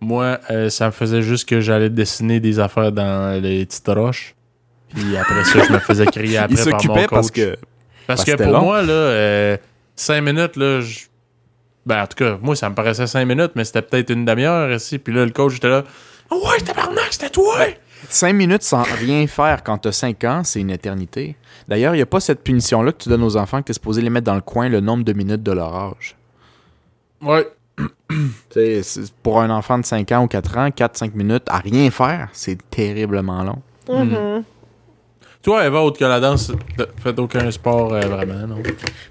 Moi, 0.00 0.38
euh, 0.50 0.68
ça 0.68 0.86
me 0.86 0.90
faisait 0.90 1.22
juste 1.22 1.48
que 1.48 1.60
j'allais 1.60 1.88
dessiner 1.90 2.40
des 2.40 2.58
affaires 2.60 2.92
dans 2.92 3.40
les 3.42 3.64
petites 3.64 3.88
roches. 3.88 4.34
Puis 4.94 5.16
après 5.16 5.44
ça, 5.44 5.64
je 5.66 5.72
me 5.72 5.78
faisais 5.78 6.06
crier 6.06 6.36
après 6.38 6.54
Il 6.54 6.56
par 6.58 6.66
mon 6.66 6.78
s'occupait 6.80 7.00
coach. 7.06 7.10
parce 7.10 7.30
que. 7.30 7.56
Parce 8.06 8.24
parce 8.24 8.24
que 8.38 8.42
pour 8.42 8.52
long. 8.52 8.60
moi, 8.62 8.82
là, 8.82 9.56
5 9.96 10.20
minutes, 10.20 10.56
là, 10.56 10.80
je- 10.82 11.00
ben, 11.86 12.02
en 12.02 12.06
tout 12.06 12.16
cas, 12.16 12.38
moi, 12.42 12.54
ça 12.54 12.68
me 12.68 12.74
paraissait 12.74 13.06
5 13.06 13.24
minutes, 13.24 13.52
mais 13.54 13.64
c'était 13.64 13.82
peut-être 13.82 14.10
une 14.10 14.24
demi-heure 14.26 14.70
ici. 14.72 14.98
Puis 14.98 15.14
là, 15.14 15.24
le 15.24 15.30
coach 15.30 15.56
était 15.56 15.68
là. 15.68 15.84
Oh 16.30 16.42
ouais, 16.48 16.60
tabarnak, 16.60 17.08
c'était 17.12 17.30
toi! 17.30 17.66
5 18.08 18.32
minutes 18.32 18.62
sans 18.62 18.82
rien 18.82 19.26
faire 19.26 19.62
quand 19.62 19.78
t'as 19.78 19.92
5 19.92 20.24
ans, 20.24 20.42
c'est 20.44 20.60
une 20.60 20.70
éternité. 20.70 21.36
D'ailleurs, 21.68 21.94
il 21.94 21.98
n'y 21.98 22.02
a 22.02 22.06
pas 22.06 22.20
cette 22.20 22.42
punition-là 22.44 22.92
que 22.92 22.98
tu 23.04 23.08
donnes 23.08 23.22
aux 23.22 23.36
enfants 23.36 23.60
que 23.60 23.66
t'es 23.66 23.72
supposé 23.72 24.02
les 24.02 24.10
mettre 24.10 24.26
dans 24.26 24.34
le 24.34 24.40
coin 24.40 24.68
le 24.68 24.80
nombre 24.80 25.04
de 25.04 25.12
minutes 25.12 25.42
de 25.42 25.52
leur 25.52 25.74
âge. 25.74 26.16
Ouais. 27.22 27.46
T'sais, 28.50 28.82
c'est- 28.82 29.12
pour 29.22 29.40
un 29.40 29.50
enfant 29.50 29.78
de 29.78 29.84
5 29.84 30.10
ans 30.12 30.24
ou 30.24 30.28
4 30.28 30.56
ans, 30.58 30.68
4-5 30.70 31.14
minutes 31.14 31.44
à 31.48 31.58
rien 31.58 31.90
faire, 31.90 32.28
c'est 32.32 32.58
terriblement 32.70 33.42
long. 33.42 33.62
Mhm. 33.88 34.44
Toi, 35.44 35.66
Eva, 35.66 35.82
autre 35.82 35.98
que 35.98 36.04
la 36.06 36.20
danse, 36.20 36.50
t'as 36.74 36.86
fait 37.02 37.18
aucun 37.18 37.50
sport 37.50 37.92
euh, 37.92 38.00
vraiment, 38.00 38.46
non? 38.46 38.62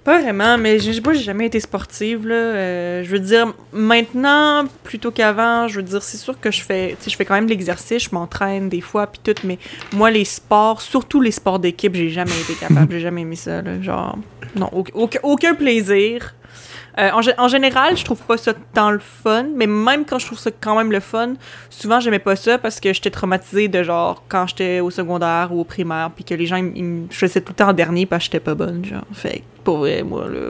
Pas 0.04 0.20
vraiment, 0.20 0.58
mais 0.58 0.80
j'ai 0.80 1.00
moi, 1.00 1.14
j'ai 1.14 1.22
jamais 1.22 1.46
été 1.46 1.60
sportive 1.60 2.28
là. 2.28 2.34
Euh, 2.36 3.04
je 3.04 3.10
veux 3.12 3.20
dire 3.20 3.54
maintenant 3.72 4.66
plutôt 4.84 5.12
qu'avant, 5.12 5.68
je 5.68 5.76
veux 5.76 5.84
dire 5.84 6.02
c'est 6.02 6.18
sûr 6.18 6.40
que 6.40 6.50
je 6.50 6.62
fais, 6.62 6.98
sais, 7.00 7.12
je 7.12 7.16
fais 7.16 7.24
quand 7.26 7.36
même 7.36 7.46
l'exercice, 7.48 8.06
je 8.06 8.10
m'entraîne 8.14 8.68
des 8.68 8.82
fois 8.82 9.06
puis 9.06 9.22
tout, 9.24 9.40
mais 9.44 9.60
moi 9.94 10.10
les 10.10 10.26
sports, 10.26 10.82
surtout 10.82 11.22
les 11.22 11.30
sports 11.30 11.60
d'équipe, 11.60 11.94
j'ai 11.94 12.10
jamais 12.10 12.32
été 12.42 12.56
capable, 12.56 12.94
j'ai 12.94 13.02
jamais 13.02 13.22
aimé 13.22 13.36
ça 13.36 13.62
là, 13.62 13.80
genre 13.80 14.18
non, 14.56 14.70
aucun- 14.74 15.20
aucun 15.22 15.54
plaisir. 15.54 16.34
Euh, 17.00 17.10
en, 17.12 17.22
gé- 17.22 17.34
en 17.40 17.48
général, 17.48 17.98
je 17.98 18.06
trouve 18.06 18.22
pas 18.22 18.38
ça 18.38 18.54
tant 18.74 18.92
le 18.92 19.00
fun, 19.00 19.46
mais 19.56 19.66
même 19.66 20.06
quand 20.06 20.20
je 20.20 20.28
trouve 20.28 20.38
ça 20.38 20.52
quand 20.52 20.78
même 20.78 20.92
le 20.92 21.00
fun, 21.00 21.34
souvent 21.70 22.00
j'aimais 22.00 22.20
pas 22.20 22.36
ça 22.36 22.58
parce 22.60 22.80
que 22.80 22.94
j'étais 22.94 23.10
traumatisée 23.10 23.68
de 23.68 23.82
genre 23.82 24.24
quand 24.30 24.46
j'étais 24.48 24.80
au 24.80 24.92
secondaire 24.92 25.50
ou 25.52 25.62
au 25.62 25.64
primaire, 25.64 26.12
puis 26.16 26.24
que 26.24 26.36
les 26.36 26.46
gens 26.46 26.58
ils, 26.58 26.84
me 26.84 27.08
choisissaient 27.12 27.42
tout 27.42 27.54
le 27.54 27.56
temps 27.56 27.70
en 27.70 27.74
dernier 27.74 28.06
parce 28.06 28.20
que 28.22 28.26
j'étais 28.26 28.40
pas 28.40 28.54
bonne, 28.56 28.86
genre. 28.86 29.02
Fait 29.14 29.42
pour 29.64 29.78
vrai, 29.78 30.04
moi, 30.04 30.28
là. 30.30 30.50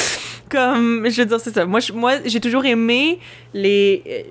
comme, 0.50 1.08
je 1.08 1.22
veux 1.22 1.26
dire, 1.26 1.40
c'est 1.40 1.54
ça. 1.54 1.64
Moi, 1.66 1.80
je- 1.80 1.92
moi 1.92 2.14
j'ai 2.24 2.40
toujours 2.40 2.64
aimé 2.64 3.18
les. 3.52 4.26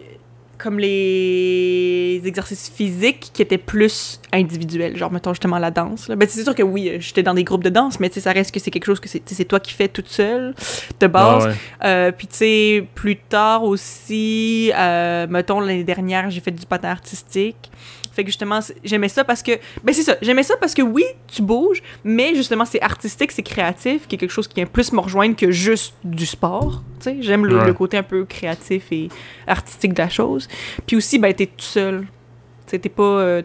Comme 0.57 0.79
les 0.79 2.21
exercices 2.25 2.69
physiques 2.69 3.31
qui 3.33 3.41
étaient 3.41 3.57
plus 3.57 4.19
individuels, 4.31 4.95
genre 4.95 5.11
mettons 5.11 5.33
justement 5.33 5.59
la 5.59 5.71
danse. 5.71 6.07
là. 6.07 6.15
Ben, 6.15 6.27
c'est 6.29 6.43
sûr 6.43 6.55
que 6.55 6.63
oui, 6.63 6.89
euh, 6.89 6.97
j'étais 6.99 7.23
dans 7.23 7.33
des 7.33 7.43
groupes 7.43 7.63
de 7.63 7.69
danse, 7.69 7.99
mais 7.99 8.09
tu 8.09 8.15
sais, 8.15 8.21
ça 8.21 8.31
reste 8.31 8.53
que 8.53 8.59
c'est 8.59 8.71
quelque 8.71 8.85
chose 8.85 8.99
que 8.99 9.09
c'est 9.09 9.45
toi 9.45 9.59
qui 9.59 9.73
fais 9.73 9.87
toute 9.87 10.09
seule 10.09 10.53
de 10.99 11.07
base. 11.07 11.43
Ah 11.43 11.47
ouais. 11.47 11.55
Euh, 11.83 12.11
puis 12.11 12.27
tu 12.27 12.35
sais, 12.37 12.87
plus 12.95 13.17
tard 13.17 13.63
aussi, 13.63 14.71
euh, 14.75 15.27
mettons 15.27 15.59
l'année 15.59 15.83
dernière, 15.83 16.29
j'ai 16.29 16.41
fait 16.41 16.51
du 16.51 16.65
patin 16.65 16.89
artistique. 16.89 17.71
Fait 18.13 18.23
que 18.23 18.29
justement, 18.29 18.59
j'aimais 18.83 19.09
ça 19.09 19.23
parce 19.23 19.41
que... 19.41 19.51
Ben 19.83 19.93
c'est 19.93 20.03
ça, 20.03 20.15
j'aimais 20.21 20.43
ça 20.43 20.55
parce 20.57 20.73
que 20.73 20.81
oui, 20.81 21.03
tu 21.27 21.41
bouges, 21.41 21.81
mais 22.03 22.35
justement, 22.35 22.63
c'est 22.65 22.81
artistique, 22.81 23.31
c'est 23.31 23.41
créatif, 23.43 24.07
qui 24.07 24.15
est 24.15 24.17
quelque 24.19 24.29
chose 24.31 24.47
qui 24.47 24.55
vient 24.55 24.65
plus 24.65 24.91
me 24.93 24.99
rejoindre 24.99 25.35
que 25.35 25.49
juste 25.51 25.95
du 26.03 26.25
sport. 26.25 26.83
Tu 26.99 27.05
sais, 27.05 27.17
j'aime 27.21 27.45
le, 27.45 27.57
Ouais. 27.57 27.65
le 27.67 27.73
côté 27.73 27.97
un 27.97 28.03
peu 28.03 28.25
créatif 28.25 28.91
et 28.91 29.09
artistique 29.47 29.93
de 29.93 30.01
la 30.01 30.09
chose. 30.09 30.47
Puis 30.85 30.95
aussi, 30.95 31.17
ben 31.19 31.33
t'es 31.33 31.47
tout 31.47 31.53
seul. 31.59 32.05
T'es 32.79 32.89
pas... 32.89 33.03
euh, 33.03 33.41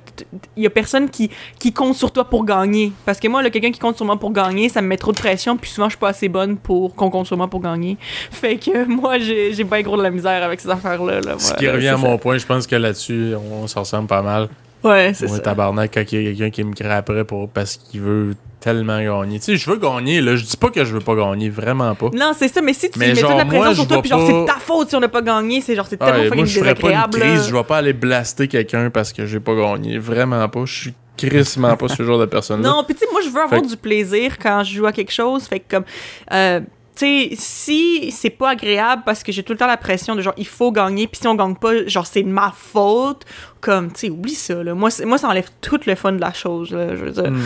Il 0.57 0.62
y 0.62 0.66
a 0.66 0.70
personne 0.70 1.09
qui, 1.11 1.31
qui 1.59 1.72
compte 1.72 1.95
sur 1.95 2.12
toi 2.12 2.24
pour 2.24 2.45
gagner. 2.45 2.93
Parce 3.05 3.18
que 3.20 3.29
moi, 3.29 3.43
là, 3.43 3.51
quelqu'un 3.51 3.70
qui 3.70 3.79
compte 3.81 3.97
sur 3.97 4.07
moi 4.07 4.16
pour 4.18 4.33
gagner, 4.33 4.68
ça 4.68 4.83
me 4.83 4.89
met 4.89 4.97
trop 4.97 5.12
de 5.12 5.18
pression, 5.18 5.57
puis 5.57 5.70
souvent, 5.70 5.89
je 5.89 5.93
suis 5.93 5.99
pas 6.01 6.09
assez 6.11 6.29
bonne 6.29 6.57
pour 6.57 6.95
qu'on 6.95 7.11
compte 7.11 7.26
sur 7.26 7.37
moi 7.37 7.49
pour 7.49 7.61
gagner. 7.61 7.97
Fait 8.31 8.57
que 8.57 8.85
moi, 8.87 9.18
j'ai 9.18 9.53
j'ai 9.53 9.64
bien 9.64 9.83
gros 9.83 9.97
de 9.97 10.03
la 10.03 10.11
misère 10.11 10.43
avec 10.43 10.61
ces 10.61 10.70
affaires-là. 10.70 11.20
Là, 11.20 11.35
Ce 11.39 11.55
qui 11.55 11.68
revient 11.68 11.89
à 11.89 11.97
mon 11.97 12.18
point, 12.18 12.39
je 12.39 12.47
pense 12.47 12.66
que 12.66 12.76
là-dessus, 12.76 13.35
on 13.53 13.66
s'en 13.66 13.81
ressemble 13.81 14.07
pas 14.09 14.22
mal. 14.22 14.49
Ouais, 14.85 15.12
c'est 15.14 15.26
ça. 15.29 15.39
tabarnak, 15.41 15.93
quand 15.95 16.05
il 16.12 16.22
y 16.22 16.26
a 16.29 16.31
quelqu'un 16.33 16.51
qui 16.51 16.64
me 16.64 16.91
après 16.93 17.24
pour, 17.24 17.49
parce 17.49 17.76
qu'il 17.76 18.01
veut 18.01 18.35
tellement 18.61 19.01
gagner. 19.01 19.39
Tu 19.39 19.45
sais, 19.47 19.57
je 19.57 19.70
veux 19.70 19.76
gagner, 19.76 20.20
là. 20.20 20.37
Je 20.37 20.45
dis 20.45 20.57
pas 20.57 20.70
que 20.70 20.85
je 20.85 20.93
veux 20.95 21.01
pas 21.01 21.14
gagner, 21.14 21.49
vraiment 21.49 21.95
pas. 21.95 22.11
Non, 22.14 22.33
c'est 22.37 22.49
ça, 22.49 22.61
mais 22.61 22.72
si 22.72 22.91
tu 22.91 22.99
Mais 22.99 23.09
mets 23.09 23.14
toute 23.20 23.29
la 23.31 23.45
pression 23.45 23.64
moi, 23.64 23.74
sur 23.74 23.87
toi, 23.87 24.01
puis 24.01 24.11
genre, 24.11 24.20
pas- 24.20 24.26
c'est 24.26 24.45
ta 24.53 24.59
faute 24.59 24.89
si 24.91 24.97
on 24.97 25.01
n'a 25.01 25.09
pas 25.09 25.22
gagné, 25.22 25.61
c'est 25.61 25.74
genre, 25.76 25.87
c'est 25.89 25.97
tellement 25.97 26.14
Ouais, 26.14 26.24
fucking 26.24 26.37
moi, 26.37 26.45
je 26.47 26.59
ferais 26.59 26.74
pas 26.74 26.89
une 26.91 26.95
désagréable. 26.95 27.18
crise, 27.20 27.49
je 27.49 27.55
vais 27.55 27.64
pas 27.64 27.76
aller 27.79 27.93
blaster 27.93 28.49
quelqu'un 28.49 28.91
parce 28.91 29.12
que 29.12 29.26
j'ai 29.26 29.41
pas 29.41 29.55
gagné. 29.55 29.99
Vraiment 29.99 30.49
pas. 30.49 30.64
Je 30.64 30.72
suis 30.81 30.95
crissement 31.16 31.76
pas 31.76 31.89
ce 31.89 32.03
genre 32.05 32.18
de 32.20 32.26
personne-là. 32.26 32.68
Non, 32.68 32.85
puis 32.85 32.95
tu 32.95 33.01
sais, 33.01 33.07
moi, 33.11 33.20
je 33.24 33.29
veux 33.29 33.41
avoir 33.41 33.61
Fait 33.61 33.66
du 33.66 33.76
plaisir 33.76 34.39
quand 34.39 34.62
je 34.64 34.74
joue 34.76 34.87
à 34.87 34.93
quelque 34.93 35.12
chose. 35.12 35.45
Fait 35.45 35.59
que 35.61 35.76
comme, 35.76 35.85
euh, 36.33 36.61
tu 36.99 37.05
sais, 37.07 37.29
si 37.37 38.11
c'est 38.11 38.31
pas 38.31 38.51
agréable 38.51 39.03
parce 39.07 39.23
que 39.23 39.31
j'ai 39.33 39.43
tout 39.43 39.53
le 39.53 39.59
temps 39.59 39.67
la 39.67 39.77
pression 39.77 40.17
de 40.17 40.21
genre, 40.23 40.35
il 40.37 40.47
faut 40.47 40.73
gagner, 40.73 41.07
puis 41.07 41.21
si 41.21 41.29
on 41.29 41.35
gagne 41.35 41.55
pas, 41.55 41.87
genre, 41.87 42.07
c'est 42.07 42.23
de 42.23 42.29
ma 42.29 42.53
faute. 42.57 43.25
Comme, 43.61 43.93
tu 43.93 44.01
sais, 44.01 44.11
oublie 44.11 44.35
ça, 44.35 44.63
là. 44.63 44.75
Moi, 44.75 44.91
moi, 45.05 45.19
ça 45.19 45.29
enlève 45.29 45.49
tout 45.61 45.81
le 45.87 45.95
fun 45.95 46.13
de 46.13 46.21
la 46.21 46.33
chose, 46.33 46.73
là. 46.73 46.95
Je 46.97 47.05
veux 47.05 47.11
dire. 47.11 47.31
Hmm. 47.31 47.41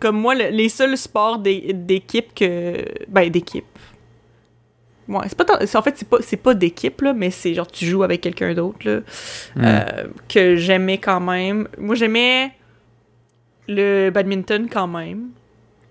Comme 0.00 0.16
moi, 0.18 0.34
le- 0.34 0.48
les 0.50 0.68
seuls 0.68 0.96
sports 0.96 1.38
d'é- 1.38 1.72
d'équipe 1.72 2.34
que. 2.34 2.84
Ben, 3.08 3.28
d'équipe. 3.30 3.64
Ouais, 5.08 5.24
c'est 5.28 5.36
pas 5.36 5.44
tant- 5.44 5.54
en 5.60 5.82
fait 5.82 5.96
c'est 5.98 6.08
pas 6.08 6.18
pas 6.42 6.54
d'équipe 6.54 7.00
là, 7.02 7.12
mais 7.12 7.30
c'est 7.30 7.52
genre 7.54 7.66
tu 7.66 7.84
joues 7.84 8.04
avec 8.04 8.20
quelqu'un 8.20 8.54
d'autre 8.54 8.78
là 8.88 9.00
Hmm. 9.56 9.62
euh, 9.64 10.04
que 10.28 10.54
j'aimais 10.56 10.98
quand 10.98 11.20
même. 11.20 11.66
Moi 11.76 11.96
j'aimais 11.96 12.52
le 13.68 14.10
badminton 14.10 14.68
quand 14.70 14.86
même. 14.86 15.30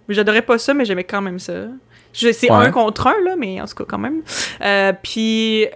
J'adorais 0.09 0.41
pas 0.41 0.57
ça 0.57 0.73
mais 0.73 0.85
j'aimais 0.85 1.03
quand 1.03 1.21
même 1.21 1.39
ça. 1.39 1.67
Je- 2.13 2.31
C'est 2.31 2.49
Ouais. 2.51 2.57
un 2.57 2.71
contre 2.71 3.07
un 3.07 3.15
là, 3.25 3.35
mais 3.37 3.61
en 3.61 3.65
tout 3.65 3.75
cas 3.75 3.85
quand 3.87 3.97
même. 3.97 4.21
Euh, 4.61 4.93
puis 5.01 5.67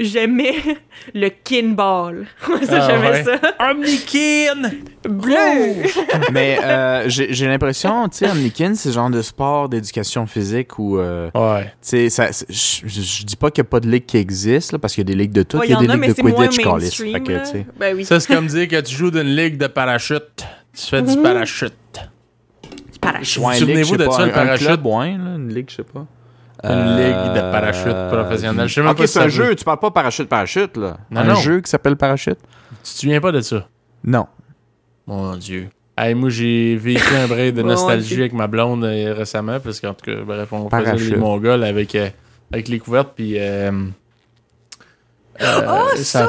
j'aimais 0.00 0.54
le 1.14 1.28
kinball. 1.28 2.26
ça 2.66 2.78
Ah, 2.80 2.88
j'aimais 2.90 3.10
ouais. 3.10 3.24
ça. 3.24 3.40
Omnikin! 3.70 4.70
Bleu. 5.08 5.84
Mais 6.32 6.58
euh, 6.64 7.04
j'ai 7.08 7.32
j'ai 7.32 7.46
l'impression, 7.46 8.08
tu 8.08 8.18
sais, 8.18 8.30
Omnikin, 8.30 8.74
c'est 8.74 8.88
le 8.88 8.94
genre 8.94 9.10
de 9.10 9.22
sport 9.22 9.68
d'éducation 9.68 10.26
physique 10.26 10.78
où, 10.78 10.98
euh, 10.98 11.30
Ouais. 11.34 11.72
tu 11.88 12.10
sais, 12.10 12.30
je 12.48 13.24
dis 13.24 13.36
pas 13.36 13.50
qu'il 13.50 13.62
n'y 13.62 13.68
a 13.68 13.70
pas 13.70 13.80
de 13.80 13.88
ligue 13.88 14.06
qui 14.06 14.16
existe, 14.16 14.72
là, 14.72 14.78
parce 14.78 14.94
qu'il 14.94 15.02
y 15.08 15.12
a 15.12 15.14
des 15.14 15.20
ligues 15.22 15.32
de 15.32 15.42
tout. 15.42 15.58
Ouais, 15.58 15.66
il 15.66 15.70
y 15.70 15.74
a 15.74 15.76
des 15.78 15.86
ligues 15.86 16.08
de 16.08 16.22
Quidditch, 16.22 16.56
sais. 17.44 17.66
Ben 17.78 17.94
oui. 17.96 18.04
Ça, 18.04 18.18
c'est 18.18 18.34
comme 18.34 18.46
dire 18.46 18.66
que 18.66 18.80
tu 18.80 18.94
joues 18.94 19.10
d'une 19.10 19.36
ligue 19.36 19.58
de 19.58 19.66
parachute. 19.66 20.44
Tu 20.76 20.86
fais 20.86 21.02
du 21.02 21.16
Mhm. 21.16 21.22
parachute. 21.22 21.74
Parachute. 23.04 23.42
Souvenez-vous 23.60 23.96
de 23.96 24.10
ça, 24.10 24.26
le 24.26 24.32
parachute? 24.32 24.68
une 24.70 25.48
ligue, 25.54 25.70
je 25.70 25.76
sais 25.76 25.82
pas. 25.84 26.06
Une 26.64 26.96
ligue 26.96 27.34
de 27.34 27.40
parachute 27.52 28.08
professionnelle. 28.10 28.68
Je 28.68 28.74
sais 28.74 28.80
même 28.80 28.90
ok, 28.90 28.96
pas 28.98 29.06
c'est 29.06 29.12
ça 29.18 29.22
un 29.22 29.24
veut- 29.24 29.30
jeu, 29.30 29.54
tu 29.54 29.64
parles 29.64 29.78
pas 29.80 29.90
parachute-parachute, 29.90 30.76
là. 30.78 30.96
Non, 31.10 31.20
un 31.20 31.24
non. 31.24 31.34
jeu 31.34 31.60
qui 31.60 31.70
s'appelle 31.70 31.96
parachute? 31.96 32.38
Tu 32.82 32.92
te 32.94 32.98
souviens 33.00 33.20
pas 33.20 33.32
de 33.32 33.40
ça? 33.40 33.68
Non. 34.02 34.26
Mon 35.06 35.36
Dieu. 35.36 35.68
Hey, 35.96 36.14
moi, 36.14 36.28
j'ai 36.30 36.74
vécu 36.76 37.14
un 37.14 37.26
break 37.28 37.54
de 37.54 37.62
nostalgie 37.72 38.20
avec 38.20 38.32
ma 38.32 38.46
blonde 38.46 38.84
euh, 38.84 39.14
récemment, 39.14 39.60
parce 39.60 39.78
qu'en 39.80 39.92
tout 39.94 40.04
cas, 40.06 40.22
bref, 40.24 40.48
on 40.52 40.64
Parachute. 40.68 40.98
faisait 40.98 41.10
les 41.10 41.16
Mongols 41.16 41.62
avec, 41.64 41.94
euh, 41.94 42.08
avec 42.52 42.68
les 42.68 42.78
couvertes, 42.78 43.12
puis... 43.14 43.38
Euh, 43.38 43.70
euh, 45.40 45.60
Oh, 45.68 45.96
ça! 45.96 46.26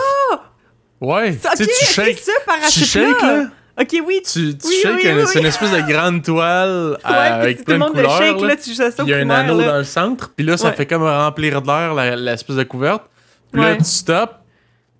Ouais, 1.01 1.34
Ça, 1.34 1.51
tu 1.55 1.63
sais, 1.63 1.69
tu 1.80 1.86
shakes, 1.86 2.19
ça, 2.19 2.32
tu 2.71 2.80
shakes, 2.86 3.21
là, 3.21 3.45
Ok, 3.80 3.89
oui. 4.07 4.21
tu- 4.23 4.57
tu, 4.57 4.67
Oui, 4.67 4.73
shakes, 4.82 4.95
oui, 5.03 5.09
un- 5.09 5.15
oui, 5.17 5.23
c'est 5.28 5.39
une 5.39 5.45
espèce 5.47 5.71
de 5.71 5.82
grande 5.82 6.23
toile 6.23 6.69
euh, 6.69 6.95
Ouais, 7.05 7.13
avec 7.15 7.65
plein 7.65 7.78
le 7.78 7.84
de 7.86 7.89
couleurs, 7.89 8.17
shake, 8.17 8.41
là. 8.41 8.47
là, 8.47 8.55
tu 8.55 8.69
Il 9.03 9.09
y 9.09 9.13
a 9.13 9.17
un 9.17 9.30
anneau 9.30 9.59
là. 9.59 9.65
dans 9.67 9.78
le 9.80 9.84
centre, 9.84 10.32
puis 10.36 10.45
là, 10.45 10.55
ça 10.57 10.69
Ouais. 10.69 10.73
fait 10.76 10.86
comme 10.86 11.03
remplir 11.03 11.61
d'air 11.61 11.93
la- 11.93 12.15
l'espèce 12.15 12.55
de 12.55 12.63
couverte. 12.63 13.03
Puis 13.51 13.61
là, 13.61 13.76
tu 13.76 13.84
stops, 13.84 14.34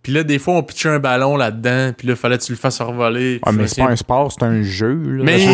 puis 0.04 0.12
là, 0.14 0.24
des 0.24 0.40
fois, 0.40 0.56
on 0.56 0.64
pitchait 0.64 0.90
un 0.90 1.00
ballon 1.00 1.36
là-dedans, 1.38 1.94
puis 1.98 2.08
là, 2.08 2.16
fallait 2.16 2.38
que 2.38 2.44
tu 2.44 2.52
le 2.52 2.58
fasses 2.58 2.80
revoler. 2.82 3.40
Ouais, 3.46 3.54
mais 3.54 3.68
c'est 3.68 3.82
pas 3.82 3.90
un 3.92 3.96
sport, 3.96 4.32
c'est 4.32 4.46
un 4.46 4.62
jeu, 4.62 4.94
là. 4.94 5.24
Mais. 5.24 5.38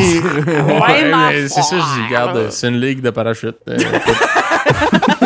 Mais 1.32 1.48
c'est 1.48 1.62
ça, 1.62 1.76
je 1.78 2.00
dis, 2.02 2.08
regarde, 2.08 2.50
c'est 2.50 2.68
une 2.70 2.80
ligue 2.82 3.02
de 3.02 3.12
parachute. 3.12 3.56
Euh, 3.70 3.78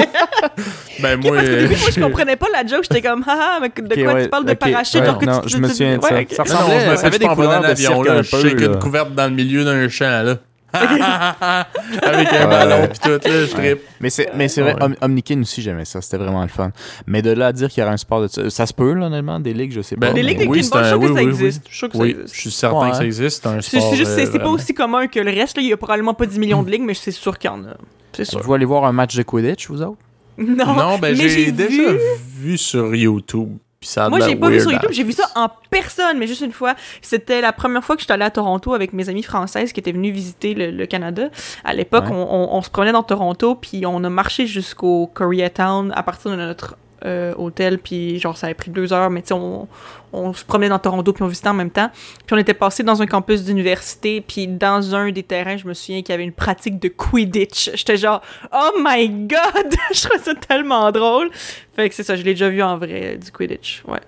ben, 0.99 1.19
moi. 1.21 1.31
parce 1.35 1.45
qu'au 1.47 1.53
euh, 1.53 1.61
début, 1.67 1.79
moi, 1.81 1.89
je 1.95 1.99
comprenais 2.01 2.35
pas 2.35 2.47
la 2.53 2.65
joke. 2.65 2.83
J'étais 2.83 3.01
comme, 3.01 3.23
haha, 3.27 3.59
mais 3.61 3.69
de 3.69 4.03
quoi 4.03 4.13
ouais, 4.13 4.23
tu 4.23 4.29
parles 4.29 4.45
de 4.45 4.53
parachute? 4.53 4.99
ouais, 5.01 5.05
genre 5.05 5.17
que 5.17 5.25
non, 5.25 5.41
tu- 5.41 5.49
je 5.49 5.57
me 5.57 5.67
souviens 5.67 5.97
de 5.97 6.01
ça. 6.03 6.09
Ça 6.09 6.15
non, 6.15 6.59
ressemblait- 6.65 6.97
je 6.97 7.05
me 7.05 7.09
des 7.11 7.17
des 7.19 7.27
couleurs 7.27 7.61
de 7.61 7.65
avion, 7.67 7.93
cirque 8.03 8.05
là. 8.07 8.13
un 8.13 8.21
Je 8.21 8.31
peu, 8.31 8.41
shake 8.41 8.59
là. 8.61 8.67
une 8.67 8.79
couverte 8.79 9.13
dans 9.15 9.25
le 9.25 9.35
milieu 9.35 9.63
d'un 9.65 9.87
champ, 9.89 10.23
là. 10.23 10.35
Avec 10.75 12.27
un 12.33 12.47
ballon, 12.47 12.87
pis 12.91 12.99
tout, 12.99 13.09
là, 13.09 13.19
je 13.23 13.45
trippe. 13.51 13.79
Mais 14.01 14.09
c'est, 14.09 14.29
mais 14.35 14.47
c'est 14.49 14.61
vrai, 14.61 14.73
Ouais. 14.75 14.83
Om- 14.83 14.95
Omnikin 15.01 15.39
aussi, 15.41 15.61
j'aimais 15.61 15.85
ça. 15.85 16.01
C'était 16.01 16.17
vraiment 16.17 16.41
le 16.41 16.49
fun. 16.49 16.71
Mais 17.07 17.21
de 17.21 17.31
là 17.31 17.47
à 17.47 17.51
dire 17.53 17.69
qu'il 17.69 17.79
y 17.81 17.83
aurait 17.85 17.93
un 17.93 17.97
sport 17.97 18.21
de 18.21 18.27
ça, 18.27 18.49
ça 18.49 18.65
se 18.65 18.73
peut, 18.73 18.93
là, 18.93 19.05
honnêtement, 19.05 19.39
des 19.39 19.53
ligues, 19.53 19.71
je 19.71 19.81
sais 19.81 19.95
pas. 19.95 20.07
Ben, 20.07 20.13
Des 20.13 20.21
mais- 20.23 20.29
ligues 20.33 20.39
de 20.49 20.53
c'est 20.55 20.59
je 20.59 20.61
suis 20.63 20.69
que 20.71 20.95
oui, 20.97 21.07
ça 21.07 21.13
oui, 21.13 21.23
existe. 21.23 21.61
Je 21.65 21.69
suis 21.69 21.77
sûre 21.77 21.89
que 21.89 21.95
ça 21.97 22.03
Oui, 22.03 22.09
existe. 22.09 22.35
je 22.35 22.39
suis 22.41 22.51
certain 22.51 22.77
Ouais. 22.79 22.89
que 22.91 22.97
ça 22.97 23.05
existe. 23.05 23.43
C'est 23.43 23.49
un 23.49 23.61
C'est 23.61 23.77
sport. 23.79 23.89
c'est 23.91 23.95
juste, 23.95 24.11
c'est 24.15 24.27
euh, 24.27 24.29
c'est 24.33 24.39
pas 24.39 24.49
aussi 24.49 24.73
commun 24.73 25.07
que 25.07 25.19
le 25.21 25.31
reste. 25.31 25.55
là. 25.55 25.63
Il 25.63 25.69
y 25.69 25.73
a 25.73 25.77
probablement 25.77 26.13
pas 26.13 26.25
10 26.25 26.39
millions 26.39 26.61
de 26.63 26.69
ligues, 26.69 26.83
mais 26.83 26.93
c'est 26.93 27.11
sûr 27.11 27.37
qu'il 27.39 27.49
y 27.49 27.53
en 27.53 27.63
a. 27.63 27.77
C'est 28.11 28.25
sûr. 28.25 28.41
Vous 28.41 28.53
allez 28.53 28.65
voir 28.65 28.83
un 28.85 28.91
match 28.91 29.15
de 29.15 29.23
Quidditch, 29.23 29.69
vous 29.69 29.81
autres? 29.81 29.97
Non, 30.37 30.65
Non, 30.75 30.97
ben 30.99 31.15
mais 31.17 31.29
j'ai 31.29 31.51
déjà 31.51 31.91
vu. 31.93 31.99
vu 32.39 32.57
sur 32.57 32.93
YouTube. 32.95 33.57
Ça 33.81 34.09
Moi, 34.09 34.19
j'ai 34.21 34.35
pas 34.35 34.49
vu 34.49 34.59
sur 34.59 34.71
YouTube, 34.71 34.89
j'ai 34.91 35.03
vu 35.03 35.11
ça 35.11 35.25
en 35.35 35.47
personne, 35.69 36.17
mais 36.17 36.25
juste 36.25 36.41
une 36.41 36.51
fois. 36.51 36.73
C'était 37.03 37.39
la 37.39 37.53
première 37.53 37.83
fois 37.83 37.95
que 37.95 38.01
j'étais 38.01 38.13
allée 38.13 38.23
à 38.25 38.31
Toronto 38.31 38.73
avec 38.73 38.93
mes 38.93 39.09
amies 39.09 39.21
françaises 39.21 39.73
qui 39.73 39.79
étaient 39.79 39.91
venues 39.91 40.09
visiter 40.11 40.55
le, 40.55 40.71
le 40.71 40.85
Canada. 40.87 41.29
À 41.63 41.73
l'époque, 41.75 42.05
Ouais. 42.05 42.11
on, 42.15 42.33
on- 42.53 42.57
on 42.57 42.61
se 42.63 42.69
promenait 42.71 42.93
dans 42.93 43.03
Toronto, 43.03 43.53
puis 43.53 43.85
on 43.85 44.03
a 44.03 44.09
marché 44.09 44.47
jusqu'au 44.47 45.05
Koreatown 45.13 45.91
à 45.95 46.01
partir 46.01 46.31
de 46.31 46.35
notre 46.35 46.77
euh, 47.05 47.33
hôtel, 47.37 47.77
puis 47.79 48.19
genre, 48.19 48.35
ça 48.35 48.47
avait 48.47 48.53
pris 48.55 48.71
deux 48.71 48.91
heures, 48.91 49.09
mais 49.09 49.21
tu 49.21 49.29
sais, 49.29 49.33
on, 49.35 49.67
on 50.11 50.33
se 50.33 50.43
promenait 50.43 50.69
dans 50.69 50.79
Toronto, 50.79 51.13
puis 51.13 51.23
on 51.23 51.27
visitait 51.27 51.47
en 51.49 51.53
même 51.53 51.69
temps. 51.69 51.89
Puis 52.25 52.35
on 52.35 52.37
était 52.37 52.53
passé 52.53 52.83
dans 52.83 53.01
un 53.01 53.05
campus 53.05 53.43
d'université, 53.43 54.21
puis 54.21 54.47
dans 54.47 54.95
un 54.95 55.11
des 55.11 55.23
terrains, 55.23 55.57
je 55.57 55.67
me 55.67 55.73
souviens 55.73 56.01
qu'il 56.01 56.11
y 56.11 56.15
avait 56.15 56.23
une 56.23 56.31
pratique 56.33 56.79
de 56.79 56.87
Quidditch. 56.89 57.71
J'étais 57.75 57.97
genre, 57.97 58.21
oh 58.53 58.71
my 58.83 59.07
god! 59.09 59.73
je 59.93 60.01
trouvais 60.07 60.23
ça 60.23 60.33
tellement 60.35 60.91
drôle. 60.91 61.29
Fait 61.75 61.87
que 61.89 61.95
c'est 61.95 62.03
ça, 62.03 62.15
je 62.15 62.23
l'ai 62.23 62.33
déjà 62.33 62.49
vu 62.49 62.61
en 62.63 62.77
vrai, 62.77 63.17
du 63.17 63.31
Quidditch. 63.31 63.83
Ouais. 63.87 63.99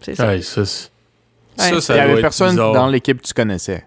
C'est 0.00 0.14
ça. 0.14 0.26
Ouais, 0.28 0.42
ça, 0.42 0.64
c'est- 0.64 0.90
Ouais. 1.58 1.70
ça, 1.74 1.80
ça 1.80 1.94
Il 1.94 1.98
y 1.98 2.00
avait 2.00 2.20
personne 2.20 2.50
bizarre. 2.50 2.72
dans 2.72 2.86
l'équipe 2.86 3.20
que 3.20 3.26
tu 3.26 3.34
connaissais. 3.34 3.84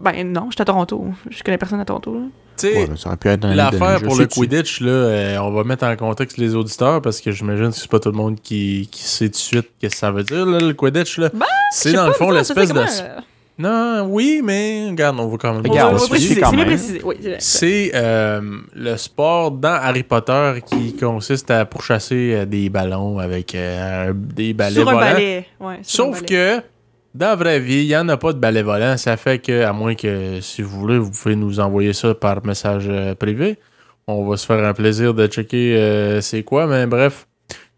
Ben 0.00 0.24
non, 0.32 0.48
j'étais 0.50 0.62
à 0.62 0.64
Toronto. 0.64 1.06
Je 1.30 1.42
connais 1.44 1.58
personne 1.58 1.78
à 1.80 1.84
Toronto. 1.84 2.12
là. 2.14 2.20
Tu 2.56 2.68
sais, 2.68 2.88
Ouais, 2.88 3.54
L'affaire 3.54 4.02
pour 4.02 4.16
le 4.16 4.26
Quidditch, 4.26 4.80
là, 4.80 4.90
euh, 4.90 5.38
on 5.38 5.50
va 5.50 5.64
mettre 5.64 5.84
en 5.84 5.96
contexte 5.96 6.36
les 6.38 6.54
auditeurs 6.54 7.00
parce 7.02 7.20
que 7.20 7.30
j'imagine 7.30 7.70
que 7.70 7.76
c'est 7.76 7.90
pas 7.90 8.00
tout 8.00 8.10
le 8.10 8.16
monde 8.16 8.40
qui, 8.40 8.88
qui 8.90 9.02
sait 9.02 9.26
tout 9.26 9.32
de 9.32 9.36
suite 9.36 9.68
qu'est-ce 9.80 9.94
que 9.94 9.98
ça 9.98 10.10
veut 10.10 10.22
dire, 10.24 10.46
là, 10.46 10.58
le 10.60 10.72
Quidditch. 10.74 11.18
Là. 11.18 11.30
Ben, 11.32 11.46
c'est 11.72 11.92
dans 11.92 12.06
le 12.06 12.12
fond 12.12 12.30
l'espèce 12.30 12.68
de. 12.68 12.74
comment, 12.74 12.86
euh, 12.86 13.20
Non, 13.58 14.06
oui, 14.08 14.40
mais 14.42 14.86
regarde, 14.90 15.18
on 15.20 15.28
va 15.28 15.36
quand 15.36 15.54
même. 15.54 15.62
Regarde, 15.66 15.98
on 16.02 16.08
préciser. 16.08 16.40
quand 16.40 16.52
même. 16.52 16.78
c'est 17.38 17.90
euh, 17.94 18.40
le 18.74 18.96
sport 18.96 19.50
dans 19.52 19.74
Harry 19.74 20.02
Potter 20.02 20.54
qui 20.66 20.96
consiste 20.96 21.50
à 21.50 21.64
pourchasser 21.64 22.46
des 22.46 22.68
ballons 22.68 23.18
avec 23.18 23.54
euh, 23.54 24.12
des 24.14 24.52
balais 24.54 24.74
Sur 24.80 24.88
un 24.88 24.94
balai. 24.96 25.46
Ouais, 25.60 25.78
sur 25.82 26.04
un 26.04 26.12
Sauf 26.12 26.22
balai. 26.22 26.26
que 26.26 26.62
dans 27.14 27.28
la 27.28 27.36
vraie 27.36 27.60
vie, 27.60 27.82
il 27.82 27.86
n'y 27.86 27.96
en 27.96 28.08
a 28.08 28.16
pas 28.16 28.32
de 28.32 28.38
balai 28.38 28.62
volant. 28.62 28.96
Ça 28.96 29.16
fait 29.16 29.38
que, 29.38 29.62
à 29.62 29.72
moins 29.72 29.94
que 29.94 30.40
si 30.40 30.62
vous 30.62 30.80
voulez, 30.80 30.98
vous 30.98 31.10
pouvez 31.10 31.36
nous 31.36 31.60
envoyer 31.60 31.92
ça 31.92 32.14
par 32.14 32.44
message 32.44 32.86
euh, 32.88 33.14
privé. 33.14 33.56
On 34.06 34.28
va 34.28 34.36
se 34.36 34.44
faire 34.44 34.62
un 34.64 34.74
plaisir 34.74 35.14
de 35.14 35.26
checker 35.26 35.76
euh, 35.76 36.20
c'est 36.20 36.42
quoi, 36.42 36.66
mais 36.66 36.86
bref. 36.86 37.26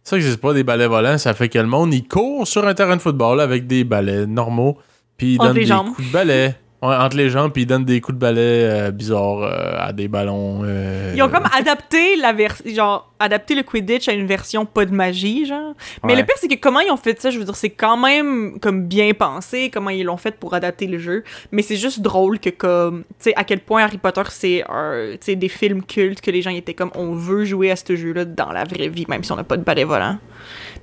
Ça 0.03 0.17
n'existe 0.17 0.41
pas 0.41 0.55
des 0.55 0.63
balais 0.63 0.87
volants, 0.87 1.19
ça 1.19 1.35
fait 1.35 1.49
que 1.49 1.59
le 1.59 1.67
monde 1.67 1.93
il 1.93 2.07
court 2.07 2.47
sur 2.47 2.67
un 2.67 2.75
terrain 2.75 2.97
de 2.97 3.03
football 3.03 3.41
avec 3.41 3.67
des 3.67 3.83
balais 3.83 4.25
normaux, 4.25 4.79
puis 5.17 5.35
il 5.35 5.39
donne 5.39 5.55
des 5.55 5.67
jambes. 5.67 5.95
coups 5.95 6.07
de 6.07 6.13
balai. 6.13 6.55
Entre 6.83 7.17
les 7.17 7.31
jambes, 7.31 7.53
puis 7.53 7.63
il 7.63 7.67
donne 7.67 7.85
des 7.87 8.01
coups 8.01 8.17
de 8.17 8.21
balai 8.21 8.41
euh, 8.41 8.91
bizarres 8.91 9.43
euh, 9.43 9.75
à 9.79 9.93
des 9.93 10.09
ballons. 10.09 10.61
euh, 10.65 11.15
Ils 11.17 11.23
ont 11.23 11.29
comme 11.29 11.47
adapté 11.59 12.17
la 12.17 12.33
version, 12.35 12.71
genre, 12.73 13.13
adapté 13.19 13.55
le 13.55 13.63
Quidditch 13.63 14.09
à 14.09 14.13
une 14.13 14.27
version 14.27 14.67
pas 14.67 14.85
de 14.85 14.93
magie, 14.95 15.47
genre. 15.47 15.73
Mais 16.05 16.13
Ouais. 16.13 16.21
le 16.21 16.27
pire, 16.27 16.35
c'est 16.39 16.49
que 16.49 16.55
comment 16.61 16.81
ils 16.81 16.91
ont 16.93 16.99
fait 16.99 17.19
ça, 17.21 17.31
je 17.31 17.39
veux 17.39 17.45
dire, 17.47 17.57
c'est 17.57 17.71
quand 17.71 17.97
même 17.97 18.61
comme 18.61 18.85
bien 18.87 19.13
pensé, 19.15 19.71
comment 19.73 19.89
ils 19.91 20.05
l'ont 20.05 20.19
fait 20.19 20.37
pour 20.39 20.53
adapter 20.55 20.87
le 20.87 20.99
jeu. 20.99 21.25
Mais 21.51 21.63
c'est 21.63 21.77
juste 21.77 22.01
drôle 22.03 22.39
que 22.39 22.51
comme, 22.51 23.01
tu 23.09 23.31
sais, 23.31 23.33
à 23.37 23.45
quel 23.45 23.61
point 23.61 23.83
Harry 23.83 23.99
Potter, 23.99 24.23
c'est 24.29 24.63
un, 24.69 25.13
tu 25.13 25.19
sais, 25.23 25.35
des 25.35 25.49
films 25.49 25.83
cultes 25.83 26.21
que 26.21 26.31
les 26.31 26.43
gens 26.43 26.51
étaient 26.51 26.75
comme, 26.75 26.91
on 26.95 27.15
veut 27.15 27.45
jouer 27.47 27.71
à 27.71 27.77
ce 27.77 27.97
jeu-là 27.97 28.27
dans 28.27 28.53
la 28.53 28.65
vraie 28.65 28.89
vie, 28.89 29.07
même 29.09 29.25
si 29.25 29.33
on 29.33 29.37
n'a 29.37 29.45
pas 29.45 29.57
de 29.57 29.65
balai 29.65 29.85
volant. 29.85 30.19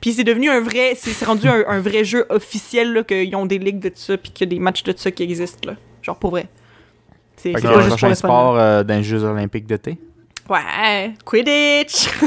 Puis 0.01 0.13
c'est 0.13 0.23
devenu 0.23 0.49
un 0.49 0.61
vrai, 0.61 0.93
c'est 0.95 1.25
rendu 1.25 1.47
un, 1.47 1.63
un 1.67 1.79
vrai 1.79 2.03
jeu 2.03 2.25
officiel, 2.29 2.93
là, 2.93 3.03
qu'ils 3.03 3.35
ont 3.35 3.45
des 3.45 3.59
ligues 3.59 3.79
de 3.79 3.91
ça, 3.93 4.17
puis 4.17 4.31
qu'il 4.31 4.47
y 4.47 4.49
a 4.49 4.55
des 4.55 4.59
matchs 4.59 4.83
de 4.83 4.93
ça 4.95 5.11
qui 5.11 5.23
existent, 5.23 5.69
là. 5.69 5.75
Genre, 6.01 6.17
pour 6.17 6.31
vrai. 6.31 6.47
C'est 7.35 7.51
pas 7.51 7.59
le 7.59 7.81
juste 7.81 7.99
pour 7.99 8.09
le 8.09 8.15
sport 8.15 8.57
euh, 8.57 8.83
les 8.83 9.03
Jeux 9.03 9.23
olympiques 9.23 9.65
d'été. 9.65 9.97
Ouais, 10.49 11.13
Quidditch! 11.25 12.09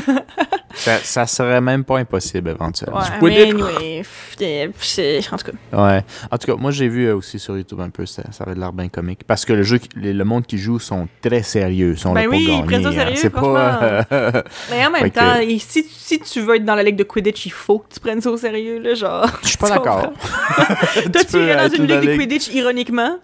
Ça, 0.75 0.99
ça 0.99 1.27
serait 1.27 1.61
même 1.63 1.85
pas 1.85 1.99
impossible 1.99 2.51
éventuellement. 2.51 2.99
Ouais, 3.01 3.07
Quidditch. 3.19 3.55
mais 3.55 4.03
anyway, 4.41 5.23
en 5.33 5.37
tout 5.39 5.45
cas. 5.51 5.53
Ouais. 5.73 6.05
En 6.31 6.37
tout 6.37 6.47
cas, 6.47 6.55
moi 6.61 6.71
j'ai 6.71 6.89
vu 6.89 7.07
euh, 7.07 7.17
aussi 7.17 7.39
sur 7.39 7.57
YouTube 7.57 7.81
un 7.81 7.89
peu, 7.89 8.05
ça, 8.05 8.23
ça 8.31 8.45
avait 8.45 8.55
l'air 8.55 8.75
bien 8.75 8.89
comique. 8.91 9.25
Parce 9.27 9.47
que 9.47 9.55
le 9.55 9.63
jeu, 9.63 9.81
le, 9.95 10.23
monde 10.25 10.45
qui 10.47 10.59
joue 10.59 10.79
sont 10.79 11.09
très 11.23 11.43
sérieux. 11.43 11.93
Ils 11.93 11.99
sont 11.99 12.13
Ben 12.13 12.25
là 12.25 12.29
oui, 12.29 12.45
pour 12.47 12.55
ils 12.57 12.65
prennent 12.67 12.83
ça 12.83 12.91
gagner. 12.91 13.01
hein. 13.01 13.05
sérieux, 13.05 13.19
C'est 13.23 13.31
pas. 13.31 14.03
euh, 14.13 14.43
Mais 14.71 14.87
en 14.87 14.91
même 14.91 15.11
que- 15.11 15.19
temps, 15.19 15.41
et 15.41 15.59
si, 15.59 15.83
si 15.89 16.19
tu 16.21 16.41
veux 16.43 16.57
être 16.57 16.65
dans 16.65 16.75
la 16.75 16.83
ligue 16.83 16.97
de 16.97 17.05
Quidditch, 17.05 17.47
il 17.47 17.53
faut 17.53 17.79
que 17.79 17.95
tu 17.95 18.01
prennes 18.01 18.21
ça 18.21 18.31
au 18.31 18.37
sérieux, 18.37 18.79
là, 18.79 18.95
genre. 18.95 19.27
Je 19.43 19.49
suis 19.49 19.57
pas 19.59 19.69
Tu 19.71 19.73
d'accord. 19.75 20.13
Toi, 20.13 21.25
tu 21.25 21.27
peux 21.33 21.47
irais 21.47 21.69
dans 21.71 21.75
une 21.75 21.87
ligue 21.87 22.11
de. 22.11 22.17
Quidditch 22.17 22.49
ironiquement? 22.53 23.19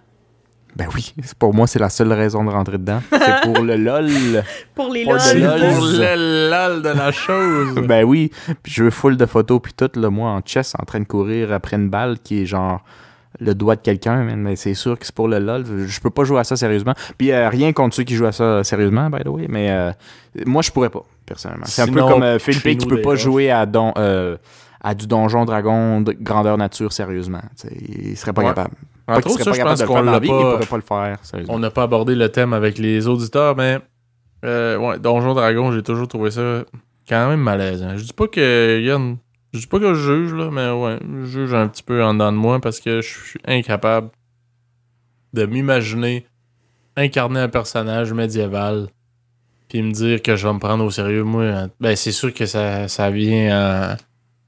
Ben 0.75 0.87
oui, 0.95 1.13
pour 1.37 1.53
moi, 1.53 1.67
c'est 1.67 1.79
la 1.79 1.89
seule 1.89 2.11
raison 2.11 2.43
de 2.43 2.49
rentrer 2.49 2.77
dedans. 2.77 3.01
C'est 3.11 3.41
pour 3.43 3.63
le 3.63 3.75
LOL. 3.75 4.09
pour 4.75 4.91
les 4.91 5.05
LOL. 5.05 5.15
le 5.15 5.19
C'est 5.19 5.39
pour 5.39 5.85
le 5.85 6.49
lol 6.49 6.81
de 6.81 6.89
la 6.89 7.11
chose. 7.11 7.75
ben 7.87 8.03
oui. 8.03 8.31
Puis 8.63 8.73
je 8.73 8.83
veux 8.85 8.89
full 8.89 9.17
de 9.17 9.25
photos, 9.25 9.59
puis 9.61 9.73
tout, 9.73 9.89
là, 9.95 10.09
moi, 10.09 10.31
en 10.31 10.41
chess, 10.43 10.73
en 10.79 10.85
train 10.85 10.99
de 10.99 11.05
courir 11.05 11.51
après 11.51 11.77
une 11.77 11.89
balle 11.89 12.17
qui 12.23 12.41
est 12.41 12.45
genre 12.45 12.81
le 13.39 13.55
doigt 13.55 13.75
de 13.75 13.81
quelqu'un, 13.81 14.23
man, 14.23 14.39
mais 14.39 14.55
c'est 14.55 14.73
sûr 14.73 14.97
que 14.97 15.05
c'est 15.05 15.15
pour 15.15 15.27
le 15.27 15.39
LOL. 15.39 15.65
Je 15.87 15.99
peux 15.99 16.09
pas 16.09 16.23
jouer 16.23 16.39
à 16.39 16.43
ça 16.43 16.55
sérieusement. 16.55 16.93
Puis 17.17 17.31
euh, 17.31 17.49
rien 17.49 17.73
contre 17.73 17.95
ceux 17.95 18.03
qui 18.03 18.15
jouent 18.15 18.27
à 18.27 18.31
ça 18.31 18.63
sérieusement, 18.63 19.09
by 19.09 19.23
the 19.23 19.27
way, 19.27 19.45
mais 19.49 19.71
euh, 19.71 19.91
moi, 20.45 20.61
je 20.61 20.71
pourrais 20.71 20.89
pas, 20.89 21.03
personnellement. 21.25 21.65
C'est 21.67 21.81
un 21.81 21.87
peu 21.87 22.01
comme 22.01 22.23
euh, 22.23 22.39
Philippe, 22.39 22.79
qui 22.79 22.87
peut 22.87 23.01
pas 23.01 23.15
jouer 23.15 23.51
à, 23.51 23.65
don, 23.65 23.93
euh, 23.97 24.37
à 24.83 24.93
du 24.93 25.07
donjon 25.07 25.45
dragon 25.45 26.01
de 26.01 26.11
grandeur 26.11 26.57
nature 26.57 26.91
sérieusement. 26.91 27.41
Tu 27.59 27.67
sais, 27.67 27.77
il 27.77 28.17
serait 28.17 28.33
pas 28.33 28.41
Ouais. 28.41 28.49
capable. 28.49 28.75
Pas 29.05 29.17
Entre 29.17 29.27
autres, 29.31 29.43
ça, 29.43 29.51
pas 29.51 29.57
je 29.57 29.61
pense 29.61 29.83
qu'on 29.83 30.01
la 30.01 30.11
l'a 30.13 30.19
vie, 30.19 30.27
il 30.27 30.31
pas... 30.31 30.51
pourrait 30.53 30.65
pas 30.65 30.75
le 30.75 30.81
faire. 30.81 31.17
On 31.49 31.59
n'a 31.59 31.71
pas 31.71 31.83
abordé 31.83 32.15
le 32.15 32.29
thème 32.29 32.53
avec 32.53 32.77
les 32.77 33.07
auditeurs, 33.07 33.55
mais 33.55 33.79
euh, 34.45 34.77
ouais, 34.77 34.99
Donjon 34.99 35.33
Dragon, 35.33 35.71
j'ai 35.71 35.83
toujours 35.83 36.07
trouvé 36.07 36.31
ça 36.31 36.63
quand 37.07 37.29
même 37.29 37.39
malaisant. 37.39 37.97
Je 37.97 38.03
dis 38.03 38.13
pas 38.13 38.27
que 38.27 38.79
Yann, 38.81 39.17
je 39.53 39.59
dis 39.59 39.67
pas 39.67 39.79
que 39.79 39.93
je 39.93 40.13
juge 40.13 40.33
là, 40.33 40.49
mais 40.51 40.69
ouais, 40.71 40.99
je 41.21 41.25
juge 41.25 41.53
un 41.53 41.67
petit 41.67 41.83
peu 41.83 42.03
en 42.03 42.13
dedans 42.13 42.31
de 42.31 42.37
moi 42.37 42.59
parce 42.61 42.79
que 42.79 43.01
je 43.01 43.07
suis 43.07 43.39
incapable 43.45 44.09
de 45.33 45.45
m'imaginer 45.45 46.25
incarner 46.95 47.39
un 47.39 47.49
personnage 47.49 48.13
médiéval 48.13 48.87
puis 49.67 49.81
me 49.81 49.91
dire 49.91 50.21
que 50.21 50.35
je 50.35 50.47
vais 50.47 50.53
me 50.53 50.59
prendre 50.59 50.85
au 50.85 50.91
sérieux. 50.91 51.23
Moi, 51.23 51.67
ben 51.79 51.95
c'est 51.95 52.11
sûr 52.11 52.33
que 52.33 52.45
ça, 52.45 52.87
ça 52.87 53.09
vient 53.09 53.93
en, 53.93 53.95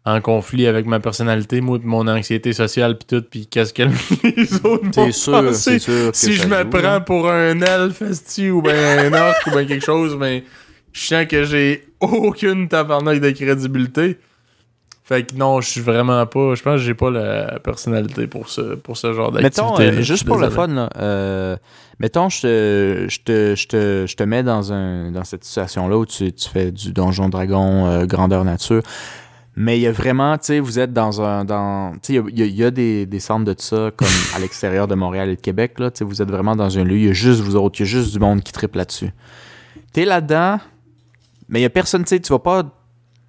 en 0.05 0.21
conflit 0.21 0.67
avec 0.67 0.85
ma 0.85 0.99
personnalité, 0.99 1.61
moi, 1.61 1.79
pis 1.79 1.87
mon 1.87 2.07
anxiété 2.07 2.53
sociale 2.53 2.97
puis 2.97 3.07
tout, 3.07 3.25
puis 3.27 3.47
qu'est-ce 3.47 3.73
que 3.73 3.83
les 4.23 4.55
autres 4.63 4.89
vont 4.93 5.11
sûr, 5.11 5.31
penser 5.31 5.79
c'est 5.79 5.79
sûr. 5.79 6.11
que 6.11 6.17
si 6.17 6.33
je 6.33 6.47
me 6.47 6.69
prends 6.69 7.01
pour 7.01 7.29
un 7.29 7.59
elfe 7.61 8.03
ou 8.39 8.61
ben 8.61 9.13
un 9.13 9.19
orc 9.19 9.35
ou 9.47 9.51
ben 9.51 9.65
quelque 9.65 9.85
chose, 9.85 10.15
mais 10.19 10.43
je 10.93 11.07
sens 11.07 11.25
que 11.25 11.43
j'ai 11.43 11.87
aucune 11.99 12.67
tabarnak 12.67 13.19
de 13.19 13.31
crédibilité. 13.31 14.17
Fait 15.03 15.23
que 15.23 15.35
non, 15.35 15.61
je 15.61 15.69
suis 15.69 15.81
vraiment 15.81 16.25
pas. 16.25 16.55
Je 16.55 16.63
pense 16.63 16.79
que 16.79 16.85
j'ai 16.85 16.95
pas 16.95 17.11
la 17.11 17.59
personnalité 17.59 18.25
pour 18.25 18.49
ce, 18.49 18.73
pour 18.73 18.97
ce 18.97 19.13
genre 19.13 19.31
d'activité. 19.31 19.61
Mettons, 19.61 19.79
euh, 19.79 20.01
juste 20.01 20.25
pour 20.25 20.37
le 20.37 20.49
fun, 20.49 20.67
là, 20.67 20.89
euh, 20.97 21.57
mettons, 21.99 22.29
je 22.29 22.41
te, 22.41 23.05
je, 23.07 23.19
te, 23.19 23.55
je, 23.55 23.67
te, 23.67 24.05
je 24.07 24.15
te 24.15 24.23
mets 24.23 24.41
dans, 24.41 24.73
un, 24.73 25.11
dans 25.11 25.23
cette 25.23 25.43
situation-là 25.43 25.95
où 25.95 26.07
tu, 26.07 26.33
tu 26.33 26.49
fais 26.49 26.71
du 26.71 26.91
donjon 26.91 27.29
dragon 27.29 27.85
euh, 27.85 28.05
grandeur 28.07 28.43
nature. 28.45 28.81
Mais 29.57 29.77
il 29.77 29.81
y 29.83 29.87
a 29.87 29.91
vraiment, 29.91 30.37
tu 30.37 30.47
sais, 30.47 30.59
vous 30.59 30.79
êtes 30.79 30.91
dans 30.91 31.21
un. 31.21 31.45
Dans, 31.45 31.93
tu 32.01 32.13
sais, 32.15 32.23
il 32.29 32.39
y 32.39 32.63
a- 32.63 32.67
y, 32.67 32.71
des, 32.71 33.05
des 33.05 33.19
centres 33.21 33.45
de 33.45 33.55
ça, 33.57 33.89
comme 33.95 34.07
à 34.35 34.39
l'extérieur 34.39 34.87
de 34.87 34.95
Montréal 34.95 35.29
et 35.29 35.35
de 35.37 35.41
Québec, 35.41 35.79
là. 35.79 35.91
Tu 35.91 35.99
sais, 35.99 36.03
vous 36.05 36.21
êtes 36.21 36.29
vraiment 36.29 36.55
dans 36.57 36.77
un 36.77 36.83
lieu, 36.83 36.97
il 36.97 37.05
y 37.05 37.09
a 37.09 37.13
juste 37.13 37.39
vous 37.41 37.55
autres, 37.55 37.79
il 37.79 37.83
y 37.83 37.87
a 37.87 37.89
juste 37.89 38.11
du 38.11 38.19
monde 38.19 38.41
qui 38.43 38.51
tripe 38.51 38.75
là-dessus. 38.75 39.11
T'es 39.93 40.03
là-dedans, 40.03 40.59
mais 41.47 41.59
il 41.59 41.63
y 41.63 41.65
a 41.65 41.69
personne, 41.69 42.03
tu 42.03 42.09
sais, 42.09 42.19
tu 42.19 42.33
vas 42.33 42.39
pas. 42.39 42.63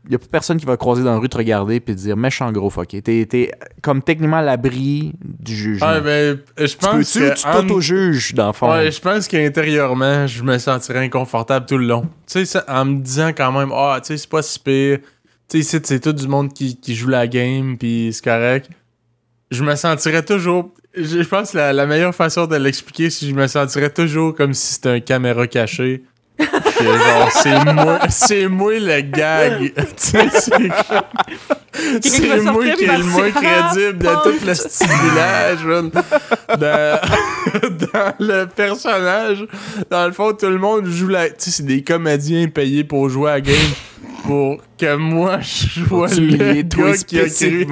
Il 0.09 0.12
y 0.12 0.14
a 0.14 0.18
personne 0.18 0.57
qui 0.57 0.66
va 0.66 0.77
croiser 0.77 1.03
dans 1.03 1.12
la 1.14 1.18
rue 1.18 1.29
te 1.29 1.37
regarder 1.37 1.81
puis 1.81 1.93
te 1.97 2.01
dire 2.01 2.16
méchant 2.16 2.53
gros 2.53 2.70
fucké. 2.70 3.03
T'es, 3.03 3.27
t'es 3.29 3.51
comme 3.83 4.03
techniquement 4.03 4.37
à 4.37 4.43
l'abri 4.43 5.12
du 5.20 5.53
jugement. 5.57 5.89
Ah, 5.91 6.01
ben, 6.01 6.39
je 6.57 6.64
Tu 6.66 6.77
pense 6.77 7.12
que. 7.12 7.35
tu 7.35 7.47
en- 7.47 7.53
t'auto-juges, 7.62 8.33
dans 8.35 8.47
le 8.49 8.53
fond? 8.53 8.70
Ouais, 8.70 8.93
je 8.93 9.01
pense 9.01 9.27
qu'intérieurement, 9.27 10.29
je 10.29 10.45
me 10.45 10.59
sentirais 10.59 11.01
inconfortable 11.05 11.66
tout 11.66 11.77
le 11.79 11.87
long. 11.87 12.07
Tu 12.29 12.47
sais, 12.47 12.61
en 12.68 12.85
me 12.85 13.01
disant 13.01 13.31
quand 13.37 13.51
même, 13.51 13.72
ah, 13.74 13.99
tu 14.01 14.09
sais, 14.09 14.16
c'est 14.18 14.31
pas 14.31 14.43
si 14.43 14.61
pire. 14.61 14.99
Tu 15.49 15.62
sais, 15.62 15.80
c'est 15.82 16.01
tout 16.01 16.12
du 16.12 16.26
monde 16.26 16.53
qui, 16.53 16.76
qui 16.76 16.94
joue 16.94 17.09
la 17.09 17.26
game, 17.26 17.76
puis 17.78 18.11
c'est 18.12 18.24
correct. 18.24 18.68
Je 19.51 19.62
me 19.62 19.76
sentirais 19.76 20.24
toujours. 20.24 20.72
Je, 20.94 21.22
pense 21.22 21.53
que 21.53 21.59
la, 21.59 21.72
la 21.72 21.86
meilleure 21.86 22.14
façon 22.14 22.47
de 22.47 22.57
l'expliquer, 22.57 23.11
c'est 23.11 23.26
que 23.26 23.30
je 23.30 23.36
me 23.36 23.47
sentirais 23.47 23.90
toujours 23.90 24.34
comme 24.34 24.55
si 24.55 24.74
c'était 24.74 24.88
un 24.88 25.01
caméra 25.01 25.47
caché. 25.47 26.03
Que 26.38 26.44
genre, 26.84 27.30
c'est 27.32 27.64
moi, 27.72 28.01
c'est 28.11 28.49
moi 28.49 28.78
le 28.78 29.01
gag. 29.01 29.72
C'est 32.01 32.42
moi 32.42 32.64
qui 32.74 32.84
est 32.84 32.99
le 32.99 33.05
moins 33.05 33.30
crédible 33.30 33.99
de 33.99 34.22
tout 34.22 34.47
le 34.47 34.55
style 34.55 34.86
village. 34.88 35.59
Dans, 36.59 36.59
dans 36.59 38.14
le 38.18 38.47
personnage, 38.47 39.47
dans 39.90 40.07
le 40.07 40.12
fond, 40.12 40.32
tout 40.32 40.47
le 40.47 40.59
monde 40.59 40.86
joue 40.86 41.09
la. 41.09 41.28
Tu 41.28 41.34
sais, 41.38 41.51
c'est 41.51 41.66
des 41.66 41.82
comédiens 41.82 42.49
payés 42.49 42.84
pour 42.84 43.11
jouer 43.11 43.30
à 43.30 43.34
la 43.34 43.40
game. 43.42 43.72
Pour 44.27 44.59
que 44.79 44.97
moi, 44.97 45.41
je 45.41 45.85
sois 45.87 46.09
le 46.09 46.62
toi, 46.68 46.93
gars 46.93 46.97
qui 46.99 47.20
a 47.20 47.27
cru. 47.29 47.66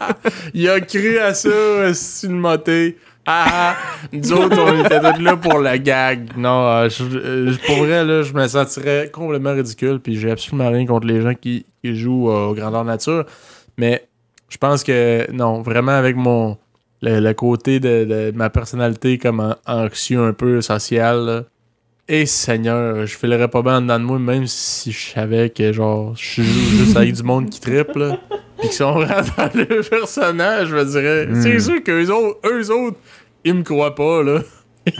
Il 0.54 0.68
a 0.68 0.80
cru 0.80 1.18
à 1.18 1.34
ça, 1.34 1.94
c'est 1.94 2.26
une 2.26 2.38
moté. 2.38 2.96
Ah, 3.30 3.76
nous 4.10 4.32
autres, 4.32 4.56
on 4.58 4.84
était 4.84 5.00
tous 5.00 5.20
là 5.22 5.36
pour 5.36 5.58
la 5.58 5.76
gag. 5.76 6.30
Non, 6.36 6.66
euh, 6.66 6.88
je, 6.88 7.04
euh, 7.04 7.52
pour 7.66 7.76
vrai, 7.84 8.02
là, 8.04 8.22
je 8.22 8.32
me 8.32 8.46
sentirais 8.48 9.10
complètement 9.12 9.52
ridicule. 9.52 10.00
Puis 10.00 10.16
j'ai 10.18 10.30
absolument 10.30 10.70
rien 10.70 10.86
contre 10.86 11.06
les 11.06 11.20
gens 11.20 11.34
qui, 11.34 11.66
qui 11.84 11.94
jouent 11.94 12.30
euh, 12.30 12.46
au 12.48 12.54
grandeur 12.54 12.84
nature. 12.84 13.24
Mais 13.76 14.08
Je 14.48 14.56
pense 14.56 14.82
que, 14.82 15.30
non, 15.30 15.60
vraiment 15.62 15.92
avec 15.92 16.16
mon. 16.16 16.56
Le, 17.02 17.20
le 17.20 17.32
côté 17.34 17.78
de, 17.80 18.04
de 18.04 18.32
ma 18.34 18.50
personnalité 18.50 19.18
comme 19.18 19.38
an- 19.40 19.54
anxieux 19.66 20.20
un 20.20 20.32
peu 20.32 20.60
social, 20.62 21.18
là. 21.26 21.42
Et 22.10 22.24
Seigneur, 22.24 23.04
je 23.04 23.16
filerais 23.18 23.48
pas 23.48 23.60
bien 23.60 23.76
en 23.76 23.80
dedans 23.82 24.00
de 24.00 24.04
moi, 24.04 24.18
même 24.18 24.46
si 24.46 24.92
je 24.92 25.10
savais 25.10 25.50
que, 25.50 25.74
genre, 25.74 26.16
je 26.16 26.24
suis 26.24 26.42
juste 26.42 26.96
avec 26.96 27.12
du 27.12 27.22
monde 27.22 27.50
qui 27.50 27.60
triple, 27.60 27.98
là. 27.98 28.18
Pis 28.60 28.68
qui 28.68 28.74
sont 28.74 28.92
vraiment 28.92 29.20
dans 29.36 29.50
le 29.54 29.82
personnage, 29.90 30.68
je 30.68 30.76
me 30.76 30.84
dirais. 30.86 31.26
Hmm. 31.26 31.42
C'est 31.42 31.58
sûr 31.60 31.82
qu'eux 31.84 32.08
autres, 32.08 32.38
eux 32.46 32.70
autres, 32.70 32.96
ils 33.44 33.52
me 33.52 33.62
croient 33.62 33.94
pas, 33.94 34.22
là. 34.22 34.40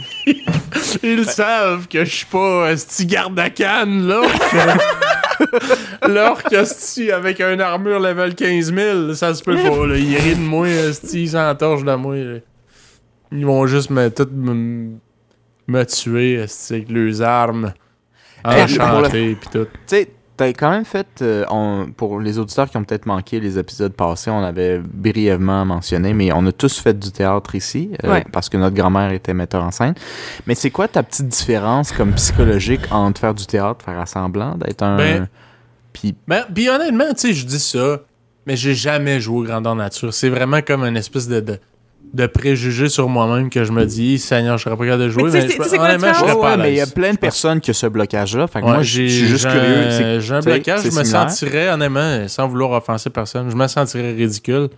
Ils 1.03 1.25
savent 1.25 1.87
que 1.87 2.05
je 2.05 2.15
suis 2.17 2.25
pas 2.27 2.69
un 2.69 2.75
petit 2.75 3.07
garde 3.07 3.39
à 3.39 3.49
canne, 3.49 4.07
là. 4.07 4.21
L'orque, 6.07 6.53
esti, 6.53 7.11
avec 7.11 7.41
une 7.41 7.59
armure 7.59 7.99
level 7.99 8.35
15 8.35 8.71
000, 8.71 9.13
ça 9.15 9.33
se 9.33 9.43
peut 9.43 9.55
pas, 9.55 9.87
là. 9.87 9.97
Ils 9.97 10.15
rient 10.15 10.35
de 10.35 10.41
moi, 10.41 10.67
esti, 10.67 11.23
ils 11.23 11.29
s'entorchent 11.29 11.83
de 11.83 11.95
moi, 11.95 12.15
là. 12.15 12.39
Ils 13.31 13.45
vont 13.47 13.65
juste 13.65 13.89
me, 13.89 14.09
tout 14.09 14.27
me, 14.31 14.91
me 15.69 15.83
tuer, 15.85 16.41
avec 16.69 16.89
leurs 16.89 17.21
armes. 17.21 17.73
Eh, 18.45 18.63
Enchantés, 18.63 19.35
pis 19.35 19.49
tout. 19.49 19.65
Tu 19.65 19.69
sais, 19.87 20.11
t'as 20.37 20.47
quand 20.53 20.69
même 20.71 20.85
fait, 20.85 21.07
euh, 21.21 21.43
on- 21.49 21.87
pour 21.95 22.19
les 22.21 22.39
auditeurs 22.39 22.69
qui 22.69 22.77
ont 22.77 22.83
peut-être 22.85 23.05
manqué 23.05 23.39
les 23.41 23.59
épisodes 23.59 23.91
passés, 23.93 24.31
on 24.31 24.41
avait 24.43 24.79
brièvement 24.79 25.65
mentionné, 25.65 26.13
mais 26.13 26.31
on 26.33 26.45
a 26.45 26.51
tous 26.53 26.79
fait 26.79 26.97
du 26.97 27.11
théâtre 27.11 27.55
ici, 27.55 27.91
euh, 28.05 28.11
Ouais. 28.11 28.25
parce 28.31 28.47
que 28.47 28.55
notre 28.55 28.75
grand-mère 28.75 29.11
était 29.11 29.33
metteur 29.33 29.63
en 29.63 29.71
scène. 29.71 29.93
Mais 30.47 30.55
c'est 30.55 30.69
quoi 30.71 30.87
ta 30.87 31.03
petite 31.03 31.27
différence 31.27 31.91
comme 31.91 32.13
psychologique 32.13 32.81
entre 32.91 33.19
faire 33.19 33.33
du 33.33 33.45
théâtre, 33.45 33.83
faire 33.83 34.07
semblant 34.07 34.55
d'être 34.55 34.81
un... 34.83 34.95
Ben- 34.97 35.27
Puis, 35.91 36.15
Ben, 36.27 36.45
pis 36.53 36.69
honnêtement, 36.69 37.09
tu 37.09 37.19
sais, 37.27 37.33
je 37.33 37.45
dis 37.45 37.59
ça, 37.59 37.99
mais 38.45 38.55
j'ai 38.55 38.75
jamais 38.75 39.19
joué 39.19 39.39
au 39.39 39.43
grandeur 39.43 39.75
nature. 39.75 40.13
C'est 40.13 40.29
vraiment 40.29 40.61
comme 40.61 40.83
une 40.85 40.95
espèce 40.95 41.27
de, 41.27 41.41
de, 41.41 41.59
de 42.13 42.25
préjugé 42.25 42.89
sur 42.89 43.07
moi-même 43.07 43.49
que 43.51 43.63
je 43.63 43.71
me 43.71 43.85
dis, 43.85 44.17
Seigneur, 44.17 44.57
je 44.57 44.63
serais 44.63 44.75
pas 44.75 44.83
capable 44.85 45.03
de 45.03 45.09
jouer. 45.09 45.23
Mais 45.31 45.41
tu 45.43 45.49
sais, 45.51 45.57
Mais, 45.59 45.65
c'est- 45.65 45.75
je- 45.75 45.81
honnêtement, 45.81 46.13
je 46.13 46.19
serais 46.19 46.33
pas 46.33 46.39
Ouais, 46.51 46.57
mais 46.57 46.71
il 46.73 46.77
y 46.77 46.81
a 46.81 46.87
plein 46.87 47.13
de 47.13 47.17
personnes 47.17 47.59
qui 47.61 47.69
ont 47.69 47.73
ce 47.73 47.85
blocage-là. 47.87 48.47
Fait 48.47 48.61
que 48.61 48.65
Ouais, 48.65 48.71
moi, 48.73 48.81
je 48.81 48.89
j'ai- 49.01 49.07
je 49.09 49.15
suis 49.17 49.27
juste 49.27 49.47
j'ai 49.47 49.49
curieux. 49.59 50.19
J'ai 50.19 50.33
un 50.33 50.39
blocage, 50.39 50.81
je 50.81 50.85
me 50.87 50.91
similaire. 51.03 51.29
sentirais, 51.29 51.69
honnêtement, 51.69 52.27
sans 52.27 52.47
vouloir 52.47 52.71
offenser 52.71 53.09
personne, 53.11 53.49
je 53.51 53.55
me 53.55 53.67
sentirais 53.67 54.13
ridicule. 54.13 54.69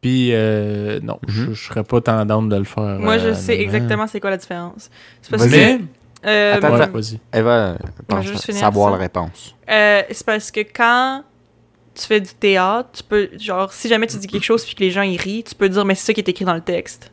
Puis, 0.00 0.30
euh, 0.32 1.00
non, 1.02 1.18
je, 1.28 1.42
Mhm. 1.42 1.54
je 1.54 1.64
serais 1.68 1.82
pas 1.84 2.00
tendance 2.00 2.48
de 2.48 2.56
le 2.56 2.64
faire. 2.64 2.98
Moi, 2.98 3.18
je 3.18 3.28
euh, 3.28 3.34
sais 3.34 3.52
honnêtement. 3.54 3.64
exactement 3.74 4.06
c'est 4.06 4.20
quoi 4.20 4.30
la 4.30 4.36
différence. 4.36 4.90
C'est 5.22 5.30
parce 5.30 5.42
Vas-y. 5.44 5.50
que. 5.50 5.56
Mais, 5.56 5.80
euh, 6.26 6.54
Attends, 6.56 6.72
ouais, 6.78 6.86
vas-y. 6.88 7.20
Eva 7.38 7.74
pense 8.08 8.26
je 8.26 8.52
savoir 8.52 8.90
ça. 8.92 8.96
la 8.96 9.02
réponse. 9.02 9.54
Euh, 9.70 10.02
c'est 10.10 10.26
parce 10.26 10.50
que 10.50 10.60
quand 10.60 11.22
tu 11.94 12.06
fais 12.06 12.20
du 12.20 12.32
théâtre, 12.34 12.88
tu 12.92 13.02
peux, 13.02 13.28
genre, 13.38 13.72
si 13.72 13.88
jamais 13.88 14.06
tu 14.06 14.16
dis 14.16 14.26
quelque 14.26 14.44
chose 14.44 14.64
puis 14.64 14.74
que 14.74 14.80
les 14.80 14.90
gens 14.90 15.02
y 15.02 15.16
rient, 15.16 15.44
tu 15.44 15.54
peux 15.54 15.68
dire, 15.68 15.84
mais 15.84 15.94
c'est 15.94 16.06
ça 16.06 16.12
qui 16.14 16.20
est 16.20 16.28
écrit 16.28 16.44
dans 16.44 16.54
le 16.54 16.60
texte. 16.60 17.10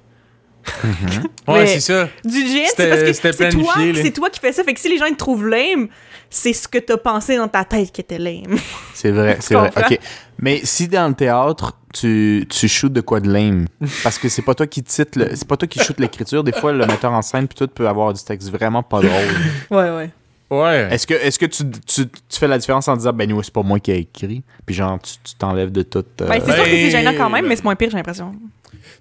Ouais, 1.47 1.63
Mais- 1.63 1.67
c'est 1.67 1.79
ça. 1.79 2.07
Du 2.23 2.31
C'était- 2.39 2.65
c'est 2.75 2.89
parce 2.89 3.01
que 3.01 3.13
c'était 3.13 3.33
c'est 3.33 3.49
toi, 3.49 3.73
c'est 3.95 4.11
toi 4.11 4.29
qui 4.29 4.39
fais 4.39 4.51
ça. 4.53 4.63
Fait 4.63 4.73
que 4.75 4.79
si 4.79 4.89
les 4.89 4.97
gens 4.99 5.09
te 5.09 5.15
trouvent 5.15 5.47
lame, 5.47 5.87
c'est 6.29 6.53
ce 6.53 6.67
que 6.67 6.77
t'as 6.77 6.97
pensé 6.97 7.35
dans 7.35 7.47
ta 7.47 7.65
tête 7.65 7.91
qui 7.91 8.01
était 8.01 8.19
lame. 8.19 8.57
C'est 8.93 9.09
vrai, 9.11 9.37
c'est 9.41 9.55
vrai. 9.55 9.71
OK. 9.75 9.99
Mais 10.37 10.61
si 10.63 10.87
dans 10.87 11.07
le 11.07 11.15
théâtre, 11.15 11.73
tu, 11.93 12.45
tu 12.47 12.67
shootes 12.67 12.93
de 12.93 13.01
quoi 13.01 13.19
de 13.19 13.31
lame, 13.31 13.65
parce 14.03 14.19
que 14.19 14.29
c'est 14.29 14.43
pas 14.43 14.53
toi 14.53 14.67
qui 14.67 14.83
titre, 14.83 15.17
le- 15.17 15.35
c'est 15.35 15.47
pas 15.47 15.57
toi 15.57 15.67
qui 15.67 15.79
shoot 15.79 15.99
l'écriture, 15.99 16.43
des 16.43 16.51
fois 16.51 16.71
le 16.71 16.85
metteur 16.85 17.11
en 17.11 17.21
scène 17.23 17.47
puis 17.47 17.55
tout 17.57 17.67
peut 17.67 17.87
avoir 17.87 18.13
du 18.13 18.23
texte 18.23 18.49
vraiment 18.51 18.83
pas 18.83 19.01
drôle. 19.01 19.11
Ouais, 19.71 19.89
ouais. 19.89 20.11
Ouais. 20.51 20.89
Est-ce 20.91 21.07
que, 21.07 21.13
est-ce 21.13 21.39
que 21.39 21.45
tu, 21.45 21.63
tu, 21.87 22.07
tu 22.07 22.39
fais 22.39 22.47
la 22.47 22.57
différence 22.57 22.87
en 22.89 22.97
disant, 22.97 23.13
ben 23.13 23.27
nous, 23.29 23.41
c'est 23.41 23.53
pas 23.53 23.63
moi 23.63 23.79
qui 23.79 23.91
ai 23.91 23.99
écrit, 23.99 24.43
puis 24.65 24.75
genre, 24.75 24.99
tu 25.01 25.13
tu 25.23 25.35
t'enlèves 25.35 25.71
de 25.71 25.81
tout. 25.81 26.03
euh, 26.21 26.27
Ben, 26.27 26.41
c'est 26.45 26.51
sûr 26.53 26.63
que 26.63 26.69
c'est 26.69 26.83
Ben, 26.83 26.91
gênant 26.91 27.13
quand 27.17 27.29
même, 27.29 27.47
mais 27.47 27.55
c'est 27.55 27.63
moins 27.63 27.75
pire, 27.75 27.89
j'ai 27.89 27.97
l'impression. 27.97 28.33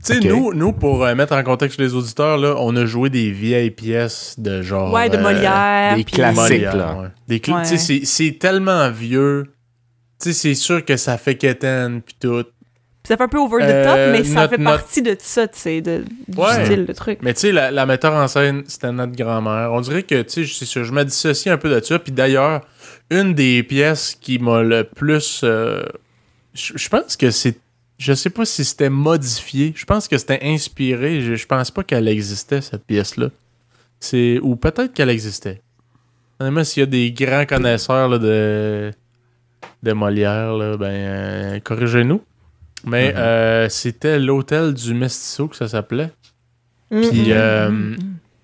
Tu 0.04 0.14
sais, 0.14 0.20
nous, 0.20 0.54
nous, 0.54 0.72
pour 0.72 1.04
euh, 1.04 1.14
mettre 1.14 1.34
en 1.34 1.42
contexte 1.42 1.78
les 1.80 1.92
auditeurs, 1.94 2.38
là, 2.38 2.54
on 2.58 2.74
a 2.76 2.86
joué 2.86 3.10
des 3.10 3.30
vieilles 3.32 3.70
pièces 3.72 4.34
de 4.38 4.62
genre. 4.62 4.92
Ouais, 4.94 5.10
de 5.10 5.16
euh, 5.16 5.22
Molière. 5.22 5.96
des 5.96 6.04
puis- 6.04 6.14
classiques. 6.14 6.38
Molière, 6.38 6.76
là. 6.76 6.96
ouais. 7.00 7.08
Des 7.28 7.38
cl- 7.38 7.54
Ouais. 7.56 7.62
tu 7.62 7.68
sais, 7.70 7.78
c'est- 7.78 8.04
c'est 8.06 8.38
tellement 8.38 8.88
vieux. 8.90 9.52
Tu 10.22 10.28
sais, 10.28 10.32
c'est 10.32 10.54
sûr 10.54 10.84
que 10.84 10.96
ça 10.96 11.18
fait 11.18 11.34
quétaine 11.34 12.00
pis 12.02 12.14
tout. 12.20 12.44
Ça 13.10 13.16
fait 13.16 13.24
un 13.24 13.28
peu 13.28 13.38
over 13.38 13.58
the 13.66 13.68
Euh, 13.68 13.84
top, 13.84 14.12
mais 14.12 14.22
ça 14.22 14.34
notre- 14.42 14.50
fait 14.50 14.58
notre- 14.58 14.76
partie 14.78 15.02
de 15.02 15.16
ça, 15.18 15.48
tu 15.48 15.58
sais, 15.58 15.80
de, 15.80 16.04
du 16.28 16.38
Ouais. 16.38 16.64
style, 16.64 16.84
le 16.86 16.94
truc. 16.94 17.18
Mais 17.22 17.34
tu 17.34 17.40
sais, 17.40 17.50
la, 17.52 17.72
la 17.72 17.84
metteur 17.84 18.12
en 18.12 18.28
scène, 18.28 18.62
c'était 18.68 18.92
notre 18.92 19.16
grand-mère. 19.16 19.72
On 19.72 19.80
dirait 19.80 20.04
que, 20.04 20.22
tu 20.22 20.46
sais, 20.46 20.64
sûr, 20.64 20.84
je 20.84 20.92
me 20.92 21.02
dissocie 21.04 21.52
un 21.52 21.56
peu 21.58 21.68
de 21.68 21.84
ça. 21.84 21.98
Puis 21.98 22.12
d'ailleurs, 22.12 22.60
une 23.10 23.34
des 23.34 23.64
pièces 23.64 24.16
qui 24.20 24.38
m'a 24.38 24.62
le 24.62 24.84
plus. 24.84 25.40
euh, 25.42 25.82
je 26.54 26.74
je 26.76 26.88
pense 26.88 27.16
que 27.16 27.32
c'est. 27.32 27.58
Je 27.98 28.12
sais 28.12 28.30
pas 28.30 28.44
si 28.44 28.64
c'était 28.64 28.88
modifié. 28.90 29.72
Je 29.74 29.84
pense 29.84 30.06
que 30.06 30.16
c'était 30.16 30.38
inspiré. 30.44 31.20
Je, 31.20 31.34
je 31.34 31.46
pense 31.46 31.72
pas 31.72 31.82
qu'elle 31.82 32.06
existait, 32.06 32.60
cette 32.60 32.84
pièce-là. 32.84 33.30
C'est 33.98 34.38
Ou 34.40 34.54
peut-être 34.54 34.92
qu'elle 34.94 35.10
existait. 35.10 35.60
Honnêtement, 36.38 36.62
s'il 36.62 36.82
y 36.82 36.84
a 36.84 36.86
des 36.86 37.10
grands 37.10 37.44
connaisseurs 37.44 38.08
là, 38.08 38.18
de, 38.18 38.92
de 39.82 39.92
Molière, 39.92 40.52
là, 40.54 40.76
ben, 40.76 40.86
euh, 40.86 41.58
corrigez-nous. 41.58 42.22
Mais 42.84 43.12
Mhm. 43.12 43.18
euh, 43.18 43.68
c'était 43.68 44.18
l'hôtel 44.18 44.72
du 44.74 44.94
Mestizo 44.94 45.48
que 45.48 45.56
ça 45.56 45.68
s'appelait. 45.68 46.10
Mm, 46.90 47.00
Puis, 47.08 47.32
euh, 47.32 47.68
mm, 47.70 47.90
mm. 47.92 47.96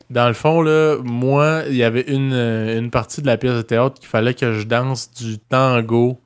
Dans 0.08 0.28
le 0.28 0.34
fond, 0.34 0.62
là, 0.62 0.98
moi, 1.02 1.62
il 1.68 1.74
y 1.74 1.82
avait 1.82 2.02
une, 2.02 2.32
euh, 2.32 2.78
une 2.78 2.90
partie 2.92 3.22
de 3.22 3.26
la 3.26 3.36
pièce 3.36 3.54
de 3.56 3.62
théâtre 3.62 3.98
qu'il 3.98 4.08
fallait 4.08 4.34
que 4.34 4.52
je 4.52 4.62
danse 4.64 5.10
du 5.12 5.38
tango. 5.38 6.20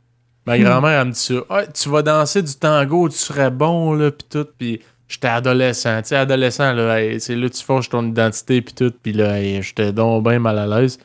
Ma 0.44 0.58
grand-mère, 0.58 1.00
elle 1.00 1.06
me 1.08 1.12
dit 1.12 1.18
ça. 1.18 1.34
Ah, 1.48 1.62
tu 1.66 1.88
vas 1.88 2.02
danser 2.02 2.42
du 2.42 2.54
tango, 2.56 3.08
tu 3.08 3.16
serais 3.16 3.50
bon, 3.50 3.94
là, 3.94 4.10
pis 4.10 4.26
tout. 4.28 4.46
Puis 4.58 4.80
j'étais 5.08 5.28
adolescent. 5.28 6.02
Tu 6.02 6.08
sais, 6.08 6.16
adolescent, 6.16 6.74
là, 6.74 7.00
hey, 7.00 7.18
c'est 7.20 7.34
là 7.34 7.48
que 7.48 7.54
tu 7.54 7.64
forges 7.64 7.88
ton 7.88 8.06
identité, 8.06 8.60
pis 8.60 8.74
tout. 8.74 8.92
Puis 9.02 9.14
là, 9.14 9.40
hey, 9.40 9.62
j'étais 9.62 9.92
donc 9.92 10.24
bien 10.28 10.38
mal 10.38 10.58
à 10.58 10.66
l'aise. 10.66 10.98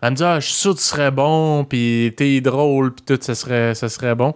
Elle 0.00 0.10
me 0.10 0.16
dit, 0.16 0.24
ah, 0.24 0.40
je 0.40 0.46
suis 0.46 0.54
sûr 0.54 0.72
que 0.74 0.78
tu 0.78 0.84
serais 0.84 1.12
bon, 1.12 1.64
pis 1.64 2.12
t'es 2.16 2.40
drôle, 2.40 2.92
pis 2.94 3.02
tout, 3.04 3.18
ça 3.20 3.36
serait, 3.36 3.76
ça 3.76 3.88
serait 3.88 4.16
bon. 4.16 4.34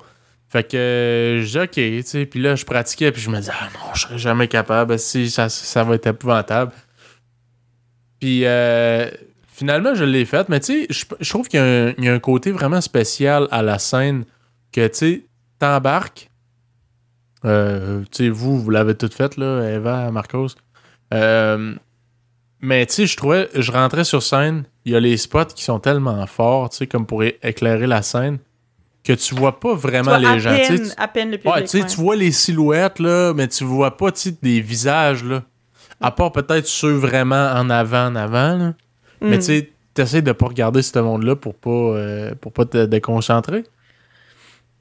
Fait 0.56 0.64
que 0.64 0.76
euh, 0.78 1.64
ok, 1.64 1.72
tu 1.72 2.02
sais. 2.02 2.24
Puis 2.24 2.40
là, 2.40 2.56
je 2.56 2.64
pratiquais, 2.64 3.12
puis 3.12 3.20
je 3.20 3.28
me 3.28 3.38
dis, 3.38 3.50
ah 3.52 3.68
non, 3.74 3.92
je 3.92 4.00
serais 4.00 4.16
jamais 4.16 4.48
capable. 4.48 4.98
Si, 4.98 5.28
ça, 5.28 5.50
ça 5.50 5.84
va 5.84 5.96
être 5.96 6.06
épouvantable. 6.06 6.72
Puis 8.20 8.46
euh, 8.46 9.10
finalement, 9.52 9.94
je 9.94 10.04
l'ai 10.04 10.24
faite, 10.24 10.48
mais 10.48 10.60
tu 10.60 10.86
sais, 10.86 11.04
je, 11.20 11.28
trouve 11.28 11.48
qu'il 11.48 11.60
y, 11.60 12.08
a 12.08 12.12
un- 12.14 12.18
côté 12.20 12.52
vraiment 12.52 12.80
spécial 12.80 13.48
à 13.50 13.62
la 13.62 13.78
scène 13.78 14.24
que 14.72 14.86
tu 14.86 14.94
sais, 14.94 15.26
t'embarques. 15.58 16.30
Euh, 17.44 18.00
tu 18.10 18.24
sais, 18.24 18.28
vous, 18.30 18.58
vous 18.58 18.70
l'avez 18.70 18.94
toute 18.94 19.12
faite, 19.12 19.36
là, 19.36 19.60
Eva, 19.68 20.10
Marcos. 20.10 20.54
Mais 22.62 22.86
tu 22.86 22.94
sais, 22.94 23.06
je 23.06 23.14
trouvais, 23.14 23.50
je 23.54 23.70
rentrais 23.72 24.04
sur 24.04 24.22
scène, 24.22 24.64
il 24.86 24.92
y 24.92 24.96
a 24.96 25.00
les 25.00 25.18
spots 25.18 25.52
qui 25.54 25.64
sont 25.64 25.80
tellement 25.80 26.26
forts, 26.26 26.70
tu 26.70 26.78
sais, 26.78 26.86
comme 26.86 27.04
pour 27.04 27.22
éclairer 27.22 27.86
la 27.86 28.00
scène, 28.00 28.38
que 29.06 29.12
tu 29.12 29.34
vois 29.36 29.60
pas 29.60 29.74
vraiment 29.74 30.18
vois 30.18 30.34
les 30.34 30.40
gens. 30.40 30.56
tu 30.66 30.76
sais, 30.78 30.94
à 30.96 31.06
peine 31.06 31.30
le 31.30 31.38
public. 31.38 31.54
Ouais, 31.54 31.62
tu 31.62 31.68
sais, 31.68 31.80
ouais. 31.82 31.86
tu 31.86 31.96
vois 31.96 32.16
les 32.16 32.32
silhouettes, 32.32 32.98
là, 32.98 33.32
mais 33.34 33.46
tu 33.46 33.62
vois 33.64 33.96
pas, 33.96 34.10
tu 34.10 34.20
sais, 34.20 34.36
des 34.42 34.60
visages, 34.60 35.22
là. 35.22 35.44
À 36.00 36.10
part 36.10 36.32
peut-être 36.32 36.66
ceux 36.66 36.92
vraiment 36.92 37.52
en 37.52 37.70
avant, 37.70 38.06
en 38.06 38.16
avant, 38.16 38.56
là. 38.56 38.74
Mais 39.20 39.38
tu 39.38 39.44
sais, 39.44 39.70
t'essayes 39.94 40.22
de 40.22 40.32
pas 40.32 40.46
regarder 40.46 40.82
ce 40.82 40.98
monde-là 40.98 41.36
pour 41.36 41.54
pas, 41.54 41.70
euh, 41.70 42.34
pour 42.40 42.52
pas 42.52 42.64
te 42.66 42.84
déconcentrer. 42.84 43.64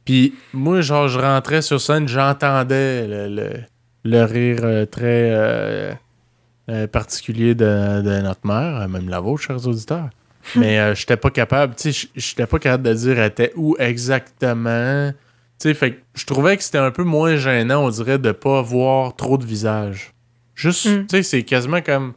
Puis 0.04 0.34
moi, 0.54 0.82
genre, 0.82 1.08
je 1.08 1.20
rentrais 1.20 1.62
sur 1.62 1.80
scène, 1.80 2.08
j'entendais 2.08 3.08
le, 3.08 3.28
le, 3.34 3.50
le 4.04 4.24
rire 4.24 4.60
euh, 4.64 4.86
très 4.86 5.94
euh, 6.70 6.88
particulier 6.88 7.56
de, 7.56 8.02
de 8.02 8.22
notre 8.22 8.46
mère, 8.46 8.88
même 8.90 9.08
la 9.08 9.20
vôtre, 9.20 9.44
chers 9.44 9.68
auditeurs. 9.68 10.10
Mais 10.56 10.80
euh, 10.80 10.96
j'étais 10.96 11.18
pas 11.18 11.30
capable, 11.32 11.76
tu 11.76 11.92
sais, 11.94 12.08
j'étais 12.16 12.46
pas 12.46 12.60
capable 12.60 12.84
de 12.84 12.94
dire 12.94 13.20
elle 13.20 13.28
était 13.32 13.52
où 13.56 13.76
exactement. 13.80 15.12
Tu 15.60 15.70
sais, 15.70 15.74
fait 15.74 16.00
je 16.14 16.26
trouvais 16.26 16.56
que 16.58 16.64
c'était 16.64 16.78
un 16.78 16.92
peu 16.92 17.04
moins 17.04 17.36
gênant, 17.38 17.86
on 17.86 17.90
dirait, 17.90 18.20
de 18.20 18.32
pas 18.32 18.62
voir 18.62 19.16
trop 19.16 19.38
de 19.38 19.46
visages. 19.46 20.12
Juste, 20.54 20.86
Mm. 20.86 21.08
tu 21.08 21.18
sais, 21.18 21.24
c'est 21.24 21.44
quasiment 21.44 21.82
comme. 21.82 22.14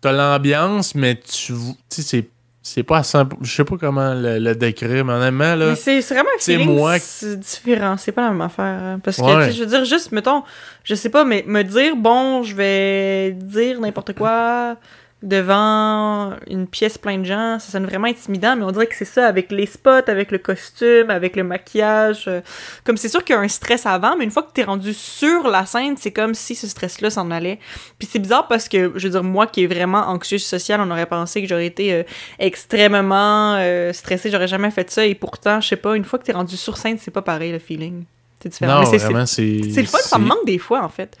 T'as 0.00 0.12
l'ambiance, 0.12 0.94
mais 0.94 1.14
tu. 1.16 1.52
Tu 1.88 2.02
sais, 2.02 2.28
c'est. 2.62 2.82
Pas 2.84 2.98
à 2.98 3.02
100 3.02 3.28
Je 3.40 3.52
sais 3.54 3.64
pas 3.64 3.76
comment 3.76 4.14
le, 4.14 4.38
le 4.38 4.54
décrire, 4.54 5.04
mais 5.04 5.12
honnêtement, 5.12 5.54
là. 5.56 5.70
Mais 5.70 5.76
c'est 5.76 6.00
vraiment 6.00 6.28
un 6.30 6.38
c'est 6.38 6.56
feeling 6.56 6.76
moi 6.76 6.98
c'est 6.98 7.38
différent. 7.38 7.96
C'est 7.96 8.12
pas 8.12 8.22
la 8.22 8.30
même 8.30 8.40
affaire. 8.40 8.64
hein. 8.64 9.00
Parce 9.02 9.16
que, 9.16 9.22
Ouais. 9.22 9.52
je 9.52 9.60
veux 9.60 9.66
dire, 9.66 9.84
juste, 9.84 10.10
mettons, 10.12 10.42
je 10.84 10.94
sais 10.94 11.08
pas, 11.08 11.24
mais 11.24 11.44
me 11.46 11.62
dire, 11.62 11.94
bon, 11.96 12.42
je 12.44 12.54
vais 12.54 13.32
dire 13.32 13.80
n'importe 13.80 14.12
quoi 14.14 14.76
devant 15.22 16.32
une 16.50 16.66
pièce 16.66 16.98
pleine 16.98 17.22
de 17.22 17.26
gens, 17.26 17.58
ça 17.58 17.70
sonne 17.72 17.86
vraiment 17.86 18.06
intimidant, 18.08 18.56
mais 18.56 18.64
on 18.64 18.70
dirait 18.72 18.86
que 18.86 18.94
c'est 18.96 19.04
ça, 19.04 19.26
avec 19.26 19.50
les 19.52 19.66
spots, 19.66 20.08
avec 20.08 20.30
le 20.30 20.38
costume, 20.38 21.10
avec 21.10 21.36
le 21.36 21.44
maquillage. 21.44 22.24
euh, 22.28 22.40
comme 22.84 22.96
c'est 22.96 23.08
sûr 23.08 23.24
qu'il 23.24 23.34
y 23.34 23.38
a 23.38 23.40
un 23.40 23.48
stress 23.48 23.86
avant, 23.86 24.16
mais 24.16 24.24
une 24.24 24.30
fois 24.30 24.42
que 24.42 24.52
t'es 24.52 24.64
rendu 24.64 24.92
sur 24.92 25.48
la 25.48 25.64
scène, 25.66 25.96
c'est 25.98 26.10
comme 26.12 26.34
si 26.34 26.54
ce 26.54 26.66
stress-là 26.66 27.10
s'en 27.10 27.30
allait. 27.30 27.58
Puis 27.98 28.08
c'est 28.10 28.18
bizarre 28.18 28.48
parce 28.48 28.68
que, 28.68 28.92
je 28.96 29.04
veux 29.06 29.12
dire, 29.12 29.22
moi 29.24 29.46
qui 29.46 29.64
est 29.64 29.66
vraiment 29.66 30.08
anxieuse 30.08 30.44
sociale, 30.44 30.80
on 30.82 30.90
aurait 30.90 31.06
pensé 31.06 31.42
que 31.42 31.48
j'aurais 31.48 31.66
été 31.66 31.92
euh, 31.94 32.02
extrêmement 32.38 33.56
euh, 33.58 33.92
stressée, 33.92 34.30
j'aurais 34.30 34.48
jamais 34.48 34.70
fait 34.70 34.90
ça, 34.90 35.04
et 35.06 35.14
pourtant, 35.14 35.60
je 35.60 35.68
sais 35.68 35.76
pas, 35.76 35.96
une 35.96 36.04
fois 36.04 36.18
que 36.18 36.24
t'es 36.24 36.32
rendu 36.32 36.56
sur 36.56 36.76
scène, 36.76 36.98
c'est 37.00 37.10
pas 37.10 37.22
pareil 37.22 37.52
le 37.52 37.58
feeling. 37.58 38.04
C'est 38.42 38.48
différent. 38.48 38.74
Non, 38.74 38.80
Mais 38.80 38.86
c'est- 38.86 38.98
c'est 38.98 39.04
vraiment, 39.06 39.26
c'est. 39.26 39.60
c'est 39.72 39.80
le 39.82 39.86
fun, 39.86 39.98
ça 39.98 40.18
me 40.18 40.26
manque 40.26 40.44
des 40.46 40.58
fois, 40.58 40.82
en 40.82 40.88
fait. 40.88 41.16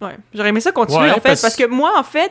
Ouais, 0.00 0.16
j'aurais 0.34 0.50
aimé 0.50 0.60
ça 0.60 0.72
continuer, 0.72 1.04
Ouais, 1.04 1.10
en 1.10 1.14
fait, 1.14 1.20
parce- 1.30 1.42
parce... 1.42 1.56
que 1.56 1.64
moi, 1.66 1.92
en 1.98 2.02
fait, 2.02 2.30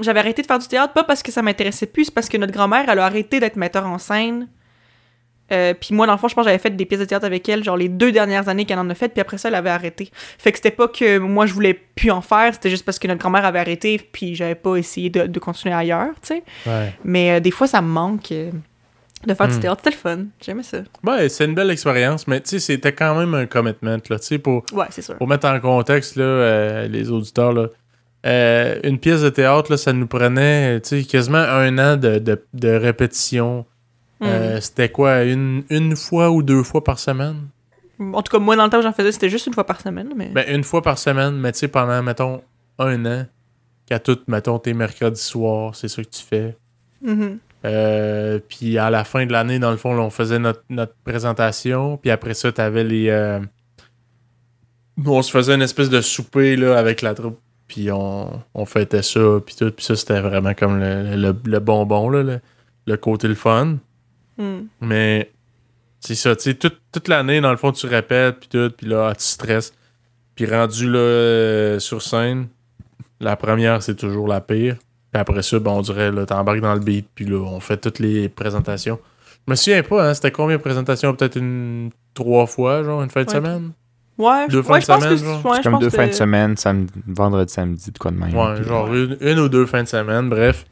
j'avais 0.00 0.20
arrêté 0.20 0.40
de 0.42 0.46
faire 0.46 0.58
du 0.58 0.66
théâtre, 0.68 0.92
pas 0.94 1.04
parce 1.04 1.22
que 1.22 1.30
ça 1.30 1.42
m'intéressait 1.42 1.86
plus, 1.86 2.06
c'est 2.06 2.14
parce 2.14 2.28
que 2.28 2.36
notre 2.38 2.52
grand-mère, 2.52 2.84
elle 2.88 2.98
a 2.98 3.04
arrêté 3.04 3.38
d'être 3.40 3.56
metteur 3.56 3.86
en 3.86 3.98
scène. 3.98 4.48
Euh, 5.50 5.74
puis 5.74 5.94
moi, 5.94 6.06
dans 6.06 6.12
le 6.12 6.18
fond, 6.18 6.28
je 6.28 6.34
pense 6.34 6.44
que 6.44 6.48
j'avais 6.50 6.62
fait 6.62 6.70
des 6.74 6.86
pièces 6.86 7.00
de 7.00 7.04
théâtre 7.04 7.26
avec 7.26 7.46
elle, 7.46 7.62
genre 7.62 7.76
les 7.76 7.90
deux 7.90 8.10
dernières 8.10 8.48
années 8.48 8.64
qu'elle 8.64 8.78
en 8.78 8.88
a 8.88 8.94
faites, 8.94 9.12
puis 9.12 9.20
après 9.20 9.36
ça, 9.36 9.48
elle 9.48 9.54
avait 9.56 9.68
arrêté. 9.68 10.10
Fait 10.38 10.50
que 10.50 10.56
c'était 10.56 10.70
pas 10.70 10.88
que 10.88 11.18
moi, 11.18 11.44
je 11.44 11.52
voulais 11.52 11.74
plus 11.74 12.10
en 12.10 12.22
faire, 12.22 12.54
c'était 12.54 12.70
juste 12.70 12.86
parce 12.86 12.98
que 12.98 13.06
notre 13.06 13.20
grand-mère 13.20 13.44
avait 13.44 13.58
arrêté, 13.58 13.98
puis 14.12 14.34
j'avais 14.34 14.54
pas 14.54 14.76
essayé 14.76 15.10
de, 15.10 15.26
de 15.26 15.38
continuer 15.38 15.74
ailleurs, 15.74 16.12
tu 16.22 16.28
sais. 16.28 16.42
Ouais. 16.64 16.94
Mais 17.04 17.32
euh, 17.32 17.40
des 17.40 17.50
fois, 17.50 17.66
ça 17.66 17.82
me 17.82 17.88
manque 17.88 18.32
euh, 18.32 18.50
de 19.26 19.34
faire 19.34 19.46
Hmm. 19.48 19.52
du 19.52 19.60
théâtre, 19.60 19.82
c'était 19.84 19.96
le 19.96 20.00
fun, 20.00 20.24
j'aimais 20.40 20.62
ça. 20.62 20.78
Ouais, 21.04 21.28
c'est 21.28 21.44
une 21.44 21.54
belle 21.54 21.70
expérience, 21.70 22.26
mais 22.26 22.40
tu 22.40 22.50
sais, 22.50 22.58
c'était 22.60 22.92
quand 22.92 23.14
même 23.16 23.34
un 23.34 23.46
commitment, 23.46 23.98
là. 24.10 24.18
Tu 24.18 24.26
sais, 24.26 24.38
pour, 24.38 24.64
Ouais, 24.72 24.86
c'est 24.90 25.02
sûr. 25.02 25.16
pour 25.16 25.28
mettre 25.28 25.46
en 25.46 25.60
contexte, 25.60 26.16
là, 26.16 26.24
euh, 26.24 26.88
les 26.88 27.10
auditeurs, 27.10 27.52
là. 27.52 27.68
euh, 28.26 28.78
une 28.84 28.98
pièce 28.98 29.22
de 29.22 29.28
théâtre, 29.30 29.70
là, 29.70 29.76
ça 29.76 29.92
nous 29.92 30.06
prenait, 30.06 30.80
tu 30.80 31.00
sais, 31.00 31.04
quasiment 31.04 31.38
un 31.38 31.76
an 31.78 31.96
de, 31.96 32.18
de, 32.18 32.44
de 32.54 32.68
répétition. 32.68 33.66
Hmm. 34.20 34.24
Euh, 34.26 34.60
c'était 34.60 34.88
quoi, 34.88 35.22
une, 35.24 35.64
une 35.70 35.96
fois 35.96 36.30
ou 36.30 36.42
deux 36.42 36.62
fois 36.62 36.84
par 36.84 36.98
semaine? 37.00 37.48
En 37.98 38.22
tout 38.22 38.30
cas, 38.32 38.38
moi, 38.40 38.56
dans 38.56 38.64
le 38.64 38.70
temps 38.70 38.78
où 38.78 38.82
j'en 38.82 38.92
faisais, 38.92 39.12
c'était 39.12 39.28
juste 39.28 39.46
une 39.46 39.54
fois 39.54 39.64
par 39.66 39.80
semaine, 39.80 40.10
mais... 40.16 40.28
Ben, 40.28 40.44
une 40.48 40.64
fois 40.64 40.82
par 40.82 40.98
semaine, 40.98 41.34
mais 41.36 41.52
tu 41.52 41.58
sais, 41.60 41.68
pendant, 41.68 42.02
mettons, 42.02 42.42
un 42.78 43.04
an, 43.06 43.26
qu'à 43.86 43.98
tout, 43.98 44.18
mettons, 44.28 44.58
tes 44.58 44.74
mercredis 44.74 45.20
soirs, 45.20 45.74
c'est 45.76 45.88
ça 45.88 46.02
que 46.02 46.08
tu 46.08 46.22
fais. 46.22 46.56
Mhm. 47.02 47.38
Euh, 47.64 48.38
puis 48.48 48.76
à 48.78 48.90
la 48.90 49.04
fin 49.04 49.24
de 49.26 49.32
l'année, 49.32 49.58
dans 49.58 49.70
le 49.70 49.76
fond, 49.76 49.94
là, 49.94 50.02
on 50.02 50.10
faisait 50.10 50.38
notre, 50.38 50.62
notre 50.68 50.94
présentation. 51.04 51.96
Puis 51.96 52.10
après 52.10 52.34
ça, 52.34 52.50
t'avais 52.52 52.84
les. 52.84 53.08
euh, 53.08 53.38
On 55.06 55.22
se 55.22 55.30
faisait 55.30 55.54
une 55.54 55.62
espèce 55.62 55.88
de 55.90 56.00
souper 56.00 56.56
là, 56.56 56.76
avec 56.78 57.02
la 57.02 57.14
troupe. 57.14 57.38
Puis 57.68 57.90
on, 57.90 58.42
on 58.54 58.64
fêtait 58.66 59.02
ça. 59.02 59.20
Puis 59.44 59.54
tout. 59.56 59.70
Puis 59.70 59.84
ça, 59.84 59.96
c'était 59.96 60.20
vraiment 60.20 60.54
comme 60.54 60.78
le, 60.80 61.16
le- 61.16 61.36
le 61.44 61.58
bonbon, 61.60 62.08
là, 62.10 62.22
le, 62.22 62.40
le 62.86 62.96
côté 62.96 63.28
le 63.28 63.34
fun. 63.34 63.78
Hmm. 64.38 64.62
Mais 64.80 65.30
c'est 66.00 66.14
ça, 66.16 66.34
tu 66.34 66.42
sais, 66.42 66.54
toute, 66.54 66.80
toute 66.90 67.06
l'année, 67.08 67.40
dans 67.40 67.50
le 67.52 67.56
fond, 67.56 67.70
tu 67.72 67.86
répètes. 67.86 68.40
Puis 68.40 68.48
tout. 68.48 68.70
Puis 68.76 68.86
là, 68.88 69.14
tu 69.14 69.24
stresses. 69.24 69.72
Puis 70.34 70.46
rendu 70.46 70.90
là 70.90 70.98
euh, 70.98 71.78
sur 71.78 72.02
scène, 72.02 72.48
la 73.20 73.36
première, 73.36 73.82
c'est 73.82 73.94
toujours 73.94 74.26
la 74.26 74.40
pire. 74.40 74.76
Puis 75.12 75.20
après 75.20 75.42
ça, 75.42 75.58
ben, 75.58 75.70
on 75.72 75.82
dirait, 75.82 76.10
là, 76.10 76.24
t'embarques 76.26 76.60
dans 76.60 76.74
le 76.74 76.80
beat, 76.80 77.06
puis 77.14 77.24
là, 77.26 77.36
on 77.38 77.60
fait 77.60 77.76
toutes 77.76 77.98
les 77.98 78.28
présentations. 78.28 78.98
Je 79.46 79.50
me 79.50 79.56
souviens 79.56 79.82
pas, 79.82 80.08
hein, 80.08 80.14
c'était 80.14 80.30
combien 80.30 80.56
de 80.56 80.62
présentations? 80.62 81.14
Peut-être 81.14 81.36
une 81.36 81.90
trois 82.14 82.46
fois, 82.46 82.82
genre, 82.82 83.02
une 83.02 83.10
fin 83.10 83.22
de 83.24 83.28
Ouais. 83.28 83.34
semaine? 83.36 83.70
Ouais, 84.18 84.46
Deux 84.48 84.58
je, 84.58 84.62
fins 84.62 84.74
ouais, 84.74 84.78
de 84.80 84.84
semaine, 84.84 85.00
que 85.10 85.16
genre? 85.16 85.46
ouais, 85.46 85.56
je 85.58 85.62
comme 85.68 85.78
deux 85.80 85.90
que- 85.90 85.96
fins 85.96 86.06
de 86.06 86.12
semaine, 86.12 86.56
samedi, 86.56 86.92
vendredi, 87.06 87.52
samedi, 87.52 87.90
de 87.90 87.98
quoi 87.98 88.10
de 88.10 88.16
même. 88.16 88.34
Ouais, 88.34 88.62
genre 88.62 88.92
une, 88.94 89.16
une 89.20 89.38
ou 89.40 89.48
deux 89.48 89.66
fins 89.66 89.82
de 89.82 89.88
semaine, 89.88 90.28
bref. 90.28 90.64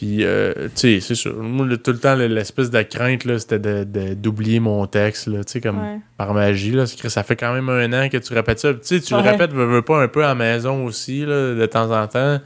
Puis, 0.00 0.24
euh, 0.24 0.54
tu 0.54 0.70
sais, 0.76 1.00
c'est 1.00 1.14
sûr. 1.14 1.34
Moi, 1.36 1.66
le- 1.66 1.76
tout 1.76 1.90
le 1.90 1.98
temps, 1.98 2.14
le- 2.14 2.26
l'espèce 2.26 2.70
de 2.70 2.80
crainte, 2.80 3.26
là, 3.26 3.38
c'était 3.38 3.58
de- 3.58 3.84
de- 3.84 4.14
d'oublier 4.14 4.58
mon 4.58 4.86
texte, 4.86 5.26
là, 5.26 5.44
tu 5.44 5.52
sais, 5.52 5.60
comme 5.60 5.78
Ouais. 5.78 5.98
par 6.16 6.32
magie, 6.32 6.70
là. 6.70 6.86
Ça 6.86 7.22
fait 7.22 7.36
quand 7.36 7.52
même 7.52 7.68
un 7.68 7.92
an 7.92 8.08
que 8.08 8.16
tu 8.16 8.32
répètes 8.32 8.60
ça. 8.60 8.72
Tu 8.72 8.78
sais, 8.82 9.00
tu 9.02 9.12
le 9.12 9.20
Ouais. 9.20 9.30
répètes, 9.32 9.52
veux, 9.52 9.66
veux 9.66 9.82
pas, 9.82 10.02
un 10.02 10.08
peu 10.08 10.24
à 10.24 10.28
la 10.28 10.34
maison 10.34 10.86
aussi, 10.86 11.26
là, 11.26 11.54
de 11.54 11.66
temps 11.66 11.90
en 11.94 12.06
temps. 12.06 12.38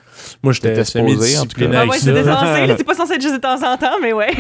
Moi, 0.43 0.53
j'étais 0.53 0.83
semi-discipliné 0.83 1.71
cas. 1.71 1.79
Ah 1.79 1.81
avec 1.83 1.93
ouais, 1.93 1.99
ça. 1.99 2.25
censé, 2.25 2.67
là, 2.67 2.75
c'est 2.77 2.85
pas 2.85 2.95
censé 2.95 3.15
être 3.15 3.23
juste 3.23 3.35
de 3.37 3.41
temps 3.41 3.63
en 3.73 3.77
temps, 3.77 3.99
mais 4.03 4.13
ouais. 4.13 4.33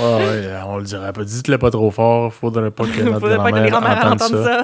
Ouais, 0.00 0.04
ouais, 0.04 0.48
on 0.66 0.78
le 0.78 0.84
dirait 0.84 1.12
pas. 1.12 1.22
Dites-le 1.22 1.58
pas 1.58 1.70
trop 1.70 1.92
fort. 1.92 2.34
Faudrait 2.34 2.72
pas 2.72 2.86
que 2.86 3.02
notre 3.02 3.20
Faudrait 3.20 3.36
pas 3.36 3.52
que 3.52 3.58
les 3.58 3.70
grand-mère 3.70 3.98
entende 4.04 4.20
entendent 4.22 4.44
ça. 4.44 4.62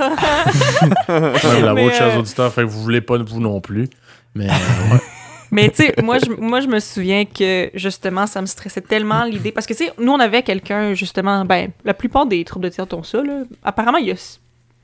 ça. 1.07 1.21
Même 1.55 1.65
la 1.65 1.75
Mais, 1.75 1.85
vôtre, 1.85 1.95
chers 1.95 2.17
euh, 2.17 2.19
auditeurs, 2.19 2.53
fait 2.53 2.63
que 2.63 2.67
vous 2.67 2.83
voulez 2.83 3.01
pas 3.03 3.19
vous 3.19 3.41
non 3.41 3.61
plus. 3.61 3.89
Mais 4.35 4.47
euh, 4.49 4.95
ouais. 4.95 5.01
Mais 5.57 5.71
tu 5.71 5.77
sais, 5.87 5.95
moi 6.03 6.19
je, 6.19 6.31
moi, 6.31 6.61
je 6.61 6.67
me 6.69 6.79
souviens 6.81 7.25
que 7.25 7.71
justement, 7.75 8.27
ça 8.27 8.41
me 8.41 8.47
stressait 8.47 8.81
tellement 8.83 9.25
l'idée. 9.25 9.53
Parce 9.53 9.67
que 9.67 9.73
tu 9.75 9.85
sais, 9.85 9.93
nous, 9.99 10.13
on 10.13 10.21
avait 10.21 10.43
quelqu'un, 10.43 10.93
justement, 10.95 11.45
ben, 11.45 11.71
la 11.85 11.95
plupart 11.95 12.27
des 12.27 12.45
troupes 12.45 12.63
de 12.63 12.69
théâtre 12.69 12.97
ont 12.97 13.03
ça, 13.03 13.23
là. 13.23 13.43
Apparemment, 13.65 13.99
il 13.99 14.09
y 14.09 14.11
a 14.13 14.39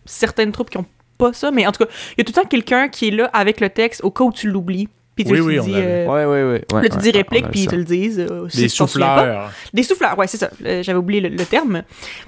certaines 0.05 0.51
troupes 0.53 0.70
qui 0.70 0.79
ont 0.79 0.87
pas 1.18 1.33
ça, 1.33 1.51
mais 1.51 1.66
en 1.66 1.73
tout 1.73 1.85
cas, 1.85 1.91
il 2.16 2.18
y 2.18 2.20
a 2.23 2.25
tout 2.25 2.33
le 2.37 2.43
temps 2.43 2.49
quelqu'un 2.49 2.89
qui 2.89 3.09
est 3.09 3.11
là 3.11 3.29
avec 3.33 3.61
le 3.61 3.68
texte 3.68 4.03
au 4.03 4.11
cas 4.11 4.25
où 4.25 4.33
tu 4.33 4.49
l'oublies. 4.49 4.89
Puis 5.14 5.25
tu 5.27 5.33
Oui, 5.33 5.41
oui, 5.41 5.61
on 5.61 5.64
dis. 5.64 5.73
euh, 5.75 6.07
Ouais, 6.07 6.25
ouais, 6.25 6.53
ouais. 6.53 6.64
Là, 6.83 6.89
tu 6.89 6.97
ouais, 6.97 7.03
dis 7.03 7.11
réplique, 7.11 7.49
puis 7.51 7.61
ils 7.64 7.66
te 7.68 7.77
le 7.77 7.85
disent. 7.85 8.18
euh, 8.18 8.49
si 8.49 8.62
des 8.62 8.68
souffleurs. 8.68 9.51
Des 9.75 9.83
souffleurs, 9.83 10.16
ouais, 10.16 10.27
c'est 10.27 10.39
ça. 10.39 10.49
Euh, 10.64 10.83
J'avais 10.83 10.99
oublié 10.99 11.20
le, 11.20 11.29
le 11.29 11.45
terme. 11.45 11.83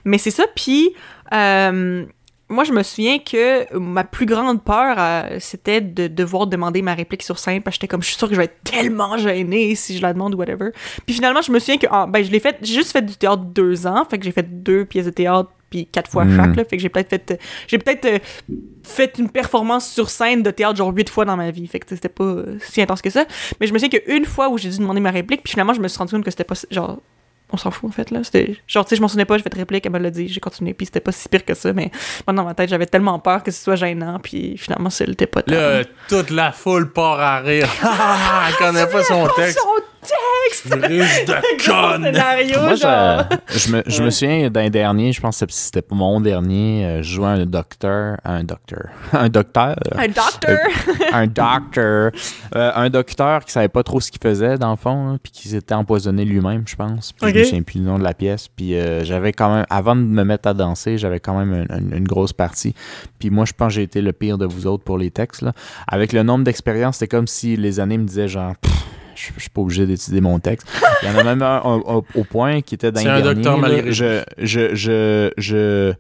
Mais 0.04 0.18
c'est 0.18 0.30
ça. 0.30 0.44
Puis, 0.54 0.90
euh, 1.32 2.04
moi, 2.48 2.64
je 2.64 2.72
me 2.72 2.82
souviens 2.82 3.18
que 3.18 3.76
ma 3.78 4.04
plus 4.04 4.26
grande 4.26 4.62
peur, 4.62 4.96
euh, 4.98 5.38
c'était 5.40 5.80
de 5.80 6.08
devoir 6.08 6.46
demander 6.46 6.82
ma 6.82 6.94
réplique 6.94 7.22
sur 7.22 7.38
scène 7.38 7.62
parce 7.62 7.76
que 7.76 7.80
j'étais 7.80 7.88
comme, 7.88 8.02
je 8.02 8.08
suis 8.08 8.16
sûre 8.16 8.28
que 8.28 8.34
je 8.34 8.38
vais 8.38 8.44
être 8.44 8.62
tellement 8.64 9.16
gênée 9.16 9.74
si 9.74 9.96
je 9.96 10.02
la 10.02 10.12
demande 10.12 10.34
ou 10.34 10.38
whatever. 10.38 10.70
Puis 11.06 11.14
finalement, 11.14 11.40
je 11.42 11.50
me 11.50 11.58
souviens 11.58 11.78
que, 11.78 11.86
ah, 11.90 12.06
ben, 12.06 12.22
je 12.22 12.30
l'ai 12.30 12.40
fait, 12.40 12.58
j'ai 12.62 12.74
juste 12.74 12.92
fait 12.92 13.02
du 13.02 13.16
théâtre 13.16 13.44
deux 13.44 13.86
ans. 13.86 14.04
Fait 14.08 14.18
que 14.18 14.24
j'ai 14.24 14.32
fait 14.32 14.62
deux 14.62 14.84
pièces 14.84 15.06
de 15.06 15.10
théâtre 15.10 15.50
puis 15.70 15.86
quatre 15.86 16.10
fois 16.10 16.24
Mm. 16.24 16.36
chaque, 16.36 16.56
là. 16.56 16.64
Fait 16.64 16.76
que 16.76 16.82
j'ai 16.82 16.88
peut-être 16.88 17.08
fait, 17.08 17.40
j'ai 17.66 17.78
peut-être 17.78 18.04
euh, 18.04 18.18
fait 18.84 19.18
une 19.18 19.30
performance 19.30 19.90
sur 19.90 20.10
scène 20.10 20.42
de 20.42 20.50
théâtre 20.50 20.76
genre 20.76 20.94
huit 20.94 21.08
fois 21.08 21.24
dans 21.24 21.36
ma 21.36 21.50
vie. 21.50 21.66
Fait 21.66 21.80
que 21.80 21.86
c'était 21.88 22.08
pas 22.08 22.24
euh, 22.24 22.58
si 22.60 22.80
intense 22.82 23.00
que 23.02 23.10
ça. 23.10 23.24
Mais 23.58 23.66
je 23.66 23.72
me 23.72 23.78
souviens 23.78 23.98
qu'une 23.98 24.26
fois 24.26 24.50
où 24.50 24.58
j'ai 24.58 24.68
dû 24.68 24.78
demander 24.78 25.00
ma 25.00 25.10
réplique, 25.10 25.42
puis 25.42 25.52
finalement, 25.52 25.72
je 25.72 25.80
me 25.80 25.88
suis 25.88 25.98
rendu 25.98 26.12
compte 26.14 26.24
que 26.24 26.30
c'était 26.30 26.44
pas 26.44 26.54
genre. 26.70 27.00
On 27.52 27.56
s'en 27.56 27.70
fout, 27.70 27.88
en 27.88 27.92
fait, 27.92 28.10
là. 28.10 28.24
C'était. 28.24 28.56
Genre, 28.66 28.84
tu 28.84 28.90
sais, 28.90 28.96
je 28.96 29.00
m'en 29.02 29.08
souvenais 29.08 29.24
pas, 29.24 29.36
j'ai 29.36 29.42
fait 29.42 29.54
réplique, 29.54 29.86
elle 29.86 29.92
me 29.92 29.98
l'a 29.98 30.10
dit, 30.10 30.28
j'ai 30.28 30.40
continué, 30.40 30.74
puis 30.74 30.86
c'était 30.86 31.00
pas 31.00 31.12
si 31.12 31.28
pire 31.28 31.44
que 31.44 31.54
ça, 31.54 31.72
mais 31.72 31.90
moi, 32.26 32.34
dans 32.34 32.44
ma 32.44 32.54
tête, 32.54 32.68
j'avais 32.68 32.86
tellement 32.86 33.18
peur 33.18 33.42
que 33.42 33.50
ce 33.50 33.62
soit 33.62 33.76
gênant, 33.76 34.18
puis 34.18 34.56
finalement, 34.56 34.90
c'était 34.90 35.26
pas. 35.26 35.42
Là, 35.46 35.84
toute 36.08 36.30
la 36.30 36.52
foule 36.52 36.92
part 36.92 37.20
à 37.20 37.40
rire. 37.40 37.68
Elle 38.48 38.54
connaît 38.56 38.86
pas 38.86 39.04
son 39.04 39.28
texte. 39.36 39.58
Son 39.58 39.82
texte! 40.48 40.68
De 40.68 41.66
conne. 41.66 42.04
scénario, 42.04 42.60
Moi, 42.60 42.74
genre. 42.74 43.24
je, 43.48 43.58
je 43.58 43.72
me, 43.72 43.82
je 43.86 44.02
me 44.02 44.10
souviens 44.10 44.50
d'un 44.50 44.70
dernier, 44.70 45.12
je 45.12 45.20
pense 45.20 45.40
que 45.40 45.46
c'était 45.50 45.82
pas 45.82 45.94
mon 45.94 46.20
dernier, 46.20 46.84
euh, 46.86 47.02
je 47.02 47.14
jouais 47.14 47.26
un 47.28 47.46
docteur, 47.46 48.16
un 48.24 48.44
docteur, 48.44 48.88
un 49.12 49.28
docteur, 49.28 49.76
Un 49.96 50.08
docteur! 50.08 50.58
un 51.12 51.26
docteur, 51.26 52.10
euh, 52.56 52.72
un 52.74 52.90
docteur 52.90 53.44
qui 53.44 53.52
savait 53.52 53.68
pas 53.68 53.82
trop 53.82 54.00
ce 54.00 54.10
qu'il 54.10 54.20
faisait 54.20 54.56
dans 54.58 54.70
le 54.70 54.76
fond, 54.76 55.18
puis 55.22 55.32
qui 55.32 55.48
s'était 55.48 55.74
empoisonné 55.74 56.24
lui-même, 56.24 56.64
je 56.66 56.76
pense. 56.76 57.12
Puis 57.12 57.32
je 57.32 57.38
me 57.38 57.44
souviens 57.44 57.62
plus 57.62 57.78
du 57.80 57.84
nom 57.84 57.98
de 57.98 58.04
la 58.04 58.14
pièce. 58.14 58.48
Puis 58.48 58.74
euh, 58.74 59.04
j'avais 59.04 59.32
quand 59.32 59.54
même, 59.54 59.66
avant 59.70 59.96
de 59.96 60.00
me 60.02 60.24
mettre 60.24 60.48
à 60.48 60.54
danser, 60.54 60.98
j'avais 60.98 61.20
quand 61.20 61.38
même 61.38 61.66
une, 61.70 61.76
une- 61.92 61.96
une 61.98 62.04
grosse 62.08 62.32
partie. 62.32 62.74
Puis 63.18 63.30
moi, 63.30 63.44
je 63.44 63.52
pense 63.52 63.68
que 63.68 63.74
j'ai 63.74 63.82
été 63.82 64.00
le 64.02 64.12
pire 64.12 64.38
de 64.38 64.46
vous 64.46 64.66
autres 64.66 64.84
pour 64.84 64.98
les 64.98 65.10
textes. 65.10 65.42
Là. 65.42 65.52
Avec 65.88 66.12
le 66.12 66.22
nombre 66.22 66.44
d'expériences, 66.44 66.96
c'était 66.96 67.08
comme 67.16 67.26
si 67.26 67.56
les 67.56 67.80
années 67.80 67.98
me 67.98 68.04
disaient 68.06 68.28
genre. 68.28 68.54
Je 69.14 69.30
je 69.36 69.40
suis 69.40 69.50
pas 69.50 69.60
obligé 69.60 69.86
d'étudier 69.86 70.20
mon 70.20 70.38
texte. 70.38 70.66
Il 71.02 71.08
y 71.08 71.10
en 71.12 71.18
a 71.18 71.24
même 71.24 71.42
un, 71.42 71.62
un- 71.64 71.82
un- 71.96 72.02
au 72.14 72.24
point 72.24 72.60
qui 72.60 72.74
était 72.74 72.90
dans 72.92 73.00
C'est 73.00 73.08
un 73.08 73.20
docteur 73.20 73.58
malgré 73.58 73.92
Je, 73.92 74.22
je, 74.38 74.74
je, 74.74 75.30
je, 75.36 75.92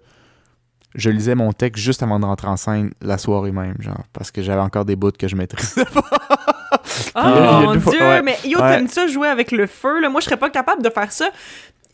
je 0.94 1.10
lisais 1.10 1.34
mon 1.34 1.52
texte 1.52 1.82
juste 1.82 2.02
avant 2.02 2.18
de 2.20 2.24
rentrer 2.24 2.48
en 2.48 2.56
scène 2.56 2.92
la 3.02 3.18
soirée 3.18 3.52
même, 3.52 3.76
genre, 3.80 4.02
parce 4.12 4.30
que 4.30 4.42
j'avais 4.42 4.60
encore 4.60 4.84
des 4.84 4.96
bouts 4.96 5.12
que 5.18 5.28
je 5.28 5.36
maîtrisais 5.36 5.84
pas. 5.86 6.04
Oh 7.16 7.20
mon 7.22 7.74
dieu, 7.76 8.00
ouais. 8.00 8.22
mais 8.22 8.36
yo, 8.44 8.60
Ouais. 8.60 8.76
t'aimes 8.76 8.88
ça 8.88 9.06
jouer 9.06 9.28
avec 9.28 9.52
le 9.52 9.66
feu, 9.66 10.00
là? 10.00 10.08
Moi, 10.08 10.20
je 10.20 10.26
serais 10.26 10.36
pas 10.36 10.50
capable 10.50 10.82
de 10.82 10.90
faire 10.90 11.10
ça. 11.12 11.30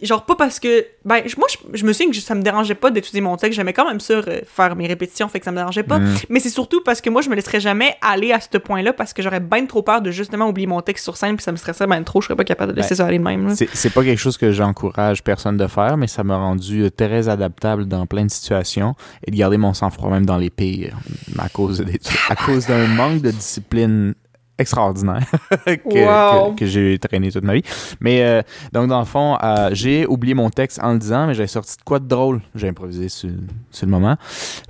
Genre, 0.02 0.24
pas 0.24 0.36
parce 0.36 0.58
que. 0.60 0.86
Ben, 1.04 1.22
moi, 1.38 1.46
je, 1.50 1.56
je 1.78 1.84
me 1.84 1.92
souviens 1.92 2.10
que 2.10 2.16
ça 2.18 2.34
me 2.34 2.42
dérangeait 2.42 2.74
pas 2.74 2.90
d'étudier 2.90 3.20
mon 3.20 3.36
texte. 3.36 3.56
J'aimais 3.56 3.72
quand 3.72 3.86
même 3.86 4.00
ça, 4.00 4.14
euh, 4.14 4.40
faire 4.46 4.76
mes 4.76 4.86
répétitions, 4.86 5.28
fait 5.28 5.38
que 5.40 5.44
ça 5.44 5.50
me 5.52 5.56
dérangeait 5.56 5.82
pas. 5.82 5.98
Mm. 5.98 6.14
Mais 6.28 6.40
c'est 6.40 6.50
surtout 6.50 6.82
parce 6.84 7.00
que 7.00 7.10
moi, 7.10 7.22
je 7.22 7.28
me 7.30 7.34
laisserais 7.34 7.60
jamais 7.60 7.94
aller 8.02 8.32
à 8.32 8.40
ce 8.40 8.58
point-là 8.58 8.92
parce 8.92 9.12
que 9.12 9.22
j'aurais 9.22 9.40
bien 9.40 9.64
trop 9.66 9.82
peur 9.82 10.02
de 10.02 10.10
justement 10.10 10.48
oublier 10.48 10.66
mon 10.66 10.80
texte 10.80 11.04
sur 11.04 11.16
scène 11.16 11.36
puis 11.36 11.44
ça 11.44 11.52
me 11.52 11.56
stresserait 11.56 11.86
bien 11.86 12.02
trop. 12.02 12.20
Je 12.20 12.26
serais 12.26 12.36
pas 12.36 12.44
capable 12.44 12.72
de 12.72 12.76
laisser 12.76 12.90
Ben, 12.90 12.96
ça 12.96 13.06
aller 13.06 13.18
de 13.18 13.24
même. 13.24 13.48
là. 13.48 13.54
C'est 13.72 13.90
pas 13.92 14.02
quelque 14.04 14.18
chose 14.18 14.36
que 14.36 14.52
j'encourage 14.52 15.22
personne 15.22 15.56
de 15.56 15.66
faire, 15.66 15.96
mais 15.96 16.06
ça 16.06 16.24
m'a 16.24 16.36
rendu 16.36 16.82
euh, 16.84 16.90
très 16.90 17.28
adaptable 17.28 17.86
dans 17.86 18.06
plein 18.06 18.24
de 18.24 18.30
situations 18.30 18.94
et 19.26 19.30
de 19.30 19.36
garder 19.36 19.56
mon 19.56 19.74
sang-froid 19.74 20.10
même 20.10 20.26
dans 20.26 20.36
les 20.38 20.50
pires 20.50 20.96
à 21.38 21.48
cause 21.48 21.80
des- 21.80 22.00
à 22.28 22.36
cause 22.36 22.66
d'un 22.66 22.86
manque 22.86 23.20
de 23.22 23.30
discipline 23.30 24.14
extraordinaire 24.60 25.24
que, 25.66 26.38
Wow. 26.44 26.52
que- 26.52 26.58
que 26.60 26.66
j'ai 26.66 26.98
traîné 26.98 27.30
toute 27.32 27.44
ma 27.44 27.54
vie. 27.54 27.62
Mais 28.00 28.22
euh, 28.22 28.42
donc 28.72 28.88
dans 28.88 28.98
le 29.00 29.04
fond, 29.06 29.36
euh, 29.42 29.70
j'ai 29.72 30.06
oublié 30.06 30.34
mon 30.34 30.50
texte 30.50 30.78
en 30.82 30.92
le 30.92 30.98
disant, 30.98 31.26
mais 31.26 31.34
j'avais 31.34 31.46
sorti 31.46 31.76
de 31.76 31.82
quoi 31.82 31.98
de 31.98 32.06
drôle? 32.06 32.40
J'ai 32.54 32.68
improvisé 32.68 33.08
sur, 33.08 33.30
sur 33.70 33.86
le 33.86 33.90
moment. 33.92 34.16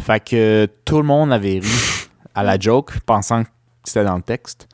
Fait 0.01 0.21
que 0.25 0.67
tout 0.85 0.97
le 0.99 1.05
monde 1.05 1.33
avait 1.33 1.59
ri 1.59 2.09
à 2.35 2.43
la 2.43 2.59
joke, 2.59 2.99
pensant 3.07 3.45
que 3.45 3.51
c'était 3.85 4.05
dans 4.05 4.17
le 4.17 4.23
texte. 4.23 4.69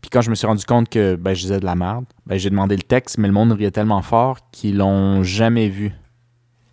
Puis 0.00 0.08
quand 0.10 0.20
je 0.20 0.30
me 0.30 0.36
suis 0.36 0.46
rendu 0.46 0.64
compte 0.64 0.88
que 0.88 1.16
ben, 1.16 1.34
je 1.34 1.40
disais 1.42 1.58
de 1.58 1.64
la 1.66 1.74
merde, 1.74 2.04
ben, 2.24 2.38
j'ai 2.38 2.48
demandé 2.50 2.76
le 2.76 2.82
texte, 2.82 3.18
mais 3.18 3.26
le 3.26 3.34
monde 3.34 3.50
riait 3.52 3.72
tellement 3.72 4.02
fort 4.02 4.38
qu'ils 4.52 4.76
l'ont 4.76 5.22
jamais 5.24 5.68
vu. 5.68 5.88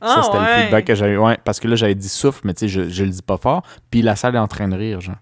ça, 0.02 0.18
Ah, 0.20 0.22
c'était 0.24 0.40
le 0.40 0.46
feedback 0.62 0.86
que 0.86 0.94
j'avais. 0.94 1.18
Ouais, 1.18 1.38
parce 1.44 1.60
que 1.60 1.68
là, 1.68 1.76
j'avais 1.76 1.96
dit 1.96 2.10
souffle, 2.10 2.42
mais 2.44 2.54
tu 2.54 2.60
sais, 2.60 2.68
je, 2.68 2.88
je 2.90 3.04
le 3.04 3.10
dis 3.10 3.24
pas 3.24 3.38
fort. 3.38 3.64
Puis 3.90 4.04
la 4.04 4.16
salle 4.16 4.36
est 4.36 4.40
en 4.40 4.48
train 4.48 4.68
de 4.68 4.76
rire, 4.78 5.02
genre. 5.02 5.16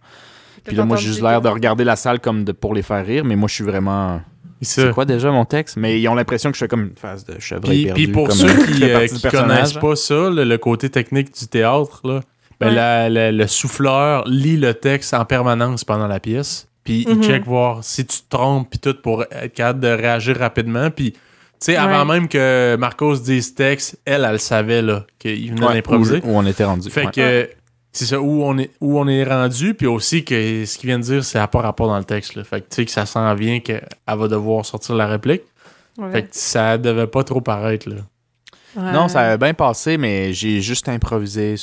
Puis 0.66 0.76
là, 0.76 0.86
moi, 0.86 0.98
j'ai 0.98 1.08
juste 1.08 1.22
l'air 1.22 1.42
de 1.42 1.50
regarder 1.50 1.84
la 1.84 1.96
salle 1.96 2.20
comme 2.20 2.44
de, 2.44 2.52
pour 2.52 2.74
les 2.74 2.82
faire 2.82 3.06
rire, 3.06 3.24
mais 3.24 3.36
moi, 3.36 3.48
je 3.48 3.54
suis 3.56 3.64
vraiment. 3.64 4.22
C'est 4.62 4.92
quoi 4.92 5.06
déjà 5.06 5.30
mon 5.32 5.46
texte? 5.46 5.78
Mais 5.78 6.00
ils 6.02 6.08
ont 6.08 6.16
l'impression 6.16 6.50
que 6.50 6.56
je 6.58 6.60
fais 6.64 6.68
comme 6.68 6.84
une 6.86 6.96
phase 6.96 7.24
de 7.26 7.40
chevreuil 7.40 7.76
Puis, 7.78 7.86
perdu. 7.86 8.04
puis 8.04 8.12
pour 8.12 8.28
comme 8.30 8.38
ceux 8.38 8.66
qui, 8.66 8.84
euh, 8.90 9.06
qui 9.08 9.22
connaissent 9.30 9.74
pas 9.74 9.96
ça, 9.96 10.30
le, 10.30 10.44
le 10.44 10.58
côté 10.58 10.90
technique 10.90 11.38
du 11.38 11.48
théâtre, 11.48 12.02
là, 12.04 12.22
ben, 12.60 12.68
Ouais. 12.70 12.74
la- 12.74 13.10
la- 13.10 13.32
le 13.32 13.48
souffleur 13.48 14.24
lit 14.28 14.58
le 14.58 14.74
texte 14.74 15.14
en 15.14 15.26
permanence 15.26 15.84
pendant 15.84 16.08
la 16.08 16.20
pièce. 16.20 16.68
Puis 16.84 17.06
il 17.08 17.18
Mhm. 17.18 17.24
check 17.24 17.44
voir 17.46 17.84
si 17.84 18.06
tu 18.06 18.18
te 18.22 18.30
trompes, 18.30 18.70
puis 18.70 18.80
tout 18.80 18.96
pour 19.04 19.24
être 19.30 19.54
capable 19.54 19.82
de 19.82 19.88
réagir 19.90 20.38
rapidement. 20.38 20.90
Puis, 20.90 21.12
tu 21.12 21.20
sais, 21.60 21.76
avant 21.76 22.06
même 22.06 22.28
que 22.28 22.76
Marcos 22.78 23.18
dise 23.18 23.54
texte, 23.56 24.00
elle, 24.06 24.26
elle 24.28 24.40
savait 24.40 24.82
là, 24.82 25.06
qu'il 25.20 25.50
venait 25.52 25.66
Ouais, 25.68 25.74
d'improviser. 25.76 26.22
Où, 26.24 26.30
où 26.30 26.38
on 26.38 26.46
était 26.46 26.64
rendu. 26.64 26.90
Fait 26.90 27.06
ouais. 27.06 27.12
que 27.12 27.50
c'est 27.96 28.06
ça, 28.06 28.20
où 28.20 28.44
on 28.44 28.58
est, 28.58 28.72
où 28.82 29.00
on 29.00 29.08
est 29.08 29.24
rendu, 29.24 29.74
puis 29.74 29.88
aussi 29.88 30.26
que 30.26 30.66
ce 30.66 30.78
qu'il 30.78 30.88
vient 30.88 31.00
de 31.00 31.04
dire, 31.04 31.24
c'est 31.24 31.40
à 31.40 31.48
pas 31.48 31.62
rapport 31.62 31.88
dans 31.88 31.98
le 31.98 32.04
texte. 32.04 32.36
Là. 32.36 32.44
Fait 32.44 32.60
que 32.60 32.68
tu 32.70 32.76
sais 32.76 32.86
que 32.86 32.92
ça 32.92 33.06
s'en 33.06 33.34
vient 33.36 33.62
qu'elle 33.62 33.88
va 34.06 34.28
devoir 34.28 34.66
sortir 34.66 34.96
la 34.96 35.08
réplique. 35.08 35.44
Ouais. 35.98 36.12
Fait 36.12 36.24
que 36.24 36.30
ça 36.32 36.78
devait 36.78 37.08
pas 37.08 37.24
trop 37.24 37.40
paraître. 37.40 37.88
Là. 37.90 37.96
Ouais. 38.76 38.92
Non, 38.92 39.08
ça 39.08 39.22
a 39.22 39.38
bien 39.38 39.54
passé, 39.54 39.98
mais 39.98 40.34
j'ai 40.34 40.60
juste 40.60 40.90
improvisé 40.90 41.56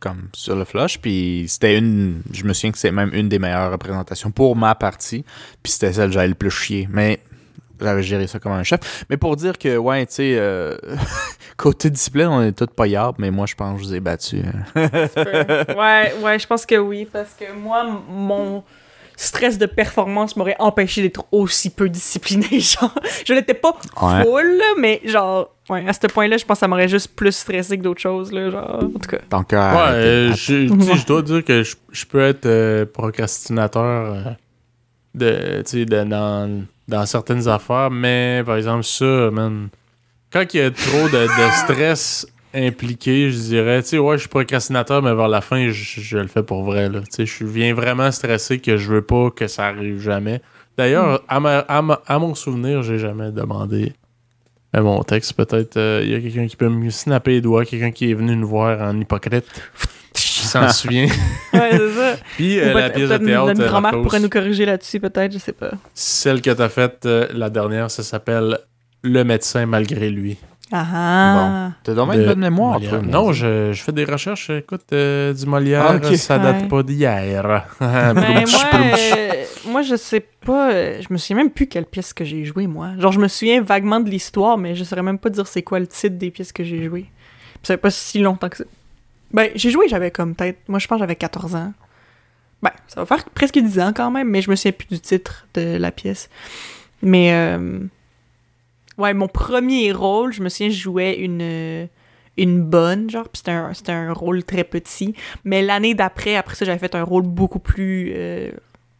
comme 0.00 0.28
sur 0.32 0.56
le 0.56 0.64
flush. 0.64 0.98
Puis 0.98 1.44
c'était 1.46 1.78
une. 1.78 2.22
Je 2.32 2.42
me 2.42 2.52
souviens 2.52 2.72
que 2.72 2.78
c'est 2.78 2.90
même 2.90 3.10
une 3.14 3.28
des 3.28 3.38
meilleures 3.38 3.70
représentations 3.70 4.32
pour 4.32 4.56
ma 4.56 4.74
partie. 4.74 5.24
Puis 5.62 5.72
c'était 5.72 5.92
celle 5.92 6.08
que 6.08 6.14
j'avais 6.14 6.28
le 6.28 6.34
plus 6.34 6.50
chier. 6.50 6.88
Mais 6.90 7.20
j'avais 7.80 8.02
géré 8.02 8.26
ça 8.26 8.38
comme 8.38 8.52
un 8.52 8.62
chef. 8.62 9.04
Mais 9.10 9.16
pour 9.16 9.36
dire 9.36 9.58
que, 9.58 9.76
ouais, 9.76 10.06
tu 10.06 10.14
sais, 10.14 10.36
euh, 10.38 10.76
côté 11.56 11.90
discipline, 11.90 12.26
on 12.28 12.42
est 12.42 12.52
tous 12.52 12.66
paillards, 12.74 13.14
mais 13.18 13.30
moi, 13.30 13.46
je 13.46 13.54
pense 13.54 13.76
que 13.76 13.82
je 13.82 13.88
vous 13.88 13.94
ai 13.94 14.00
battu. 14.00 14.42
hein. 14.76 14.80
ouais, 15.76 16.14
ouais, 16.22 16.38
je 16.38 16.46
pense 16.46 16.66
que 16.66 16.76
oui, 16.76 17.06
parce 17.10 17.30
que 17.38 17.52
moi, 17.52 17.84
mon 18.08 18.62
stress 19.16 19.58
de 19.58 19.66
performance 19.66 20.34
m'aurait 20.36 20.56
empêché 20.58 21.02
d'être 21.02 21.24
aussi 21.30 21.68
peu 21.70 21.88
discipliné. 21.90 22.46
Genre, 22.60 22.94
je 23.26 23.34
n'étais 23.34 23.52
pas 23.54 23.76
Ouais. 24.00 24.22
full, 24.24 24.56
là, 24.56 24.64
mais 24.78 25.02
genre, 25.04 25.54
ouais, 25.68 25.86
à 25.86 25.92
ce 25.92 26.06
point-là, 26.06 26.38
je 26.38 26.44
pense 26.46 26.56
que 26.56 26.60
ça 26.60 26.68
m'aurait 26.68 26.88
juste 26.88 27.14
plus 27.14 27.32
stressé 27.32 27.76
que 27.76 27.82
d'autres 27.82 28.00
choses, 28.00 28.32
là, 28.32 28.48
genre, 28.50 28.80
en 28.82 28.98
tout 28.98 29.08
cas. 29.10 29.18
Tant 29.28 29.44
que. 29.44 29.56
Ouais, 29.56 29.92
euh, 29.94 30.32
je, 30.32 31.06
dois 31.06 31.20
dire 31.20 31.44
que 31.44 31.62
je, 31.62 31.76
je 31.92 32.06
peux 32.06 32.20
être 32.22 32.46
euh, 32.46 32.86
procrastinateur 32.86 33.82
euh, 34.14 34.22
de, 35.14 35.62
tu 35.62 35.70
sais, 35.70 35.84
de- 35.84 36.04
dans, 36.04 36.64
dans 36.90 37.06
certaines 37.06 37.48
affaires, 37.48 37.90
mais 37.90 38.42
par 38.44 38.56
exemple, 38.56 38.84
ça, 38.84 39.30
man, 39.30 39.68
quand 40.32 40.44
il 40.52 40.60
y 40.60 40.62
a 40.62 40.70
trop 40.70 41.08
de, 41.08 41.22
de 41.26 41.50
stress 41.64 42.26
impliqué, 42.52 43.30
je 43.30 43.38
dirais, 43.38 43.82
tu 43.82 43.88
sais, 43.90 43.98
ouais, 43.98 44.16
je 44.16 44.20
suis 44.22 44.28
procrastinateur, 44.28 45.00
mais 45.02 45.14
vers 45.14 45.28
la 45.28 45.40
fin, 45.40 45.68
je, 45.68 45.72
je 46.00 46.18
le 46.18 46.26
fais 46.26 46.42
pour 46.42 46.64
vrai, 46.64 46.88
là. 46.88 47.00
Tu 47.00 47.06
sais, 47.10 47.26
je 47.26 47.44
viens 47.44 47.72
vraiment 47.74 48.10
stressé 48.10 48.58
que 48.58 48.76
je 48.76 48.92
veux 48.92 49.02
pas 49.02 49.30
que 49.30 49.46
ça 49.46 49.66
arrive 49.68 50.00
jamais. 50.00 50.40
D'ailleurs, 50.76 51.22
à, 51.28 51.40
ma- 51.40 51.58
à 51.60 51.80
ma- 51.82 52.00
à 52.06 52.18
mon 52.18 52.34
souvenir, 52.34 52.82
j'ai 52.82 52.98
jamais 52.98 53.30
demandé 53.30 53.92
à 54.72 54.80
mon 54.82 55.02
texte. 55.02 55.34
Peut-être 55.34 55.76
euh, 55.76 56.00
il 56.02 56.10
y 56.10 56.14
a 56.14 56.20
quelqu'un 56.20 56.46
qui 56.46 56.56
peut 56.56 56.68
me 56.68 56.90
snapper 56.90 57.32
les 57.32 57.40
doigts, 57.40 57.64
quelqu'un 57.64 57.90
qui 57.90 58.10
est 58.10 58.14
venu 58.14 58.34
nous 58.36 58.48
voir 58.48 58.80
en 58.80 58.98
hypocrite. 59.00 59.46
Qui 60.40 60.46
s'en 60.46 60.68
souvient. 60.72 61.06
Ouais, 61.52 61.70
c'est 61.72 61.90
ça. 61.94 62.16
Puis 62.36 62.58
euh, 62.58 62.72
la 62.74 62.90
pièce 62.90 63.08
de 63.10 63.16
théâtre, 63.18 63.46
Notre 63.46 63.62
euh, 63.62 63.68
grand-mère 63.68 64.02
pourrait 64.02 64.20
nous 64.20 64.28
corriger 64.28 64.64
là-dessus, 64.66 65.00
peut-être, 65.00 65.32
je 65.32 65.38
sais 65.38 65.52
pas. 65.52 65.70
celle 65.94 66.40
que 66.42 66.50
t'as 66.50 66.68
faite 66.68 67.04
euh, 67.06 67.26
la 67.32 67.50
dernière, 67.50 67.90
ça 67.90 68.02
s'appelle 68.02 68.58
Le 69.02 69.22
médecin 69.24 69.66
malgré 69.66 70.10
lui. 70.10 70.36
Ah 70.72 70.86
ah. 70.94 71.70
T'as 71.82 71.94
donc 71.94 72.10
bien 72.10 72.18
de 72.18 72.22
une 72.22 72.28
bonne 72.28 72.38
mémoire, 72.38 72.74
Molière. 72.74 72.90
toi. 72.90 73.02
Non, 73.02 73.32
je, 73.32 73.72
je 73.72 73.82
fais 73.82 73.90
des 73.90 74.04
recherches. 74.04 74.50
Écoute, 74.50 74.82
euh, 74.92 75.32
du 75.34 75.44
Molière, 75.46 75.84
Ah, 75.88 75.96
ok. 75.96 76.14
ça 76.16 76.38
date 76.38 76.62
Ouais. 76.62 76.68
pas 76.68 76.82
d'hier. 76.84 77.42
Broum, 77.80 78.14
moi, 78.14 78.24
euh, 78.74 79.44
moi, 79.66 79.82
je 79.82 79.96
sais 79.96 80.24
pas. 80.46 80.70
Je 81.00 81.06
me 81.10 81.18
souviens 81.18 81.38
même 81.42 81.50
plus 81.50 81.66
quelle 81.66 81.86
pièce 81.86 82.12
que 82.12 82.24
j'ai 82.24 82.44
jouée, 82.44 82.68
moi. 82.68 82.90
Genre, 82.98 83.10
je 83.10 83.18
me 83.18 83.26
souviens 83.26 83.60
vaguement 83.62 83.98
de 83.98 84.08
l'histoire, 84.08 84.58
mais 84.58 84.76
je 84.76 84.84
saurais 84.84 85.02
même 85.02 85.18
pas 85.18 85.28
dire 85.30 85.44
c'est 85.48 85.62
quoi 85.62 85.80
le 85.80 85.88
titre 85.88 86.16
des 86.18 86.30
pièces 86.30 86.52
que 86.52 86.62
j'ai 86.62 86.84
jouées. 86.84 87.06
Ça 87.64 87.74
fait 87.74 87.78
pas 87.78 87.90
si 87.90 88.20
longtemps 88.20 88.48
que 88.48 88.58
ça. 88.58 88.64
Ben, 89.32 89.50
j'ai 89.54 89.70
joué, 89.70 89.88
j'avais 89.88 90.10
comme 90.10 90.34
peut-être. 90.34 90.58
Moi, 90.68 90.78
je 90.78 90.86
pense 90.86 90.96
que 90.96 91.00
j'avais 91.02 91.16
14 91.16 91.54
ans. 91.54 91.72
Ben, 92.62 92.70
ça 92.88 93.00
va 93.00 93.06
faire 93.06 93.24
presque 93.30 93.58
10 93.58 93.80
ans 93.80 93.92
quand 93.94 94.10
même, 94.10 94.28
mais 94.28 94.42
je 94.42 94.50
me 94.50 94.56
souviens 94.56 94.72
plus 94.72 94.88
du 94.88 95.00
titre 95.00 95.46
de 95.54 95.76
la 95.76 95.90
pièce. 95.92 96.28
Mais. 97.02 97.32
euh, 97.32 97.80
Ouais, 98.98 99.14
mon 99.14 99.28
premier 99.28 99.92
rôle, 99.92 100.30
je 100.34 100.42
me 100.42 100.50
souviens, 100.50 100.68
je 100.68 100.78
jouais 100.78 101.14
une. 101.14 101.88
Une 102.36 102.62
bonne, 102.62 103.10
genre, 103.10 103.28
puis 103.28 103.38
c'était 103.38 103.50
un, 103.50 103.72
un 104.08 104.12
rôle 104.12 104.44
très 104.44 104.64
petit. 104.64 105.14
Mais 105.44 105.62
l'année 105.62 105.94
d'après, 105.94 106.36
après 106.36 106.54
ça, 106.54 106.64
j'avais 106.64 106.78
fait 106.78 106.94
un 106.94 107.02
rôle 107.02 107.22
beaucoup 107.24 107.58
plus. 107.58 108.12
euh, 108.14 108.50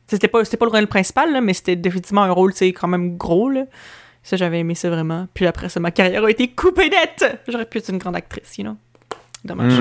C'était 0.08 0.28
pas, 0.28 0.42
pas 0.42 0.64
le 0.66 0.70
rôle 0.70 0.86
principal, 0.88 1.32
là, 1.32 1.40
mais 1.40 1.54
c'était 1.54 1.76
définitivement 1.76 2.22
un 2.22 2.30
rôle, 2.32 2.52
tu 2.52 2.58
sais, 2.58 2.72
quand 2.72 2.88
même 2.88 3.16
gros, 3.16 3.48
là. 3.48 3.64
Ça, 4.22 4.36
j'avais 4.36 4.58
aimé 4.60 4.74
ça 4.74 4.90
vraiment. 4.90 5.26
Puis 5.32 5.46
après 5.46 5.68
ça, 5.70 5.80
ma 5.80 5.90
carrière 5.90 6.24
a 6.24 6.30
été 6.30 6.48
coupée 6.48 6.90
nette! 6.90 7.40
J'aurais 7.48 7.64
pu 7.66 7.78
être 7.78 7.88
une 7.90 7.98
grande 7.98 8.16
actrice, 8.16 8.58
you 8.58 8.64
know. 8.64 8.76
Dommage. 9.44 9.72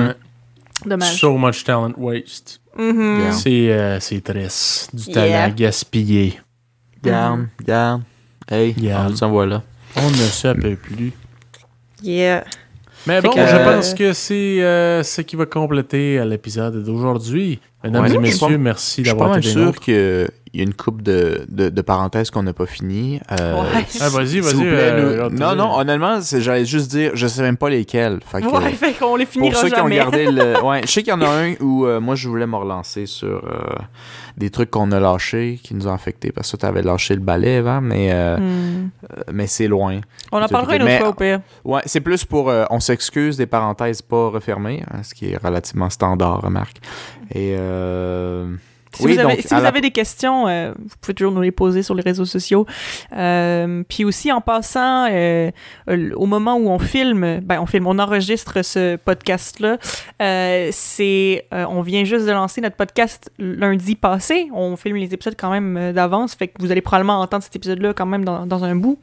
Dommage. 0.86 1.20
So 1.20 1.38
much 1.38 1.64
talent 1.64 1.94
waste. 1.98 2.62
Mhm. 2.78 3.20
Yeah. 3.20 3.32
C'est 3.34 3.72
euh, 3.72 4.00
c'est 4.00 4.22
triste. 4.22 4.90
Du 4.96 5.04
Yeah. 5.12 5.14
talent 5.44 5.54
gaspillé. 5.56 6.40
Garde, 7.04 7.48
garde. 7.66 8.02
Hey, 8.50 8.74
Garde. 8.74 9.14
on 9.14 9.16
s'en 9.16 9.30
voilà. 9.30 9.64
On 9.96 10.10
ne 10.10 10.16
se 10.16 10.48
peut 10.54 10.76
plus. 10.76 11.12
Yeah. 12.04 12.44
Mais 13.08 13.22
Fait 13.22 13.28
bon, 13.28 13.34
que- 13.34 13.46
je 13.48 13.56
pense 13.64 13.94
que 13.94 14.14
c'est 14.14 14.62
euh, 14.62 15.04
ce 15.04 15.22
qui 15.22 15.36
va 15.36 15.46
compléter 15.46 16.20
euh, 16.20 16.26
l'épisode 16.26 16.84
d'aujourd'hui. 16.84 17.60
Mesdames 17.84 18.02
Ouais, 18.04 18.08
et 18.10 18.12
je 18.12 18.16
suis 18.16 18.22
messieurs, 18.22 18.48
pas- 18.58 18.58
merci 18.58 19.04
Je 19.04 19.10
suis 19.10 19.18
pas 19.18 19.20
d'avoir 19.24 19.38
été 19.38 19.48
des 19.48 19.54
sûr 19.54 19.62
nôtres. 19.66 19.80
Qu'il 20.52 20.60
y 20.60 20.64
a 20.64 20.66
une 20.66 20.74
coupe 20.74 21.02
de, 21.02 21.46
de, 21.50 21.70
de 21.70 21.82
parenthèses 21.82 22.30
qu'on 22.32 22.44
n'a 22.44 22.54
pas 22.54 22.66
fini. 22.66 23.20
Euh, 23.32 23.62
Ouais. 23.62 23.86
Ah, 24.02 24.10
vas-y, 24.10 24.40
vas-y. 24.40 24.54
vous 24.54 24.62
plaît, 24.62 24.70
euh, 24.74 25.30
nous- 25.30 25.38
non, 25.40 25.56
non, 25.56 25.78
honnêtement, 25.78 26.20
j'allais 26.22 26.66
juste 26.66 26.90
dire, 26.92 27.12
je 27.14 27.28
sais 27.28 27.42
même 27.42 27.58
pas 27.58 27.70
lesquels. 27.70 28.20
Fait 28.26 28.42
que, 28.42 28.48
Ouais, 28.48 28.72
fait 28.72 28.94
qu'on 28.94 29.16
les 29.16 29.26
pour 29.26 29.34
finira 29.34 29.62
ceux 29.62 29.70
qui 29.70 29.80
ont 29.80 29.88
gardé 29.90 30.26
le. 30.32 30.64
Ouais, 30.66 30.82
je 30.84 30.88
sais 30.92 31.04
qu'il 31.04 31.12
y 31.12 31.16
en 31.16 31.22
a 31.22 31.28
un 31.30 31.54
où 31.62 31.86
euh, 31.86 32.00
moi 32.00 32.16
je 32.16 32.28
voulais 32.28 32.48
me 32.48 32.56
relancer 32.56 33.06
sur 33.06 33.28
euh, 33.46 33.76
des 34.38 34.50
trucs 34.50 34.72
qu'on 34.72 34.92
a 34.92 35.00
lâchés, 35.00 35.60
qui 35.62 35.74
nous 35.76 35.88
ont 35.88 35.94
affectés, 35.94 36.32
parce 36.32 36.52
que 36.52 36.58
tu 36.58 36.66
avais 36.66 36.82
lâché 36.82 37.14
le 37.16 37.22
balai 37.22 37.58
avant, 37.58 37.82
mais, 37.82 38.10
euh, 38.12 38.38
Hmm. 38.38 38.90
mais 39.34 39.48
c'est 39.48 39.68
loin. 39.68 40.00
On 40.32 40.42
en 40.42 40.48
parlera 40.48 40.76
une 40.76 40.82
autre 40.84 40.92
Mais- 40.92 41.00
fois 41.00 41.10
au 41.10 41.14
pire. 41.14 41.42
Ouais, 41.66 41.82
c'est 41.86 42.00
plus 42.02 42.26
pour 42.26 42.50
euh, 42.50 42.66
on 42.70 42.80
s'excuse 42.80 43.38
des 43.38 43.46
parenthèses 43.48 44.02
pas 44.02 44.30
refermées, 44.30 44.84
hein, 44.92 45.04
ce 45.04 45.14
qui 45.14 45.32
est 45.32 45.38
relativement 45.38 45.90
standard, 45.90 46.42
remarque. 46.42 46.78
Et 47.34 47.56
euh, 47.58 48.54
Si 48.96 49.04
oui, 49.06 49.14
vous 49.14 49.20
avez, 49.20 49.36
donc, 49.36 49.46
si 49.46 49.54
à 49.54 49.58
vous 49.58 49.64
la- 49.64 49.70
avez 49.70 49.82
des 49.82 49.92
questions, 49.92 50.48
euh, 50.48 50.72
vous 50.78 50.96
pouvez 51.00 51.14
toujours 51.14 51.32
nous 51.32 51.42
les 51.42 51.52
poser 51.52 51.84
sur 51.84 51.94
les 51.94 52.02
réseaux 52.02 52.26
sociaux. 52.26 52.66
Euh, 53.16 53.84
puis 53.88 54.04
aussi, 54.04 54.32
en 54.32 54.42
passant, 54.42 55.08
euh, 55.12 55.52
au 56.16 56.26
moment 56.26 56.56
où 56.56 56.70
on 56.70 56.80
filme, 56.80 57.40
ben 57.44 57.60
on 57.62 57.66
filme, 57.68 57.86
on 57.86 58.00
enregistre 58.00 58.64
ce 58.64 58.96
podcast-là, 58.96 59.78
c'est, 60.72 61.46
on 61.52 61.82
vient 61.82 62.04
juste 62.04 62.26
de 62.26 62.32
lancer 62.32 62.62
notre 62.62 62.76
podcast 62.76 63.32
lundi 63.38 63.96
passé. 63.96 64.50
On 64.54 64.76
filme 64.76 64.96
les 64.98 65.14
épisodes 65.14 65.36
quand 65.38 65.52
même 65.52 65.94
d'avance, 65.94 66.34
fait 66.36 66.48
que 66.48 66.54
vous 66.60 66.72
allez 66.72 66.82
probablement 66.82 67.20
entendre 67.22 67.44
cet 67.44 67.56
épisode-là 67.56 67.94
quand 67.94 68.06
même 68.06 68.26
dans, 68.26 68.46
dans 68.46 68.64
un 68.64 68.76
bout. 68.76 69.00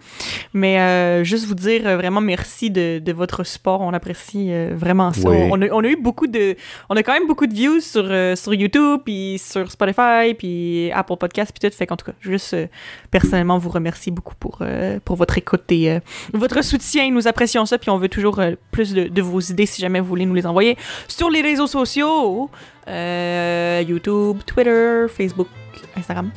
Mais 0.53 1.25
juste 1.25 1.47
vous 1.47 1.55
dire 1.55 1.83
vraiment 1.97 2.21
merci 2.21 2.71
de, 2.71 2.99
de 2.99 3.13
votre 3.13 3.45
support, 3.45 3.81
on 3.83 3.93
apprécie 3.93 4.51
vraiment 4.73 5.13
ça. 5.13 5.29
Oui. 5.29 5.49
On, 5.51 5.63
a, 5.63 5.67
on 5.71 5.85
a 5.85 5.89
eu 5.89 5.97
beaucoup 5.97 6.27
de, 6.27 6.57
on 6.91 6.97
a 6.97 7.03
quand 7.03 7.13
même 7.13 7.27
beaucoup 7.29 7.47
de 7.47 7.55
views 7.55 7.81
sur, 7.81 8.05
sur 8.37 8.55
YouTube, 8.55 9.01
puis 9.05 9.39
sur 9.39 9.71
Spotify, 9.77 10.35
puis 10.37 10.91
Apple 10.93 11.17
Podcasts, 11.17 11.53
puis 11.53 11.69
tout. 11.71 11.77
Fait 11.77 11.87
qu'en 11.87 11.97
tout 11.97 12.07
cas, 12.07 12.13
juste 12.21 12.55
euh, 12.55 12.67
personnellement 13.11 13.59
vous 13.59 13.69
remercie 13.71 14.11
beaucoup 14.11 14.35
pour, 14.41 14.59
euh, 14.63 14.99
pour 15.05 15.17
votre 15.17 15.37
écoute 15.39 15.65
et 15.71 15.91
euh, 15.93 16.01
votre 16.33 16.63
soutien. 16.65 17.11
Nous 17.11 17.29
apprécions 17.29 17.67
ça, 17.67 17.79
puis 17.79 17.91
on 17.91 17.99
veut 17.99 18.09
toujours 18.09 18.39
euh, 18.41 18.53
plus 18.71 18.93
de, 18.95 19.05
de 19.09 19.23
vos 19.23 19.41
idées 19.41 19.67
si 19.67 19.81
jamais 19.81 20.01
vous 20.01 20.07
voulez 20.09 20.27
nous 20.27 20.35
les 20.35 20.47
envoyer 20.47 20.77
sur 21.09 21.31
les 21.31 21.43
réseaux 21.43 21.67
sociaux 21.67 22.51
euh, 22.89 23.83
YouTube, 23.87 24.39
Twitter, 24.47 25.07
Facebook, 25.09 25.49
Instagram. 25.97 26.31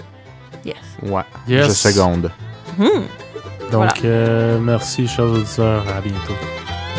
Yes. 0.65 0.75
ouais, 1.03 1.21
Yes. 1.47 1.67
je 1.67 1.71
seconde. 1.71 2.31
Hmm. 2.77 2.83
Donc, 3.71 3.71
Voilà. 3.71 3.93
euh, 4.05 4.59
merci, 4.59 5.07
chers 5.07 5.25
auditeurs. 5.25 5.83
À 5.87 6.01
bientôt. 6.01 6.33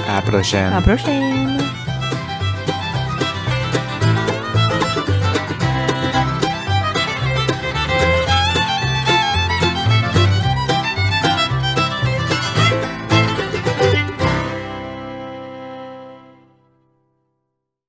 À 0.08 0.16
la 0.16 0.22
prochaine. 0.22 0.72
À 0.72 0.80
la 0.80 0.80
prochaine. 0.96 1.59